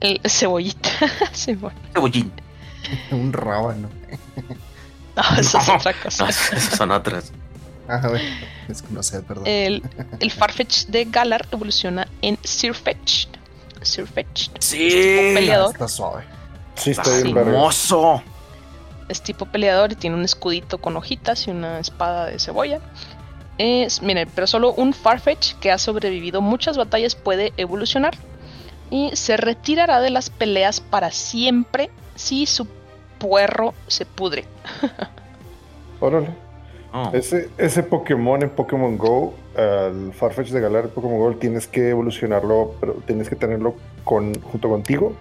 el 0.03 0.21
cebollita. 0.29 0.91
cebollín. 1.33 2.33
Un 3.11 3.33
rábano. 3.33 3.89
No, 5.15 5.23
eso 5.39 5.59
es 5.59 5.69
otra 5.69 5.93
cosa. 5.93 6.25
No, 6.25 6.31
esas 6.31 6.63
son 6.75 6.91
otras. 6.91 7.33
Ah, 7.87 8.01
bueno. 8.09 8.25
Es 8.67 8.81
que 8.81 8.95
no 8.95 9.03
sé, 9.03 9.21
perdón. 9.21 9.47
El, 9.47 9.83
el 10.21 10.31
Farfetch 10.31 10.87
de 10.87 11.05
Galar 11.05 11.47
evoluciona 11.53 12.09
en 12.23 12.39
Sirfetch. 12.43 13.27
Sirfetch. 13.83 14.49
Sí. 14.59 14.89
peleador. 15.35 15.73
Está 15.73 15.87
suave. 15.87 16.25
Sí, 16.77 16.93
está 16.93 17.03
Está 17.03 17.25
bien 17.25 17.37
hermoso. 17.37 18.23
Es 19.11 19.23
tipo 19.23 19.45
peleador 19.45 19.93
y 19.93 19.97
tiene 19.97 20.17
un 20.17 20.25
escudito 20.25 20.79
con 20.79 20.97
hojitas 20.97 21.47
y 21.47 21.51
una 21.51 21.79
espada 21.79 22.29
de 22.29 22.39
cebolla. 22.39 22.81
Es, 23.59 24.01
miren, 24.01 24.31
pero 24.35 24.47
solo 24.47 24.73
un 24.73 24.95
Farfetch 24.95 25.57
que 25.57 25.71
ha 25.71 25.77
sobrevivido 25.77 26.41
muchas 26.41 26.79
batallas 26.79 27.17
puede 27.17 27.53
evolucionar. 27.59 28.17
Y 28.93 29.17
se 29.17 29.39
retirará 29.39 30.01
de 30.01 30.11
las 30.11 30.29
peleas 30.29 30.81
para 30.81 31.11
siempre 31.11 31.89
si 32.15 32.45
su 32.45 32.67
puerro 33.19 33.73
se 33.87 34.05
pudre. 34.05 34.45
Órale. 36.01 36.29
Oh. 36.93 37.09
Ese, 37.15 37.49
ese 37.57 37.83
Pokémon 37.83 38.43
en 38.43 38.51
Pokémon 38.51 38.99
Go, 38.99 39.33
al 39.57 40.13
Farfetch 40.13 40.51
de 40.51 40.61
Galar 40.61 40.85
en 40.85 40.91
Pokémon 40.91 41.19
Go, 41.19 41.35
tienes 41.37 41.67
que 41.67 41.89
evolucionarlo, 41.89 42.75
pero 42.81 42.93
tienes 43.07 43.31
que 43.31 43.37
tenerlo 43.37 43.77
con, 44.05 44.39
junto 44.43 44.69
contigo 44.69 45.15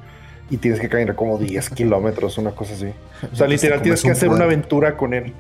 y 0.50 0.58
tienes 0.58 0.82
que 0.82 0.90
caminar 0.90 1.16
como 1.16 1.38
10 1.38 1.70
kilómetros, 1.76 2.38
una 2.38 2.52
cosa 2.52 2.74
así. 2.74 2.92
O 3.32 3.36
sea, 3.38 3.48
literal 3.48 3.82
tienes 3.82 4.02
que 4.04 4.12
hacer 4.12 4.28
una 4.28 4.44
aventura 4.44 4.98
con 4.98 5.14
él. 5.14 5.34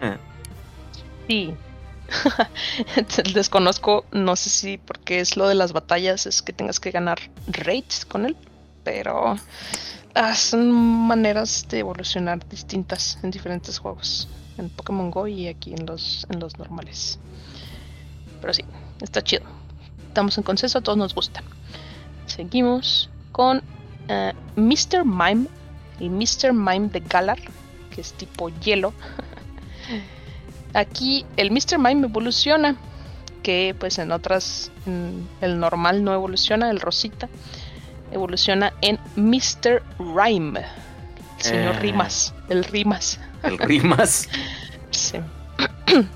Eh, 0.00 0.16
Sí. 1.26 1.54
Desconozco, 3.34 4.04
no 4.12 4.36
sé 4.36 4.50
si 4.50 4.78
porque 4.78 5.20
es 5.20 5.36
lo 5.36 5.48
de 5.48 5.54
las 5.54 5.72
batallas, 5.72 6.26
es 6.26 6.42
que 6.42 6.52
tengas 6.52 6.80
que 6.80 6.90
ganar 6.90 7.18
raids 7.46 8.04
con 8.04 8.26
él, 8.26 8.36
pero 8.84 9.36
ah, 10.14 10.34
son 10.34 10.70
maneras 10.72 11.66
de 11.68 11.80
evolucionar 11.80 12.46
distintas 12.48 13.18
en 13.22 13.30
diferentes 13.30 13.78
juegos, 13.78 14.28
en 14.56 14.70
Pokémon 14.70 15.10
Go 15.10 15.26
y 15.26 15.48
aquí 15.48 15.74
en 15.74 15.86
los, 15.86 16.26
en 16.30 16.40
los 16.40 16.58
normales. 16.58 17.18
Pero 18.40 18.54
sí, 18.54 18.64
está 19.00 19.22
chido. 19.22 19.42
Estamos 20.08 20.36
en 20.38 20.44
consenso, 20.44 20.78
a 20.78 20.80
todos 20.80 20.98
nos 20.98 21.14
gusta. 21.14 21.42
Seguimos 22.26 23.10
con 23.32 23.62
eh, 24.08 24.32
Mr. 24.56 25.04
Mime, 25.04 25.46
el 26.00 26.10
Mr. 26.10 26.52
Mime 26.52 26.88
de 26.88 27.00
Galar, 27.00 27.38
que 27.90 28.00
es 28.00 28.12
tipo 28.14 28.48
hielo. 28.48 28.92
Aquí 30.74 31.24
el 31.36 31.50
Mr. 31.50 31.78
Mime 31.78 32.06
evoluciona, 32.06 32.76
que 33.42 33.74
pues 33.78 33.98
en 33.98 34.12
otras 34.12 34.70
en 34.86 35.26
el 35.40 35.58
normal 35.58 36.04
no 36.04 36.12
evoluciona, 36.12 36.70
el 36.70 36.80
rosita 36.80 37.28
evoluciona 38.12 38.72
en 38.80 38.98
Mr. 39.16 39.82
Rhyme. 39.98 40.60
El 41.38 41.44
señor 41.44 41.74
Eh. 41.76 41.78
Rimas, 41.80 42.34
el 42.48 42.64
Rimas. 42.64 43.20
El 43.42 43.58
rimas. 43.58 44.28
Sí. 44.90 45.18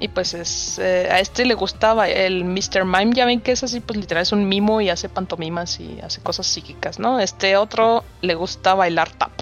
y 0.00 0.08
pues 0.08 0.32
es 0.34 0.78
eh, 0.78 1.08
a 1.10 1.18
este 1.20 1.44
le 1.44 1.54
gustaba 1.54 2.08
el 2.08 2.44
Mr. 2.44 2.84
Mime, 2.84 3.12
ya 3.14 3.26
ven 3.26 3.40
que 3.40 3.52
es 3.52 3.62
así, 3.62 3.80
pues 3.80 3.98
literal 3.98 4.22
es 4.22 4.32
un 4.32 4.48
mimo 4.48 4.80
y 4.80 4.88
hace 4.88 5.08
pantomimas 5.08 5.78
y 5.80 6.00
hace 6.00 6.22
cosas 6.22 6.46
psíquicas, 6.46 6.98
¿no? 6.98 7.20
Este 7.20 7.56
otro 7.56 8.04
le 8.22 8.34
gusta 8.34 8.74
bailar 8.74 9.10
tap. 9.10 9.32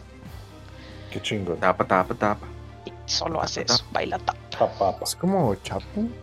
Qué 1.12 1.22
chingón. 1.22 1.58
Tapa, 1.58 1.84
tapa, 1.84 2.14
tapa. 2.14 2.46
Solo 3.08 3.40
hace 3.40 3.62
eso, 3.62 3.84
baila 3.90 4.18
tap. 4.18 4.36
Papá. 4.58 4.94
Es 5.02 5.16
como 5.16 5.54
Chaplin. 5.56 6.14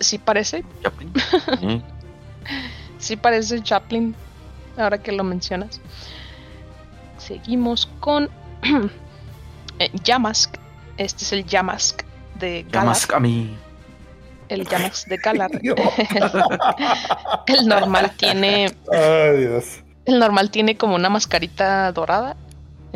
Sí 0.00 0.18
parece, 0.18 0.64
Chaplin. 0.82 1.12
Sí. 2.98 3.16
parece 3.16 3.62
Chaplin, 3.62 4.14
ahora 4.78 4.98
que 4.98 5.12
lo 5.12 5.22
mencionas. 5.22 5.80
Seguimos 7.18 7.86
con 8.00 8.30
eh, 9.78 9.90
Yamask. 10.02 10.56
Este 10.96 11.24
es 11.24 11.32
el 11.32 11.44
Yamask 11.44 12.02
de 12.36 12.62
Galar. 12.62 12.86
Llamas 12.86 13.10
a 13.10 13.20
mí. 13.20 13.54
El 14.48 14.66
Yamask 14.66 15.08
de 15.08 15.16
Galar. 15.18 15.50
el 17.46 17.68
normal 17.68 18.12
tiene 18.16 18.74
Ay, 18.90 19.40
Dios. 19.40 19.82
El 20.06 20.18
normal 20.20 20.50
tiene 20.50 20.78
como 20.78 20.94
una 20.94 21.10
mascarita 21.10 21.92
dorada. 21.92 22.36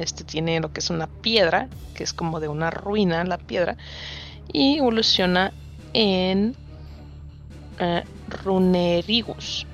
Este 0.01 0.25
tiene 0.25 0.61
lo 0.61 0.73
que 0.73 0.81
es 0.81 0.91
una 0.91 1.07
piedra, 1.07 1.69
que 1.95 2.03
es 2.03 2.13
como 2.13 2.41
de 2.41 2.49
una 2.49 2.71
ruina 2.71 3.25
la 3.25 3.39
piedra. 3.39 3.77
Y 4.53 4.79
evoluciona 4.79 5.53
en 5.93 6.57
eh, 7.79 8.05
Runerigus. 8.29 9.67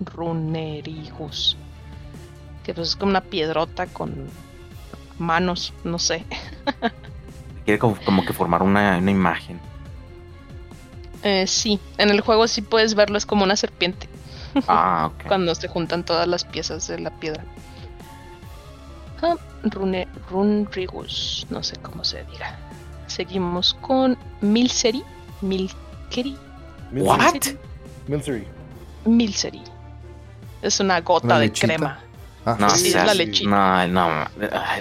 Runerigus. 0.00 1.56
Que 2.64 2.74
pues 2.74 2.88
es 2.88 2.96
como 2.96 3.10
una 3.10 3.20
piedrota 3.20 3.86
con 3.86 4.28
manos, 5.18 5.72
no 5.84 5.98
sé. 5.98 6.24
Quiere 7.64 7.78
como, 7.78 7.96
como 8.04 8.24
que 8.24 8.32
formar 8.32 8.62
una, 8.62 8.98
una 8.98 9.10
imagen. 9.10 9.60
Eh, 11.22 11.46
sí, 11.46 11.80
en 11.98 12.10
el 12.10 12.20
juego 12.20 12.46
sí 12.46 12.62
puedes 12.62 12.94
verlo, 12.94 13.18
es 13.18 13.26
como 13.26 13.44
una 13.44 13.56
serpiente. 13.56 14.08
Ah, 14.66 15.10
ok. 15.12 15.24
cuando 15.28 15.54
se 15.54 15.68
juntan 15.68 16.04
todas 16.04 16.28
las 16.28 16.44
piezas 16.44 16.86
de 16.86 17.00
la 17.00 17.10
piedra. 17.10 17.44
Ah, 19.22 19.34
Runrigus, 20.30 21.46
no 21.50 21.62
sé 21.62 21.76
cómo 21.78 22.04
se 22.04 22.24
diga. 22.24 22.56
Seguimos 23.06 23.74
con 23.80 24.16
Milseri. 24.40 25.02
Milkeri. 25.40 26.36
What? 26.92 27.34
Milsery. 28.06 28.46
Milseri. 29.04 29.62
Es 30.62 30.80
una 30.80 31.00
gota 31.00 31.26
¿Una 31.26 31.38
de 31.38 31.46
lechita? 31.46 31.66
crema. 31.66 32.00
Ah, 32.44 32.56
No, 32.58 32.70
Sí, 32.70 32.88
es 32.88 32.94
la 32.94 33.14
lechita. 33.14 33.86
no, 33.86 33.86
no, 33.88 34.26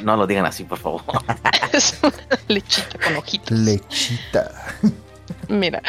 no 0.04 0.18
lo 0.18 0.28
digan 0.28 0.46
así, 0.46 0.64
por 0.64 0.78
favor. 0.78 1.02
es 1.74 1.98
una 2.02 2.14
lechita 2.48 2.98
con 3.04 3.16
ojitos. 3.18 3.52
lechita. 3.58 4.52
Mira. 5.50 5.82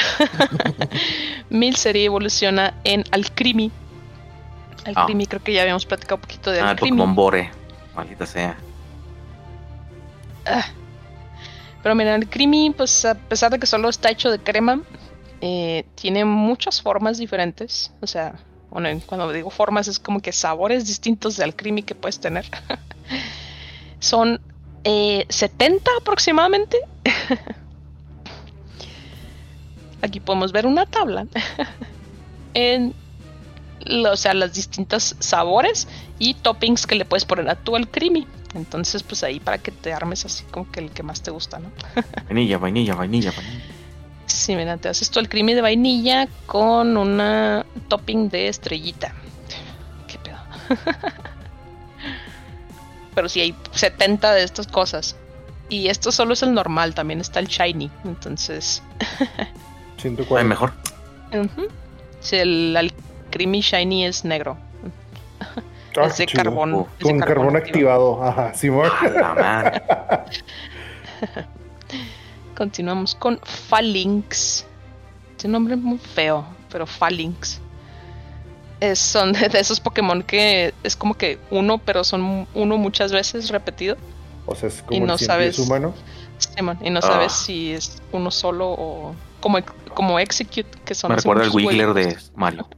Milseri 1.50 2.04
evoluciona 2.04 2.74
en 2.84 3.04
Alcrimi. 3.12 3.70
Alcrimi, 4.84 5.26
creo 5.26 5.42
que 5.42 5.52
ya 5.52 5.62
habíamos 5.62 5.86
platicado 5.86 6.16
un 6.16 6.20
poquito 6.22 6.50
de 6.50 6.60
Ah, 6.60 6.64
el 6.64 6.68
Alcrimi. 6.70 6.96
Pokémon 6.98 7.14
Bore. 7.14 7.50
Maldita 7.98 8.26
sea. 8.26 8.56
Ah. 10.46 10.64
Pero 11.82 11.96
mira, 11.96 12.14
el 12.14 12.28
Creamy, 12.28 12.72
pues 12.76 13.04
a 13.04 13.16
pesar 13.16 13.50
de 13.50 13.58
que 13.58 13.66
solo 13.66 13.88
está 13.88 14.08
hecho 14.08 14.30
de 14.30 14.38
crema, 14.38 14.82
eh, 15.40 15.84
tiene 15.96 16.24
muchas 16.24 16.80
formas 16.80 17.18
diferentes. 17.18 17.90
O 18.00 18.06
sea, 18.06 18.34
bueno, 18.70 18.88
en- 18.88 19.00
cuando 19.00 19.32
digo 19.32 19.50
formas 19.50 19.88
es 19.88 19.98
como 19.98 20.20
que 20.20 20.30
sabores 20.30 20.86
distintos 20.86 21.36
del 21.36 21.56
Creamy 21.56 21.82
que 21.82 21.96
puedes 21.96 22.20
tener. 22.20 22.46
Son 23.98 24.40
eh, 24.84 25.26
70 25.28 25.90
aproximadamente. 26.00 26.78
Aquí 30.02 30.20
podemos 30.20 30.52
ver 30.52 30.66
una 30.66 30.86
tabla 30.86 31.26
en 32.54 32.94
o 34.10 34.16
sea, 34.16 34.34
las 34.34 34.54
distintas 34.54 35.16
sabores 35.18 35.88
y 36.18 36.34
toppings 36.34 36.86
que 36.86 36.94
le 36.94 37.04
puedes 37.04 37.24
poner 37.24 37.48
a 37.48 37.54
tu 37.56 37.76
al 37.76 37.88
creamy. 37.88 38.26
Entonces, 38.54 39.02
pues 39.02 39.22
ahí 39.24 39.40
para 39.40 39.58
que 39.58 39.70
te 39.70 39.92
armes 39.92 40.24
así 40.24 40.44
como 40.50 40.70
que 40.70 40.80
el 40.80 40.90
que 40.90 41.02
más 41.02 41.22
te 41.22 41.30
gusta, 41.30 41.58
¿no? 41.58 41.70
Vainilla, 42.26 42.58
vainilla, 42.58 42.94
vainilla, 42.94 43.30
vainilla. 43.36 43.64
Sí, 44.26 44.56
mira, 44.56 44.76
te 44.76 44.88
haces 44.88 45.10
tú 45.10 45.20
el 45.20 45.28
creamy 45.28 45.54
de 45.54 45.60
vainilla 45.62 46.28
con 46.46 46.96
una 46.96 47.64
topping 47.88 48.28
de 48.30 48.48
estrellita. 48.48 49.12
¿Qué 50.06 50.18
pedo? 50.18 50.36
Pero 53.14 53.28
sí 53.28 53.40
hay 53.40 53.54
70 53.72 54.32
de 54.32 54.42
estas 54.44 54.66
cosas. 54.66 55.16
Y 55.68 55.88
esto 55.88 56.12
solo 56.12 56.32
es 56.34 56.42
el 56.42 56.54
normal, 56.54 56.94
también 56.94 57.20
está 57.20 57.40
el 57.40 57.48
shiny. 57.48 57.90
Entonces, 58.04 58.82
Ay, 59.38 59.46
140. 59.98 60.48
mejor. 60.48 60.72
ujú. 61.32 61.68
Sí, 62.20 62.36
el, 62.36 62.74
el 62.76 62.92
creamy 63.38 63.60
shiny 63.60 64.04
es 64.04 64.24
negro. 64.24 64.56
Ah, 65.96 66.06
es 66.06 66.16
de 66.16 66.26
chido. 66.26 66.42
carbón. 66.44 66.74
Oh, 66.74 66.88
es 66.98 66.98
de 66.98 67.04
Con 67.04 67.20
carbón 67.20 67.56
activado. 67.56 68.22
Ajá, 68.22 68.52
Simón. 68.54 68.90
A 69.00 69.08
la 69.08 69.34
madre. 69.34 69.82
Continuamos 72.56 73.14
con 73.14 73.38
Phalanx. 73.70 74.66
Este 75.32 75.46
nombre 75.48 75.74
es 75.74 75.80
muy 75.80 75.98
feo, 75.98 76.44
pero 76.70 76.86
Phalanx. 76.86 77.60
Es- 78.80 78.98
son 78.98 79.32
de, 79.32 79.48
de 79.48 79.60
esos 79.60 79.78
Pokémon 79.80 80.22
que 80.22 80.74
es 80.82 80.96
como 80.96 81.14
que 81.14 81.38
uno, 81.50 81.78
pero 81.78 82.02
son 82.04 82.46
uno 82.54 82.76
muchas 82.78 83.12
veces 83.12 83.50
repetido. 83.50 83.96
O 84.46 84.54
sea, 84.54 84.68
es 84.68 84.82
como 84.82 84.96
Y 84.96 85.00
no 85.00 85.12
el 85.14 85.18
pies 85.18 85.26
sabes- 85.28 85.58
humano. 85.60 85.94
Simón, 86.38 86.78
y 86.82 86.90
no 86.90 86.98
Ah. 87.00 87.02
sabes 87.02 87.32
si 87.32 87.72
es 87.72 88.00
uno 88.12 88.30
solo 88.30 88.68
o 88.70 89.14
como, 89.40 89.58
como 89.94 90.18
Execute, 90.20 90.66
que 90.84 90.94
son 90.94 91.10
Me 91.10 91.16
recuerda 91.16 91.44
el 91.44 91.50
Wiggler 91.50 91.94
de 91.94 92.16
Mario. 92.36 92.68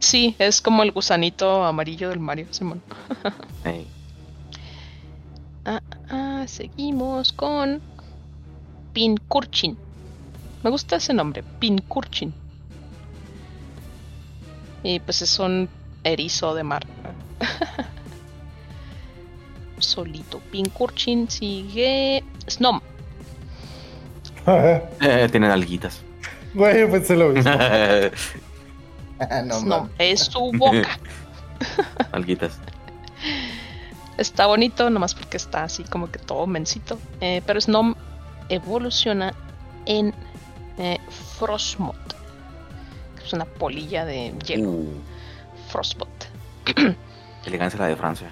Sí, 0.00 0.34
es 0.38 0.60
como 0.60 0.82
el 0.82 0.92
gusanito 0.92 1.64
amarillo 1.64 2.08
del 2.08 2.18
Mario, 2.18 2.46
Simón. 2.50 2.82
Ah, 5.66 5.82
ah, 6.08 6.44
seguimos 6.46 7.34
con 7.34 7.82
Pincurchin. 8.94 9.76
Me 10.64 10.70
gusta 10.70 10.96
ese 10.96 11.12
nombre, 11.12 11.44
Pincurchin. 11.58 12.32
Y 14.82 15.00
pues 15.00 15.20
es 15.20 15.38
un 15.38 15.68
erizo 16.02 16.54
de 16.54 16.64
mar. 16.64 16.86
Solito. 19.78 20.40
Pincurchin 20.50 21.30
sigue. 21.30 22.24
Snom. 22.48 22.80
Eh, 24.46 25.28
tienen 25.30 25.50
alguitas. 25.50 26.00
Güey, 26.54 26.90
pensé 26.90 27.16
lo 27.16 27.28
mismo. 27.28 27.52
no. 29.64 29.88
Es 29.98 30.20
su 30.20 30.52
boca. 30.54 30.98
alguitas. 32.12 32.58
Está 34.18 34.46
bonito, 34.46 34.90
nomás 34.90 35.14
porque 35.14 35.36
está 35.36 35.64
así 35.64 35.84
como 35.84 36.10
que 36.10 36.18
todo 36.18 36.46
mensito. 36.46 36.98
Eh, 37.20 37.42
pero 37.46 37.60
Snom 37.60 37.94
evoluciona 38.48 39.34
en 39.86 40.14
eh, 40.78 40.98
Frostmoth. 41.38 41.96
que 43.16 43.24
Es 43.24 43.32
una 43.32 43.44
polilla 43.44 44.04
de 44.04 44.34
hielo. 44.46 44.68
Uh, 44.68 45.00
Frostbot. 45.68 46.08
elegancia 47.46 47.80
la 47.80 47.86
de 47.86 47.96
Francia. 47.96 48.30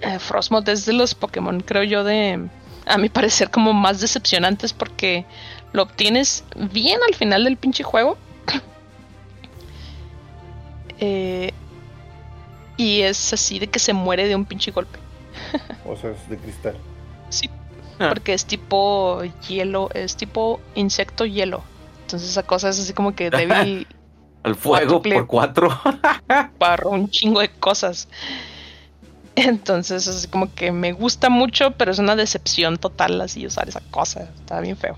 Eh, 0.00 0.18
Frostmoth 0.18 0.68
es 0.68 0.86
de 0.86 0.92
los 0.92 1.14
Pokémon, 1.14 1.60
creo 1.60 1.82
yo, 1.82 2.04
de. 2.04 2.48
A 2.86 2.96
mi 2.96 3.10
parecer, 3.10 3.50
como 3.50 3.74
más 3.74 4.00
decepcionantes 4.00 4.72
porque 4.72 5.26
lo 5.72 5.82
obtienes 5.82 6.44
bien 6.56 6.98
al 7.06 7.14
final 7.14 7.44
del 7.44 7.58
pinche 7.58 7.84
juego. 7.84 8.16
Eh, 11.00 11.52
y 12.76 13.02
es 13.02 13.32
así 13.32 13.58
de 13.58 13.68
que 13.68 13.78
se 13.78 13.92
muere 13.92 14.26
de 14.28 14.34
un 14.36 14.44
pinche 14.44 14.70
golpe. 14.70 14.98
O 15.86 15.96
sea, 15.96 16.10
es 16.10 16.28
de 16.28 16.36
cristal. 16.38 16.76
Sí, 17.30 17.50
Ah. 18.00 18.10
porque 18.10 18.32
es 18.32 18.44
tipo 18.44 19.22
hielo, 19.48 19.90
es 19.92 20.16
tipo 20.16 20.60
insecto 20.76 21.26
hielo. 21.26 21.62
Entonces 22.02 22.30
esa 22.30 22.44
cosa 22.44 22.68
es 22.68 22.78
así 22.78 22.92
como 22.92 23.14
que 23.14 23.28
débil 23.30 23.86
Al 24.44 24.54
fuego 24.54 25.02
por 25.02 25.26
cuatro. 25.26 25.68
para 26.58 26.86
un 26.88 27.10
chingo 27.10 27.40
de 27.40 27.50
cosas. 27.50 28.08
Entonces 29.34 30.06
así 30.06 30.28
como 30.28 30.54
que 30.54 30.70
me 30.70 30.92
gusta 30.92 31.28
mucho, 31.28 31.72
pero 31.72 31.90
es 31.90 31.98
una 31.98 32.14
decepción 32.14 32.76
total 32.78 33.20
así 33.20 33.44
usar 33.46 33.68
esa 33.68 33.80
cosa. 33.90 34.28
Está 34.38 34.60
bien 34.60 34.76
feo. 34.76 34.96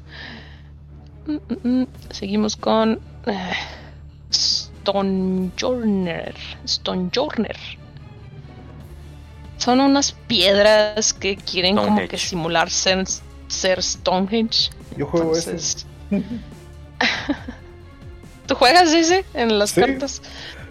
Mm, 1.26 1.32
mm, 1.32 1.80
mm. 1.82 1.86
Seguimos 2.10 2.56
con 2.56 3.00
eh, 3.26 3.52
Stonejorner. 4.82 6.34
Stonejorner. 6.66 7.56
Son 9.58 9.80
unas 9.80 10.12
piedras 10.12 11.12
que 11.12 11.36
quieren 11.36 11.76
como 11.76 12.08
que 12.08 12.16
simular 12.16 12.70
ser, 12.70 13.04
ser 13.48 13.82
Stonehenge. 13.82 14.70
Yo 14.96 15.06
juego 15.06 15.36
ese. 15.36 15.84
¿Tú 18.46 18.54
juegas 18.54 18.92
ese 18.92 19.24
en 19.34 19.58
las 19.58 19.70
Sí. 19.70 19.80
cartas? 19.80 20.22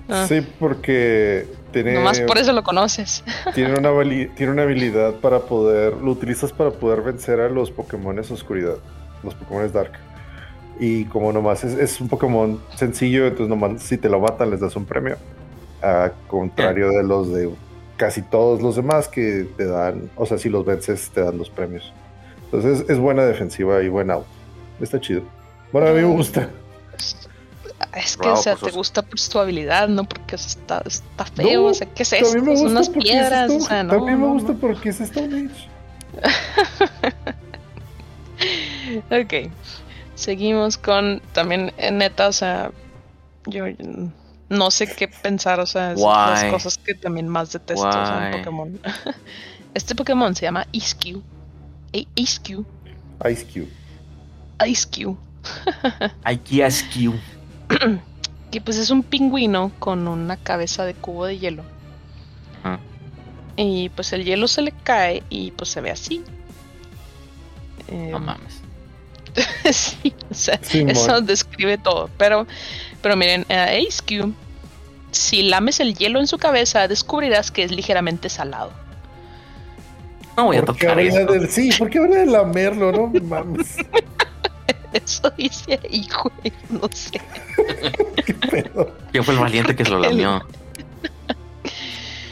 Ah, 0.10 0.26
Sí, 0.28 0.42
porque 0.60 1.48
tiene, 1.72 1.94
Nomás 1.94 2.20
por 2.22 2.40
eso 2.40 2.52
lo 2.52 2.64
conoces. 2.64 3.24
tiene, 3.54 3.74
una, 3.78 3.92
tiene 4.36 4.52
una 4.52 4.64
habilidad 4.64 5.14
para 5.16 5.42
poder, 5.42 5.94
lo 5.98 6.12
utilizas 6.12 6.52
para 6.52 6.72
poder 6.72 7.02
vencer 7.04 7.40
a 7.40 7.48
los 7.48 7.70
Pokémones 7.70 8.32
Oscuridad, 8.32 8.78
los 9.24 9.36
Pokémones 9.36 9.72
Dark. 9.72 9.92
Y 10.80 11.06
como 11.06 11.34
nomás 11.34 11.64
es, 11.64 11.74
es 11.78 12.00
un 12.00 12.08
Pokémon 12.08 12.60
sencillo, 12.76 13.28
entonces 13.28 13.50
nomás 13.50 13.82
si 13.84 13.98
te 13.98 14.10
lo 14.10 14.20
matan 14.20 14.50
les 14.50 14.62
das 14.62 14.76
un 14.76 14.86
premio. 14.86 15.18
A 15.82 16.12
contrario 16.28 16.90
de 16.90 17.04
los 17.04 17.32
de 17.32 17.50
casi 17.98 18.22
todos 18.22 18.62
los 18.62 18.78
demás 18.78 19.08
que 19.08 19.46
te 19.58 19.66
dan, 19.66 20.10
o 20.16 20.26
sea, 20.26 20.38
si 20.38 20.50
los 20.50 20.66
vences 20.66 21.10
te 21.10 21.22
dan 21.22 21.38
los 21.38 21.50
premios. 21.50 21.94
Entonces 22.46 22.90
es 22.90 22.98
buena 22.98 23.24
defensiva 23.26 23.84
y 23.84 23.90
buen 23.90 24.10
out. 24.10 24.26
Está 24.80 25.00
chido. 25.00 25.24
Bueno, 25.72 25.90
a 25.90 25.92
mí 25.92 26.00
me 26.00 26.06
gusta. 26.06 26.50
Es 27.96 28.18
que, 28.18 28.28
o 28.28 28.38
sea, 28.38 28.56
pues, 28.56 28.72
te 28.72 28.78
gusta 28.78 29.02
por 29.02 29.20
su 29.20 29.38
habilidad, 29.40 29.88
no 29.90 30.04
porque 30.06 30.36
está, 30.36 30.82
está 30.86 31.26
feo. 31.26 31.64
No, 31.64 31.68
o 31.68 31.74
sea, 31.74 31.88
¿qué 31.94 32.04
es 32.04 32.14
esto? 32.14 32.28
Son 32.30 32.48
unas 32.48 32.90
piedras. 32.90 33.52
es 33.52 33.64
O 33.64 33.68
sea, 33.68 33.84
no. 33.84 33.96
También 33.96 34.22
me 34.22 34.28
gusta 34.28 34.54
porque 34.54 34.90
es 34.90 35.02
Stone 35.02 35.50
Age. 35.50 35.70
Ok. 39.12 39.52
Seguimos 40.20 40.78
con 40.78 41.22
también, 41.32 41.72
eh, 41.78 41.92
neta, 41.92 42.28
o 42.28 42.34
sea, 42.34 42.72
yo 43.46 43.64
no 44.50 44.70
sé 44.70 44.94
qué 44.94 45.08
pensar, 45.08 45.62
o 45.62 45.66
sea, 45.66 45.94
es 45.94 46.02
las 46.02 46.44
cosas 46.52 46.78
que 46.78 46.94
también 46.94 47.30
más 47.30 47.54
detesto 47.54 47.88
o 47.88 47.92
sea, 47.92 48.30
en? 48.30 48.38
Pokémon. 48.38 48.80
Este 49.74 49.96
Pokémon 49.96 50.36
se 50.36 50.42
llama 50.42 50.68
Iskew. 50.74 51.24
Iskew. 52.16 52.66
Ice. 54.68 55.16
Aquí 56.26 56.62
Askew. 56.64 57.14
Que 58.52 58.60
pues 58.60 58.76
es 58.78 58.90
un 58.90 59.04
pingüino 59.04 59.72
con 59.80 60.06
una 60.10 60.36
cabeza 60.36 60.84
de 60.84 60.96
cubo 60.96 61.28
de 61.28 61.38
hielo. 61.38 61.64
Ajá. 62.62 62.80
Y 63.56 63.88
pues 63.88 64.12
el 64.12 64.26
hielo 64.26 64.50
se 64.50 64.64
le 64.64 64.74
cae 64.74 65.24
y 65.30 65.52
pues 65.52 65.70
se 65.70 65.80
ve 65.80 65.92
así. 65.92 66.24
Eh, 67.88 68.10
No 68.12 68.20
mames. 68.20 68.59
sí, 69.72 70.14
o 70.30 70.34
sea, 70.34 70.60
Simón. 70.62 70.90
eso 70.90 71.22
describe 71.22 71.78
todo. 71.78 72.10
Pero, 72.18 72.48
pero 73.02 73.16
miren, 73.16 73.46
a 73.50 73.66
Ace 73.66 74.02
Cube, 74.08 74.34
si 75.12 75.44
lames 75.44 75.80
el 75.80 75.96
hielo 75.96 76.20
en 76.20 76.28
su 76.28 76.38
cabeza, 76.38 76.88
descubrirás 76.88 77.52
que 77.52 77.64
es 77.64 77.72
ligeramente 77.72 78.30
salado. 78.30 78.72
No 80.38 80.46
voy 80.46 80.58
a 80.58 80.64
¿Por 80.64 80.76
qué 80.76 80.86
tocar 80.86 81.00
habría 81.00 81.22
eso. 81.22 81.32
de, 81.34 81.48
sí, 81.48 81.70
¿por 81.78 81.90
qué 81.90 82.00
habría 82.00 82.20
de 82.20 82.26
lamerlo? 82.28 82.92
No 82.92 83.12
mames. 83.22 83.78
Eso 84.94 85.32
dice 85.38 85.80
ahí, 85.84 86.08
güey, 86.24 86.54
no 86.70 86.90
sé. 86.92 87.22
¿Qué 88.26 88.34
pedo? 88.34 88.92
¿Quién 89.12 89.24
fue 89.24 89.36
el 89.36 89.40
valiente 89.40 89.76
que 89.76 89.86
se 89.86 89.92
lo 89.92 90.00
lamió? 90.00 90.44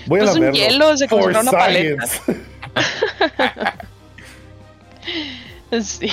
Voy 0.07 0.21
a 0.21 0.23
Pues 0.23 0.35
un 0.37 0.51
hielo, 0.53 0.97
se 0.97 1.07
For 1.07 1.19
considera 1.19 1.41
una 1.41 1.51
paleta. 1.51 2.05
Sí, 5.81 6.09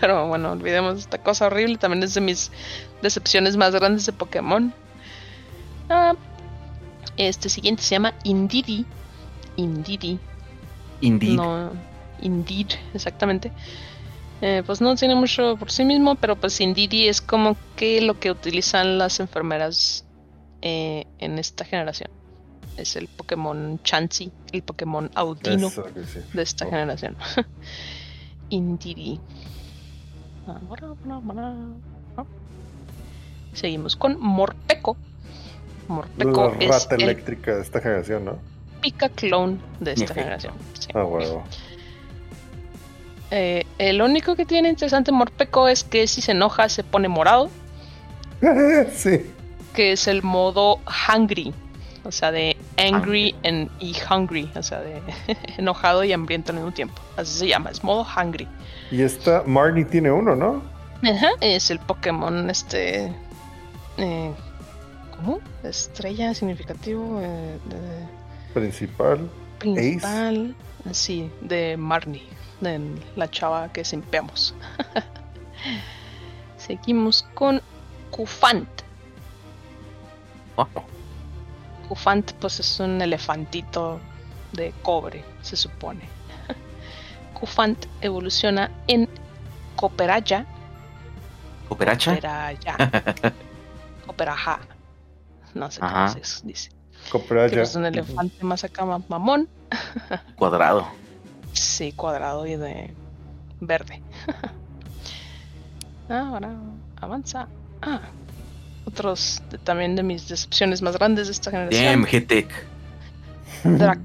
pero 0.00 0.28
bueno, 0.28 0.52
olvidemos 0.52 0.98
esta 0.98 1.18
cosa 1.18 1.46
horrible. 1.46 1.78
También 1.78 2.02
es 2.02 2.14
de 2.14 2.20
mis 2.20 2.50
decepciones 3.02 3.56
más 3.56 3.74
grandes 3.74 4.04
de 4.06 4.12
Pokémon. 4.12 4.74
Ah, 5.88 6.14
este 7.16 7.48
siguiente 7.48 7.82
se 7.82 7.94
llama 7.94 8.14
Indidi. 8.24 8.84
Indidi. 9.56 10.18
Indeed. 11.00 11.34
No, 11.36 11.70
Indeed, 12.20 12.68
exactamente. 12.92 13.52
Eh, 14.40 14.62
pues 14.66 14.80
no 14.80 14.94
tiene 14.96 15.14
mucho 15.14 15.56
por 15.56 15.70
sí 15.70 15.84
mismo, 15.84 16.16
pero 16.16 16.36
pues 16.36 16.60
Indidi 16.60 17.08
es 17.08 17.20
como 17.20 17.56
que 17.76 18.00
lo 18.02 18.18
que 18.18 18.30
utilizan 18.30 18.98
las 18.98 19.20
enfermeras 19.20 20.04
eh, 20.60 21.06
en 21.18 21.38
esta 21.38 21.64
generación. 21.64 22.10
Es 22.76 22.96
el 22.96 23.06
Pokémon 23.08 23.80
Chansey, 23.84 24.32
el 24.52 24.62
Pokémon 24.62 25.10
Audino 25.14 25.70
de 26.32 26.42
esta 26.42 26.66
Oh. 26.66 26.70
generación. 26.70 27.16
Indidi. 28.54 29.20
Ah, 30.46 32.24
Seguimos 33.52 33.96
con 33.96 34.18
Morpeko. 34.20 34.96
Morpeko 35.88 36.54
La 36.58 36.64
es 36.64 36.68
rata 36.68 36.94
el 36.96 37.02
eléctrica 37.02 37.54
de 37.56 37.62
esta 37.62 37.80
generación, 37.80 38.24
¿no? 38.24 38.38
pica 38.80 39.08
clone 39.08 39.56
de 39.80 39.92
esta 39.92 40.12
generación. 40.12 40.52
sí. 40.78 40.88
Ah, 40.94 41.04
huevo. 41.04 41.42
Eh, 43.30 43.64
el 43.78 44.02
único 44.02 44.36
que 44.36 44.44
tiene 44.44 44.68
interesante 44.68 45.10
Morpeko 45.10 45.68
es 45.68 45.84
que 45.84 46.06
si 46.06 46.20
se 46.20 46.32
enoja 46.32 46.68
se 46.68 46.84
pone 46.84 47.08
morado, 47.08 47.48
sí. 48.94 49.22
que 49.74 49.92
es 49.92 50.06
el 50.06 50.22
modo 50.22 50.80
hungry, 51.08 51.54
o 52.04 52.12
sea, 52.12 52.30
de 52.30 52.53
angry 52.76 53.34
and, 53.44 53.70
y 53.80 53.94
hungry, 54.10 54.50
o 54.56 54.62
sea, 54.62 54.80
de 54.80 55.00
enojado 55.58 56.04
y 56.04 56.12
hambriento 56.12 56.52
al 56.52 56.56
mismo 56.58 56.72
tiempo. 56.72 57.00
Así 57.16 57.38
se 57.38 57.48
llama, 57.48 57.70
es 57.70 57.82
modo 57.84 58.04
hungry. 58.16 58.48
Y 58.90 59.02
esta 59.02 59.42
Marnie 59.46 59.84
tiene 59.84 60.10
uno, 60.10 60.34
¿no? 60.36 60.62
Ajá, 61.02 61.28
es 61.40 61.70
el 61.70 61.78
Pokémon 61.80 62.48
este. 62.50 63.12
Eh, 63.98 64.32
¿Cómo? 65.16 65.40
Estrella 65.62 66.34
significativo 66.34 67.20
eh, 67.22 67.58
de- 67.68 68.54
Principal. 68.54 69.28
principal. 69.58 70.54
Sí, 70.92 71.30
de 71.40 71.76
Marnie, 71.76 72.22
de 72.60 72.80
la 73.16 73.30
chava 73.30 73.72
que 73.72 73.84
simpeamos. 73.84 74.54
Seguimos 76.56 77.24
con 77.34 77.60
Kufant. 78.10 78.68
Oh, 80.56 80.66
Kufant, 81.88 82.32
pues 82.34 82.60
es 82.60 82.80
un 82.80 83.00
elefantito 83.02 84.00
de 84.52 84.72
cobre, 84.82 85.24
se 85.42 85.56
supone. 85.56 86.08
Kufant 87.38 87.86
evoluciona 88.00 88.70
en 88.86 89.08
Cooperaya. 89.76 90.46
¿Cooperacha? 91.68 92.12
Cooperaya. 92.12 92.76
Cooperaja. 94.06 94.60
No 95.54 95.70
sé 95.70 95.80
Ajá. 95.82 96.12
cómo 96.12 96.24
se 96.24 96.46
dice. 96.46 96.70
Que 97.04 97.10
Copraya. 97.10 97.62
es 97.62 97.74
un 97.74 97.84
elefante 97.86 98.42
más 98.44 98.64
acá 98.64 98.84
ma- 98.84 99.02
mamón. 99.08 99.48
Cuadrado. 100.36 100.86
Sí, 101.52 101.92
cuadrado 101.92 102.46
y 102.46 102.56
de 102.56 102.94
verde. 103.60 104.02
Ahora 106.08 106.50
avanza. 107.00 107.48
Ah, 107.82 108.00
otros 108.86 109.42
de- 109.50 109.58
también 109.58 109.96
de 109.96 110.02
mis 110.02 110.28
decepciones 110.28 110.82
más 110.82 110.96
grandes 110.96 111.26
de 111.28 111.32
esta 111.32 111.50
Damn, 111.50 111.70
generación. 111.70 112.48
Dra- 113.64 114.00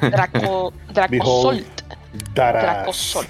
Draco, 0.10 0.72
Dracosolt. 0.92 1.82
Dracosolt. 2.34 3.28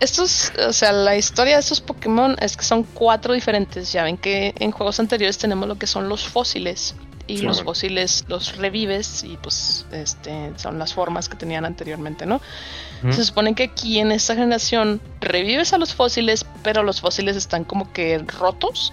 Estos, 0.00 0.52
o 0.68 0.72
sea, 0.72 0.90
la 0.92 1.16
historia 1.16 1.54
de 1.54 1.60
estos 1.60 1.80
Pokémon 1.80 2.34
es 2.40 2.56
que 2.56 2.64
son 2.64 2.82
cuatro 2.82 3.34
diferentes. 3.34 3.92
Ya 3.92 4.02
ven 4.02 4.16
que 4.16 4.52
en 4.58 4.72
juegos 4.72 4.98
anteriores 4.98 5.38
tenemos 5.38 5.68
lo 5.68 5.76
que 5.76 5.86
son 5.86 6.08
los 6.08 6.26
fósiles. 6.26 6.96
Y 7.26 7.38
Sí, 7.38 7.44
los 7.44 7.58
bueno. 7.58 7.70
fósiles 7.70 8.24
los 8.28 8.56
revives 8.56 9.22
y 9.24 9.36
pues 9.36 9.86
este 9.92 10.52
son 10.56 10.78
las 10.78 10.92
formas 10.92 11.28
que 11.28 11.36
tenían 11.36 11.64
anteriormente, 11.64 12.26
¿no? 12.26 12.40
Se 13.10 13.24
supone 13.24 13.54
que 13.54 13.64
aquí 13.64 13.98
en 13.98 14.12
esta 14.12 14.34
generación 14.36 15.00
revives 15.20 15.72
a 15.72 15.78
los 15.78 15.92
fósiles, 15.94 16.46
pero 16.62 16.82
los 16.84 17.00
fósiles 17.00 17.36
están 17.36 17.64
como 17.64 17.92
que 17.92 18.18
rotos. 18.18 18.92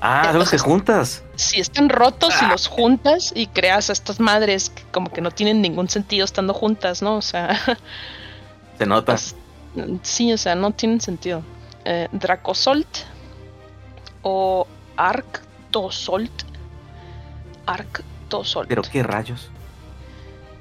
Ah, 0.00 0.30
los 0.32 0.50
que 0.50 0.58
juntas. 0.58 1.22
Si 1.34 1.60
están 1.60 1.88
rotos 1.88 2.34
y 2.40 2.46
los 2.46 2.66
juntas 2.68 3.32
y 3.34 3.46
creas 3.48 3.90
a 3.90 3.92
estas 3.92 4.20
madres 4.20 4.70
que 4.70 4.82
como 4.92 5.10
que 5.10 5.20
no 5.20 5.30
tienen 5.30 5.60
ningún 5.60 5.88
sentido 5.88 6.24
estando 6.24 6.54
juntas, 6.54 7.02
¿no? 7.02 7.16
O 7.16 7.22
sea, 7.22 7.58
Se 8.78 8.86
nota. 8.86 9.12
Pues, 9.12 9.34
sí, 10.02 10.32
o 10.32 10.38
sea, 10.38 10.54
no 10.54 10.70
tienen 10.70 11.00
sentido. 11.00 11.42
Eh, 11.84 12.08
Dracosolt 12.12 12.86
o 14.22 14.66
Arctosolt. 14.96 16.30
Arctosolt. 17.68 18.68
Pero 18.68 18.82
qué 18.82 19.02
rayos. 19.02 19.50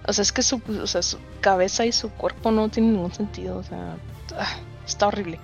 O 0.05 0.13
sea, 0.13 0.21
es 0.21 0.31
que 0.31 0.43
su, 0.43 0.61
o 0.81 0.87
sea, 0.87 1.01
su 1.01 1.17
cabeza 1.41 1.85
y 1.85 1.91
su 1.91 2.09
cuerpo 2.09 2.51
no 2.51 2.69
tienen 2.69 2.93
ningún 2.93 3.13
sentido. 3.13 3.57
O 3.57 3.63
sea, 3.63 3.97
ah, 4.37 4.57
está 4.85 5.07
horrible. 5.07 5.39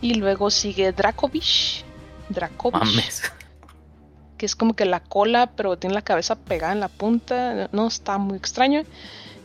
Y 0.00 0.14
luego 0.14 0.50
sigue 0.50 0.92
Dracovish. 0.92 1.84
Dracovish. 2.28 2.80
Mames. 2.80 3.32
Que 4.36 4.46
es 4.46 4.54
como 4.54 4.74
que 4.74 4.84
la 4.84 5.00
cola, 5.00 5.50
pero 5.56 5.76
tiene 5.76 5.94
la 5.94 6.02
cabeza 6.02 6.36
pegada 6.36 6.72
en 6.72 6.80
la 6.80 6.88
punta. 6.88 7.68
No, 7.72 7.86
está 7.86 8.18
muy 8.18 8.36
extraño. 8.36 8.82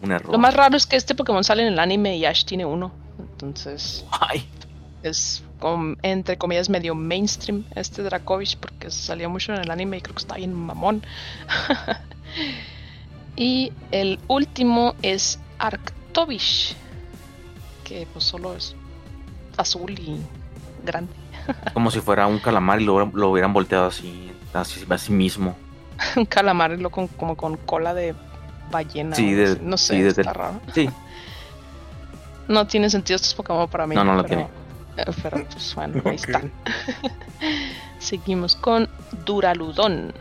Un 0.01 0.11
error. 0.11 0.31
Lo 0.31 0.37
más 0.37 0.53
raro 0.53 0.77
es 0.77 0.85
que 0.85 0.95
este 0.95 1.15
Pokémon 1.15 1.43
sale 1.43 1.65
en 1.65 1.73
el 1.73 1.79
anime 1.79 2.17
y 2.17 2.25
Ash 2.25 2.45
tiene 2.45 2.65
uno. 2.65 2.91
Entonces, 3.17 4.05
Ay, 4.11 4.47
es 5.01 5.43
entre 6.01 6.37
comillas 6.37 6.69
medio 6.69 6.95
mainstream 6.95 7.63
este 7.75 8.03
Dracovish 8.03 8.57
porque 8.57 8.91
salió 8.91 9.29
mucho 9.29 9.53
en 9.53 9.61
el 9.61 9.71
anime 9.71 9.97
y 9.97 10.01
creo 10.01 10.15
que 10.15 10.21
está 10.21 10.35
bien 10.35 10.53
mamón. 10.53 11.03
y 13.35 13.71
el 13.91 14.19
último 14.27 14.95
es 15.01 15.39
Arctovish, 15.59 16.75
que 17.83 18.07
pues 18.13 18.25
solo 18.25 18.55
es 18.55 18.75
azul 19.57 19.91
y 19.91 20.19
grande. 20.85 21.13
Como 21.73 21.91
si 21.91 21.99
fuera 22.01 22.27
un 22.27 22.39
calamar 22.39 22.81
y 22.81 22.85
lo, 22.85 23.05
lo 23.05 23.29
hubieran 23.31 23.53
volteado 23.53 23.87
así, 23.87 24.31
así, 24.53 24.85
así 24.89 25.11
mismo. 25.11 25.55
Un 26.15 26.25
calamar 26.25 26.71
lo 26.79 26.89
con, 26.89 27.07
como 27.07 27.37
con 27.37 27.55
cola 27.57 27.93
de 27.93 28.15
ballena. 28.71 29.15
Sí, 29.15 29.31
de- 29.33 29.59
no 29.61 29.77
sé, 29.77 29.93
sí, 29.95 30.01
de- 30.01 30.09
está 30.09 30.21
de- 30.23 30.33
raro. 30.33 30.61
Sí, 30.73 30.89
No 32.47 32.65
tiene 32.67 32.89
sentido 32.89 33.15
estos 33.15 33.33
Pokémon 33.35 33.67
para 33.69 33.85
mí. 33.87 33.95
No, 33.95 34.03
no 34.03 34.15
lo 34.15 34.23
pero, 34.23 34.35
tiene. 34.47 34.62
Pero 34.95 35.11
pues 35.49 35.73
bueno, 35.75 35.95
ahí 36.05 36.11
Ok. 36.11 36.13
están. 36.13 36.51
Seguimos 37.99 38.55
con 38.55 38.89
Duraludon. 39.25 40.13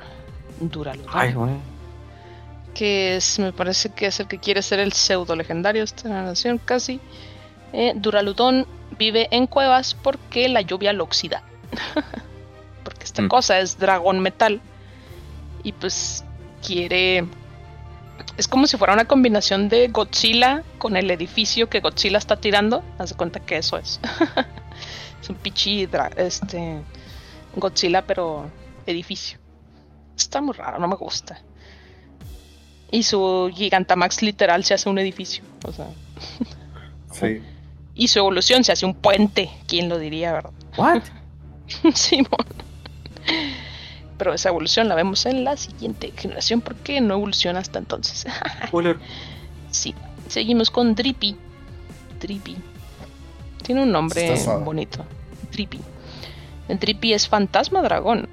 Duraludon. 0.61 1.11
ay, 1.13 1.33
güey. 1.33 1.55
que 2.75 3.17
es, 3.17 3.39
me 3.39 3.53
parece 3.53 3.91
que 3.91 4.07
es 4.07 4.21
el 4.21 4.29
que 4.29 4.39
quiere 4.39 4.63
ser 4.63 4.79
el 4.81 4.93
pseudo 4.93 5.35
legendario 5.37 5.81
de 5.81 5.85
esta 5.85 6.03
generación 6.03 6.59
casi. 6.65 7.01
Eh, 7.73 7.93
Duraludon 7.97 8.67
vive 8.99 9.29
en 9.31 9.47
cuevas 9.47 9.95
porque 9.95 10.49
la 10.49 10.61
lluvia 10.61 10.93
lo 10.93 11.05
oxida. 11.05 11.43
porque 12.85 13.05
esta 13.05 13.23
Mm. 13.23 13.29
cosa 13.29 13.59
es 13.59 13.79
dragón 13.79 14.21
metal. 14.21 14.61
Y 15.65 15.73
pues 15.73 16.25
quiere... 16.67 17.25
Es 18.43 18.49
como 18.49 18.67
si 18.67 18.77
fuera 18.77 18.93
una 18.93 19.05
combinación 19.05 19.69
de 19.69 19.87
Godzilla 19.87 20.65
con 20.79 20.97
el 20.97 21.09
edificio 21.13 21.69
que 21.69 21.79
Godzilla 21.79 22.19
está 22.19 22.35
tirando. 22.35 22.83
Haz 22.99 23.11
de 23.11 23.15
cuenta 23.15 23.39
que 23.39 23.57
eso 23.57 23.79
es. 23.79 24.01
es 25.23 25.29
un 25.29 25.37
pichi 25.37 25.89
este, 26.17 26.83
Godzilla 27.55 28.05
pero 28.05 28.51
edificio. 28.85 29.39
Está 30.17 30.41
muy 30.41 30.55
raro, 30.55 30.81
no 30.81 30.89
me 30.89 30.97
gusta. 30.97 31.41
Y 32.91 33.05
su 33.05 33.49
Gigantamax 33.55 34.23
literal 34.23 34.65
se 34.65 34.75
hace 34.75 34.89
un 34.89 34.99
edificio. 34.99 35.45
O 35.65 35.71
sea, 35.71 35.87
Sí. 37.13 37.41
y 37.95 38.09
su 38.09 38.19
evolución 38.19 38.65
se 38.65 38.73
hace 38.73 38.85
un 38.85 38.95
puente. 38.95 39.53
¿Quién 39.69 39.89
lo 39.89 40.01
diría, 40.01 40.33
verdad? 40.33 40.51
What? 40.77 41.03
Simón. 41.95 42.45
Pero 44.19 44.35
esa 44.35 44.51
evolución 44.51 44.89
la 44.89 44.95
vemos 44.95 45.27
en 45.27 45.45
la 45.45 45.57
siguiente 45.57 46.13
generación 46.17 46.61
porque 46.61 47.01
no 47.01 47.15
evoluciona 47.15 47.61
hasta 47.61 47.79
entonces. 47.79 48.27
Spoiler. 48.67 48.99
sí. 49.71 49.95
Seguimos 50.29 50.71
con 50.71 50.95
Drippy. 50.95 51.37
Drippy. 52.21 52.57
Tiene 53.63 53.83
un 53.83 53.93
nombre 53.93 54.35
bonito. 54.65 55.05
Drippy. 55.51 55.81
El 56.69 56.79
Drippy 56.79 57.13
es 57.13 57.29
fantasma 57.29 57.83
dragón. 57.83 58.29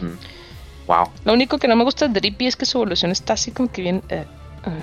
Mm. 0.00 0.86
Wow. 0.88 1.10
Lo 1.24 1.32
único 1.32 1.58
que 1.58 1.68
no 1.68 1.76
me 1.76 1.84
gusta 1.84 2.08
de 2.08 2.20
Drippy 2.20 2.46
es 2.46 2.56
que 2.56 2.66
su 2.66 2.78
evolución 2.78 3.12
está 3.12 3.34
así 3.34 3.52
como 3.52 3.70
que 3.70 3.82
bien. 3.82 4.02
eh, 4.08 4.24
eh. 4.66 4.82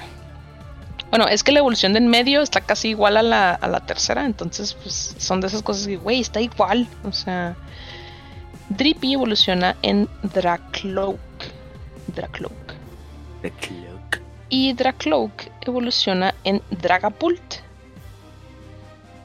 Bueno, 1.10 1.28
es 1.28 1.44
que 1.44 1.52
la 1.52 1.60
evolución 1.60 1.94
de 1.94 2.00
en 2.00 2.08
medio 2.08 2.42
está 2.42 2.62
casi 2.62 2.90
igual 2.90 3.18
a 3.18 3.24
la, 3.24 3.54
a 3.54 3.68
la 3.68 3.80
tercera, 3.86 4.26
entonces 4.26 4.76
pues 4.76 5.16
son 5.18 5.42
de 5.42 5.48
esas 5.48 5.64
cosas 5.64 5.88
que, 5.88 5.98
güey, 5.98 6.20
está 6.22 6.40
igual. 6.40 6.88
O 7.04 7.12
sea, 7.12 7.56
Drippy 8.70 9.14
evoluciona 9.14 9.76
en 9.82 10.08
Dracloak. 10.34 11.20
Dracloak. 12.16 12.74
The 13.42 13.52
Cloak. 13.52 14.22
Y 14.50 14.74
Dracloak 14.74 15.52
evoluciona 15.62 16.34
en 16.44 16.62
Dragapult. 16.72 17.56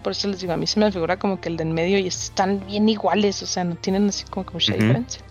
Por 0.03 0.13
eso 0.13 0.29
les 0.29 0.41
digo, 0.41 0.53
a 0.53 0.57
mí 0.57 0.67
se 0.67 0.79
me 0.79 0.93
figura 0.93 1.19
como 1.19 1.41
que 1.41 1.49
el 1.49 1.57
de 1.57 1.63
en 1.63 1.73
medio 1.73 1.99
y 1.99 2.07
están 2.07 2.67
bien 2.67 2.89
iguales, 2.89 3.43
o 3.43 3.47
sea, 3.47 3.65
no 3.65 3.75
tienen 3.75 4.09
así 4.09 4.25
como 4.25 4.45
que 4.45 4.53
mucha 4.53 4.75
diferencia. 4.75 5.23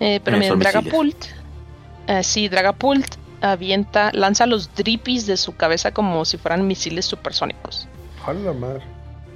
Eh, 0.00 0.20
pero 0.24 0.38
Eh, 0.38 0.40
miren. 0.40 0.58
Dragapult, 0.58 1.24
eh, 2.06 2.22
sí, 2.22 2.48
Dragapult 2.48 3.16
avienta, 3.42 4.10
lanza 4.14 4.46
los 4.46 4.74
drippies 4.74 5.26
de 5.26 5.36
su 5.36 5.54
cabeza 5.54 5.92
como 5.92 6.24
si 6.24 6.38
fueran 6.38 6.66
misiles 6.66 7.04
supersónicos. 7.04 7.86
Jala 8.24 8.54
madre. 8.54 8.93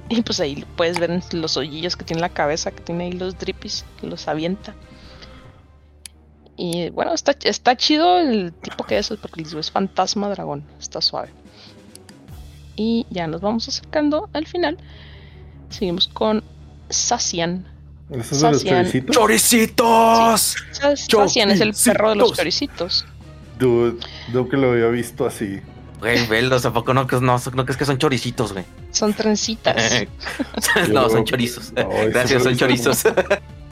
Y 0.11 0.21
pues 0.23 0.39
ahí 0.39 0.65
puedes 0.75 0.99
ver 0.99 1.11
en 1.11 1.21
los 1.33 1.55
hoyillos 1.55 1.95
que 1.95 2.03
tiene 2.03 2.19
en 2.19 2.21
la 2.23 2.29
cabeza, 2.29 2.71
que 2.71 2.81
tiene 2.81 3.05
ahí 3.05 3.11
los 3.11 3.37
drippies, 3.37 3.85
los 4.01 4.27
avienta. 4.27 4.73
Y 6.57 6.89
bueno, 6.89 7.13
está, 7.13 7.35
está 7.43 7.77
chido 7.77 8.19
el 8.19 8.51
tipo 8.51 8.83
que 8.83 8.97
es, 8.97 9.09
porque 9.09 9.41
les 9.41 9.49
digo, 9.51 9.59
es 9.61 9.71
fantasma 9.71 10.27
dragón, 10.29 10.65
está 10.79 10.99
suave. 10.99 11.29
Y 12.75 13.05
ya 13.09 13.27
nos 13.27 13.41
vamos 13.41 13.67
acercando 13.67 14.29
al 14.33 14.47
final. 14.47 14.77
Seguimos 15.69 16.07
con 16.07 16.43
Sacian. 16.89 17.65
¿Eso 18.09 18.35
es 18.35 18.41
de 18.41 18.51
los 18.51 18.61
Sacian. 18.63 18.85
choricitos? 19.11 19.15
¡Choricitos! 19.15 20.55
Sacian 21.07 21.51
es 21.51 21.61
el 21.61 21.73
perro 21.73 22.09
de 22.09 22.15
los 22.15 22.33
Choricitos. 22.33 23.05
choricitos. 23.05 23.05
Dude, 23.59 23.99
yo 24.33 24.49
que 24.49 24.57
lo 24.57 24.71
había 24.71 24.87
visto 24.87 25.25
así. 25.25 25.61
Güey, 25.99 26.25
velos, 26.27 26.65
¿a 26.65 26.71
poco 26.71 26.93
no, 26.93 27.05
que- 27.07 27.19
no, 27.19 27.37
no 27.53 27.65
crees 27.65 27.77
que 27.77 27.85
son 27.85 27.97
choricitos, 27.97 28.53
güey? 28.53 28.63
Son 28.91 29.13
trencitas. 29.13 29.75
no, 30.89 31.03
Yo- 31.03 31.09
son 31.09 31.25
chorizos. 31.25 31.73
No, 31.73 31.89
Gracias, 32.09 32.43
son 32.43 32.55
chorizos. 32.55 33.03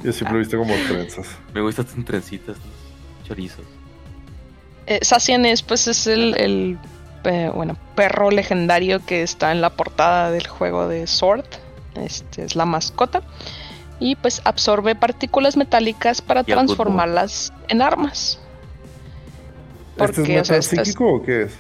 Yo 0.04 0.12
siempre 0.12 0.32
lo 0.32 0.36
he 0.36 0.40
visto 0.40 0.58
como 0.58 0.74
trenzas. 0.88 1.28
Me 1.54 1.62
gustan 1.62 1.86
tus 1.86 2.04
trencitas, 2.06 2.58
chorizos. 3.26 3.66
Eh, 4.88 5.00
Sacian 5.02 5.46
es, 5.46 5.62
pues, 5.64 5.88
es 5.88 6.06
el, 6.08 6.36
el, 6.38 6.78
eh, 7.24 7.50
bueno, 7.54 7.78
perro 7.96 8.30
legendario 8.32 9.04
que 9.06 9.22
está 9.24 9.52
en 9.52 9.62
la 9.62 9.70
portada 9.72 10.30
del 10.32 10.48
juego 10.48 10.88
de 10.88 11.08
Sword. 11.08 11.46
Este 11.96 12.44
es 12.44 12.56
la 12.56 12.66
mascota. 12.66 13.22
Y 14.00 14.16
pues 14.16 14.42
absorbe 14.44 14.94
partículas 14.96 15.58
metálicas 15.58 16.22
para 16.22 16.44
transformarlas 16.44 17.52
en 17.70 17.82
armas. 17.82 18.40
¿Este 19.98 20.04
es 20.04 20.18
Porque, 20.18 20.40
o 20.42 20.46
sea, 20.46 20.58
es- 20.58 20.68
psíquico 20.68 21.16
o 21.16 21.24
qué 21.24 21.44
es? 21.44 21.52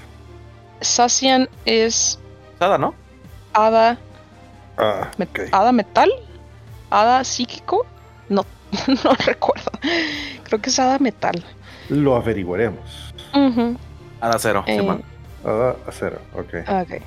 Sacian 0.82 1.50
es 1.66 2.20
Nada, 2.60 2.78
¿no? 2.78 2.94
hada, 3.54 3.98
Ah, 4.78 5.10
hada 5.52 5.72
metal, 5.72 6.10
hada 6.92 7.24
psíquico. 7.24 7.86
No, 8.30 8.46
no 9.04 9.14
recuerdo. 9.26 9.72
Creo 10.44 10.62
que 10.62 10.70
es 10.70 10.78
hada 10.80 11.00
metal. 11.00 11.44
Lo 11.90 12.16
averiguaremos. 12.16 13.14
Ujú. 13.34 13.76
Hada 14.22 14.38
cero, 14.40 14.64
Eh. 14.68 15.00
Hada 15.44 15.76
acero, 15.88 16.20
ok. 16.34 16.54
Ok. 16.82 17.02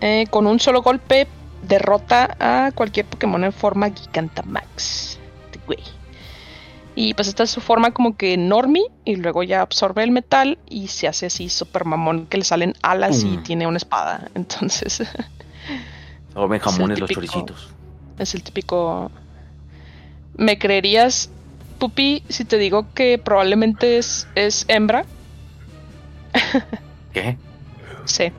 Eh, 0.00 0.26
con 0.30 0.46
un 0.46 0.58
solo 0.60 0.82
golpe 0.82 1.26
derrota 1.62 2.36
a 2.38 2.70
cualquier 2.74 3.06
Pokémon 3.06 3.42
en 3.44 3.52
forma 3.52 3.88
Gigantamax. 3.90 5.18
Güey. 5.66 5.82
Y 6.98 7.12
pues 7.14 7.28
esta 7.28 7.42
es 7.42 7.50
su 7.50 7.60
forma 7.60 7.92
como 7.92 8.16
que 8.16 8.36
normie 8.38 8.82
y 9.04 9.16
luego 9.16 9.42
ya 9.42 9.60
absorbe 9.60 10.02
el 10.02 10.10
metal 10.10 10.58
y 10.68 10.88
se 10.88 11.06
hace 11.06 11.26
así 11.26 11.48
super 11.50 11.84
mamón 11.84 12.26
que 12.26 12.38
le 12.38 12.44
salen 12.44 12.72
alas 12.82 13.22
y 13.22 13.36
Mm. 13.36 13.42
tiene 13.42 13.66
una 13.66 13.76
espada. 13.76 14.28
Entonces 14.34 15.00
el 15.00 16.58
jamones 16.60 16.98
los 16.98 17.10
choricitos. 17.10 17.68
es 18.18 18.34
el 18.34 18.42
típico... 18.42 19.10
¿Me 20.38 20.58
creerías, 20.58 21.30
Pupi, 21.78 22.22
si 22.30 22.44
te 22.46 22.56
digo 22.58 22.86
que 22.94 23.18
probablemente 23.18 23.98
es, 23.98 24.26
es 24.34 24.64
hembra? 24.68 25.04
¿Qué? 27.12 27.36
Sí. 28.06 28.32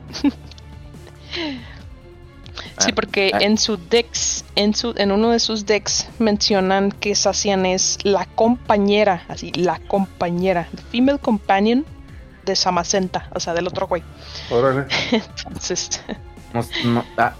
Sí, 2.78 2.90
Ah, 2.90 2.94
porque 2.94 3.30
ah. 3.34 3.38
en 3.40 3.58
su 3.58 3.76
dex, 3.76 4.44
en 4.54 4.74
su, 4.74 4.94
en 4.96 5.12
uno 5.12 5.30
de 5.30 5.38
sus 5.40 5.66
decks 5.66 6.08
mencionan 6.18 6.92
que 6.92 7.14
Sacian 7.14 7.66
es 7.66 7.98
la 8.04 8.24
compañera, 8.26 9.24
así, 9.28 9.52
la 9.52 9.78
compañera, 9.80 10.68
the 10.74 10.82
female 10.90 11.18
companion 11.18 11.84
de 12.44 12.56
Samacenta, 12.56 13.28
o 13.34 13.40
sea, 13.40 13.52
del 13.54 13.66
otro 13.66 13.86
güey. 13.88 14.02
Órale. 14.50 14.86
Entonces, 15.12 16.00
No, 16.54 16.64
no, 16.84 17.04
ah, 17.18 17.34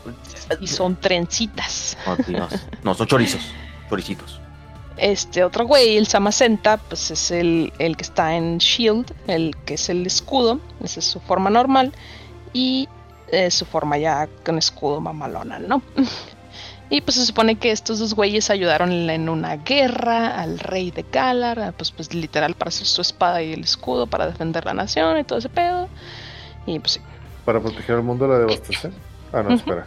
y 0.60 0.66
son 0.66 0.97
trencitas. 1.01 1.97
oh, 2.06 2.16
Dios. 2.27 2.52
No, 2.82 2.94
son 2.94 3.06
chorizos. 3.06 3.40
Choricitos. 3.89 4.40
Este 4.98 5.44
otro 5.44 5.65
güey, 5.66 5.97
el 5.97 6.06
Samacenta, 6.09 6.77
pues 6.77 7.10
es 7.12 7.31
el, 7.31 7.73
el 7.78 7.97
que 7.97 8.02
está 8.02 8.35
en 8.35 8.59
Shield, 8.59 9.15
el 9.28 9.56
que 9.65 9.74
es 9.74 9.89
el 9.89 10.05
escudo, 10.06 10.60
esa 10.82 10.98
es 11.01 11.06
su 11.06 11.20
forma 11.20 11.48
normal, 11.51 11.93
y 12.52 12.89
eh, 13.32 13.50
su 13.50 13.64
forma 13.64 13.98
ya 13.98 14.28
con 14.44 14.59
escudo 14.59 15.00
mamalona, 15.00 15.59
¿no? 15.59 15.82
y 16.90 17.00
pues 17.00 17.16
se 17.16 17.26
supone 17.26 17.56
que 17.56 17.70
estos 17.70 17.98
dos 17.98 18.14
güeyes 18.14 18.50
ayudaron 18.50 18.90
en 19.10 19.28
una 19.28 19.56
guerra 19.56 20.40
al 20.40 20.59
rey 20.59 20.90
de 20.90 21.05
Galar, 21.10 21.60
ah, 21.60 21.74
pues, 21.76 21.90
pues 21.90 22.14
literal 22.14 22.55
para 22.55 22.70
hacer 22.70 22.86
su 22.86 23.02
espada 23.02 23.42
y 23.42 23.52
el 23.52 23.60
escudo 23.60 24.06
para 24.06 24.26
defender 24.26 24.64
la 24.64 24.74
nación 24.74 25.18
y 25.18 25.24
todo 25.24 25.38
ese 25.38 25.48
pedo. 25.48 25.88
Y 26.66 26.78
pues 26.78 26.92
sí, 26.92 27.00
Para 27.44 27.60
proteger 27.60 27.96
al 27.96 28.02
mundo 28.02 28.26
de 28.26 28.32
la 28.32 28.38
devastación. 28.40 28.92
Ah, 29.32 29.42
no, 29.42 29.55
espera. 29.55 29.86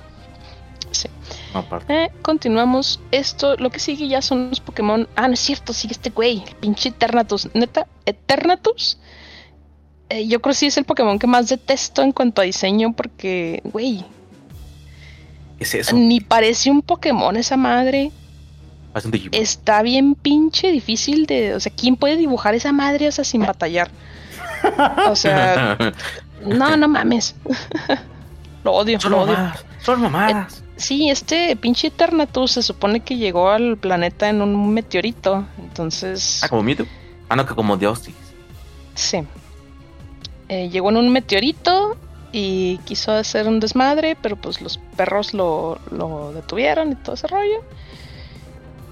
sí. 0.92 1.10
Aparte. 1.54 2.06
Eh, 2.06 2.12
continuamos. 2.22 3.00
Esto, 3.12 3.56
lo 3.58 3.70
que 3.70 3.80
sigue 3.80 4.08
ya 4.08 4.22
son 4.22 4.50
los 4.50 4.60
Pokémon. 4.60 5.08
Ah, 5.16 5.28
no 5.28 5.34
es 5.34 5.40
cierto, 5.40 5.74
sigue 5.74 5.94
este 5.94 6.10
güey, 6.10 6.44
el 6.48 6.56
pinche 6.56 6.90
Eternatus. 6.90 7.50
Neta, 7.54 7.88
Eternatus. 8.06 8.98
Eh, 10.12 10.28
yo 10.28 10.42
creo 10.42 10.52
que 10.52 10.58
sí 10.58 10.66
es 10.68 10.78
el 10.78 10.86
Pokémon 10.86 11.18
que 11.18 11.28
más 11.28 11.50
detesto 11.50 12.02
en 12.02 12.12
cuanto 12.12 12.42
a 12.42 12.46
diseño 12.46 12.94
porque, 12.94 13.62
güey, 13.64 14.06
¿Qué 15.58 15.64
es 15.64 15.76
eso? 15.76 15.96
ni 15.96 16.20
parece 16.20 16.70
un 16.70 16.82
Pokémon 16.82 17.36
esa 17.38 17.58
madre. 17.58 18.12
Está 19.32 19.82
bien 19.84 20.16
pinche 20.16 20.70
difícil 20.70 21.26
de... 21.26 21.56
O 21.56 21.60
sea, 21.62 21.72
¿quién 21.74 21.96
puede 21.96 22.18
dibujar 22.18 22.56
esa 22.56 22.74
madre 22.74 23.08
o 23.08 23.12
sea, 23.12 23.24
sin 23.24 23.42
batallar? 23.42 23.90
O 25.10 25.16
sea, 25.16 25.78
no, 26.46 26.76
no 26.76 26.88
mames. 26.90 27.36
lo 28.66 28.74
odio, 28.74 29.00
son 29.00 29.12
lo 29.12 29.22
odio. 29.22 29.34
mamadas. 29.34 29.66
Son 29.82 30.02
mamadas. 30.02 30.64
Sí, 30.76 31.10
este 31.10 31.56
pinche 31.56 31.88
Eternatus 31.88 32.52
se 32.52 32.64
supone 32.64 33.00
que 33.00 33.16
llegó 33.16 33.50
al 33.50 33.78
planeta 33.78 34.28
en 34.28 34.42
un 34.42 34.74
meteorito. 34.74 35.46
Entonces. 35.60 36.44
Ah, 36.44 36.50
como 36.50 36.64
Mewtwo. 36.64 36.86
Ah, 37.30 37.36
no, 37.36 37.46
que 37.46 37.56
como 37.56 37.78
Dios. 37.78 38.10
Sí. 38.96 39.24
Eh, 40.52 40.68
llegó 40.68 40.90
en 40.90 40.98
un 40.98 41.14
meteorito 41.14 41.96
y 42.34 42.78
quiso 42.80 43.14
hacer 43.14 43.48
un 43.48 43.62
desmadre, 43.62 44.18
pero 44.22 44.36
pues 44.36 44.60
los 44.60 44.80
perros 44.98 45.34
lo, 45.34 45.80
lo 45.92 46.34
detuvieron 46.34 46.92
y 46.92 46.96
todo 46.96 47.16
ese 47.16 47.28
rollo. 47.28 47.64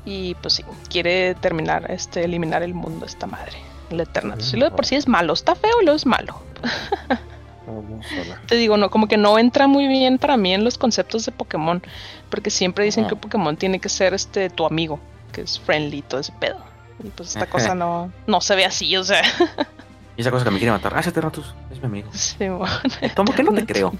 Y 0.06 0.36
pues 0.36 0.54
sí, 0.54 0.64
quiere 0.90 1.36
terminar, 1.36 1.92
este, 1.92 2.24
eliminar 2.24 2.64
el 2.64 2.74
mundo, 2.74 3.06
esta 3.06 3.28
madre, 3.28 3.58
el 3.90 4.00
Eternatus. 4.00 4.54
Y 4.54 4.58
lo 4.58 4.70
de 4.70 4.72
por 4.72 4.86
sí 4.86 4.96
es 4.96 5.10
malo, 5.10 5.34
está 5.34 5.54
feo 5.54 5.82
y 5.82 5.86
lo 5.86 5.92
es 5.92 6.06
malo. 6.06 6.40
Te 8.48 8.56
digo, 8.56 8.78
no, 8.78 8.90
como 8.90 9.10
que 9.10 9.18
no 9.18 9.38
entra 9.38 9.68
muy 9.68 9.90
bien 9.90 10.18
para 10.18 10.38
mí 10.38 10.54
en 10.54 10.64
los 10.64 10.78
conceptos 10.78 11.26
de 11.26 11.34
Pokémon, 11.34 11.84
porque 12.30 12.52
siempre 12.52 12.86
dicen 12.86 13.04
Ajá. 13.04 13.10
que 13.10 13.16
Pokémon 13.18 13.58
tiene 13.58 13.82
que 13.82 13.90
ser 13.90 14.14
este 14.14 14.50
tu 14.50 14.66
amigo, 14.66 15.02
que 15.34 15.42
es 15.42 15.60
friendly, 15.60 16.04
todo 16.04 16.22
ese 16.22 16.32
pedo. 16.40 16.60
Y 17.04 17.10
pues 17.10 17.36
esta 17.36 17.48
cosa 17.48 17.76
no, 17.76 18.14
no 18.28 18.40
se 18.40 18.56
ve 18.56 18.64
así, 18.64 18.96
o 18.96 19.04
sea. 19.04 19.24
Y 20.20 20.22
esa 20.22 20.32
cosa 20.32 20.44
que 20.44 20.52
me 20.52 20.58
quiere 20.58 20.74
matar. 20.74 20.92
Ah, 20.94 21.00
ese 21.00 21.14
Terratus. 21.14 21.56
Es 21.72 21.80
mi 21.80 21.86
amigo. 21.86 22.10
sí, 22.12 22.36
bueno. 22.40 22.66
¿Cómo 23.16 23.34
que 23.34 23.42
no 23.42 23.54
te 23.54 23.66
creo? 23.66 23.94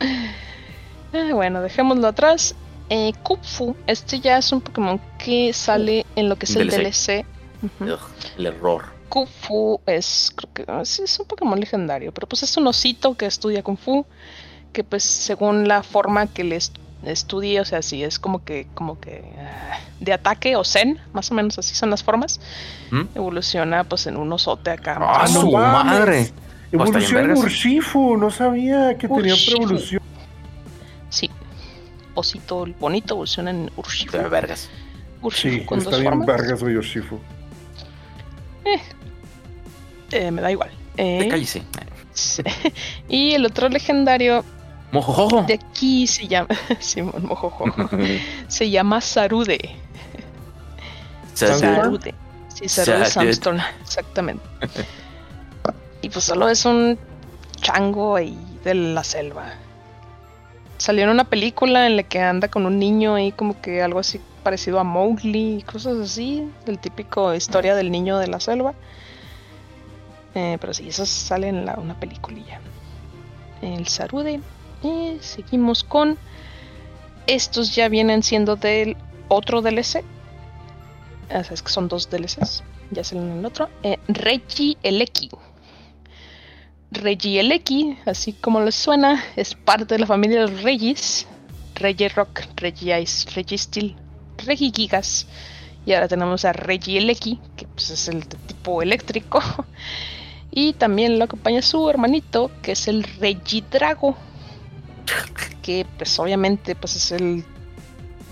Ah, 1.12 1.30
bueno, 1.32 1.60
dejémoslo 1.60 2.06
atrás. 2.08 2.54
Eh, 2.88 3.12
Kupfu, 3.22 3.76
este 3.86 4.20
ya 4.20 4.38
es 4.38 4.52
un 4.52 4.60
Pokémon 4.60 5.00
que 5.18 5.52
sale 5.52 6.06
en 6.16 6.28
lo 6.28 6.36
que 6.36 6.46
es 6.46 6.54
el 6.56 6.68
DLC. 6.68 6.80
DLC. 7.06 7.26
Ujú. 7.62 7.92
Ugh, 7.94 8.00
el 8.38 8.46
error. 8.46 8.84
Kung-Fu 9.08 9.80
es, 9.86 10.32
creo 10.36 10.52
que 10.52 10.64
ah, 10.68 10.84
sí, 10.84 11.02
es 11.02 11.18
un 11.18 11.26
Pokémon 11.26 11.58
legendario, 11.58 12.12
pero 12.12 12.28
pues 12.28 12.44
es 12.44 12.56
un 12.56 12.66
osito 12.68 13.16
que 13.16 13.26
estudia 13.26 13.62
Kung 13.64 13.76
Fu, 13.78 14.06
que 14.72 14.84
pues 14.84 15.02
según 15.02 15.66
la 15.66 15.82
forma 15.82 16.26
que 16.28 16.44
le 16.44 16.54
est- 16.56 16.76
estudie, 17.04 17.60
o 17.60 17.64
sea, 17.64 17.82
si 17.82 18.02
es 18.04 18.18
como 18.18 18.44
que, 18.44 18.66
como 18.74 19.00
que 19.00 19.22
ah, 19.38 19.78
de 20.00 20.12
ataque 20.12 20.56
o 20.56 20.64
zen, 20.64 20.98
más 21.12 21.30
o 21.30 21.34
menos 21.34 21.58
así 21.58 21.74
son 21.74 21.90
las 21.90 22.02
formas, 22.02 22.40
¿Mm? 22.90 23.02
evoluciona 23.14 23.84
pues 23.84 24.06
en 24.06 24.16
un 24.16 24.32
osote 24.32 24.70
acá. 24.70 24.98
¡Ah, 25.00 25.26
su 25.26 25.50
madre! 25.52 26.30
Pues, 26.70 26.72
Evolución 26.72 27.20
en 27.22 27.26
vergas. 27.28 27.44
Urshifu, 27.44 28.16
no 28.16 28.30
sabía 28.30 28.96
que 28.96 29.08
tenía 29.08 29.34
preevolución. 29.46 30.00
Sí, 31.08 31.28
osito 32.14 32.66
bonito 32.78 33.14
evoluciona 33.14 33.50
en 33.50 33.70
Urshifu. 33.76 34.16
De 34.16 34.28
vergas. 34.28 34.68
Urshifu 35.20 35.58
Sí, 35.58 35.64
con 35.66 35.78
está 35.78 35.90
dos 35.90 36.00
bien 36.00 36.12
formas. 36.12 36.26
vergas, 36.28 36.62
güey, 36.62 36.76
Urshifu. 36.76 37.18
Eh, 40.12 40.30
me 40.30 40.42
da 40.42 40.50
igual. 40.50 40.70
Te 40.96 41.26
Eh, 41.26 41.28
cállese. 41.28 41.62
sí. 42.12 42.42
y 43.08 43.32
el 43.32 43.46
otro 43.46 43.68
legendario 43.68 44.44
Mojojojo. 44.92 45.42
de 45.44 45.54
aquí 45.54 46.06
se 46.06 46.26
llama 46.28 46.48
Simón 46.80 47.24
Mojojo. 47.26 47.64
se 48.48 48.70
llama 48.70 49.00
Sarude. 49.00 49.76
Sarude. 51.34 52.14
Sí, 52.54 52.68
Sarude. 52.68 53.06
Samstorm, 53.06 53.58
exactamente. 53.82 54.44
y 56.02 56.08
pues 56.10 56.24
solo 56.24 56.48
es 56.48 56.64
un 56.64 56.98
chango 57.60 58.16
ahí 58.16 58.36
de 58.64 58.74
la 58.74 59.04
selva. 59.04 59.54
Salió 60.78 61.04
en 61.04 61.10
una 61.10 61.24
película 61.24 61.86
en 61.86 61.96
la 61.96 62.02
que 62.02 62.20
anda 62.20 62.48
con 62.48 62.66
un 62.66 62.78
niño 62.78 63.14
ahí 63.14 63.32
como 63.32 63.60
que 63.60 63.82
algo 63.82 63.98
así 63.98 64.20
parecido 64.42 64.80
a 64.80 64.84
Mowgli 64.84 65.58
y 65.58 65.62
cosas 65.62 65.98
así, 65.98 66.50
del 66.64 66.78
típico 66.78 67.34
historia 67.34 67.74
del 67.74 67.90
niño 67.90 68.18
de 68.18 68.26
la 68.28 68.40
selva. 68.40 68.72
Eh, 70.34 70.56
pero 70.60 70.72
sí, 70.72 70.88
eso 70.88 71.04
sale 71.06 71.48
en 71.48 71.66
la- 71.66 71.74
una 71.74 71.98
peliculilla. 71.98 72.60
El 73.62 73.86
Sarude. 73.88 74.40
Y 74.82 75.18
seguimos 75.20 75.84
con... 75.84 76.18
Estos 77.26 77.74
ya 77.74 77.88
vienen 77.88 78.22
siendo 78.22 78.56
del 78.56 78.96
otro 79.28 79.62
DLC. 79.62 80.02
O 81.28 81.44
sea, 81.44 81.54
es 81.54 81.62
que 81.62 81.70
son 81.70 81.86
dos 81.86 82.10
DLCs. 82.10 82.64
Ya 82.90 83.02
en 83.12 83.38
el 83.38 83.46
otro. 83.46 83.68
Eh, 83.82 83.98
Reggie 84.08 84.76
Eleki. 84.82 85.30
Reggie 86.90 87.38
Eleki, 87.38 87.98
así 88.04 88.32
como 88.32 88.60
les 88.60 88.74
suena, 88.74 89.22
es 89.36 89.54
parte 89.54 89.94
de 89.94 90.00
la 90.00 90.06
familia 90.06 90.40
de 90.40 90.50
los 90.50 90.62
Regis. 90.62 91.26
Reggie 91.76 92.08
Rock, 92.08 92.40
Reggie 92.56 93.00
Ice, 93.00 93.30
Reggie 93.34 93.56
Steel, 93.56 93.96
Reggie 94.44 94.72
Gigas. 94.74 95.26
Y 95.86 95.92
ahora 95.92 96.08
tenemos 96.08 96.44
a 96.44 96.52
Reggie 96.52 96.98
Eleki, 96.98 97.40
que 97.56 97.66
pues 97.66 97.90
es 97.90 98.08
el 98.08 98.20
de 98.20 98.36
tipo 98.46 98.82
eléctrico. 98.82 99.40
Y 100.52 100.72
también 100.72 101.16
lo 101.16 101.26
acompaña 101.26 101.62
su 101.62 101.88
hermanito, 101.88 102.50
que 102.60 102.72
es 102.72 102.88
el 102.88 103.04
Reggie 103.04 103.62
Drago. 103.70 104.16
Que 105.62 105.86
pues 105.98 106.18
obviamente 106.18 106.74
pues 106.74 106.96
es 106.96 107.12
el 107.12 107.44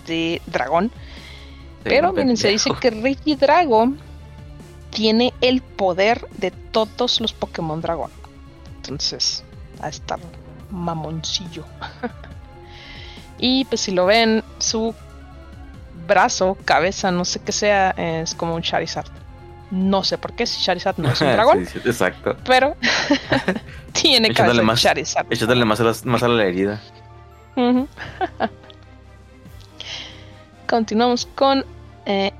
de 0.07 0.41
dragón. 0.47 0.91
Pero 1.85 2.13
miren, 2.13 2.37
se 2.37 2.49
dice 2.49 2.71
que 2.81 2.91
Reggie 2.91 3.37
Drago 3.37 3.93
tiene 4.91 5.33
el 5.41 5.63
poder 5.63 6.27
de 6.39 6.51
todos 6.51 7.21
los 7.21 7.33
Pokémon 7.33 7.81
Dragón. 7.81 8.11
Entonces, 8.77 9.45
a 9.81 9.89
estar 9.89 10.19
mamoncillo. 10.71 11.65
y 13.39 13.65
pues 13.67 13.83
si 13.83 13.93
lo 13.93 14.07
ven, 14.07 14.43
su 14.59 14.95
brazo, 16.07 16.57
cabeza, 16.65 17.11
no 17.11 17.25
sé 17.25 17.41
qué 17.41 17.53
sea, 17.53 17.91
es 17.91 18.35
como 18.35 18.55
un 18.55 18.63
Charizard. 18.63 19.11
No 19.71 20.03
sé 20.05 20.17
por 20.19 20.33
qué, 20.35 20.47
si 20.47 20.63
Charizard 20.65 20.97
no 20.99 21.11
es 21.11 21.21
un 21.21 21.29
dragón, 21.33 21.67
Sí, 21.67 21.79
sí, 21.83 21.89
exacto. 21.89 22.37
pero 22.45 22.77
tiene 23.93 24.33
cabeza 24.33 24.57
de 24.57 24.63
más- 24.63 24.81
Charizard. 24.81 25.27
Echándole 25.31 25.65
más 25.65 25.81
a, 25.81 25.85
las- 25.85 26.05
más 26.07 26.23
a 26.23 26.29
la 26.29 26.45
herida. 26.45 26.81
Continuamos 30.69 31.27
con 31.35 31.65
eh, 32.07 32.33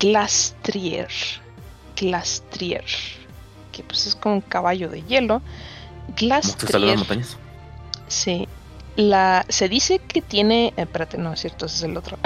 Glastrier. 0.00 1.08
Glastrier. 1.96 2.84
Que 3.72 3.82
pues 3.82 4.06
es 4.06 4.14
como 4.14 4.36
un 4.36 4.40
caballo 4.40 4.88
de 4.88 5.02
hielo. 5.02 5.42
¿Cómo 6.18 6.42
se 6.42 6.42
salen 6.42 6.42
las 6.42 6.56
Glastrier. 6.56 6.98
montañas? 6.98 7.36
Sí. 8.08 8.48
La, 8.96 9.44
se 9.48 9.68
dice 9.68 9.98
que 9.98 10.22
tiene. 10.22 10.68
eh, 10.68 10.82
espérate, 10.82 11.18
no 11.18 11.32
es 11.32 11.40
cierto, 11.40 11.66
ese 11.66 11.76
es 11.76 11.82
el 11.82 11.96
otro. 11.96 12.18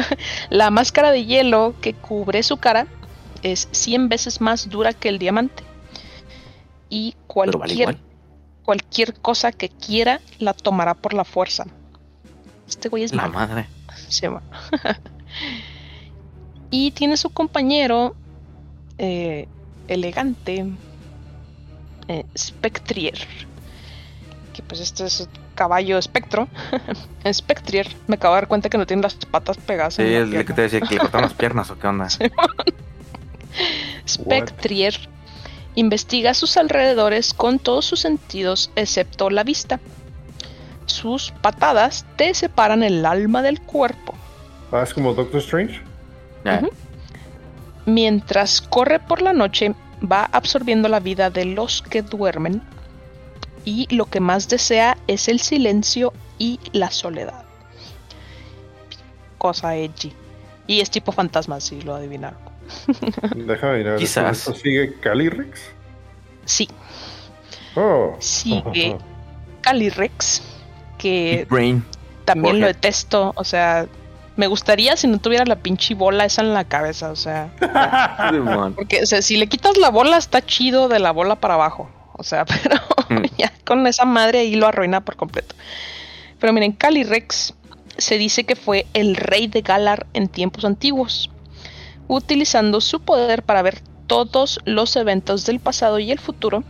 la 0.51 0.71
máscara 0.71 1.11
de 1.11 1.25
hielo 1.25 1.75
que 1.81 1.95
cubre 1.95 2.43
su 2.43 2.59
cara 2.59 2.87
es 3.43 3.69
100 3.73 4.09
veces 4.09 4.41
más 4.41 4.69
dura 4.69 4.93
que 4.93 5.09
el 5.09 5.19
diamante. 5.19 5.63
Y 6.89 7.15
vale 7.35 7.53
cualquier 7.53 7.99
cualquier 8.71 9.15
cosa 9.15 9.51
que 9.51 9.69
quiera 9.69 10.21
la 10.39 10.55
tomará 10.55 10.95
por 10.95 11.13
la 11.13 11.25
fuerza. 11.25 11.67
Este 12.69 12.89
güey 12.89 13.03
es 13.03 13.13
La 13.13 13.23
malo. 13.23 13.35
madre. 13.35 13.67
Sí, 14.09 14.29
bueno. 14.29 14.47
y 16.71 16.93
tiene 16.93 17.17
su 17.17 17.31
compañero 17.31 18.15
eh, 18.99 19.49
elegante 19.89 20.67
eh, 22.07 22.25
Spectrier. 22.37 23.19
Que 24.53 24.63
pues 24.63 24.81
este 24.81 25.05
es 25.05 25.29
caballo 25.57 25.99
espectro. 25.99 26.47
Spectrier. 27.33 27.89
Me 28.07 28.15
acabo 28.15 28.35
de 28.35 28.43
dar 28.43 28.49
cuenta 28.49 28.69
que 28.69 28.79
no 28.79 28.87
tiene 28.87 29.03
las 29.03 29.15
patas 29.15 29.57
pegadas. 29.59 29.95
Sí, 29.95 30.03
en 30.03 30.33
la 30.33 30.41
el 30.41 30.47
que 30.47 30.53
te 30.53 30.63
decía 30.63 30.81
que 30.81 30.95
le 30.95 31.01
cortaron 31.01 31.29
las 31.29 31.35
piernas 31.39 31.71
o 31.71 31.79
qué 31.79 31.87
onda. 31.89 32.07
Spectrier 34.09 34.95
investiga 35.75 36.35
sus 36.35 36.57
alrededores 36.57 37.33
con 37.35 37.59
todos 37.59 37.85
sus 37.85 38.01
sentidos 38.01 38.71
excepto 38.77 39.31
la 39.31 39.45
vista. 39.45 39.81
Sus 40.87 41.31
patadas 41.41 42.05
te 42.17 42.35
separan 42.35 42.83
el 42.83 43.07
alma 43.07 43.43
del 43.43 43.61
cuerpo. 43.61 44.15
Ah, 44.73 44.83
es 44.83 44.93
como 44.93 45.15
Doctor 45.15 45.41
Strange. 45.41 45.81
Ujú. 46.45 46.71
Mientras 47.87 48.61
corre 48.61 48.99
por 48.99 49.23
la 49.23 49.33
noche, 49.33 49.75
va 50.01 50.29
absorbiendo 50.33 50.89
la 50.89 51.01
vida 51.01 51.31
de 51.31 51.45
los 51.45 51.83
que 51.83 52.03
duermen 52.03 52.63
y 53.65 53.87
lo 53.95 54.07
que 54.07 54.21
más 54.21 54.49
desea 54.49 54.97
es 55.07 55.29
el 55.29 55.41
silencio 55.41 56.13
y 56.39 56.59
la 56.73 56.91
soledad. 56.91 57.45
Cosa 59.39 59.77
edgy. 59.77 60.13
Y 60.67 60.81
es 60.81 60.91
tipo 60.91 61.13
fantasma, 61.13 61.61
si 61.61 61.81
lo 61.83 61.95
adivinaron. 61.95 62.39
Déjame 63.37 63.79
mirar. 63.79 63.99
Quizás. 63.99 64.39
¿Esto 64.39 64.55
sigue 64.55 64.95
Calyrex? 65.01 65.61
Sí, 66.45 66.69
Oh. 67.77 68.17
sigue 68.19 68.97
Calyrex, 69.63 70.43
que 70.99 71.47
Brain. 71.51 71.85
también 72.25 72.61
lo 72.61 72.67
detesto. 72.67 73.33
O 73.37 73.45
sea, 73.45 73.87
me 74.37 74.47
gustaría 74.47 74.97
si 74.97 75.07
no 75.07 75.19
tuviera 75.19 75.45
la 75.45 75.57
pinche 75.57 75.95
bola 75.95 76.25
esa 76.25 76.43
en 76.43 76.55
la 76.55 76.65
cabeza. 76.65 77.11
O 77.11 77.17
sea. 77.17 77.51
Porque 78.77 79.03
o 79.03 79.07
sea, 79.07 79.23
si 79.23 79.37
le 79.37 79.47
quitas 79.49 79.77
la 79.77 79.91
bola 79.91 80.17
está 80.17 80.45
chido 80.45 80.89
de 80.89 80.99
la 80.99 81.11
bola 81.13 81.37
para 81.37 81.55
abajo. 81.55 81.91
O 82.13 82.23
sea, 82.23 82.45
pero 82.47 82.77
Mm. 83.09 83.25
ya 83.39 83.53
con 83.65 83.85
esa 83.89 84.05
madre 84.05 84.39
ahí 84.41 84.55
lo 84.55 84.69
arruina 84.69 85.01
por 85.05 85.17
completo. 85.17 85.57
Pero 86.39 86.53
miren, 86.53 86.71
Calyrex 86.73 87.55
se 87.99 88.19
dice 88.19 88.45
que 88.45 88.57
fue 88.57 88.87
el 88.95 89.17
rey 89.17 89.47
de 89.47 89.63
Galar 89.63 90.07
en 90.15 90.29
tiempos 90.29 90.65
antiguos, 90.65 91.31
utilizando 92.09 92.81
su 92.81 93.01
poder 93.01 93.43
para 93.43 93.63
ver 93.63 93.81
todos 94.07 94.59
los 94.65 94.97
eventos 94.97 95.47
del 95.47 95.61
pasado 95.61 95.99
y 95.99 96.11
el 96.11 96.19
futuro, 96.19 96.65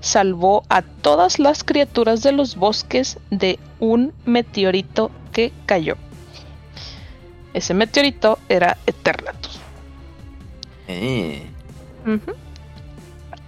salvó 0.00 0.62
a 0.68 0.82
todas 0.82 1.38
las 1.38 1.64
criaturas 1.64 2.22
de 2.22 2.32
los 2.32 2.56
bosques 2.56 3.18
de 3.30 3.58
un 3.80 4.12
meteorito 4.24 5.10
que 5.32 5.52
cayó. 5.66 5.96
Ese 7.52 7.74
meteorito 7.74 8.38
era 8.48 8.78
Eternatus. 8.86 9.58
Eh. 10.88 11.42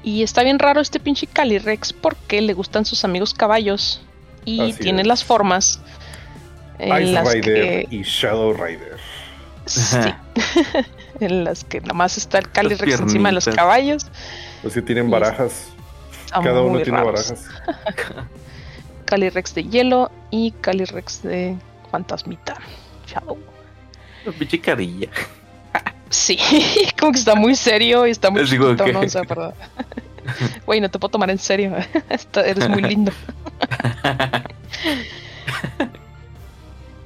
Y 0.02 0.22
está 0.22 0.42
bien 0.42 0.58
raro 0.58 0.80
este 0.80 1.00
pinche 1.00 1.26
Calyrex 1.26 1.92
porque 1.92 2.40
le 2.40 2.54
gustan 2.54 2.84
sus 2.84 3.04
amigos 3.04 3.34
caballos 3.34 4.00
y 4.44 4.60
Así 4.60 4.80
tiene 4.80 5.02
es. 5.02 5.06
las 5.06 5.24
formas 5.24 5.80
Ice 6.80 7.12
las 7.12 7.32
Rider 7.34 7.86
que 7.88 7.96
y 7.96 8.02
Shadow 8.02 8.52
Rider. 8.52 8.96
sí, 9.66 9.96
en 11.20 11.44
las 11.44 11.64
que 11.64 11.80
nada 11.80 11.94
más 11.94 12.16
está 12.16 12.38
el 12.38 12.50
Calyrex 12.50 13.00
encima 13.00 13.28
de 13.30 13.34
los 13.34 13.46
caballos. 13.46 14.06
Los 14.62 14.72
que 14.74 14.82
tienen 14.82 15.10
barajas. 15.10 15.68
Cada 16.30 16.60
uno 16.62 16.80
tiene 16.80 16.98
raros. 16.98 17.32
barajas. 17.32 17.46
Calyrex 19.06 19.54
de 19.54 19.64
hielo 19.64 20.10
y 20.30 20.52
Calyrex 20.60 21.22
de 21.22 21.56
fantasmita. 21.90 22.56
Shadow. 23.06 23.38
Pinche 24.38 24.60
carilla. 24.60 25.08
Sí, 26.10 26.38
como 27.00 27.12
que 27.12 27.18
está 27.18 27.34
muy 27.34 27.54
serio 27.56 28.06
y 28.06 28.10
está 28.10 28.30
muy 28.30 28.44
chiquito, 28.44 28.76
que- 28.84 28.92
¿no? 28.92 29.00
O 29.00 29.08
sea, 29.08 29.22
perdón. 29.24 29.54
Güey, 30.66 30.80
no 30.80 30.90
te 30.90 30.98
puedo 30.98 31.10
tomar 31.10 31.30
en 31.30 31.38
serio. 31.38 31.74
Está- 32.10 32.46
eres 32.46 32.68
muy 32.68 32.82
lindo. 32.82 33.12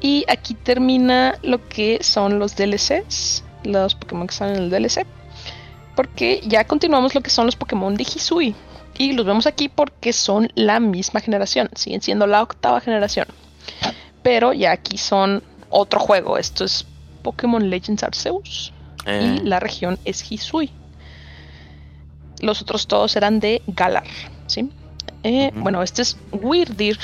Y 0.03 0.25
aquí 0.29 0.55
termina 0.55 1.39
lo 1.43 1.69
que 1.69 2.03
son 2.03 2.41
los 2.41 2.57
DLCs, 2.57 3.45
los 3.63 3.95
Pokémon 3.95 4.27
que 4.27 4.33
están 4.33 4.51
en 4.51 4.57
el 4.57 4.71
DLC. 4.71 5.07
Porque 5.95 6.41
ya 6.45 6.65
continuamos 6.65 7.15
lo 7.15 7.21
que 7.21 7.31
son 7.31 7.47
los 7.47 7.55
Pokémon 7.55 7.95
de 7.95 8.03
Hisui. 8.03 8.55
Y 8.99 9.13
los 9.13 9.25
vemos 9.25 9.47
aquí 9.47 9.69
porque 9.69 10.13
son 10.13 10.51
la 10.57 10.81
misma 10.81 11.21
generación. 11.21 11.71
Siguen 11.77 12.03
siendo 12.03 12.27
la 12.27 12.43
octava 12.43 12.81
generación. 12.81 13.29
Pero 14.25 14.53
ya 14.53 14.73
aquí 14.73 14.99
son 14.99 15.45
otro 15.71 16.01
juego. 16.01 16.37
Esto 16.37 16.65
es 16.65 16.85
Pokémon 17.23 17.71
Legends 17.71 18.03
Arceus 18.03 18.73
Eh, 19.07 19.39
y 19.41 19.47
la 19.47 19.61
región 19.61 20.01
es 20.05 20.31
Hisui. 20.31 20.71
Los 22.41 22.61
otros 22.61 22.89
todos 22.89 23.15
eran 23.15 23.39
de 23.39 23.63
Galar, 23.69 24.05
¿sí? 24.49 24.69
Eh. 25.23 25.53
Bueno, 25.55 25.83
este 25.83 26.03
es 26.03 26.17
Weirdir. 26.33 26.99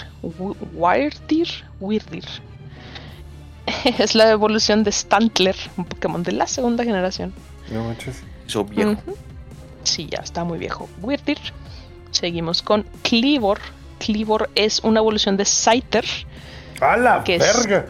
Weirdir. 0.75 1.49
Weirdir. 1.79 2.48
Es 3.99 4.15
la 4.15 4.31
evolución 4.31 4.85
de 4.85 4.93
Stantler, 4.93 5.57
un 5.77 5.85
Pokémon 5.85 6.23
de 6.23 6.32
la 6.32 6.47
segunda 6.47 6.85
generación. 6.85 7.32
No 7.70 7.85
manches. 7.85 8.23
Eso 8.47 8.65
viejo. 8.65 8.97
Sí, 9.85 10.09
ya 10.11 10.19
está 10.19 10.45
muy 10.45 10.59
viejo. 10.59 10.89
Weirdir. 11.01 11.39
Seguimos 12.11 12.62
con 12.62 12.85
Cleavor. 13.03 13.59
Cleavor 13.99 14.49
es 14.55 14.81
una 14.81 15.01
evolución 15.01 15.36
de 15.36 15.45
Scyther, 15.45 16.05
¡A 16.81 16.97
la 16.97 17.24
¿Qué 17.24 17.36
es? 17.36 17.40
verga! 17.66 17.86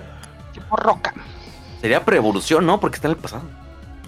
tipo 0.55 0.75
roca. 0.77 1.13
Sería 1.81 2.05
preevolución, 2.05 2.65
¿no? 2.67 2.81
Porque 2.81 2.97
está 2.97 3.09
en 3.09 3.13
el 3.13 3.19
pasado. 3.19 3.43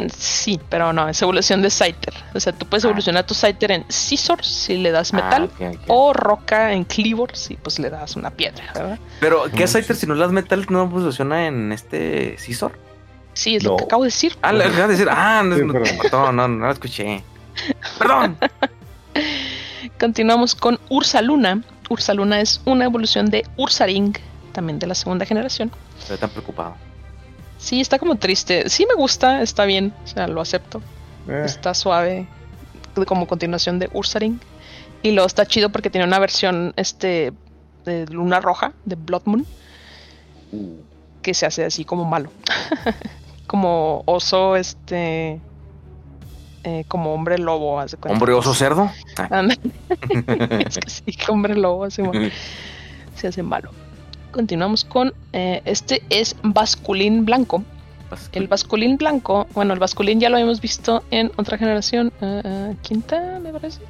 Sí, 0.09 0.59
pero 0.69 0.93
no, 0.93 1.09
es 1.09 1.21
evolución 1.21 1.61
de 1.63 1.69
Scyther. 1.71 2.15
O 2.35 2.41
sea, 2.41 2.53
tú 2.53 2.65
puedes 2.67 2.85
Ah. 2.85 2.89
evolucionar 2.89 3.27
tu 3.27 3.35
Scyther 3.35 3.73
en 3.73 3.85
Scizor 3.91 4.45
si 4.45 4.77
le 4.79 4.91
das 4.93 5.13
metal. 5.13 5.51
Ah, 5.61 5.71
ok. 5.75 5.81
O 5.89 6.13
roca 6.13 6.73
en 6.73 6.85
Cleavor 6.85 7.37
si 7.37 7.57
pues 7.57 7.79
le 7.79 7.91
das 7.91 8.17
una 8.17 8.31
piedra, 8.31 8.65
¿verdad? 8.75 8.99
Pero, 9.21 9.45
¿qué 9.55 9.67
Scyther 9.67 9.95
sí. 9.97 10.03
si 10.03 10.07
no 10.07 10.15
las 10.15 10.31
metal 10.33 10.65
no 10.71 10.83
evoluciona 10.85 11.47
en 11.47 11.73
este 11.73 12.37
Scizor? 12.39 12.73
Sí, 13.35 13.57
es 13.57 13.63
lo 13.65 13.77
que 13.77 13.85
acabo 13.85 14.03
de 14.05 14.09
decir. 14.09 14.37
Ah, 14.43 14.53
le 14.53 14.65
acabas 14.65 14.89
de 14.89 14.95
decir. 14.95 15.09
Ah, 15.11 15.43
no, 15.45 15.57
Sí, 15.57 15.63
no, 16.13 16.33
no, 16.33 16.49
no 16.49 16.67
la 16.67 16.73
escuché. 16.73 17.23
Perdón. 17.99 18.37
Continuamos 19.99 20.55
con 20.55 20.79
Ursaluna. 20.89 21.63
Ursaluna 21.89 22.41
es 22.41 22.61
una 22.65 22.85
evolución 22.85 23.27
de 23.27 23.45
Ursaring, 23.57 24.17
también 24.53 24.79
de 24.79 24.87
la 24.87 24.95
segunda 24.95 25.25
generación. 25.27 25.71
Estoy 25.99 26.17
tan 26.19 26.31
preocupado. 26.31 26.77
Sí, 27.61 27.81
está 27.81 27.99
como 27.99 28.17
triste. 28.17 28.69
Sí 28.69 28.87
me 28.89 28.95
gusta, 28.95 29.43
está 29.43 29.65
bien, 29.67 29.93
o 30.05 30.07
sea, 30.07 30.27
lo 30.27 30.41
acepto. 30.41 30.81
Eh, 31.29 31.43
Está 31.45 31.75
suave 31.75 32.27
como 33.07 33.27
continuación 33.27 33.79
de 33.79 33.89
Ursaring. 33.93 34.41
Y 35.03 35.13
luego 35.13 35.27
está 35.27 35.47
chido 35.47 35.71
porque 35.71 35.89
tiene 35.91 36.07
una 36.07 36.19
versión 36.19 36.73
este 36.77 37.33
de 37.85 38.07
Luna 38.07 38.41
Roja, 38.41 38.73
de 38.85 38.97
Blood 38.97 39.23
Moon, 39.25 39.47
que 41.23 41.33
se 41.35 41.47
hace 41.47 41.65
así 41.65 41.85
como 41.85 42.05
malo. 42.05 42.31
como 43.47 44.03
oso, 44.07 44.57
este. 44.57 45.41
eh, 46.65 46.85
como 46.89 47.15
hombre 47.15 47.39
lobo, 47.39 47.81
haz 47.81 47.93
de 47.93 47.97
cuenta. 47.97 48.15
Hombre 48.19 48.33
oso 48.35 48.55
cerdo. 48.55 48.91
Es 50.67 50.79
que 50.79 50.91
sí, 50.91 51.17
hombre 51.29 51.55
lobo 51.57 51.89
se 51.91 53.29
hace 53.29 53.43
malo. 53.43 53.71
Continuamos 54.33 54.85
con 54.85 55.13
eh, 55.33 55.63
este 55.65 56.03
es 56.09 56.37
Basculín 56.43 57.25
Blanco. 57.25 57.65
El 58.33 58.49
Basculín 58.49 58.97
Blanco, 58.97 59.47
bueno, 59.55 59.73
el 59.73 59.79
Basculín 59.79 60.19
ya 60.21 60.29
lo 60.29 60.37
habíamos 60.37 60.61
visto 60.61 61.05
en 61.11 61.31
otra 61.37 61.59
generación, 61.59 62.13
eh, 62.21 62.43
eh, 62.45 62.77
quinta, 62.83 63.39
me 63.41 63.53
parece. 63.53 63.81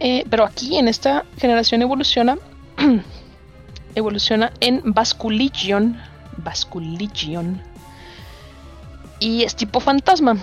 Eh, 0.00 0.24
pero 0.30 0.44
aquí 0.44 0.78
en 0.78 0.88
esta 0.88 1.24
generación 1.38 1.82
evoluciona, 1.82 2.38
evoluciona 3.94 4.50
en 4.60 4.80
Basculigion, 4.84 6.00
Basculigion, 6.38 7.60
y 9.20 9.42
es 9.42 9.54
tipo 9.56 9.80
fantasma. 9.80 10.36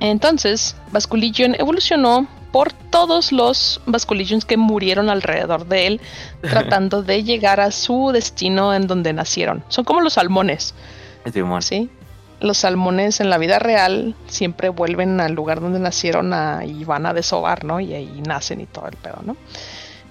Entonces, 0.00 0.74
Basculigion 0.90 1.54
evolucionó 1.58 2.26
por 2.54 2.72
todos 2.72 3.32
los 3.32 3.80
Basculigions 3.84 4.44
que 4.44 4.56
murieron 4.56 5.10
alrededor 5.10 5.66
de 5.66 5.88
él, 5.88 6.00
tratando 6.40 7.02
de 7.02 7.24
llegar 7.24 7.58
a 7.58 7.72
su 7.72 8.12
destino 8.12 8.72
en 8.72 8.86
donde 8.86 9.12
nacieron. 9.12 9.64
Son 9.66 9.84
como 9.84 10.00
los 10.00 10.12
salmones. 10.12 10.72
¿sí? 11.64 11.90
Los 12.38 12.58
salmones 12.58 13.18
en 13.18 13.28
la 13.28 13.38
vida 13.38 13.58
real 13.58 14.14
siempre 14.28 14.68
vuelven 14.68 15.20
al 15.20 15.32
lugar 15.32 15.60
donde 15.60 15.80
nacieron 15.80 16.32
a- 16.32 16.64
y 16.64 16.84
van 16.84 17.06
a 17.06 17.12
desovar, 17.12 17.64
¿no? 17.64 17.80
Y 17.80 17.92
ahí 17.92 18.22
nacen 18.24 18.60
y 18.60 18.66
todo 18.66 18.86
el 18.86 18.96
pedo, 18.98 19.18
¿no? 19.26 19.36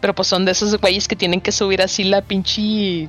Pero 0.01 0.13
pues 0.13 0.27
son 0.27 0.43
de 0.43 0.51
esos 0.51 0.75
güeyes 0.81 1.07
que 1.07 1.15
tienen 1.15 1.39
que 1.39 1.53
subir 1.53 1.81
así 1.81 2.03
la 2.03 2.23
pinche 2.23 3.07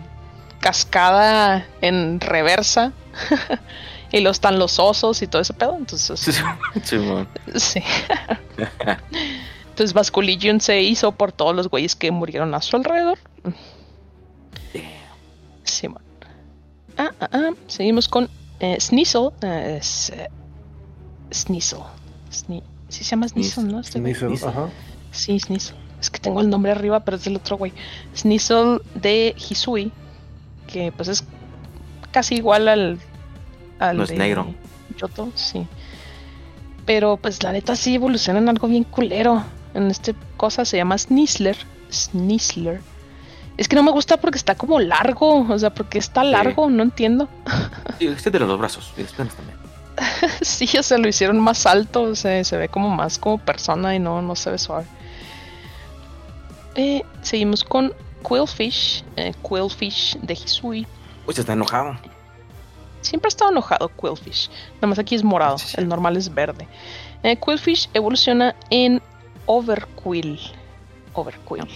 cascada 0.61 1.67
en 1.81 2.21
reversa. 2.21 2.93
y 4.17 4.21
luego 4.21 4.33
están 4.33 4.59
los 4.59 4.79
osos 4.79 5.21
y 5.23 5.27
todo 5.27 5.43
ese 5.43 5.53
pedo. 5.55 5.77
Entonces, 5.77 6.21
Simón. 6.85 7.29
sí. 7.57 7.81
Entonces 9.71 9.93
Basculigion 9.93 10.61
se 10.61 10.81
hizo 10.83 11.13
por 11.13 11.33
todos 11.33 11.55
los 11.55 11.69
güeyes 11.69 11.97
que 11.97 12.11
murieron 12.13 12.55
a 12.55 12.63
su 12.63 12.77
alrededor. 12.77 13.19
Simón. 15.65 16.03
Ah, 16.97 17.11
ah, 17.21 17.29
ah. 17.33 17.51
Seguimos 17.67 18.09
con 18.09 18.29
eh, 18.61 18.77
Sneasel. 18.81 19.31
eh, 19.43 19.79
es, 19.81 20.11
eh, 20.11 20.29
Sneasel. 21.33 21.81
Sne- 22.31 22.63
sí 22.89 23.03
se 23.05 23.11
llama 23.11 23.29
Sneasel, 23.29 23.69
¿no? 23.69 23.81
Este 23.81 24.01
güey. 24.01 24.15
Sneasel, 24.15 24.39
Sneasel. 24.39 24.49
ajá. 24.63 24.69
Sí, 25.11 25.39
Sneasel. 25.41 25.77
Es 26.01 26.11
que 26.11 26.19
tengo 26.21 26.41
el 26.41 26.51
nombre 26.51 26.71
arriba, 26.73 27.01
pero 27.01 27.17
es 27.17 27.25
del 27.25 27.37
otro 27.37 27.57
güey. 27.57 27.73
Sneasel 28.17 28.81
de 28.95 29.35
Hisui. 29.37 29.91
Que 30.67 30.93
pues 30.93 31.09
es 31.09 31.25
casi 32.13 32.37
igual 32.37 32.69
al. 32.69 32.99
Al 33.91 33.97
No 33.97 34.05
es 34.05 34.11
de 34.11 34.17
negro. 34.17 34.55
Yoto, 34.97 35.31
sí. 35.35 35.67
Pero 36.87 37.17
pues 37.17 37.43
la 37.43 37.53
neta 37.53 37.77
sí 37.77 37.95
evoluciona 37.95 38.39
en 38.39 38.49
algo 38.49 38.69
bien 38.69 38.85
culero. 38.85 39.43
En 39.75 39.91
este 39.91 40.15
cosa 40.37 40.65
se 40.65 40.77
llama 40.77 40.99
Sneasler. 40.99 41.57
Sneasler. 41.91 42.81
Es 43.57 43.69
que 43.69 43.77
no 43.77 43.83
me 43.83 43.93
gusta 43.93 44.17
porque 44.17 44.39
está 44.39 44.55
como 44.55 44.81
largo. 44.81 45.47
O 45.49 45.59
sea, 45.59 45.71
porque 45.73 45.99
está 45.99 46.25
largo, 46.25 46.69
no 46.71 46.83
entiendo. 46.83 47.29
Sí, 47.99 48.09
este 48.09 48.31
de 48.31 48.41
los 48.41 48.49
dos 48.49 48.59
brazos. 48.59 48.93
Y 48.97 49.05
piernas 49.05 49.37
también. 49.37 49.57
sí, 50.43 50.69
o 50.77 50.83
sea, 50.83 50.99
lo 50.99 51.07
hicieron 51.07 51.39
más 51.39 51.65
alto. 51.65 52.03
O 52.03 52.15
sea, 52.15 52.43
se 52.43 52.57
ve 52.57 52.69
como 52.69 52.91
más 52.91 53.19
como 53.19 53.39
persona 53.39 53.95
y 53.95 54.01
no, 54.01 54.21
no 54.21 54.35
se 54.35 54.51
ve 54.51 54.59
suave. 54.59 54.87
Eh, 56.75 57.03
seguimos 57.23 57.63
con 57.63 57.93
Quillfish. 58.29 59.05
eh, 59.17 59.33
Quillfish 59.49 60.19
de 60.21 60.35
Hisui. 60.35 60.87
Uy, 61.27 61.35
se 61.35 61.43
está 61.43 61.53
enojado. 61.53 61.97
Siempre 63.05 63.29
ha 63.29 63.31
estado 63.31 63.51
enojado 63.51 63.91
Quillfish. 64.01 64.49
Nada 64.77 64.87
más 64.89 64.99
aquí 64.99 65.15
es 65.15 65.23
morado. 65.23 65.59
Sí, 65.59 65.69
sí. 65.69 65.75
El 65.79 65.89
normal 65.89 66.17
es 66.17 66.33
verde. 66.33 66.67
Eh, 67.23 67.37
Quillfish 67.37 67.89
evoluciona 67.95 68.55
en 68.71 69.01
Overquill. 69.47 70.41
Overquill. 71.13 71.69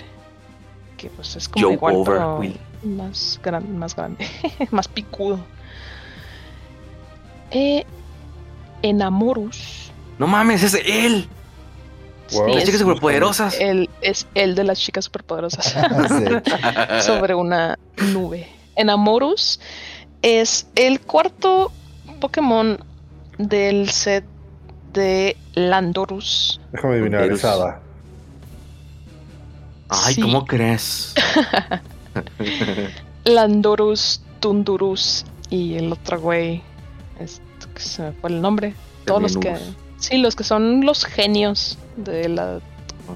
Que 0.97 1.11
pues 1.11 1.37
es 1.37 1.49
como 1.49 1.65
Joe 1.67 1.75
igual, 1.75 1.97
pero 2.05 2.37
Overquill. 2.39 2.59
más, 2.83 3.39
gran- 3.43 3.79
más 3.79 3.95
grande. 3.95 4.27
más 4.71 4.89
picudo. 4.89 5.39
Eh, 7.51 7.85
Enamorus. 8.83 9.91
No 10.19 10.27
mames, 10.27 10.63
es 10.63 10.75
él. 10.85 11.29
Wow. 12.33 12.47
Sí, 12.49 12.55
Las 12.55 12.65
chicas 12.65 12.81
superpoderosas. 12.81 13.59
el, 13.61 13.89
es 14.03 14.27
el 14.35 14.55
de 14.55 14.65
las 14.65 14.79
chicas 14.81 15.05
superpoderosas. 15.07 15.75
Sí. 16.09 17.03
sobre 17.07 17.35
una 17.35 17.79
nube. 18.13 18.49
Enamorus 18.77 19.61
es 20.23 20.67
el 20.75 21.01
cuarto 21.01 21.73
Pokémon 22.21 22.79
del 23.39 23.89
set 23.91 24.25
de 24.93 25.37
Landorus. 25.55 26.61
Déjame 26.73 26.95
adivinar, 26.95 27.23
Eres- 27.25 27.39
es 27.39 27.45
Hada. 27.45 27.81
Ay, 29.89 30.15
Sí. 30.15 30.21
¿cómo 30.23 30.45
crees? 30.45 31.15
Landorus 33.25 34.21
Tundurus 34.41 35.25
y 35.51 35.75
el 35.75 35.93
otro 35.93 36.21
güey, 36.21 36.63
este, 37.19 37.43
que 37.75 37.81
se 37.81 38.03
me 38.03 38.13
fue 38.13 38.31
el 38.31 38.41
nombre. 38.41 38.75
Todos 39.05 39.23
los 39.23 39.37
que. 39.39 39.57
Sí, 39.99 40.19
los 40.19 40.37
que 40.37 40.45
son 40.45 40.85
los 40.85 41.05
genios 41.05 41.77
de 41.97 42.29
la 42.29 42.61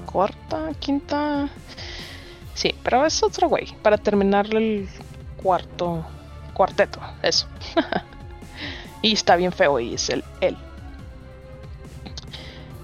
cuarta, 0.05 0.71
quinta. 0.79 1.47
Sí, 2.55 2.73
pero 2.83 3.05
es 3.05 3.23
otro 3.23 3.47
güey. 3.47 3.73
Para 3.81 3.97
terminar 3.97 4.53
el 4.53 4.87
cuarto 5.41 6.05
cuarteto, 6.53 6.99
eso. 7.21 7.47
y 9.01 9.13
está 9.13 9.35
bien 9.35 9.51
feo 9.51 9.79
y 9.79 9.95
es 9.95 10.09
el 10.09 10.23
él. 10.41 10.57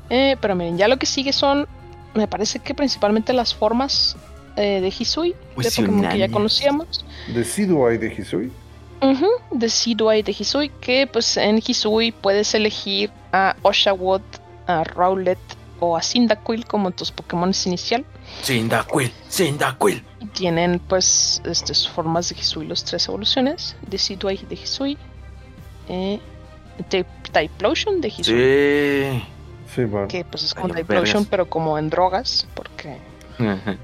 Eh, 0.09 0.37
pero 0.41 0.55
miren, 0.55 0.77
ya 0.77 0.87
lo 0.87 0.97
que 0.97 1.05
sigue 1.05 1.31
son, 1.31 1.67
me 2.13 2.27
parece 2.27 2.59
que 2.59 2.73
principalmente 2.73 3.31
las 3.31 3.53
formas 3.53 4.15
eh, 4.55 4.81
de 4.81 4.87
Hisui, 4.87 5.35
de 5.55 5.71
Pokémon 5.71 6.09
que 6.09 6.17
ya 6.17 6.29
conocíamos. 6.29 7.05
Decidueye 7.27 7.97
de 7.97 8.13
Hisui. 8.13 8.51
Ujú, 9.01 9.27
de 9.51 9.69
Sidway 9.69 10.23
de 10.23 10.35
Hisui, 10.37 10.69
que 10.81 11.07
pues 11.07 11.37
en 11.37 11.61
Hisui 11.65 12.11
puedes 12.11 12.53
elegir 12.53 13.09
a 13.31 13.55
Oshawott, 13.61 14.23
a 14.67 14.83
Rowlet 14.83 15.39
o 15.79 15.95
a 15.95 16.01
Cyndaquil 16.01 16.65
como 16.65 16.91
tus 16.91 17.11
Pokémon 17.11 17.51
inicial. 17.65 18.03
Cyndaquil, 18.43 19.11
Cyndaquil. 19.29 20.03
Y 20.21 20.25
tienen 20.27 20.79
pues 20.79 21.41
este, 21.45 21.73
sus 21.73 21.89
formas 21.89 22.29
de 22.29 22.35
Hisui, 22.39 22.65
los 22.67 22.83
tres 22.83 23.07
evoluciones, 23.07 23.75
de 23.87 23.97
Sidway 23.97 24.37
de 24.49 24.55
Hisui, 24.55 24.97
eh, 25.87 26.19
de 26.89 27.05
Typlosion 27.31 28.01
de 28.01 28.07
Hisui, 28.09 28.23
Sí. 28.23 29.23
Sí, 29.75 29.81
man. 29.85 30.07
que 30.07 30.25
pues 30.25 30.43
es 30.43 30.53
como 30.53 30.73
Typlosion 30.73 31.25
pero 31.25 31.47
como 31.49 31.77
en 31.77 31.89
drogas, 31.89 32.47
porque 32.55 32.97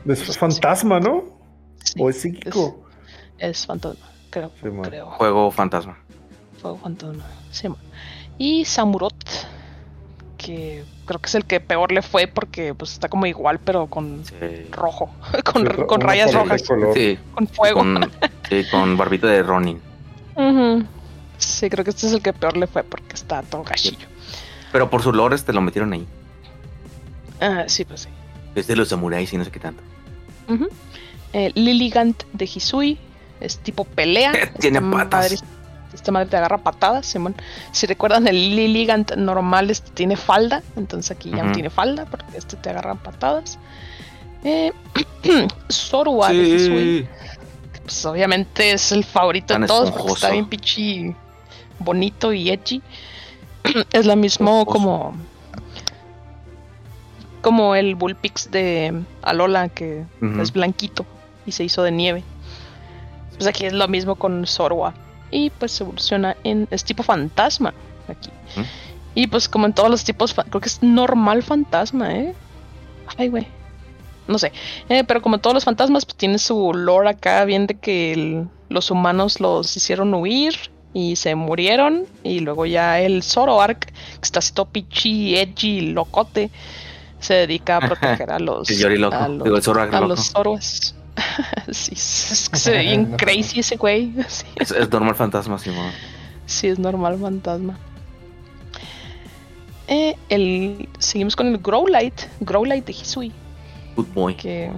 Es 0.08 0.38
fantasma, 0.38 1.00
¿no? 1.00 1.24
sí, 1.84 1.94
O 2.02 2.10
es 2.10 2.20
psíquico. 2.22 2.84
es 3.38 3.66
fantasma, 3.66 4.06
creo, 4.32 4.52
Sí, 4.62 4.68
creo. 4.84 5.12
Juego 5.12 5.52
fantasma. 5.52 5.98
Fuego 6.60 6.78
fantasma. 6.78 7.24
Sí, 7.52 7.70
man. 7.70 7.78
Y 8.38 8.66
Samurot, 8.66 9.14
que 10.46 10.84
creo 11.06 11.20
que 11.20 11.28
es 11.28 11.36
el 11.36 11.46
que 11.46 11.60
peor 11.60 11.92
le 11.92 12.02
fue 12.02 12.28
porque 12.28 12.74
pues 12.74 12.92
está 12.94 13.10
como 13.10 13.26
igual, 13.26 13.60
pero 13.60 13.88
con 13.88 14.24
Sí. 14.26 14.34
rojo, 14.72 15.10
con, 15.44 15.68
Sí, 15.68 15.84
con 15.88 16.02
rayas 16.02 16.34
rojas. 16.34 16.64
Sí, 16.94 17.18
con 17.34 17.48
fuego. 17.48 17.80
con, 17.82 18.12
sí, 18.50 18.64
con 18.72 18.98
barbita 18.98 19.28
de 19.28 19.44
Ronin. 19.44 19.80
Sí, 21.38 21.70
creo 21.70 21.84
que 21.84 21.90
este 21.92 22.08
es 22.08 22.14
el 22.14 22.22
que 22.22 22.34
peor 22.34 22.56
le 22.58 22.68
fue 22.68 22.84
porque 22.84 23.14
está 23.14 23.42
todo 23.44 23.64
gachillo. 23.64 24.08
Pero 24.72 24.90
por 24.90 25.02
su 25.02 25.12
lore 25.14 25.38
te 25.38 25.54
lo 25.54 25.62
metieron 25.62 25.92
ahí. 25.94 26.06
Ah, 27.42 27.64
sí, 27.68 27.86
pues 27.86 28.02
sí. 28.02 28.10
Es 28.56 28.68
de 28.68 28.76
los 28.76 28.88
samuráis 28.90 29.32
y 29.34 29.38
no 29.38 29.44
sé 29.44 29.52
qué 29.52 29.60
tanto. 29.60 29.82
Eh, 31.34 31.52
Lilligant 31.56 32.24
de 32.34 32.46
Hisui 32.46 32.98
es 33.42 33.58
tipo 33.60 33.84
pelea. 33.84 34.32
Tiene 34.60 34.82
patas. 34.82 35.32
madre- 35.34 35.55
esta 35.96 36.12
madre 36.12 36.30
te 36.30 36.38
agarra 36.38 36.60
patadas, 36.60 37.06
Simón. 37.06 37.36
Si 37.72 37.88
recuerdan, 37.88 38.28
el 38.28 38.56
Lilligant 38.56 39.16
normal 39.16 39.70
este 39.70 39.92
tiene 39.92 40.16
falda, 40.16 40.62
entonces 40.76 41.12
aquí 41.12 41.32
ya 41.32 41.44
no 41.44 41.52
tiene 41.52 41.70
falda 41.70 42.06
porque 42.06 42.38
este 42.38 42.56
te 42.58 42.70
agarra 42.70 42.96
patadas. 42.96 43.58
Eh, 44.44 44.72
Zorua 45.72 46.30
que, 46.30 47.08
pues 47.82 48.06
obviamente 48.06 48.72
es 48.72 48.92
el 48.92 49.04
favorito 49.04 49.54
Tan 49.54 49.62
de 49.62 49.68
todos 49.68 49.92
porque 49.92 50.12
está 50.14 50.30
bien 50.30 50.46
pichi 50.48 51.16
bonito 51.80 52.32
y 52.32 52.50
edgy. 52.50 52.82
es 53.92 54.06
la 54.06 54.16
mismo 54.16 54.60
Esponjoso. 54.60 54.72
como 54.72 55.14
como 57.42 57.76
el 57.76 57.94
Bullpix 57.94 58.50
de 58.50 59.04
Alola 59.22 59.70
que 59.70 60.04
es 60.42 60.52
blanquito 60.52 61.06
y 61.46 61.52
se 61.52 61.64
hizo 61.64 61.84
de 61.84 61.92
nieve. 61.92 62.24
Pues 63.36 63.48
aquí 63.48 63.66
es 63.66 63.74
lo 63.74 63.88
mismo 63.88 64.16
con 64.16 64.48
Zorua. 64.48 64.96
Y 65.32 65.50
pues 65.50 65.80
evoluciona 65.82 66.36
en. 66.44 66.68
Es 66.72 66.84
tipo 66.84 67.04
fantasma 67.04 67.74
aquí. 68.08 68.30
Ujú. 68.56 68.66
Y 69.16 69.28
pues 69.28 69.48
como 69.50 69.66
en 69.66 69.74
todos 69.74 69.90
los 69.90 70.04
tipos, 70.04 70.34
creo 70.34 70.62
que 70.62 70.68
es 70.70 70.84
normal 70.84 71.42
fantasma, 71.44 72.14
¿eh? 72.14 72.34
Ay, 73.18 73.30
güey. 73.30 73.48
No 74.28 74.38
sé. 74.40 74.52
Eh, 74.90 75.04
pero 75.04 75.22
como 75.22 75.38
todos 75.40 75.54
los 75.54 75.64
fantasmas, 75.64 76.06
pues 76.06 76.16
tiene 76.18 76.38
su 76.40 76.74
lore 76.74 77.10
acá, 77.10 77.46
bien 77.46 77.68
de 77.68 77.76
que 77.76 78.12
el- 78.14 78.48
los 78.70 78.90
humanos 78.92 79.40
los 79.40 79.76
hicieron 79.78 80.14
huir 80.16 80.56
y 80.94 81.16
se 81.16 81.36
murieron. 81.36 82.06
Y 82.24 82.40
luego 82.40 82.66
ya 82.66 83.00
el 83.00 83.24
Zoroark, 83.24 83.86
que 83.86 83.94
está 84.22 84.40
así 84.40 84.54
todo 84.54 84.66
pichi, 84.66 85.36
edgy, 85.38 85.82
locote, 85.94 86.50
se 87.20 87.36
dedica 87.36 87.78
a 87.78 87.80
proteger 88.20 88.32
a 88.32 88.40
los. 88.40 88.68
A 89.14 89.28
los- 89.30 89.44
Digo, 89.44 89.56
el 89.58 89.64
Zoroark 89.64 89.94
a 89.94 90.02
los 90.02 90.32
Zoroas. 90.32 90.96
sí, 91.72 91.94
es 91.94 92.50
que 92.52 92.58
se 92.58 92.72
ve 92.72 92.80
bien 92.84 93.06
crazy 93.18 93.60
ese 93.60 93.76
güey. 93.78 94.14
Sí, 94.28 94.46
Es, 94.58 94.72
es 94.72 94.90
normal 94.92 95.16
fantasma, 95.16 95.58
Simón. 95.60 95.92
sí, 96.46 96.68
es 96.68 96.80
normal 96.80 97.18
fantasma. 97.20 97.78
Eh, 99.88 100.16
el, 100.30 100.90
seguimos 100.98 101.36
con 101.36 101.48
el 101.48 101.60
Growlite, 101.60 102.24
Growlite 102.40 102.92
de 102.92 102.92
Hisui, 102.92 103.32
Good 103.96 104.08
boy. 104.16 104.36
que 104.36 104.72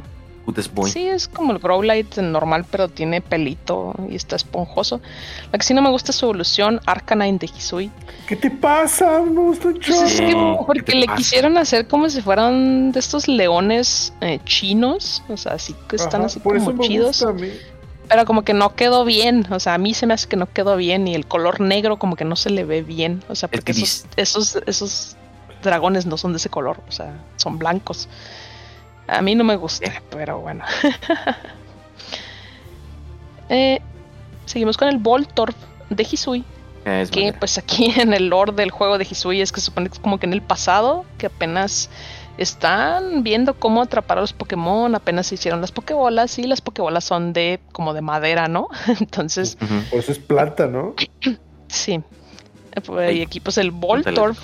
boy. 0.74 0.91
sí 0.91 1.07
es 1.07 1.28
como 1.28 1.52
el 1.53 1.60
Growlite 1.60 2.22
normal, 2.22 2.65
pero 2.69 2.88
tiene 2.90 3.22
pelito 3.22 3.94
y 4.10 4.15
está 4.15 4.36
esponjoso. 4.36 5.02
La 5.52 5.57
que 5.60 5.65
sí 5.65 5.74
no 5.74 5.82
me 5.82 5.90
gusta 5.90 6.11
es 6.11 6.18
su 6.18 6.26
evolución, 6.26 6.82
Arcanine 6.86 7.38
de 7.38 7.48
Hisui. 7.48 7.91
¿Qué 8.26 8.36
te 8.36 8.49
pasa? 8.52 9.22
Me 9.22 9.40
gusta 9.41 9.68
un 9.69 9.80
Pues 9.86 10.02
es 10.02 10.22
que 10.22 10.36
¿qué 10.36 10.45
porque 10.65 10.95
le 10.95 11.07
pasa? 11.07 11.18
quisieron 11.18 11.57
hacer 11.57 11.88
como 11.88 12.10
si 12.10 12.22
fueran 12.22 12.91
de 12.91 12.99
estos 12.99 13.28
leones 13.28 14.14
eh, 14.22 14.40
chinos, 14.45 15.24
o 15.30 15.38
sea, 15.38 15.53
así 15.53 15.76
que 15.88 15.95
están 15.98 16.22
Ajá, 16.22 16.26
así 16.26 16.40
por 16.40 16.57
eso 16.57 16.74
como 16.74 16.84
me 16.84 16.88
chidos. 16.88 17.07
gusta 17.07 17.30
a 17.30 17.34
mí. 17.34 17.52
Pero 18.10 18.26
como 18.26 18.44
que 18.44 18.53
no 18.53 18.74
quedó 18.76 19.03
bien, 19.06 19.45
o 19.52 19.60
sea, 19.60 19.74
a 19.74 19.78
mí 19.78 19.94
se 19.94 20.06
me 20.07 20.14
hace 20.14 20.28
que 20.30 20.38
no 20.38 20.52
quedó 20.52 20.78
bien 20.78 21.07
y 21.07 21.15
el 21.15 21.28
color 21.28 21.60
negro 21.60 21.99
como 21.99 22.15
que 22.15 22.24
no 22.26 22.38
se 22.38 22.49
le 22.49 22.64
ve 22.64 22.82
bien, 22.82 23.24
o 23.28 23.36
sea, 23.36 23.49
porque 23.49 23.74
esos, 23.74 24.06
esos, 24.15 24.57
esos 24.65 25.18
dragones 25.61 26.06
no 26.06 26.18
son 26.18 26.32
de 26.32 26.38
ese 26.38 26.49
color, 26.49 26.82
o 26.88 26.91
sea, 26.91 27.14
son 27.36 27.57
blancos. 27.57 28.07
A 29.08 29.22
mí 29.22 29.36
no 29.36 29.44
me 29.44 29.56
gusta, 29.56 29.90
Bien. 29.90 30.02
pero 30.10 30.40
bueno. 30.40 30.64
Eh, 33.50 33.80
seguimos 34.46 34.76
con 34.76 34.90
el 34.90 34.98
Voltorb 34.98 35.56
de 35.90 36.04
Hisui, 36.04 36.44
Es 36.84 37.10
que 37.10 37.32
pues 37.32 37.58
aquí 37.58 37.94
en 37.98 38.14
el 38.14 38.28
lore 38.28 38.52
del 38.52 38.72
juego 38.72 38.98
de 38.98 39.08
Hisui 39.10 39.40
es 39.40 39.54
que 39.54 39.62
se 39.62 39.68
supone 39.68 39.88
que 39.88 39.94
es 39.94 40.00
como 40.00 40.20
que 40.20 40.26
en 40.26 40.34
el 40.34 40.42
pasado, 40.42 41.06
que 41.18 41.28
apenas 41.28 41.90
están 42.38 43.24
viendo 43.24 43.54
cómo 43.56 43.82
atrapar 43.82 44.18
a 44.18 44.22
los 44.22 44.34
Pokémon, 44.34 44.94
apenas 44.96 45.28
se 45.28 45.36
hicieron 45.36 45.62
las 45.62 45.72
Pokébolas 45.72 46.38
y 46.40 46.44
las 46.44 46.62
Pokébolas 46.62 47.04
son 47.04 47.34
de 47.34 47.60
como 47.72 47.94
de 47.94 48.02
madera, 48.02 48.48
¿no? 48.48 48.68
Entonces, 49.00 49.58
Ujú. 49.62 49.82
Por 49.92 50.00
eso 50.00 50.12
es 50.12 50.20
planta, 50.20 50.68
¿no? 50.68 50.94
sí. 51.68 52.02
Eh, 52.74 52.82
pues, 52.86 53.16
Y 53.16 53.22
aquí 53.22 53.40
pues 53.40 53.58
el 53.58 53.72
Voltorb, 53.72 54.36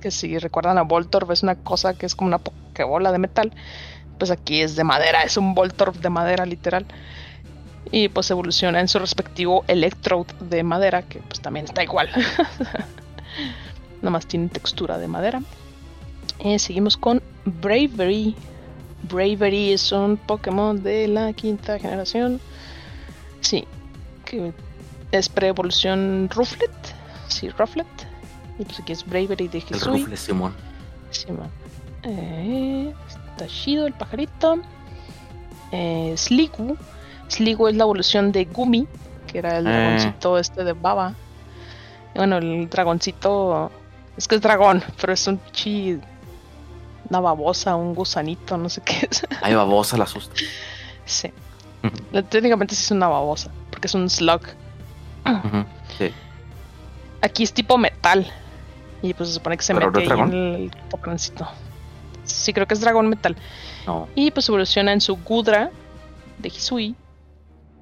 que 0.00 0.10
si 0.10 0.38
recuerdan 0.38 0.78
a 0.78 0.82
Voltorb 0.82 1.32
es 1.32 1.42
una 1.42 1.56
cosa 1.56 1.94
que 1.94 2.06
es 2.06 2.14
como 2.14 2.28
una 2.28 2.38
Pokébola 2.38 3.12
de 3.12 3.18
metal, 3.18 3.52
pues 4.18 4.30
aquí 4.30 4.60
es 4.60 4.76
de 4.76 4.84
madera, 4.84 5.22
es 5.22 5.36
un 5.36 5.54
Voltorb 5.54 5.94
de 6.00 6.10
madera 6.10 6.46
literal. 6.46 6.86
Y 7.90 8.08
pues 8.08 8.30
evoluciona 8.30 8.80
en 8.80 8.88
su 8.88 8.98
respectivo 8.98 9.64
Electrode 9.68 10.32
de 10.40 10.62
madera, 10.62 11.02
que 11.02 11.20
pues 11.20 11.40
también 11.40 11.66
está 11.66 11.82
igual. 11.82 12.08
Nomás 14.02 14.26
tiene 14.26 14.48
textura 14.48 14.98
de 14.98 15.08
madera. 15.08 15.40
Eh, 16.40 16.58
seguimos 16.58 16.96
con 16.96 17.22
Bravery. 17.44 18.34
Bravery 19.04 19.72
es 19.72 19.92
un 19.92 20.16
Pokémon 20.16 20.82
de 20.82 21.08
la 21.08 21.32
quinta 21.34 21.78
generación. 21.78 22.40
Sí, 23.40 23.66
que 24.24 24.52
es 25.12 25.28
pre-evolución 25.28 26.28
Rufflet. 26.32 26.72
Sí, 27.28 27.50
Rufflet. 27.50 27.86
Y 28.58 28.64
pues 28.64 28.80
aquí 28.80 28.92
es 28.92 29.04
Bravery 29.04 29.48
de 29.48 29.58
El 29.58 29.64
Hisui. 29.76 30.00
rufle, 30.00 30.16
Simón. 30.16 30.54
Sí, 31.10 31.30
man. 31.32 31.50
Eh, 32.02 32.92
está 33.34 33.46
chido 33.46 33.86
el 33.86 33.92
pajarito. 33.92 34.58
Eh, 35.72 36.14
Sligu. 36.16 36.76
Sligu 37.28 37.68
es 37.68 37.76
la 37.76 37.84
evolución 37.84 38.32
de 38.32 38.44
Gumi, 38.44 38.86
que 39.26 39.38
era 39.38 39.58
el 39.58 39.66
Eh. 39.66 39.70
dragoncito 39.70 40.38
este 40.38 40.64
de 40.64 40.72
baba. 40.72 41.14
Y 42.14 42.18
Bueno, 42.18 42.36
el 42.38 42.68
dragoncito. 42.70 43.70
Es 44.16 44.28
que 44.28 44.36
es 44.36 44.40
dragón, 44.40 44.82
pero 45.00 45.12
es 45.12 45.26
un 45.26 45.40
chi. 45.52 45.98
Una 47.10 47.20
babosa, 47.20 47.74
un 47.76 47.94
gusanito, 47.94 48.56
no 48.56 48.68
sé 48.68 48.80
qué 48.82 49.08
es. 49.10 49.26
Ay, 49.42 49.54
babosa, 49.54 49.96
la 49.98 50.04
asusta. 50.04 50.34
sí. 51.04 51.30
Técnicamente 52.30 52.74
sí 52.74 52.82
es 52.82 52.90
una 52.92 53.08
babosa, 53.08 53.50
porque 53.70 53.88
es 53.88 53.94
un 53.94 54.08
slug. 54.08 54.40
Sí. 55.98 56.10
Aquí 57.20 57.42
es 57.42 57.52
tipo 57.52 57.76
metal. 57.76 58.26
Y 59.02 59.12
pues 59.12 59.28
se 59.28 59.34
supone 59.34 59.56
que 59.58 59.62
se 59.64 59.74
¿Pero 59.74 59.90
mete 59.90 60.10
ahí 60.10 60.18
en 60.20 60.32
el 60.32 60.70
dragoncito. 60.90 61.46
Sí, 62.24 62.52
creo 62.52 62.66
que 62.66 62.74
es 62.74 62.80
dragón 62.80 63.08
metal. 63.08 63.36
No. 63.86 64.08
Y 64.14 64.30
pues 64.30 64.48
evoluciona 64.48 64.92
en 64.92 65.00
su 65.00 65.16
Gudra 65.16 65.70
de 66.38 66.48
Hisui, 66.48 66.94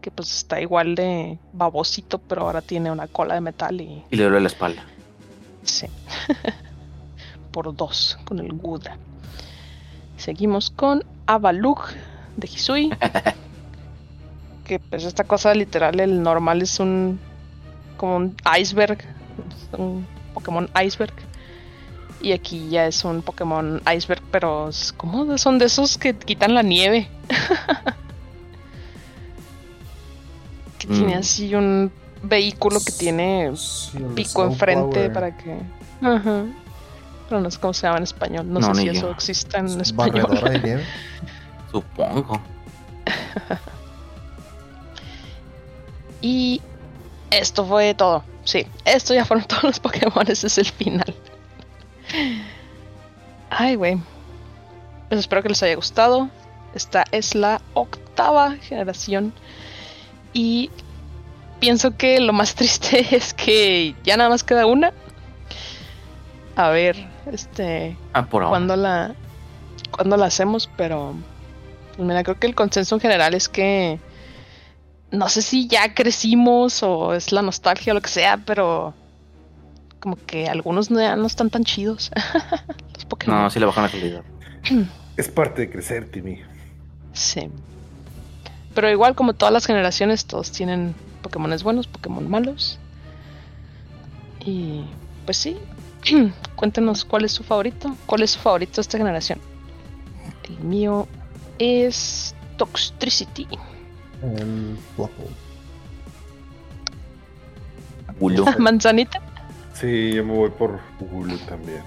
que 0.01 0.10
pues 0.10 0.35
está 0.35 0.60
igual 0.60 0.94
de 0.94 1.39
babosito, 1.52 2.19
pero 2.19 2.43
ahora 2.43 2.60
tiene 2.60 2.90
una 2.90 3.06
cola 3.06 3.35
de 3.35 3.40
metal 3.40 3.81
y 3.81 4.05
Y 4.10 4.16
le 4.16 4.24
duele 4.24 4.40
la 4.40 4.48
espalda. 4.48 4.85
sí. 5.62 5.86
Por 7.52 7.77
dos 7.77 8.19
con 8.24 8.39
el 8.39 8.51
Gudra. 8.55 8.97
Seguimos 10.16 10.70
con 10.70 11.05
Avalug 11.27 11.81
de 12.36 12.47
Hisui. 12.47 12.90
que 14.64 14.78
pues 14.78 15.05
esta 15.05 15.24
cosa 15.24 15.55
literal, 15.55 16.01
el 16.01 16.23
normal 16.23 16.62
es 16.62 16.81
un 16.81 17.20
como 17.97 18.16
un 18.16 18.36
iceberg, 18.59 18.98
un 19.77 20.06
Pokémon 20.35 20.69
iceberg. 20.85 21.12
Y 22.23 22.32
aquí 22.32 22.69
ya 22.70 22.86
es 22.86 23.05
un 23.05 23.23
Pokémon 23.23 23.82
iceberg, 23.97 24.23
pero 24.31 24.69
es 24.69 24.93
como 24.93 25.36
son 25.39 25.59
de 25.59 25.65
esos 25.66 25.99
que 25.99 26.15
quitan 26.15 26.55
la 26.55 26.62
nieve. 26.62 27.09
que 30.78 30.86
tiene 30.86 31.16
Mm. 31.16 31.19
así 31.19 31.55
un 31.55 31.93
vehículo 32.23 32.78
que 32.85 32.93
tiene 32.93 33.53
Sí, 33.57 33.99
pico 34.15 34.44
enfrente 34.44 35.07
Snowplower. 35.09 35.12
para 35.12 35.36
que. 35.36 35.59
Ajá. 36.01 36.44
Pero 37.28 37.40
no 37.40 37.51
sé 37.51 37.59
cómo 37.59 37.73
se 37.74 37.86
llama 37.86 37.99
en 37.99 38.05
español. 38.05 38.53
No, 38.53 38.61
No, 38.61 38.74
sé 38.74 38.82
si 38.82 38.89
eso 38.89 39.11
existe 39.11 39.57
en 39.59 39.81
español. 39.81 40.23
Barredora 40.23 40.51
de 40.53 40.61
nieve. 40.61 40.85
Supongo. 41.73 42.40
Y 46.24 46.62
esto 47.31 47.66
fue 47.66 47.94
todo. 47.94 48.23
Sí, 48.44 48.65
esto 48.85 49.12
ya 49.12 49.24
fueron 49.24 49.44
todos 49.47 49.65
los 49.65 49.81
Pokémon. 49.81 50.24
Ese 50.28 50.47
es 50.47 50.57
el 50.59 50.66
final. 50.66 51.12
Ay, 53.51 53.75
güey. 53.77 53.99
Pues 55.09 55.21
espero 55.21 55.43
que 55.43 55.51
les 55.51 55.63
haya 55.63 55.77
gustado. 55.77 56.31
Esta 56.75 57.05
es 57.13 57.35
la 57.35 57.61
octava 57.75 58.57
generación. 58.57 59.33
Y 60.33 60.71
pienso 61.61 61.97
que 61.97 62.21
lo 62.21 62.33
más 62.33 62.55
triste 62.57 63.15
es 63.15 63.35
que 63.35 63.95
ya 64.05 64.17
nada 64.17 64.31
más 64.31 64.45
queda 64.45 64.67
una. 64.67 64.93
A 66.57 66.71
ver, 66.71 66.97
este. 67.31 67.97
Ah, 68.13 68.27
por 68.27 68.47
cuándo 68.49 68.77
la 68.77 69.15
cuándo 69.91 70.17
la 70.17 70.27
hacemos, 70.27 70.69
pero 70.77 71.15
pues 71.97 72.09
mira, 72.09 72.25
creo 72.25 72.39
que 72.39 72.47
el 72.47 72.55
consenso 72.55 72.97
en 72.97 73.01
general 73.01 73.35
es 73.35 73.49
que 73.49 74.01
no 75.11 75.29
sé 75.29 75.43
si 75.43 75.69
ya 75.69 75.95
crecimos 75.95 76.83
o 76.83 77.15
es 77.15 77.33
la 77.33 77.43
nostalgia 77.43 77.93
o 77.93 77.95
lo 77.95 78.01
que 78.01 78.09
sea, 78.09 78.39
pero 78.39 78.95
como 80.03 80.16
que 80.16 80.49
algunos 80.49 80.91
no, 80.91 81.01
ya 81.01 81.15
no 81.15 81.27
están 81.27 81.49
tan 81.49 81.62
chidos. 81.62 82.11
Los 82.95 83.05
Pokémon. 83.05 83.43
No, 83.43 83.51
sí 83.51 83.61
le 83.61 83.66
bajan 83.66 83.85
la 83.85 83.91
calidad. 83.91 84.23
Es 85.16 85.29
parte 85.29 85.62
de 85.62 85.70
crecer, 85.70 86.11
Timmy. 86.11 86.41
Sí. 87.12 87.49
Pero 88.74 88.91
igual 88.91 89.15
como 89.15 89.35
todas 89.35 89.53
las 89.53 89.66
generaciones, 89.66 90.24
todos 90.24 90.51
tienen 90.51 90.95
Pokémones 91.20 91.62
buenos, 91.62 91.87
Pokémon 91.87 92.29
malos. 92.29 92.79
Y 94.41 94.85
pues 95.27 95.37
sí. 95.37 95.59
Cuéntenos 96.57 97.05
cuál 97.05 97.27
es 97.27 97.33
su 97.33 97.45
favorito. 97.45 97.95
¿Cuál 98.07 98.23
es 98.23 98.33
su 98.33 98.41
favorito 98.41 98.77
de 98.77 98.81
esta 98.81 98.97
generación? 98.97 99.39
El 100.49 100.65
mío 100.65 101.07
es 101.59 102.35
Toxtricity. 102.57 103.47
El. 104.23 104.79
Bulo. 108.19 108.47
Manzanita. 108.59 109.20
Sí, 109.74 110.12
yo 110.12 110.24
me 110.24 110.32
voy 110.35 110.51
por 110.51 110.81
Hulu 111.01 111.39
también. 111.39 111.82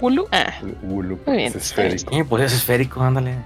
Hulu. 0.00 0.26
Ah, 0.32 0.52
Hulu 0.82 1.18
bien, 1.26 1.38
es 1.40 1.56
esférico. 1.56 2.14
Sí, 2.14 2.22
pues 2.24 2.44
es 2.44 2.54
esférico, 2.54 3.00
ándale. 3.02 3.36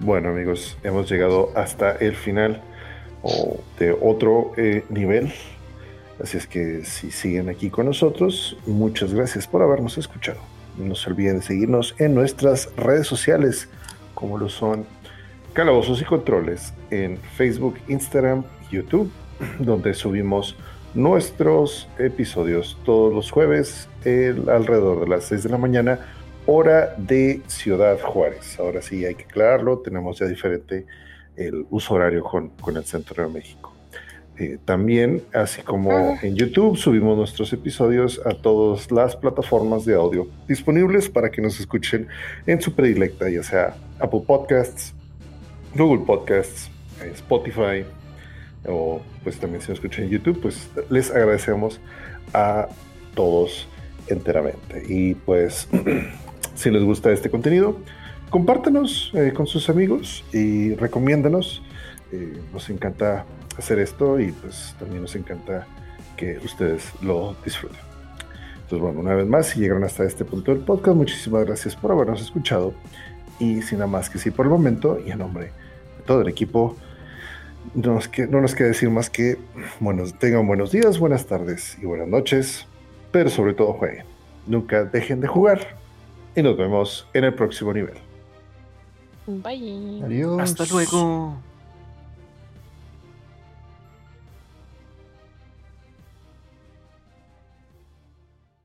Bueno 0.00 0.30
amigos, 0.30 0.78
hemos 0.82 1.10
llegado 1.10 1.52
hasta 1.54 1.92
el 1.92 2.16
final 2.16 2.62
o 3.22 3.60
de 3.78 3.92
otro 3.92 4.52
eh, 4.56 4.84
nivel. 4.88 5.30
Así 6.22 6.38
es 6.38 6.46
que 6.46 6.84
si 6.86 7.10
siguen 7.10 7.50
aquí 7.50 7.68
con 7.68 7.86
nosotros, 7.86 8.56
muchas 8.66 9.12
gracias 9.12 9.46
por 9.46 9.62
habernos 9.62 9.98
escuchado. 9.98 10.40
No 10.78 10.94
se 10.94 11.10
olviden 11.10 11.36
de 11.36 11.42
seguirnos 11.42 11.94
en 11.98 12.14
nuestras 12.14 12.74
redes 12.76 13.06
sociales, 13.06 13.68
como 14.14 14.38
lo 14.38 14.48
son 14.48 14.86
Calabozos 15.52 16.00
y 16.00 16.04
Controles 16.04 16.72
en 16.90 17.18
Facebook, 17.36 17.78
Instagram 17.88 18.44
YouTube, 18.70 19.10
donde 19.58 19.94
subimos 19.94 20.56
nuestros 20.94 21.88
episodios 21.98 22.76
todos 22.84 23.12
los 23.14 23.30
jueves 23.30 23.88
el- 24.04 24.48
alrededor 24.48 25.00
de 25.00 25.08
las 25.08 25.24
6 25.24 25.44
de 25.44 25.48
la 25.50 25.58
mañana 25.58 26.00
hora 26.46 26.94
de 26.98 27.42
Ciudad 27.46 27.98
Juárez. 28.00 28.58
Ahora 28.58 28.82
sí 28.82 29.04
hay 29.04 29.14
que 29.14 29.24
aclararlo, 29.24 29.78
tenemos 29.78 30.18
ya 30.18 30.26
diferente 30.26 30.86
el 31.36 31.64
uso 31.70 31.94
horario 31.94 32.22
con, 32.24 32.48
con 32.60 32.76
el 32.76 32.84
centro 32.84 33.22
de 33.24 33.32
México. 33.32 33.72
Eh, 34.36 34.58
también, 34.64 35.22
así 35.34 35.60
como 35.62 36.18
en 36.22 36.34
YouTube, 36.34 36.76
subimos 36.76 37.16
nuestros 37.16 37.52
episodios 37.52 38.20
a 38.24 38.30
todas 38.34 38.90
las 38.90 39.14
plataformas 39.14 39.84
de 39.84 39.94
audio 39.94 40.26
disponibles 40.48 41.08
para 41.10 41.30
que 41.30 41.42
nos 41.42 41.60
escuchen 41.60 42.08
en 42.46 42.60
su 42.60 42.74
predilecta, 42.74 43.28
ya 43.28 43.42
sea 43.42 43.76
Apple 43.98 44.22
Podcasts, 44.26 44.94
Google 45.74 46.04
Podcasts, 46.06 46.70
eh, 47.02 47.12
Spotify, 47.14 47.84
o 48.66 49.00
pues 49.22 49.38
también 49.38 49.62
si 49.62 49.68
nos 49.68 49.78
escuchan 49.78 50.04
en 50.04 50.10
YouTube, 50.10 50.40
pues 50.40 50.70
les 50.90 51.10
agradecemos 51.10 51.80
a 52.32 52.68
todos 53.14 53.68
enteramente. 54.08 54.84
Y 54.88 55.14
pues, 55.14 55.68
si 56.54 56.70
les 56.70 56.82
gusta 56.82 57.10
este 57.12 57.30
contenido, 57.30 57.76
compártanos 58.30 59.12
eh, 59.14 59.32
con 59.34 59.46
sus 59.46 59.68
amigos 59.70 60.24
y 60.32 60.74
recomiéndanos. 60.74 61.62
Eh, 62.12 62.40
nos 62.52 62.68
encanta 62.70 63.24
hacer 63.56 63.78
esto 63.78 64.18
y 64.18 64.32
pues 64.32 64.74
también 64.78 65.02
nos 65.02 65.14
encanta 65.14 65.66
que 66.16 66.38
ustedes 66.44 66.90
lo 67.02 67.36
disfruten. 67.44 67.78
Entonces, 68.54 68.80
bueno, 68.80 69.00
una 69.00 69.14
vez 69.14 69.26
más, 69.26 69.46
si 69.46 69.60
llegaron 69.60 69.82
hasta 69.84 70.04
este 70.04 70.24
punto 70.24 70.54
del 70.54 70.62
podcast, 70.62 70.96
muchísimas 70.96 71.44
gracias 71.44 71.74
por 71.74 71.90
habernos 71.90 72.20
escuchado. 72.20 72.72
Y 73.40 73.62
sin 73.62 73.78
nada 73.78 73.90
más 73.90 74.10
que 74.10 74.18
sí 74.18 74.30
por 74.30 74.46
el 74.46 74.50
momento, 74.50 74.98
y 75.04 75.10
en 75.10 75.18
nombre 75.18 75.46
de 75.46 76.02
todo 76.06 76.20
el 76.20 76.28
equipo, 76.28 76.76
no 77.74 77.94
nos, 77.94 78.08
que, 78.08 78.26
no 78.26 78.40
nos 78.40 78.54
queda 78.54 78.68
decir 78.68 78.90
más 78.90 79.10
que 79.10 79.38
bueno, 79.78 80.04
tengan 80.18 80.46
buenos 80.46 80.72
días, 80.72 80.98
buenas 80.98 81.26
tardes 81.26 81.76
y 81.80 81.86
buenas 81.86 82.08
noches, 82.08 82.66
pero 83.12 83.30
sobre 83.30 83.54
todo 83.54 83.72
jueguen. 83.72 84.04
Nunca 84.46 84.84
dejen 84.84 85.20
de 85.20 85.28
jugar 85.28 85.76
y 86.34 86.42
nos 86.42 86.56
vemos 86.56 87.06
en 87.12 87.24
el 87.24 87.34
próximo 87.34 87.72
nivel. 87.72 87.94
bye. 89.26 90.02
Adiós. 90.04 90.40
Hasta 90.40 90.64
luego. 90.66 91.49